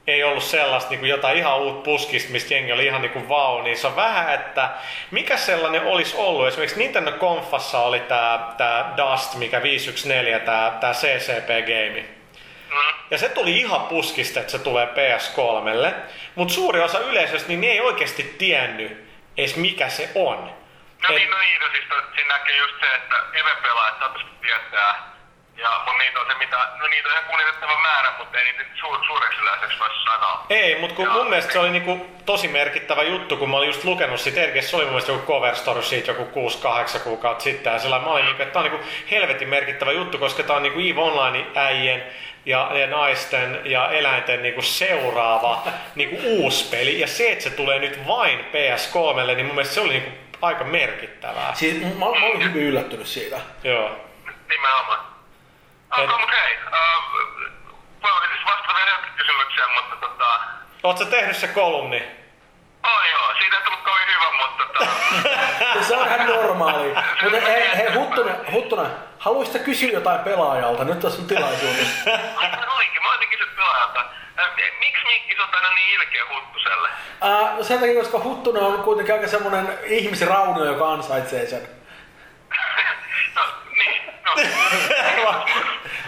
[0.08, 3.78] ei ollut sellaista niinku jotain ihan uut puskista, mistä jengi oli ihan niinku vau, niin
[3.78, 4.70] se on vähän, että
[5.12, 6.48] mikä sellainen olisi ollut.
[6.48, 12.04] Esimerkiksi Nintendo Confassa oli tämä tää Dust, mikä 514, tämä tää CCP-game.
[13.12, 15.94] Ja se tuli ihan puskista, että se tulee PS3.
[16.36, 19.06] Mutta suuri osa yleisöstä niin ne ei oikeasti tiennyt
[19.38, 20.65] edes mikä se on.
[21.10, 25.16] No niin, no niin, no siis to, siinä näkee just se, että EVE-pelaajat saattaisi tietää.
[25.58, 28.66] Ja mun niitä on se mitä, no niitä on ihan kunnioitettava määrä, mutta ei niitä
[28.80, 30.46] suur, suureksi yleiseksi voi sanoa.
[30.50, 31.14] Ei, mutta kun Joo.
[31.14, 34.70] mun mielestä se oli niinku tosi merkittävä juttu, kun mä olin just lukenut siitä, Erkes,
[34.70, 36.50] se oli mun mielestä joku cover story siitä joku
[36.96, 40.18] 6-8 kuukautta sitten, ja sillä mä olin niinku, että tää on niinku helvetin merkittävä juttu,
[40.18, 42.04] koska tää on niinku EVE Online äijien
[42.46, 45.64] ja, ja naisten ja eläinten niinku seuraava
[45.96, 49.82] niinku uusi peli, ja se, että se tulee nyt vain PS3, niin mun mielestä se
[49.82, 51.54] oli niinku aika merkittävää.
[51.56, 53.42] Siis mä, mä olin hyvin yllättynyt siitä.
[53.64, 54.00] Joo.
[54.50, 55.00] Nimenomaan.
[55.00, 55.06] Et-
[56.04, 57.12] Okay, mutta hei, uh,
[58.02, 60.40] voin siis vastata vielä kysymykseen, mutta tota...
[61.04, 62.04] Sä tehnyt se kolumni?
[62.86, 65.84] Oh joo, siitä tullut kovin hyvä, mutta tota...
[65.88, 66.96] Se on ihan normaali.
[67.24, 70.84] Mutta hei, hei Huttunen, Huttunen, haluaisitko kysyä jotain pelaajalta?
[70.84, 72.12] Nyt tässä on tilaisuudessa.
[72.36, 74.00] Aivan oikein, mä olisin kysyä pelaajalta.
[74.40, 74.50] Äh,
[74.80, 76.90] miksi Mikki on aina niin ilkeä Huttuselle?
[77.22, 81.62] Ää, no sen takia, koska Huttunen on kuitenkin aika semmonen ihmisraunio, joka ansaitsee sen.
[83.36, 83.42] no
[83.78, 85.46] niin, no.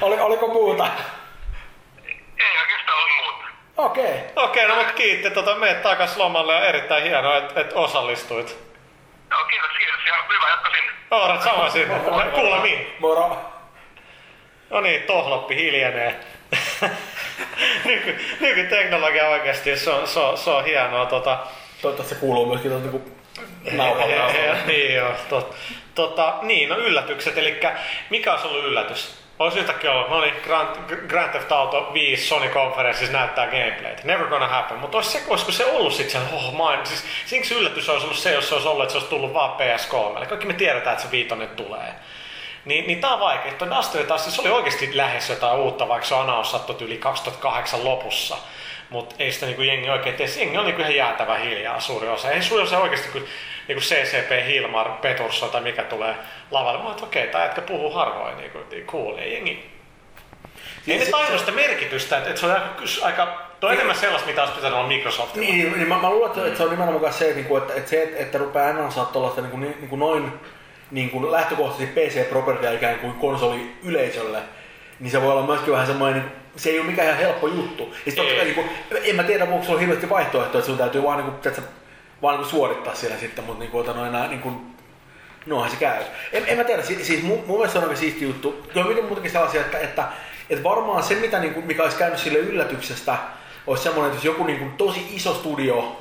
[0.02, 0.88] Oli, oliko muuta?
[2.40, 3.47] ei oikeastaan ollut muuta.
[3.78, 4.14] Okei.
[4.36, 8.58] Okei, no mut kiitti, tota, meet takas lomalle ja erittäin hienoa, että et osallistuit.
[9.32, 9.96] Joo, kiitos, kiitos.
[10.08, 10.92] Ja hyvä jatko sinne.
[11.12, 12.00] Oorat sama sinne.
[12.36, 12.96] Kuulemiin.
[13.00, 13.38] Moro.
[14.70, 16.20] No niin, tohloppi hiljenee.
[17.86, 21.06] Nyky, nykyteknologia oikeasti, se on, se on, se on hienoa.
[21.06, 21.38] Tota,
[21.82, 23.12] Toivottavasti se kuuluu myöskin tuon niinku
[23.72, 24.58] nauhalle.
[24.66, 25.56] niin joo, tot,
[25.96, 27.60] tota, niin, no yllätykset, eli
[28.10, 29.27] mikä olisi ollut yllätys?
[29.40, 34.04] Olisi yhtäkkiä ollut, no niin, Grand, Grand Theft Auto 5 Sony Conferenceissa näyttää gameplayt.
[34.04, 34.78] Never gonna happen.
[34.78, 38.18] Mutta olisi se, olisiko se ollut sitten siellä, oh main, siis siksi yllätys olisi ollut
[38.18, 40.18] se, jos se olisi ollut, että se olisi tullut vaan PS3.
[40.18, 41.94] Eli kaikki me tiedetään, että se viitonen tulee.
[42.66, 43.54] Niin, niin tää on vaikea.
[43.54, 46.44] Tuo Dustin taas, siis oli oikeasti lähes jotain uutta, vaikka se on
[46.82, 48.38] yli 2008 lopussa.
[48.90, 50.28] Mutta ei sitä niinku jengi oikein tee.
[50.38, 52.32] Jengi on niinku ihan jäätävä hiljaa suuri osa.
[52.32, 53.26] Ei suuri osa oikeasti, kun
[53.68, 56.16] niinku CCP Hilmar Petursson tai mikä tulee
[56.52, 56.84] lavalle.
[56.84, 59.18] Mä että okei, okay, tää jätkä puhuu harvoin, niinku, niin cool.
[59.18, 59.78] Ei jengi...
[60.88, 64.28] Ei ne tajua sitä merkitystä, että, että se on aika, aika Tuo on enemmän sellaista,
[64.28, 65.36] mitä olisi pitänyt olla Microsoft.
[65.36, 68.18] Niin, niin mä, mä luulen, että se on nimenomaan se, että, että, että se, että,
[68.18, 70.32] että rupeaa enää saada tuollaista niin kuin, niin kuin noin
[70.92, 74.40] niin kuin lähtökohtaisesti PC-propertia ikään kuin konsoli yleisölle,
[75.00, 77.96] niin se voi olla myöskin vähän semmoinen, niin se ei ole mikään ihan helppo juttu.
[78.06, 78.70] Ja totta kai, niin kuin,
[79.04, 81.62] en mä tiedä, onko sulla hirveästi vaihtoehtoja, että sun täytyy vaan, niin kuin, että
[82.22, 84.76] vaan niin kuin suorittaa siellä sitten, mutta niin kuin, noin, niin kuin,
[85.46, 86.04] noinhan se käy.
[86.32, 88.68] En, en mä tiedä, siis, siis mun, mun mielestä on aika siisti juttu.
[88.74, 90.08] Kyllä miten muutenkin sellaisia, että, että,
[90.50, 93.18] että varmaan se, mitä, niin kuin, mikä olisi käynyt sille yllätyksestä,
[93.68, 96.00] olisi semmoinen, että jos joku niin kuin, tosi iso studio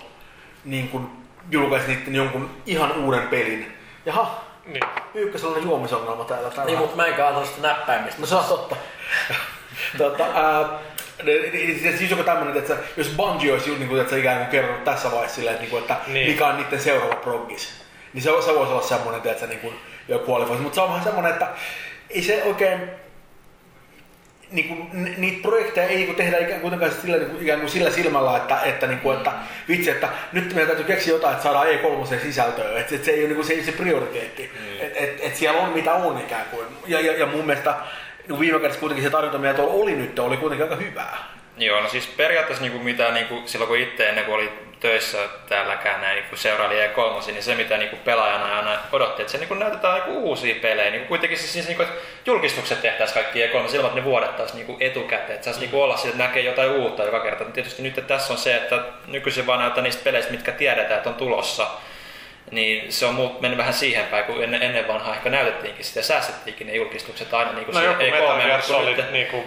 [0.64, 1.08] niin kuin,
[1.50, 3.72] julkaisi niiden jonkun ihan uuden pelin.
[4.06, 4.82] Jaha, niin.
[5.12, 6.50] Pyykkä sellainen juomisongelma täällä.
[6.50, 6.64] täällä.
[6.64, 8.20] Niin, mutta mä en kaata sitä näppäimistä.
[8.20, 8.76] No se on totta.
[9.98, 10.68] tota, ää,
[11.98, 15.10] siis joku tämmönen, että jos Bungie olisi niin kuin, että se ikään kuin kerronut tässä
[15.10, 16.30] vaiheessa silleen, että, niin kuin, että niin.
[16.30, 17.82] mikä on niiden seuraava proggis,
[18.12, 19.74] niin se, se voisi olla semmoinen, että se niin kuin,
[20.08, 20.60] joku qualifies.
[20.60, 21.48] Mutta se on vähän semmoinen, että
[22.10, 22.90] ei se oikein
[24.50, 27.90] niin kuin, niitä projekteja ei niin tehdä ikään kuin, sillä, niin kuin, ikään kuin sillä
[27.90, 29.32] silmällä, että, että, niin kuin, että
[29.68, 32.80] vitsi, että nyt meidän täytyy keksiä jotain, että saadaan E3 sisältöä.
[32.80, 34.50] Että, että se ei ole niin kuin, se, ei se prioriteetti.
[34.54, 34.86] Mm.
[34.86, 36.66] Että et, et siellä on mitä on ikään kuin.
[36.86, 37.74] Ja, ja, ja mun mielestä
[38.28, 41.36] no viime kädessä kuitenkin se tarjonta, mitä tuolla oli nyt, oli kuitenkin aika hyvää.
[41.58, 44.52] Joo, no siis periaatteessa niin kuin mitä niin kuin, silloin kun itse ennen kuin oli
[44.80, 49.32] töissä täälläkään näin niin seuraali E3, niin se mitä niin kuin pelaajana aina odotti, että
[49.32, 50.90] se niin kuin näytetään niin kuin uusia pelejä.
[50.90, 54.56] Niin kuin kuitenkin siis, niin kuin, että julkistukset tehtäisiin kaikki E3 silloin, että ne vuodettaisiin
[54.56, 55.34] niin kuin etukäteen.
[55.34, 55.62] Että saisi mm.
[55.62, 57.44] niin kuin olla että näkee jotain uutta joka kerta.
[57.44, 61.08] Tietysti nyt että tässä on se, että nykyisin vaan näyttää niistä peleistä, mitkä tiedetään, että
[61.08, 61.66] on tulossa
[62.50, 65.98] niin se on muut, mennyt vähän siihen päin, kun ennen, ennen vanhaa ehkä näytettiinkin sitä
[65.98, 69.44] ja säästettiinkin ne julkistukset aina niin kuin no joku Metal Gear Solid niin kuin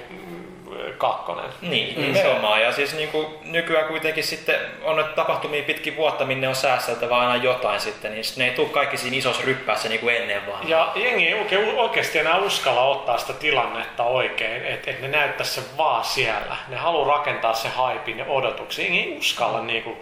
[0.98, 1.50] kakkonen.
[1.62, 2.02] Niin, mm.
[2.02, 2.62] nimenomaan.
[2.62, 7.18] Ja siis niin kuin nykyään kuitenkin sitten on nyt tapahtumia pitkin vuotta, minne on säästeltävä
[7.18, 10.70] aina jotain sitten, niin ne ei tule kaikki siinä isossa ryppäässä niin kuin ennen vaan.
[10.70, 15.54] Ja jengi ei oikein, oikeasti enää uskalla ottaa sitä tilannetta oikein, että et ne näyttäisi
[15.54, 16.58] sen vaan siellä.
[16.68, 18.86] Ne haluaa rakentaa se haipin ja odotuksia.
[18.86, 19.98] Jengi ei uskalla niin kuin,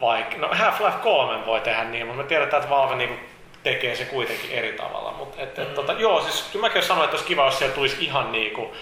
[0.00, 3.20] vaikka, no Half-Life 3 voi tehdä niin, mutta me tiedetään, että Valve niin
[3.62, 5.12] tekee se kuitenkin eri tavalla.
[5.12, 5.74] Mutta et, et, mm.
[5.74, 8.72] tota, joo, siis kyllä mäkin sanoin, että olisi kiva, jos siellä tulisi ihan niinku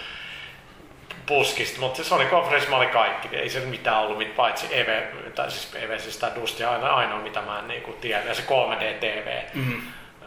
[1.27, 5.51] puskista, mutta se Sony Conference oli kaikki, ei se mitään ollut mit, paitsi Eve, tai
[5.51, 9.55] siis Eve, siis tämä Dusty aina, ainoa mitä mä en niinku tiedä, ja se 3D-TV.
[9.55, 9.83] Mm-hmm.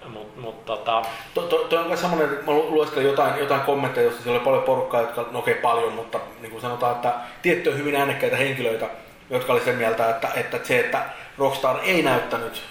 [0.08, 1.02] Mut, mut, tota...
[1.34, 4.64] to, to, to on semmoinen, että mä lueskelin jotain, jotain kommentteja, jossa siellä oli paljon
[4.64, 8.90] porukkaa, jotka, no okei okay, paljon, mutta niin kuin sanotaan, että tiettyjä hyvin äänekkäitä henkilöitä,
[9.32, 11.06] jotka oli sen mieltä, että, että se, että
[11.38, 12.64] Rockstar ei näyttänyt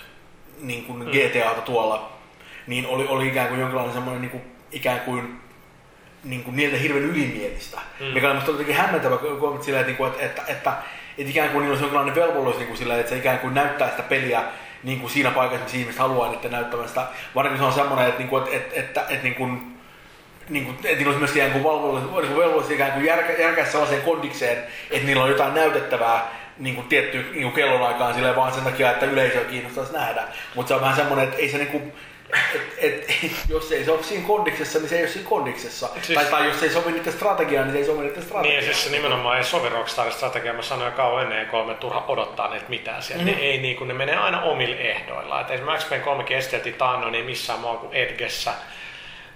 [0.63, 1.11] niin kuin mm.
[1.11, 2.13] GTAta tuolla,
[2.67, 4.43] niin oli, oli ikään kuin jonkinlainen semmoinen niin kuin,
[4.73, 5.41] ikään kuin
[6.25, 7.81] niin kuin niiltä hirveän ylimielistä.
[8.01, 8.07] Mm.
[8.07, 10.73] Mikä on minusta jotenkin hämmentävä kommentti sillä, että, että, että, että,
[11.19, 13.91] että ikään kuin niillä olisi jonkinlainen velvollisuus niin kuin sillä, että se ikään kuin näyttää
[13.91, 14.43] sitä peliä
[14.83, 17.07] niin kuin siinä paikassa, missä ihmiset haluaa niiden näyttämään sitä.
[17.35, 19.77] Varsinkin se on semmoinen, että, että, että, että, että, että niin kuin,
[20.49, 24.03] niin kuin, että niillä olisi myös ikään kuin velvollisuus niin ikään kuin järkä, järkää sellaiseen
[24.03, 24.59] kondikseen,
[24.91, 28.91] että niillä on jotain näytettävää niin kuin tietty niin kuin kellonaikaan silleen vaan sen takia,
[28.91, 30.23] että yleisöä kiinnostaisi nähdä.
[30.55, 31.93] Mutta se on vähän semmoinen, että ei se niin kuin,
[32.53, 33.15] et, et,
[33.49, 35.89] jos ei se ole siinä kondiksessa, niin se ei ole siinä kondiksessa.
[36.03, 38.65] Siis, tai, tai jos ei sovi niiden strategiaan, niin se ei sovi niiden strategiaan.
[38.65, 40.57] Niin, siis se nimenomaan ei sovi Rockstarin strategiaan.
[40.57, 43.25] Mä sanoin jo kauan ennen kolme turha odottaa niitä mitään sieltä.
[43.25, 43.41] Mm-hmm.
[43.41, 45.41] Ne, ei, niin kuin, ne menee aina omille ehdoilla.
[45.41, 48.53] Et esimerkiksi Max Payne 3 esteltiin taannoin niin missään muualla kuin Edgessä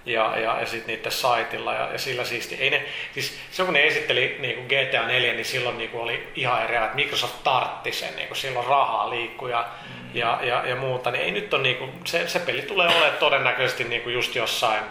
[0.05, 2.55] ja, ja, ja sitten niiden saitilla ja, ja sillä siisti.
[2.55, 6.03] Ei ne, siis silloin kun ne esitteli niin kuin GTA 4, niin silloin niin kuin
[6.03, 10.09] oli ihan eri, että Microsoft tartti sen, niin kuin silloin rahaa liikkuu ja, mm.
[10.13, 11.11] ja, ja, ja, muuta.
[11.11, 14.35] Niin ei nyt on niin kuin, se, se peli tulee olemaan todennäköisesti niin kuin just
[14.35, 14.83] jossain,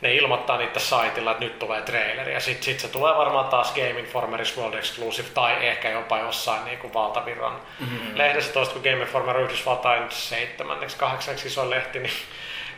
[0.00, 3.72] ne ilmoittaa niitä saitilla, että nyt tulee traileri ja sitten sit se tulee varmaan taas
[3.72, 8.18] Game Informerissa World Exclusive tai ehkä jopa jossain niin kuin valtavirran mm-hmm.
[8.18, 12.12] lehdessä toista, kun Game Informer Yhdysvaltain seitsemänneksi, kahdeksanneksi iso lehti, niin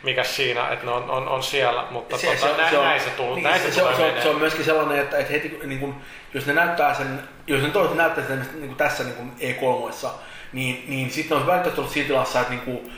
[0.05, 2.85] mikä siinä, että ne on, on, on siellä, mutta se, tota, se, näin, se, on,
[2.85, 5.33] näin se, tullut, niin, näin se, se, se, on, se on myöskin sellainen, että, että
[5.33, 5.95] heti, niin kun,
[6.33, 10.07] jos ne näyttää sen, jos ne toiset näyttää sen niin kuin tässä niin kuin E3,
[10.53, 12.91] niin, niin sitten on välttämättä ollut siinä tilassa, että, niin kuin,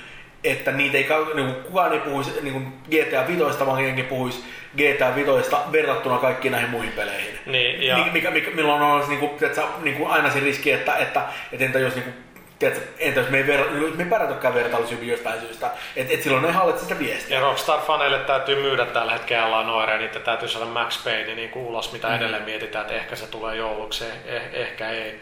[0.44, 4.44] että niitä ei, niin kuin, kukaan ei puhuisi niin kuin GTA 5, vaan jengi puhuisi
[4.78, 7.40] GTA 5 verrattuna kaikkiin näihin muihin peleihin.
[7.46, 8.08] Niin, ja...
[8.12, 11.22] Mikä, mikä, milloin on niin kuin, että, niin kuin aina se riski, että, että,
[11.52, 12.16] että entä jos niin kuin,
[12.60, 16.44] tiedätkö, entä jos me ei, ver, me ei pärjätäkään vertailushyvin jostain syystä, että et silloin
[16.44, 17.40] ne hallitse sitä viestiä.
[17.40, 21.66] Ja Rockstar-faneille täytyy myydä tällä hetkellä Noire, ja niitä täytyy saada Max Payne niin kuin
[21.66, 22.16] ulos, mitä mm.
[22.16, 25.22] edelleen mietitään, että ehkä se tulee jouluksi, eh, ehkä ei.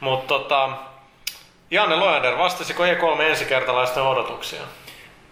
[0.00, 0.68] Mutta tota,
[1.70, 4.60] Janne Loander, vastasiko E3 ensikertalaisten odotuksia?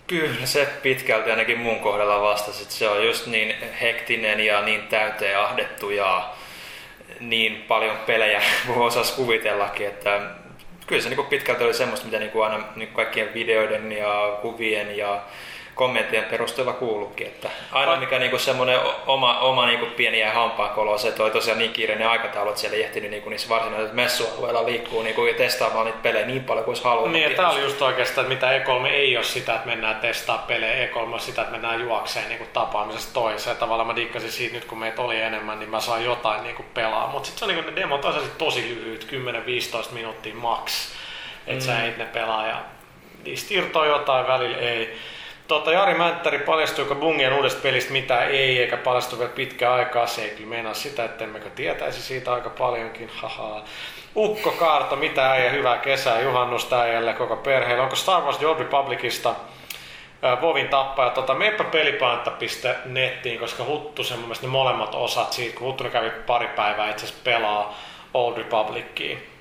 [0.06, 4.82] Kyllä se pitkälti ainakin mun kohdalla vastasi, että se on just niin hektinen ja niin
[4.82, 6.28] täyteen ahdettu ja
[7.20, 10.20] niin paljon pelejä kuin osasi kuvitellakin, että
[10.88, 15.22] kyllä se niin pitkälti oli semmoista, mitä niin aina niin kaikkien videoiden ja kuvien ja
[15.78, 17.26] kommenttien perusteella kuulukin.
[17.26, 21.72] Että aina mikä niinku semmoinen oma, oma niinku pieni ja hampaankolo, se toi tosiaan niin
[21.72, 25.98] kiireinen aikataulu, että siellä ei ehtinyt niinku niissä varsinaisilla messualueilla liikkuu niinku ja testaamaan niitä
[26.02, 27.12] pelejä niin paljon kuin olisi halunnut.
[27.12, 30.86] Niin, tämä oli just oikeastaan, että mitä E3 ei ole sitä, että mennään testaa pelejä,
[30.86, 33.56] E3 on sitä, että mennään juokseen niinku tapaamisesta toiseen.
[33.56, 37.06] Tavallaan mä dikkasin siitä nyt, kun meitä oli enemmän, niin mä saan jotain niinku pelaa.
[37.06, 39.08] Mutta sitten se on niinku, ne demot on tosi lyhyt,
[39.90, 40.92] 10-15 minuuttia max.
[41.46, 41.66] Että mm.
[41.66, 42.56] sä et ne pelaa ja
[43.24, 44.98] niistä irtoaa jotain, välillä ei.
[45.48, 50.06] Tota, Jari Mänttäri, paljastuiko Bungien uudesta pelistä mitä ei, eikä paljastu vielä pitkä aikaa.
[50.06, 53.08] Se ei kyllä meinaa sitä, että emmekö tietäisi siitä aika paljonkin.
[53.14, 53.62] Haha.
[54.16, 57.82] Ukko Kaarto, mitä ei ja hyvää kesää, juhannusta äijälle koko perheelle.
[57.82, 59.34] Onko Star Wars The Old Republicista
[60.40, 61.10] Vovin tappaja.
[61.10, 66.48] Tota, meppä pelipanta.nettiin, koska Huttu sen mun ne molemmat osat siitä, kun Huttunen kävi pari
[66.48, 67.78] päivää itse asiassa pelaa
[68.14, 69.37] Old Republiciin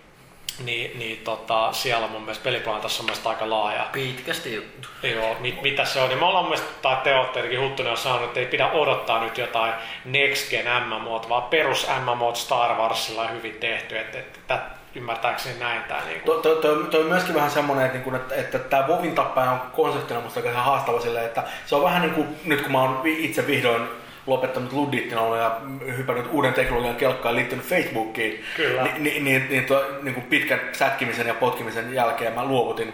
[0.65, 3.89] niin, niin tota, siellä on mun mielestä peliplanetassa on aika laaja.
[3.91, 4.87] Pitkästi juttu.
[5.03, 6.09] Joo, mit, mitä se on.
[6.09, 9.37] Niin me ollaan mun mielestä, tai teotterikin Huttunen on sanonut, että ei pidä odottaa nyt
[9.37, 9.73] jotain
[10.05, 13.97] Next Gen MMOt, vaan perus MMOt Star Warsilla on hyvin tehty.
[13.97, 14.61] Että, että, että
[14.95, 16.01] ymmärtääkseni näin tämä.
[16.05, 16.41] Niin kuin.
[16.41, 19.61] Toi, toi, toi, on myöskin vähän semmoinen, että, niin että, että tämä Vovin tappaja on
[19.75, 23.01] konseptina musta aika haastava silleen, että se on vähän niin kuin nyt kun mä oon
[23.05, 23.87] itse vihdoin
[24.27, 25.61] lopettanut Luddittin ollut ja
[25.97, 28.83] hypännyt uuden teknologian kelkkaan liittynyt Facebookiin, Kyllä.
[28.83, 32.93] Ni, niin, niin, niin, tuo, niin kuin pitkän sätkimisen ja potkimisen jälkeen mä luovutin.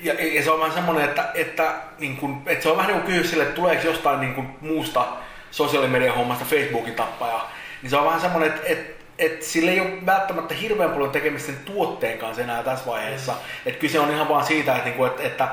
[0.00, 3.02] Ja, ja se on vähän semmoinen, että, että, niin kuin, että se on vähän niin
[3.02, 5.06] kuin kysyä sille, että tuleeko jostain niin kuin muusta
[5.50, 7.40] sosiaalimedian hommasta Facebookin tappaja.
[7.82, 11.46] Niin se on vähän semmoinen, että, että et sillä ei ole välttämättä hirveän paljon tekemistä
[11.46, 13.32] sen tuotteen kanssa enää tässä vaiheessa.
[13.32, 13.38] Mm.
[13.66, 15.48] Että kyse on ihan vaan siitä, että, niinku, että, että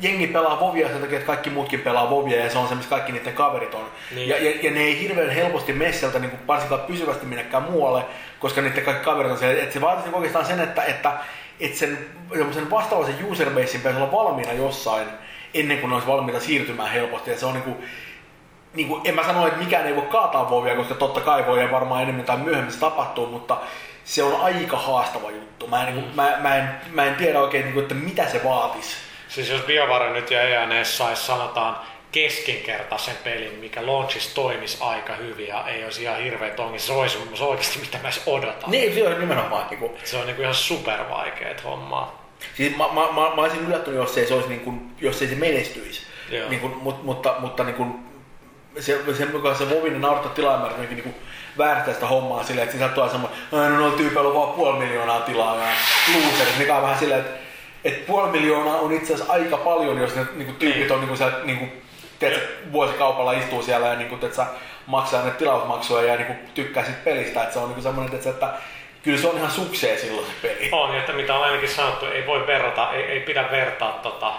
[0.00, 2.90] jengi pelaa Vovia sen takia, että kaikki muutkin pelaa Vovia ja se on se, missä
[2.90, 3.84] kaikki niiden kaverit on.
[4.14, 4.28] Niin.
[4.28, 8.04] Ja, ja, ja, ne ei hirveän helposti mene sieltä niin kuin varsinkaan pysyvästi minnekään muualle,
[8.38, 9.62] koska niiden kaikki kaverit on siellä.
[9.62, 11.12] Että se vaatisi oikeastaan sen, että, että,
[11.60, 11.98] että sen,
[12.52, 15.08] sen vastaavaisen userbasein pitäisi olla valmiina jossain
[15.54, 17.30] ennen kuin ne olisi valmiita siirtymään helposti.
[17.30, 17.76] Ja se on niin kuin,
[18.74, 21.62] niin kuin, en mä sano, että mikään ei voi kaataa Vovia, koska totta kai voi
[21.62, 23.56] ja varmaan enemmän tai myöhemmin se tapahtuu, mutta
[24.04, 25.66] se on aika haastava juttu.
[25.66, 28.28] Mä en, niin kuin, mä, mä en, mä en tiedä oikein, niin kuin, että mitä
[28.28, 28.96] se vaatisi.
[29.34, 31.76] Siis jos BioWare nyt ja ENS saisi sanotaan
[32.12, 37.18] keskinkertaisen pelin, mikä launchissa toimisi aika hyvin ja ei olisi ihan hirveä tongi, se olisi
[37.40, 38.70] oikeasti mitä mä edes odotan.
[38.70, 39.66] Niin, se on nimenomaan.
[39.70, 39.92] Niin kuin...
[40.04, 42.28] Se on niin kuin ihan supervaikeet hommaa.
[42.54, 45.28] Siis mä, mä, mä, mä olisin yllättynyt, jos ei se, olisi niin kuin, jos ei
[45.28, 46.02] se menestyisi.
[46.48, 47.94] Niin kuin, mutta, mutta, mutta niin kuin,
[48.80, 51.14] se, sen mukaan se Vovin Naruto tilaamäärä niin kuin
[51.58, 55.20] väärästä sitä hommaa silleen, että sieltä tulee semmoinen, no noilla tyypeillä on vaan puoli miljoonaa
[55.20, 55.66] tilaa ja
[56.14, 57.41] loserit, mikä on vähän silleen, että
[57.84, 61.38] et puoli miljoonaa on itse asiassa aika paljon, jos ne niinku, tyypit on niinku, siellä,
[61.44, 61.66] niinku,
[62.18, 64.34] teet, vuosikaupalla istuu siellä ja niinku, teet,
[64.86, 67.42] maksaa ne tilausmaksuja ja niinku, tykkää sit pelistä.
[67.42, 68.54] Et se on niinku semmoinen, että, että
[69.02, 70.68] kyllä se on ihan suksee silloin se peli.
[70.72, 74.32] On, että mitä on ainakin sanottu, ei voi verrata, ei, ei pidä vertaa tota,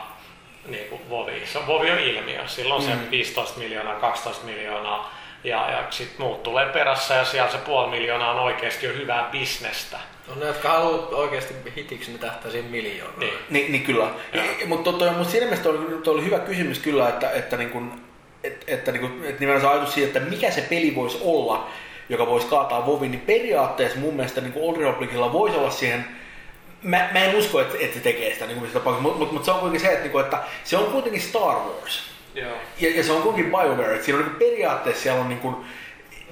[0.66, 1.42] niin kuin Vovi.
[1.46, 2.48] Se on, Vovi on ilmiö.
[2.48, 2.88] Silloin mm.
[2.88, 5.14] se 15 miljoonaa, 12 miljoonaa
[5.44, 9.30] ja, ja sitten muut tulee perässä ja siellä se puoli miljoonaa on oikeasti jo hyvää
[9.32, 10.00] bisnestä.
[10.32, 13.20] On ne, jotka haluaa oikeasti hitiksi, ne tähtää siihen miljoonaan.
[13.20, 14.10] Niin, niin, niin kyllä.
[14.66, 17.92] Mutta toi, mut siinä mielessä oli, toi oli hyvä kysymys kyllä, että, että, niin kun,
[18.44, 21.68] et, että, niin kun, että nimenomaan se ajatus siitä, että mikä se peli voisi olla,
[22.10, 26.06] joka voisi kaataa Vovin, niin periaatteessa mun mielestä niin Old Republicilla voisi olla siihen
[26.84, 29.52] Mä, mä en usko, että, että se tekee sitä, niin kuin mutta mut, mut se
[29.52, 32.04] on kuitenkin se, että, niin että se on kuitenkin Star Wars.
[32.36, 32.52] Joo.
[32.80, 35.56] Ja, ja, se on kuitenkin BioWare, että siinä on niin periaatteessa siellä on niin kuin,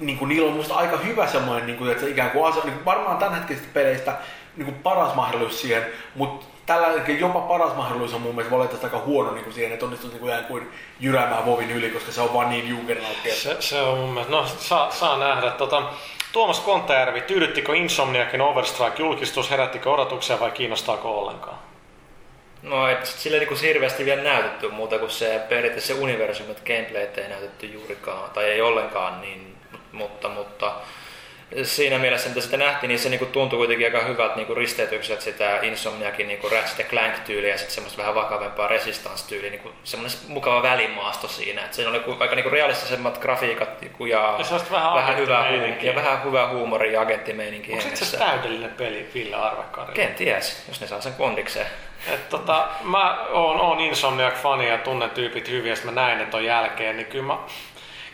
[0.06, 2.72] niin kuin, niillä on musta aika hyvä semmoinen, niin kuin, että ikään kuin, ase, niin
[2.72, 4.14] kuin varmaan tämänhetkisistä peleistä
[4.56, 8.96] niin kuin paras mahdollisuus siihen, mutta tällä hetkellä jopa paras mahdollisuus on mun mielestä valitettavasti
[8.96, 12.20] aika huono niin kuin siihen, että onnistuu niin kuin, kuin jyräämään Vovin yli, koska se
[12.20, 13.30] on vaan niin junkernautti.
[13.30, 15.50] Se, se, on mun mielestä, no saa, saa nähdä.
[15.50, 15.82] Tota,
[16.32, 21.58] Tuomas Kontajärvi, tyydyttikö Insomniakin Overstrike-julkistus, herättikö odotuksia vai kiinnostaako ollenkaan?
[22.62, 27.18] No ei sille niin hirveästi vielä näytetty muuta kuin se periaatteessa se universumi, että gameplayt
[27.18, 29.51] ei näytetty juurikaan, tai ei ollenkaan, niin,
[29.92, 30.72] mutta, mutta
[31.62, 35.58] siinä mielessä, mitä sitä nähtiin, niin se niinku tuntui kuitenkin aika hyvältä niinku risteytykset sitä
[35.62, 41.64] Insomniakin niinku Ratchet Clank-tyyliä ja sitten semmoista vähän vakavempaa Resistance-tyyliä, niinku semmoinen mukava välimaasto siinä.
[41.64, 44.38] Et siinä oli aika niinku realistisemmat grafiikat niinku ja,
[44.70, 45.90] vähän vähän hyvää, huum- agenttimeininkiä.
[45.90, 49.92] ja vähän hyvää huumoria ja agenttimeininkiä Onko asiassa täydellinen peli Ville Arvekari?
[49.92, 51.66] Kenties, jos ne saa sen kondikseen.
[52.14, 56.44] Et tota, mä oon, oon Insomniac-fani ja tunnen tyypit hyvin, ja mä näin ne ton
[56.44, 57.38] jälkeen, niin kyllä mä,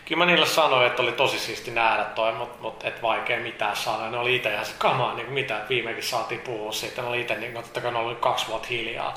[0.09, 3.75] kyllä mä niille sanoin, että oli tosi siisti nähdä toi, mutta mut, et vaikea mitään
[3.75, 4.09] saada.
[4.09, 7.01] Ne oli itse ihan se kamaa, niin mitä, viimekin saatiin puhua siitä.
[7.01, 9.13] Ne oli itse, niin, totta kai ne oli kaksi vuotta hiljaa.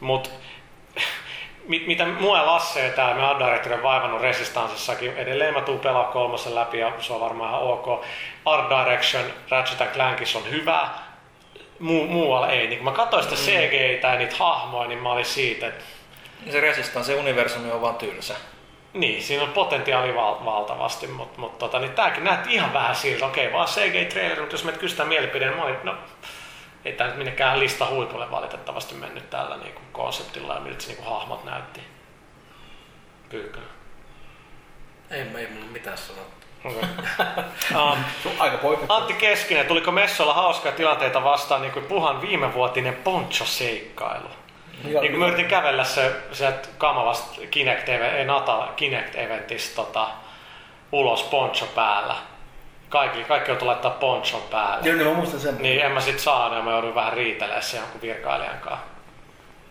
[0.00, 0.30] Mut
[1.68, 5.80] mit, mitä mua ja Lasse ja täällä me Art on vaivannut Resistansissakin, edelleen mä tuun
[5.80, 8.04] pelaa kolmosen läpi ja se on varmaan ihan ok.
[8.44, 10.88] Art Direction Ratchet Clankissa on hyvä,
[11.78, 12.66] Muu, muualla ei.
[12.66, 15.84] Niin kun mä katsoin sitä CGitä ja niitä hahmoja, niin mä olin siitä, että
[16.50, 18.34] Se Resistance, se universumi on vaan tylsä.
[19.00, 23.26] Niin, siinä on potentiaali val- valtavasti, mutta mut, tota, niin tääkin näytti ihan vähän siltä,
[23.26, 25.94] okei, vaan CG-traileri, mutta jos meitä kysytään mielipideen, niin mä olin, no,
[26.84, 30.88] ei tää nyt minnekään lista huipulle valitettavasti mennyt tällä niin kuin konseptilla ja miltä se
[30.88, 31.80] niin kuin hahmot näytti.
[33.28, 33.68] Pyykkönen.
[35.10, 36.46] Ei, ei mulla mitään sanottu.
[36.64, 36.88] Okay.
[37.82, 37.98] um,
[38.38, 38.58] aika.
[38.88, 44.28] Antti Keskinen, tuliko messolla hauskaa tilanteita vastaan niin kuin puhan viimevuotinen poncho-seikkailu?
[44.84, 50.06] Mikä- Niin kuin mä yritin kävellä se, sieltä Kamalasta Kinect, ei Natal Kinect-eventistä tota,
[50.92, 52.14] ulos poncho päällä.
[52.88, 54.88] Kaikki, kaikki joutuu laittaa ponchon päälle.
[54.88, 55.56] Joo, niin mä muistan sen.
[55.58, 58.86] Niin en mä sit saanut ja mä joudun vähän riitelemään sen jonkun virkailijan kanssa.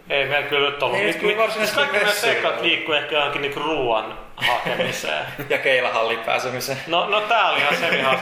[0.09, 0.97] Ei meillä kyllä nyt ollut.
[0.99, 5.25] Ei nyt Mit- kyllä varsinaisesti Kaikki meidän sekat liikkuu ehkä johonkin niinku ruoan hakemiseen.
[5.49, 6.79] Ja keilahallin pääsemiseen.
[6.87, 7.73] No, no tää oli ihan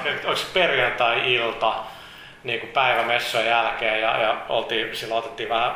[0.06, 1.74] että onko se perjantai-ilta
[2.44, 5.76] niin kuin päivämessujen jälkeen ja, ja oltiin, silloin otettiin vähän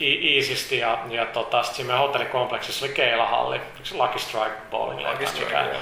[0.00, 3.60] iisisti ja, ja tota, sitten siinä meidän hotellikompleksissa oli keilahalli,
[3.92, 5.80] Lucky Strike Bowling Lucky Strike, joo.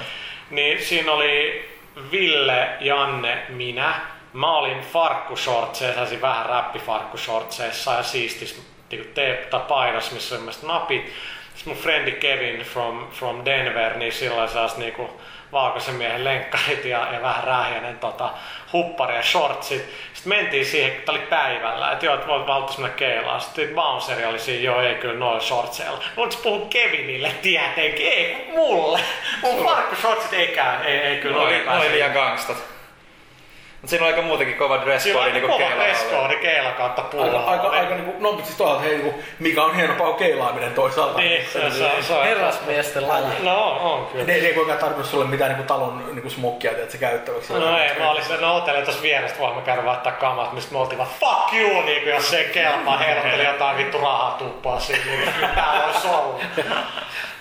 [0.50, 1.64] Niin siinä oli
[2.10, 3.94] Ville, Janne, minä.
[4.32, 11.12] Mä olin farkkushortseissa, sellaisin vähän räppifarkkushortseissa ja siistis niin te- tai paidas, missä oli napit.
[11.54, 15.20] Sitten mun frendi Kevin from, from Denver, niin silloin saas niinku
[15.52, 18.30] valkoisen miehen lenkkarit ja, ja vähän rähjänen tota,
[18.72, 19.94] huppari ja shortsit.
[20.14, 23.40] Sitten mentiin siihen, kun oli päivällä, että joo, että voit valtuus mennä keilaan.
[23.40, 25.98] Sitten bounceri oli siinä, joo, ei kyllä noin shortseilla.
[26.30, 29.00] Se puhuu Kevinille tietenkin, ei mulle.
[29.42, 32.79] Mun farkkushortsit ei käy, ei, ei kyllä noin noin liian gangstat.
[33.80, 36.70] Mutta siinä on aika muutenkin kova dress Siinä on code aika niinku kova dress-code keila
[36.70, 37.50] kautta Aika, pullaa.
[37.50, 41.18] aika, aika niinku, no mutta siis toisaalta hei, niinku, mikä on hienompaa kuin keilaaminen toisaalta.
[41.18, 43.24] Niin, se, se, se, on- Herrasmiesten laji.
[43.42, 44.24] No on, on kyllä.
[44.24, 47.52] Ne, ne ei kuitenkaan tarvinnut sulle mitään niinku talon niinku smokkia, että se käyttäväksi.
[47.52, 50.98] No ei, mä olin sen hotelli tuossa vieressä, voimme käydä vaihtaa kamat, mistä me oltiin
[50.98, 55.04] vaan fuck you, niin kuin jos se ei kelpaa, herrotteli jotain vittu rahaa tuppaa siinä,
[55.04, 56.42] niin täällä olisi ollut.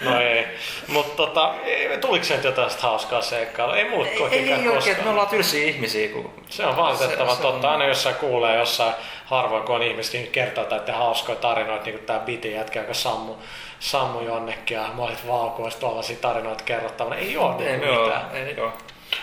[0.01, 0.47] No ei,
[0.87, 3.75] mutta tota, ei, tuliko se nyt jotain sitä hauskaa seikkailua?
[3.77, 6.09] Ei muut Ei, ei, ei oikein, me ollaan tylsiä ihmisiä.
[6.09, 6.28] Kun...
[6.49, 7.67] Se on valitettava Se- se totta.
[7.67, 8.93] on- Aina jossain kuulee jossain
[9.25, 12.93] harvoin, kun on ihmisiä, niin kertoo tätä hauskoja tarinoita, niin kuin tämä Biti jätkä, joka
[12.93, 13.33] sammu,
[13.79, 17.15] sammu jonnekin ja mä olit valkoista tuollaisia tarinoita kerrottavana.
[17.15, 18.25] Ei ole Ei, niin me oo, mitään.
[18.33, 18.71] ei oo.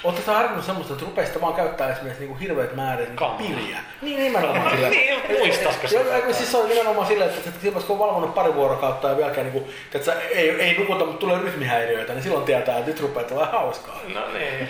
[0.05, 3.39] Ootte sä harkinnut semmoista, että rupeaisitte vaan käyttää esimerkiksi niinku hirveät määrät niinku Kamaa.
[3.39, 3.78] piriä?
[4.02, 4.89] Niin, nimenomaan sillä.
[4.97, 6.33] Niin, muistaisiko Joo, se?
[6.33, 9.47] siis se on nimenomaan silleen, että, että silloin kun on valvonnut pari vuorokautta ja vieläkään
[9.52, 13.28] niinku, että sä ei, ei nukuta, mutta tulee rytmihäiriöitä, niin silloin tietää, että nyt rupeaa
[13.28, 14.01] tulemaan hauskaa.
[14.15, 14.68] No niin.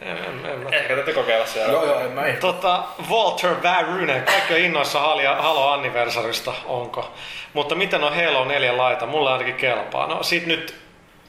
[0.00, 1.72] En, en, en, mä Ehkä täytyy kokeilla siellä.
[1.72, 2.36] Joo, joo, en mä ei.
[2.36, 7.14] Tota, Walter Väyrynen, kaikki on innoissa Halo, Halo Anniversarista, onko?
[7.52, 9.06] Mutta miten on Halo 4 laita?
[9.06, 10.06] Mulla ainakin kelpaa.
[10.06, 10.74] No sit nyt,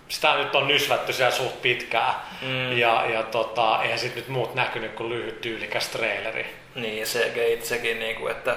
[0.08, 2.14] sitä nyt on nysvätty siellä suht pitkään.
[2.42, 2.78] Mm.
[2.78, 6.56] Ja, ja tota, eihän sit nyt muut näkynyt kuin lyhyt tyylikäs traileri.
[6.76, 8.56] Niin, se itsekin, niin kuin, että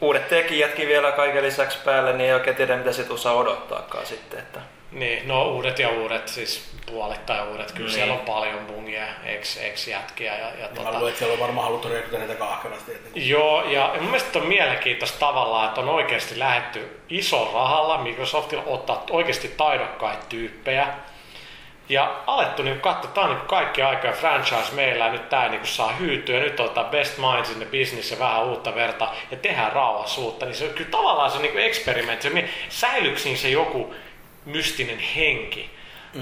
[0.00, 4.38] uudet tekijätkin vielä kaiken lisäksi päälle, niin ei oikein tiedä mitä sit osaa odottaakaan sitten.
[4.38, 4.60] Että...
[4.92, 7.72] Niin, no uudet ja uudet, siis puolittain uudet.
[7.72, 7.94] Kyllä Niin.
[7.94, 10.34] siellä on paljon bungia, ex, ex-jätkiä.
[10.36, 12.92] Ja, ja Mä tota, luulen, että siellä on varmaan haluttu rekrytä näitä kahkerasti.
[12.92, 17.98] Että niinku- Joo, ja mun mielestä on mielenkiintoista tavallaan, että on oikeasti lähetty iso rahalla
[17.98, 20.86] Microsoftilla ottaa oikeasti taidokkaita tyyppejä.
[21.88, 25.66] Ja alettu niin katsoa, tämä on niin kaikki aikoja franchise meillä, ja nyt tämä niin
[25.66, 29.36] saa hyytyä, ja nyt ottaa best minds in the business ja vähän uutta verta, ja
[29.36, 30.46] tehdään rauhassa uutta.
[30.46, 32.44] Niin se on kyllä tavallaan se on niin eksperimentti.
[32.68, 33.94] Säilyykö siinä se joku
[34.46, 35.70] mystinen henki?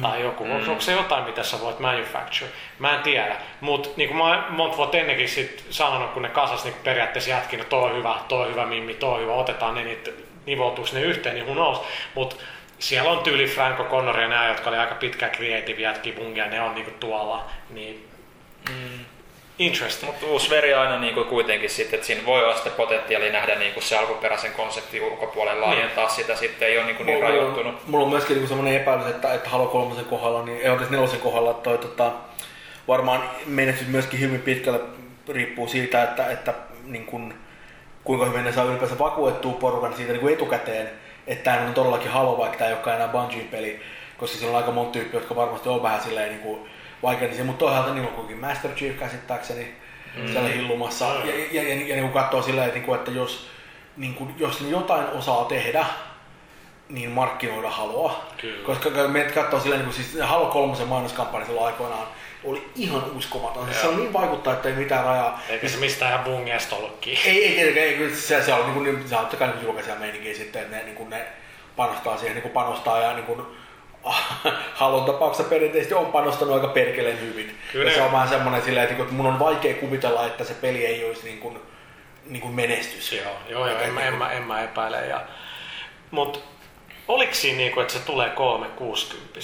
[0.03, 2.51] Tai joku, onko, onko se jotain, mitä sä voit manufacture?
[2.79, 3.37] Mä en tiedä.
[3.61, 7.59] Mutta niin kuin mä monta vuotta ennenkin sit sanonut, kun ne kasas niin periaatteessa jätkin,
[7.59, 9.99] no toi on hyvä, toi on hyvä mimmi, toi on hyvä, otetaan ne, niin
[10.47, 11.81] nivoutuuko ne yhteen, niin who knows.
[12.15, 12.37] Mutta
[12.79, 16.61] siellä on tyyli Franco Connor ja nämä, jotka oli aika pitkään creative jätkiä bungia, ne
[16.61, 17.45] on niinku tuolla.
[17.71, 18.09] Niin,
[18.71, 19.05] mm.
[19.59, 20.13] Interesting.
[20.13, 23.55] Mutta uusi veri aina niin kuin kuitenkin sitten, että siinä voi olla sitten potentiaali nähdä
[23.55, 27.29] niin kuin se alkuperäisen konseptin ulkopuolelle laajentaa sitä sitten, ei ole niin, kuin niin Mulla,
[27.29, 27.89] rajoittunut.
[27.89, 31.21] mulla on myöskin niinku semmoinen epäilys, että, että Halo 3 kohdalla, niin ei oikeasti nelosen
[31.21, 32.13] kohdalla toi tota,
[32.89, 34.81] varmaan menestys myöskin hyvin pitkälle
[35.29, 37.35] riippuu siitä, että, että niin kuin,
[38.05, 40.91] kuinka hyvin ne saa ylipäänsä vakuutettua porukan siitä niin kuin etukäteen,
[41.27, 43.81] että tämä on todellakin Halo, vaikka tämä ei olekaan enää Bungien peli,
[44.19, 46.71] koska siellä on aika monta tyyppiä, jotka varmasti on vähän silleen niin kuin
[47.05, 49.75] vaikeita, mutta toisaalta niin on kuitenkin Master Chief käsittääkseni
[50.17, 50.33] mm.
[50.33, 53.47] siellä hillumassa, ja, ja, ja, ja, ja niin katsoo silleen, että, niin kuin, että jos,
[53.97, 55.87] niin kuin, jos ne jotain osaa tehdä,
[56.89, 58.25] niin markkinoida Haloa.
[58.41, 58.67] Kyllä.
[58.67, 62.07] Koska kun me katsoo silleen, niin kuin siis Halo 3 mainoskampanja silloin aikoinaan,
[62.45, 63.69] oli ihan uskomaton.
[63.81, 65.41] Se on niin vaikuttaa, että ei mitään rajaa.
[65.49, 67.19] Eikä se mistään ihan bungeesta ollutkin.
[67.25, 69.63] Ei, ei tietenkään, ei, kyllä se, se on niin kuin, se on totta kai niin
[69.63, 71.27] julkaisia meininkiä sitten, että ne, niin kuin ne
[71.77, 73.47] panostaa siihen, niin kuin panostaa ja niin kuin,
[74.75, 77.59] Halon tapauksessa perinteisesti on panostanut aika perkeleen hyvin.
[77.73, 77.91] Kyllä.
[77.91, 81.05] Ja se on vähän semmoinen silleen, että, mun on vaikea kuvitella, että se peli ei
[81.05, 81.59] olisi niin kuin,
[82.27, 83.13] niin kuin menestys.
[83.13, 85.07] Joo, joo, joo en, mä, en, mä, en mä epäile.
[85.07, 85.21] Ja,
[86.11, 86.45] mut
[87.09, 89.41] oliko siinä niinku, että se tulee 360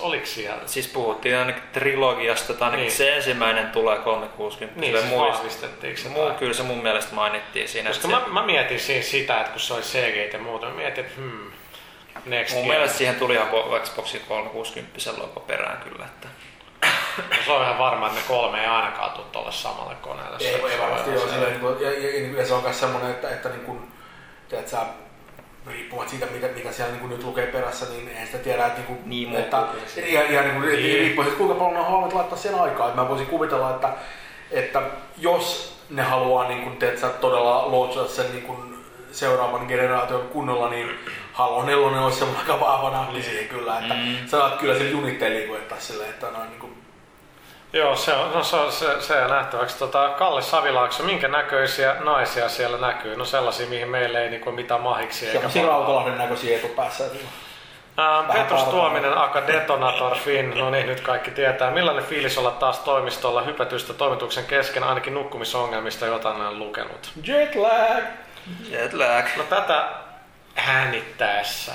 [0.00, 0.62] Oliko siellä?
[0.66, 2.96] Siis puhuttiin ainakin trilogiasta, tai ainakin Niin.
[2.96, 4.80] se ensimmäinen tulee 360.
[4.80, 7.90] Niin, siis vahvistettiinko se muu, tai- kyllä se mun mielestä mainittiin siinä.
[7.90, 10.74] Koska että mä, mä mietin siinä sitä, että kun se oli CG ja muuta, mä
[10.74, 11.50] mietin, että hmm,
[12.26, 12.70] next mun gen.
[12.72, 16.04] mielestä siihen tuli ihan po- Xboxin 360 logo perään kyllä.
[16.04, 16.28] Että.
[17.18, 20.36] No, se on ihan varma, että ne kolme ei ainakaan tule tuolle samalle koneelle.
[20.40, 22.62] Ei, Se- ei varmasti joo, ihan silleen, niin kuin, ja, ja, ja, ja, se on
[22.62, 23.92] myös semmoinen, että, että niin kuin,
[24.48, 24.78] teet sä,
[25.66, 28.78] riippumatta siitä, mitä, mitä siellä niin kuin nyt lukee perässä, niin eihän sitä tiedä, että,
[28.78, 29.56] niin kuin, Niin, että
[30.06, 30.82] ja, ja niin kuin, Niin.
[30.82, 30.98] niin.
[30.98, 32.88] riippuu siitä, kuinka paljon ne haluavat laittaa sen aikaa.
[32.88, 33.88] Että mä voisin kuvitella, että,
[34.50, 34.82] että
[35.18, 38.73] jos ne haluaa niin kuin, teet sä, todella launchata sen niin kuin,
[39.14, 40.98] seuraavan generaation kunnolla, niin
[41.32, 44.16] Halo 4 olisi semmoinen aika vahva nappi siihen kyllä, että mm.
[44.24, 46.84] sä saat kyllä sen junitteen liikuettaa silleen, että noin niin kuin,
[47.72, 49.78] Joo, se on, no se, on, se, se on nähtäväksi.
[49.78, 53.16] Tota, Kalle Savilaakso, minkä näköisiä naisia siellä näkyy?
[53.16, 55.26] No sellaisia, mihin meille ei niinku mitään mahiksi.
[55.26, 57.04] eikä semmoisia Rautalahden näköisiä etupäässä.
[57.04, 58.70] Ähm, Petrus parempaa.
[58.70, 61.70] Tuominen, Aka Detonator Finn, no niin, nyt kaikki tietää.
[61.70, 67.12] Millainen fiilis olla taas toimistolla hypätystä toimituksen kesken, ainakin nukkumisongelmista jotain olen lukenut.
[67.26, 68.04] Jet lag!
[68.70, 69.26] Jetlag.
[69.36, 69.88] No tätä
[70.56, 71.72] äänittäessä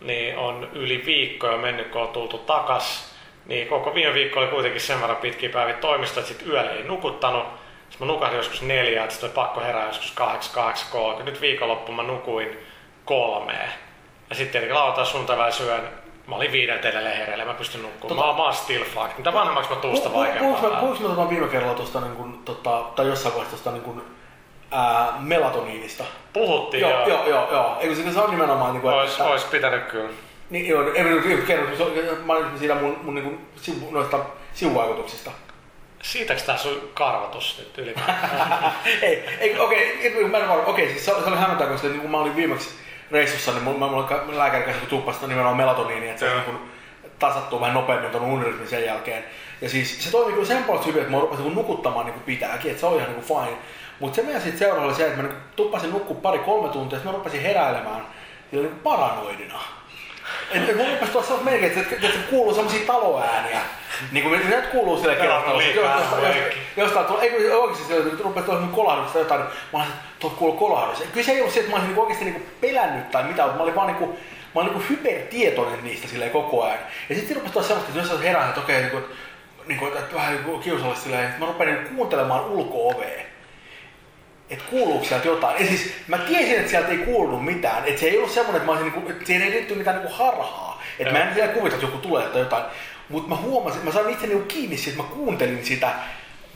[0.00, 3.14] niin on yli viikko jo mennyt, kun on tultu takas.
[3.46, 6.82] Niin koko viime viikko oli kuitenkin sen verran pitkiä päiviä toimista, että sit yöllä ei
[6.82, 7.44] nukuttanut.
[7.90, 11.24] Sitten mä nukahdin joskus neljä, että sitten oli pakko herää joskus kahdeksan, kahdeksan, kolme.
[11.24, 12.58] Nyt viikonloppu mä nukuin
[13.04, 13.70] kolmeen.
[14.30, 15.88] Ja sitten tietenkin lauantai sunnuntai välillä syön.
[16.26, 18.18] Mä olin viideltä edelleen hereillä, mä pystyn nukkumaan.
[18.18, 19.18] Mä, oon- mä oon still fucked.
[19.18, 20.80] Mitä vanhemmaksi mä tuun, sitä vaikeampaa.
[20.80, 24.15] Puhuinko mä tota viime kerralla tuosta, niin kuin, tota, tai jossain vaiheessa tuosta niin kuin,
[24.70, 26.04] ää, melatoniinista?
[26.32, 27.08] Puhuttiin Joo, joo.
[27.08, 27.76] joo, joo, joo.
[27.80, 30.10] Eikö se, se on nimenomaan niin kuin, Ois, ois pitänyt kyllä.
[30.50, 34.18] Niin, joo, minun kyllä kerro, on- mä olin siinä mun, mun niin sivu, noista
[34.54, 35.30] sivuvaikutuksista.
[36.02, 38.72] Siitäks tää sun karvatus nyt ylipäätään?
[39.02, 42.00] ei, ei okei, okay, mä en varma, okei, siis se, se oli hämmentävää, koska niin
[42.00, 42.70] kun mä olin viimeksi
[43.10, 46.60] reissussa, niin mulla, mulla lääkäri kanssa kun tuppasi nimenomaan melatoniini, että se niin kun
[47.18, 49.24] tasattuu vähän nopeammin tuon unirytmin sen jälkeen.
[49.60, 52.24] Ja siis se toimi kyllä sen puolesta hyvin, että mä rupesin niin nukuttamaan niin kuin
[52.24, 53.58] pitääkin, että se oli ihan niin kuin fine.
[54.00, 57.12] Mutta se meidän sitten seuraava oli se, että mä niin tuppasin nukkua pari-kolme tuntia, sitten
[57.12, 58.06] mä rupesin heräilemään
[58.52, 59.60] niin kuin paranoidina.
[60.50, 63.60] Et, et mun rupesi tuossa sellaista merkkiä, että, että, kuuluu semmosia taloääniä.
[64.12, 66.00] Niin kuin nyt kuuluu sille liikaa
[66.76, 70.36] Jostain- tulee, ei oikeasti se että rupesi tuolla kolahduksesta jotain, niin mä olin, että tuolta
[70.36, 71.00] kuuluu kolahdus.
[71.00, 73.48] Ja Kyllä se ei ollut se, että mä olisin niinku oikeasti niinku pelännyt tai mitään,
[73.48, 74.06] mutta mä olin vaan niinku,
[74.54, 76.78] mä olin niinku hypertietoinen niistä silleen koko ajan.
[77.08, 79.00] Ja sitten se rupesi tuossa semmoista, että jos sä herään, että okei, niinku,
[79.66, 83.35] niinku, että vähän niinku kiusallista silleen, että mä niinku kuuntelemaan ulko-ovea
[84.50, 85.60] että kuuluuko sieltä jotain.
[85.60, 87.84] Ja siis mä tiesin, että sieltä ei kuulunut mitään.
[87.84, 90.14] Että se ei ollut semmoinen, että, mä olisin, niinku, että siihen ei liittynyt mitään niinku
[90.14, 90.82] harhaa.
[90.98, 92.64] Että mä en vielä kuvita, että joku tulee tai jotain.
[93.08, 95.90] Mutta mä huomasin, että mä sain itse niinku kiinni siitä, että mä kuuntelin sitä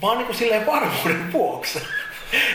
[0.03, 1.83] vaan niinku silleen varmuuden vuoksi.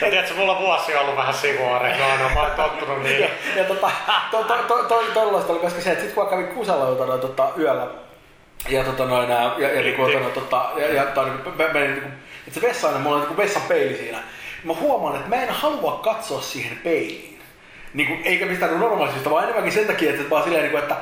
[0.02, 1.90] Ja tiedätkö, mulla on vuosi ollut vähän sivuari.
[1.90, 3.30] No, no, mä oon tottunut ja, niin.
[3.56, 3.92] ja tota,
[4.32, 7.50] to, to, to, to, tollaista oli, koska se, että sit kun kävin kusalla jotain, tota,
[7.58, 7.88] yöllä,
[8.70, 11.92] ja tota noin, ja, ja, ja, niinku, tota, tota, ja, ja tai, niinku, mä menin,
[11.92, 12.10] niinku,
[12.48, 14.18] että se vessa aina, mulla on niinku vessan peili siinä.
[14.66, 17.40] Mä huomaan, että mä en halua katsoa siihen peiliin.
[17.94, 20.96] Niinku, eikä mistään normaalisista, vaan enemmänkin sen takia, että vaan silleen, niinku, että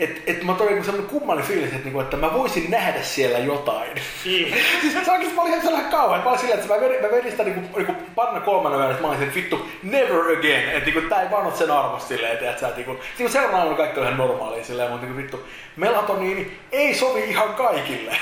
[0.00, 3.38] et, et mä toin niinku semmonen kummallinen fiilis, että, niinku, että mä voisin nähdä siellä
[3.38, 3.90] jotain.
[4.24, 4.58] Kiitos.
[4.80, 6.24] siis se oikeesti mä olin ihan sellainen kauhean.
[6.24, 9.02] Mä olin silleen, että mä vedin, mä vedin sitä niinku, niinku parina kolmana yönä, että
[9.02, 10.68] mä olin että vittu, never again.
[10.68, 13.76] Että niinku, tää ei vaan oo sen arvosta silleen, että sä, niinku, niinku seuraavana aamuna
[13.76, 15.46] kaikki on ihan normaalia silleen, mutta niinku, vittu,
[15.76, 18.16] melatoniini ei sovi ihan kaikille.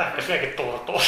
[0.00, 1.00] Ehkä sekin turtuu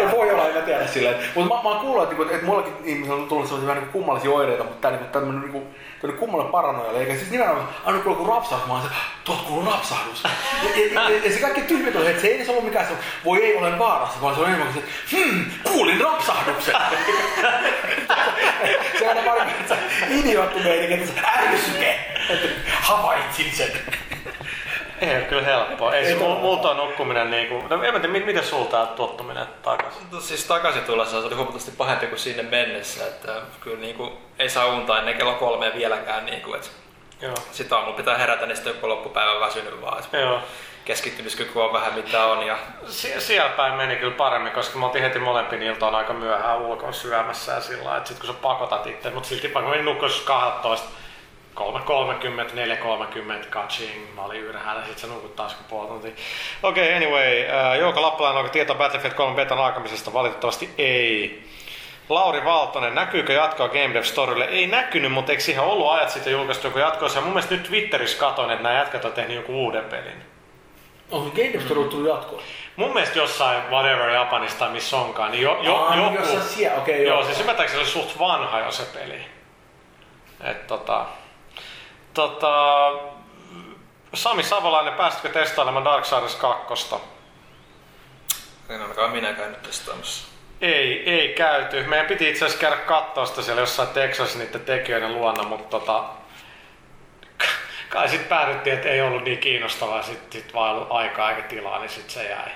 [0.00, 1.16] Ja voi olla, en mä tiedä silleen.
[1.34, 3.98] Mutta mä, mä oon kuullut, että, niinku, että mullakin ihmisillä on tullut sellaisia vähän niinku
[3.98, 5.66] kummallisia oireita, mutta tää niinku, tämmönen niinku,
[6.00, 7.00] tämmönen kummallinen paranoia.
[7.00, 8.88] Eikä siis nimenomaan aina kuuluu rapsahdus, mä se,
[9.24, 10.24] tuolta kuuluu rapsahdus.
[10.24, 10.30] Ja,
[10.94, 12.92] ja, ja, ja, se kaikki tyhmät oli, että se ei edes ollut mikään se,
[13.24, 14.82] voi ei ole vaarassa, vaan se on enemmän se,
[15.16, 16.74] hmm, kuulin rapsahduksen.
[18.98, 19.80] se on vaan että se
[20.10, 21.98] idiootti meininki, että ärsyke,
[22.30, 22.48] että
[22.80, 23.70] havaitsin sen.
[25.00, 25.94] Ei ole kyllä helppoa.
[25.94, 26.40] Ei, Ei todellakaan.
[26.42, 27.54] multa on nukkuminen niinku...
[27.70, 30.02] No en mä tiedä, mit- miten sulta tää tottuminen takaisin?
[30.12, 34.48] No, siis takaisin tullessa se oli huomattavasti pahempi kuin sinne mennessä, että kyllä niinku, ei
[34.48, 36.68] saa unta ennen kello kolme vieläkään, niinku, että
[37.20, 37.34] Joo.
[37.52, 40.40] sitä aamulla pitää herätä, niin sitten joku loppupäivän väsynyt vaan, että Joo.
[40.84, 45.04] keskittymiskyky on vähän mitä on ja Sie- siellä päin meni kyllä paremmin, koska me oltiin
[45.04, 48.86] heti molempin iltaan aika myöhään ulkona syömässä ja sillä lailla, että sit kun sä pakotat
[48.86, 50.88] itse, mutta silti vaikka menin nukkua joskus 12,
[51.54, 51.62] 3.30,
[53.42, 56.10] 4.30, kaching, mä olin ylhäällä, sit sä nukut taas kun puoli tuntia.
[56.62, 60.12] Okei, okay, anyway, uh, Jouko Lappalainen, onko tieto Battlefield 3 betan alkamisesta?
[60.12, 61.42] Valitettavasti ei.
[62.08, 64.44] Lauri Valtonen, näkyykö jatkoa Game Dev Storylle?
[64.44, 67.08] Ei näkynyt, mutta eikö siihen ollut ajat sitten julkaistu joku jatkoa?
[67.14, 70.22] Ja mun mielestä nyt Twitterissä katoin, että nämä jätkät on tehnyt joku uuden pelin.
[71.10, 72.42] Onko Game Dev Story tullut jatkoon?
[72.76, 76.16] Mun mielestä jossain whatever Japanista missä onkaan, niin jo, jo, Aa, niin joku...
[76.16, 77.16] jossain siellä, okei, joo.
[77.16, 77.26] joo.
[77.26, 79.26] siis ymmärtääkseni se oli suht vanha jo se peli.
[80.44, 81.06] Et tota...
[82.14, 82.92] Tota...
[84.14, 86.94] Sami Savolainen, pääsitkö testailemaan Darksiders 2?
[88.68, 90.28] en ainakaan minä käynyt testaamassa.
[90.60, 91.82] Ei, ei käyty.
[91.82, 96.04] Meidän piti itse asiassa käydä katsoa sitä siellä jossain Texas niiden tekijöiden luona, mutta tota,
[97.88, 101.78] kai sitten päädyttiin, että ei ollut niin kiinnostavaa, sitten sit vaan ollut aikaa eikä tilaa,
[101.78, 102.50] niin sitten se jäi.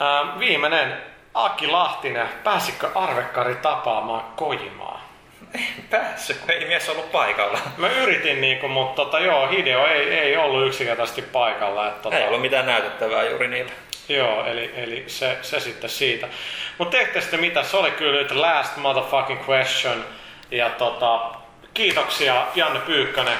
[0.00, 1.02] Ää, viimeinen,
[1.34, 4.99] Aki Lahtinen, pääsikö Arvekkari tapaamaan Kojimaa?
[5.90, 7.58] Päässyt, kun ei mies ollut paikalla.
[7.76, 11.88] Mä yritin niinku, mutta tota, joo, Hideo ei, ei ollut yksinkertaisesti paikalla.
[11.88, 13.72] Että, tota, Ei ollut mitään näytettävää juuri niillä.
[14.08, 16.28] Joo, eli, eli se, se sitten siitä.
[16.78, 20.04] Mutta teette sitten mitä, se oli kyllä nyt last motherfucking question.
[20.50, 21.30] Ja tota,
[21.74, 23.38] kiitoksia Janne Pyykkönen.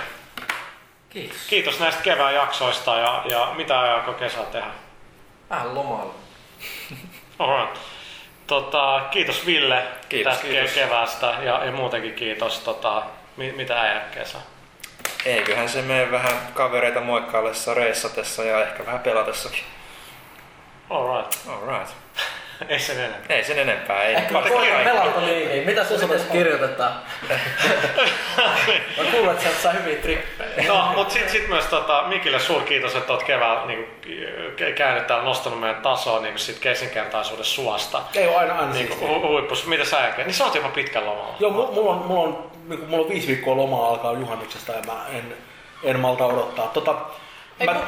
[1.11, 1.37] Kiitos.
[1.49, 4.71] Kiitos näistä kevään jaksoista ja, ja mitä ajaako kesä tehdä?
[5.51, 6.15] Vähän lomalla.
[7.39, 7.77] Alright.
[8.51, 10.71] Tota, kiitos Ville Kiitos, tästä kiitos.
[10.71, 12.59] ke- keväästä ja, ja muutenkin kiitos.
[12.59, 13.03] Tota,
[13.37, 14.39] mi, mitä äijä kesä?
[15.25, 19.65] Eiköhän se mene vähän kavereita moikkaillessa, reissatessa ja ehkä vähän pelatessakin.
[20.91, 21.37] Alright.
[21.49, 21.91] Alright.
[22.69, 23.37] Ei sen enempää.
[23.37, 24.15] Ei sen enempää, ei.
[24.15, 24.35] Ehkä
[24.85, 25.67] pelata niin.
[25.67, 26.93] Mitä sun pitäisi kirjoitetaan?
[28.99, 30.69] mä kuulen, että sieltä saa hyviä trippejä.
[30.69, 33.87] No, mutta sitten sit myös tota, Mikille suuri kiitos, että olet keväällä niin,
[34.75, 38.03] käynyt täällä nostanut meidän tasoa niin sit keskinkertaisuuden suosta.
[38.15, 39.01] Ei ole aina, aina Niin siis.
[39.01, 39.67] hu- huippus.
[39.67, 40.27] Mitä sä äkeen?
[40.27, 41.35] Niin sä oot jopa pitkällä lomalla.
[41.41, 44.83] Joo, mulla, mulla, on, mulla, on, niin mulla on viisi viikkoa lomaa alkaa juhannuksesta ja
[44.87, 45.35] mä en,
[45.85, 46.67] en malta odottaa.
[46.67, 46.95] Tota,
[47.61, 47.83] Ei, mä, kun-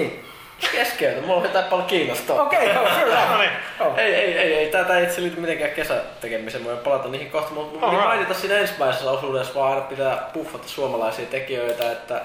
[0.00, 0.24] niin.
[0.72, 2.42] Keskeytä, mulla on jotain paljon kiinnostaa.
[2.42, 3.30] Okei, okay, fair enough.
[3.30, 3.50] No niin.
[3.80, 3.94] Joo.
[3.96, 4.70] Ei, ei, ei, ei.
[4.70, 8.06] Tätä ei itse liity mitenkään kesätekemiseen, voin palata niihin kohta, mutta mun piti Alright.
[8.08, 12.22] mainita siinä ensimmäisessä osuudessa vaan aina pitää puffata suomalaisia tekijöitä, että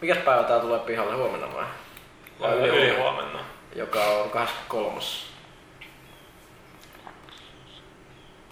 [0.00, 1.64] mikäs päivä tää tulee pihalle huomenna vai?
[2.40, 3.02] Vai Yli, yli huomenna?
[3.02, 3.38] huomenna.
[3.74, 5.00] Joka on 23.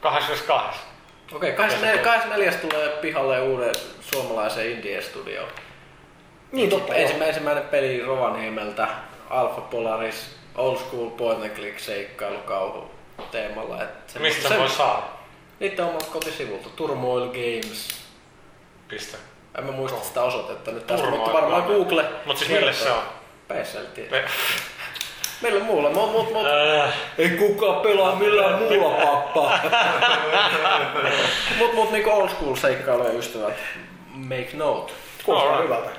[0.00, 0.80] 82.
[1.32, 5.42] Okei, 24, 24 tulee pihalle uuden suomalaisen indie-studio.
[6.52, 6.92] Niin totta.
[6.92, 7.02] joo.
[7.02, 8.88] Ensimmä, ensimmäinen peli Rovaniemeltä,
[9.34, 12.90] Alpha Polaris, Old School Point and Click seikkailu kauhu
[13.30, 13.82] teemalla.
[13.82, 15.02] Et se- Mistä se- sen voi saada?
[15.60, 17.88] Niitä on omalta kotisivulta, Turmoil Games.
[18.88, 19.16] Piste.
[19.58, 21.62] En mä muista sitä osoitetta nyt tässä, mutta varmaan.
[21.62, 22.04] Google.
[22.26, 23.02] Mut siis mille se on?
[23.48, 23.78] PSL.
[25.42, 26.46] Meillä on muulla, mut, mut, mut,
[26.86, 29.58] Äh, Ei kukaan pelaa millään muulla pappa.
[31.58, 33.54] mut, mut niinku old school seikkailujen ystävät,
[34.14, 34.92] make note.
[35.24, 35.90] Kuulostaa hyvältä.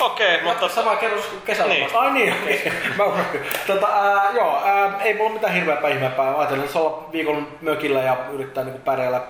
[0.00, 0.74] Okei, Mutta mutta...
[0.74, 1.74] sama kerros kuin kesällä.
[1.74, 1.96] Niin.
[1.96, 2.72] Ai niin, okei.
[2.98, 3.40] Mä unohdin.
[3.66, 6.36] tota, ää, joo, ää, ei mulla mitään hirveämpää ihmeempää.
[6.36, 9.22] Ajattelin, että se olla viikon mökillä ja yrittää niinku pärjäillä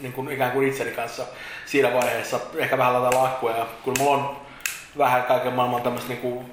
[0.00, 1.22] niin kuin ikään kuin itseni kanssa
[1.66, 2.40] siinä vaiheessa.
[2.56, 3.56] Ehkä vähän laitella akkuja.
[3.56, 4.36] Ja kun mulla on
[4.98, 6.44] vähän kaiken maailman tämmöistä niinku,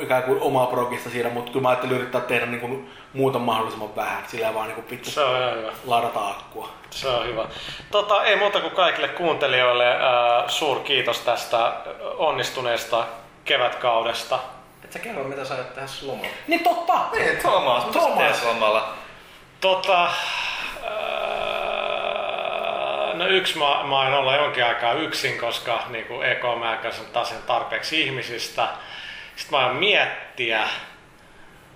[0.00, 4.24] ikään kuin omaa progista siinä, mutta kyllä mä ajattelin yrittää tehdä niinku muuta mahdollisimman vähän.
[4.26, 5.72] Sillä vaan niinku pitää Se on hyvä.
[5.86, 6.68] ladata akkua.
[6.90, 7.44] Se on hyvä.
[7.90, 10.00] Tota, ei muuta kuin kaikille kuuntelijoille äh,
[10.48, 11.72] suur kiitos tästä
[12.16, 13.04] onnistuneesta
[13.44, 14.38] kevätkaudesta.
[14.84, 16.28] Et sä kerro mitä sä aiot tehdä lomalla.
[16.46, 17.00] Niin totta!
[17.12, 18.88] Niin, Tuomas, mitä sä teet lomalla?
[19.60, 20.10] Tota, äh,
[23.14, 27.06] no yksi mä, mä en olla jonkin aikaa yksin, koska niin kuin EK Määkäs on
[27.12, 28.68] taas tarpeeksi ihmisistä.
[29.38, 30.68] Sitten mä aion miettiä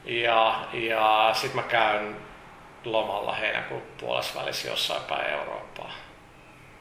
[0.05, 2.17] ja, ja sitten mä käyn
[2.85, 5.93] lomalla heinäkuun puolessa välissä jossain päin Eurooppaa.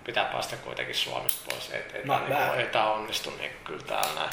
[0.03, 2.29] Pitää päästä kuitenkin Suomesta pois, ei, ei, bad.
[2.29, 4.29] niinku, ei tää onnistu niin kyllä täällä näin.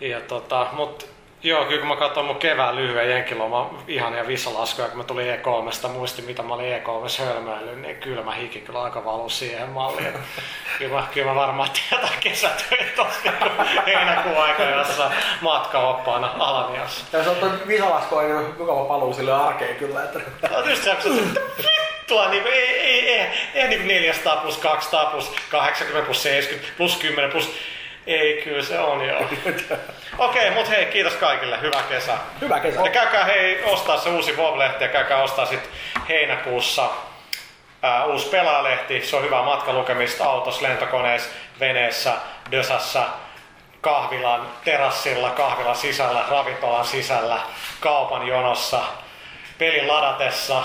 [0.00, 1.10] Ja tota, mut
[1.44, 5.88] joo, kyllä kun mä katsoin mun kevään lyhyen jenkiloma ihania visalaskuja, kun mä tulin E3,
[5.88, 10.14] muistin mitä mä olin E3 hölmöillyt, niin kyllä mä hiki kyllä aika valu siihen malliin.
[10.78, 13.44] kyllä, mä, kyllä mä varmaan jotain kesätöitä niinku
[13.86, 17.04] heinäkuun aikana jossain matkaoppaana Alaniassa.
[17.12, 20.04] Ja se on toi visalasku on aina mukava paluu sille arkeen kyllä.
[20.04, 20.20] Että...
[20.70, 21.40] Just jaksanut, että
[22.04, 26.96] vittua, niin ei, ei, ei, ei, niin 400 plus 200 plus 80 plus 70 plus
[26.96, 27.50] 10 plus
[28.06, 29.20] Ei, kyllä se on joo.
[30.18, 31.60] Okei, mut hei, kiitos kaikille.
[31.60, 32.18] Hyvää kesää.
[32.40, 32.80] Hyvä kesä.
[32.80, 35.70] Ja käykää hei ostaa se uusi Vob-lehti ja käykää ostaa sit
[36.08, 36.90] heinäkuussa
[37.82, 39.06] ää, uusi pelaalehti.
[39.06, 42.12] Se on hyvää matkalukemista autossa, lentokoneessa, veneessä,
[42.52, 43.02] dösässä,
[43.80, 47.38] kahvilan terassilla, kahvilan sisällä, ravintolan sisällä,
[47.80, 48.80] kaupan jonossa,
[49.58, 50.62] pelin ladatessa,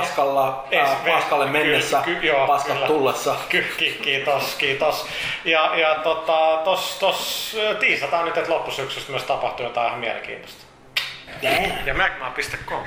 [0.00, 2.86] Paskalla, Ei, äh, se- paskalle mennessä, ky- joo, paskat kyllä.
[2.86, 3.36] tullessa.
[3.48, 5.06] Ky- ki- kiitos, kiitos.
[5.44, 10.62] Ja, ja tota, tos, tos tiisataan nyt, että loppusyksystä myös tapahtuu jotain ihan mielenkiintoista.
[11.42, 11.86] Damn.
[11.86, 12.82] Ja magma.com.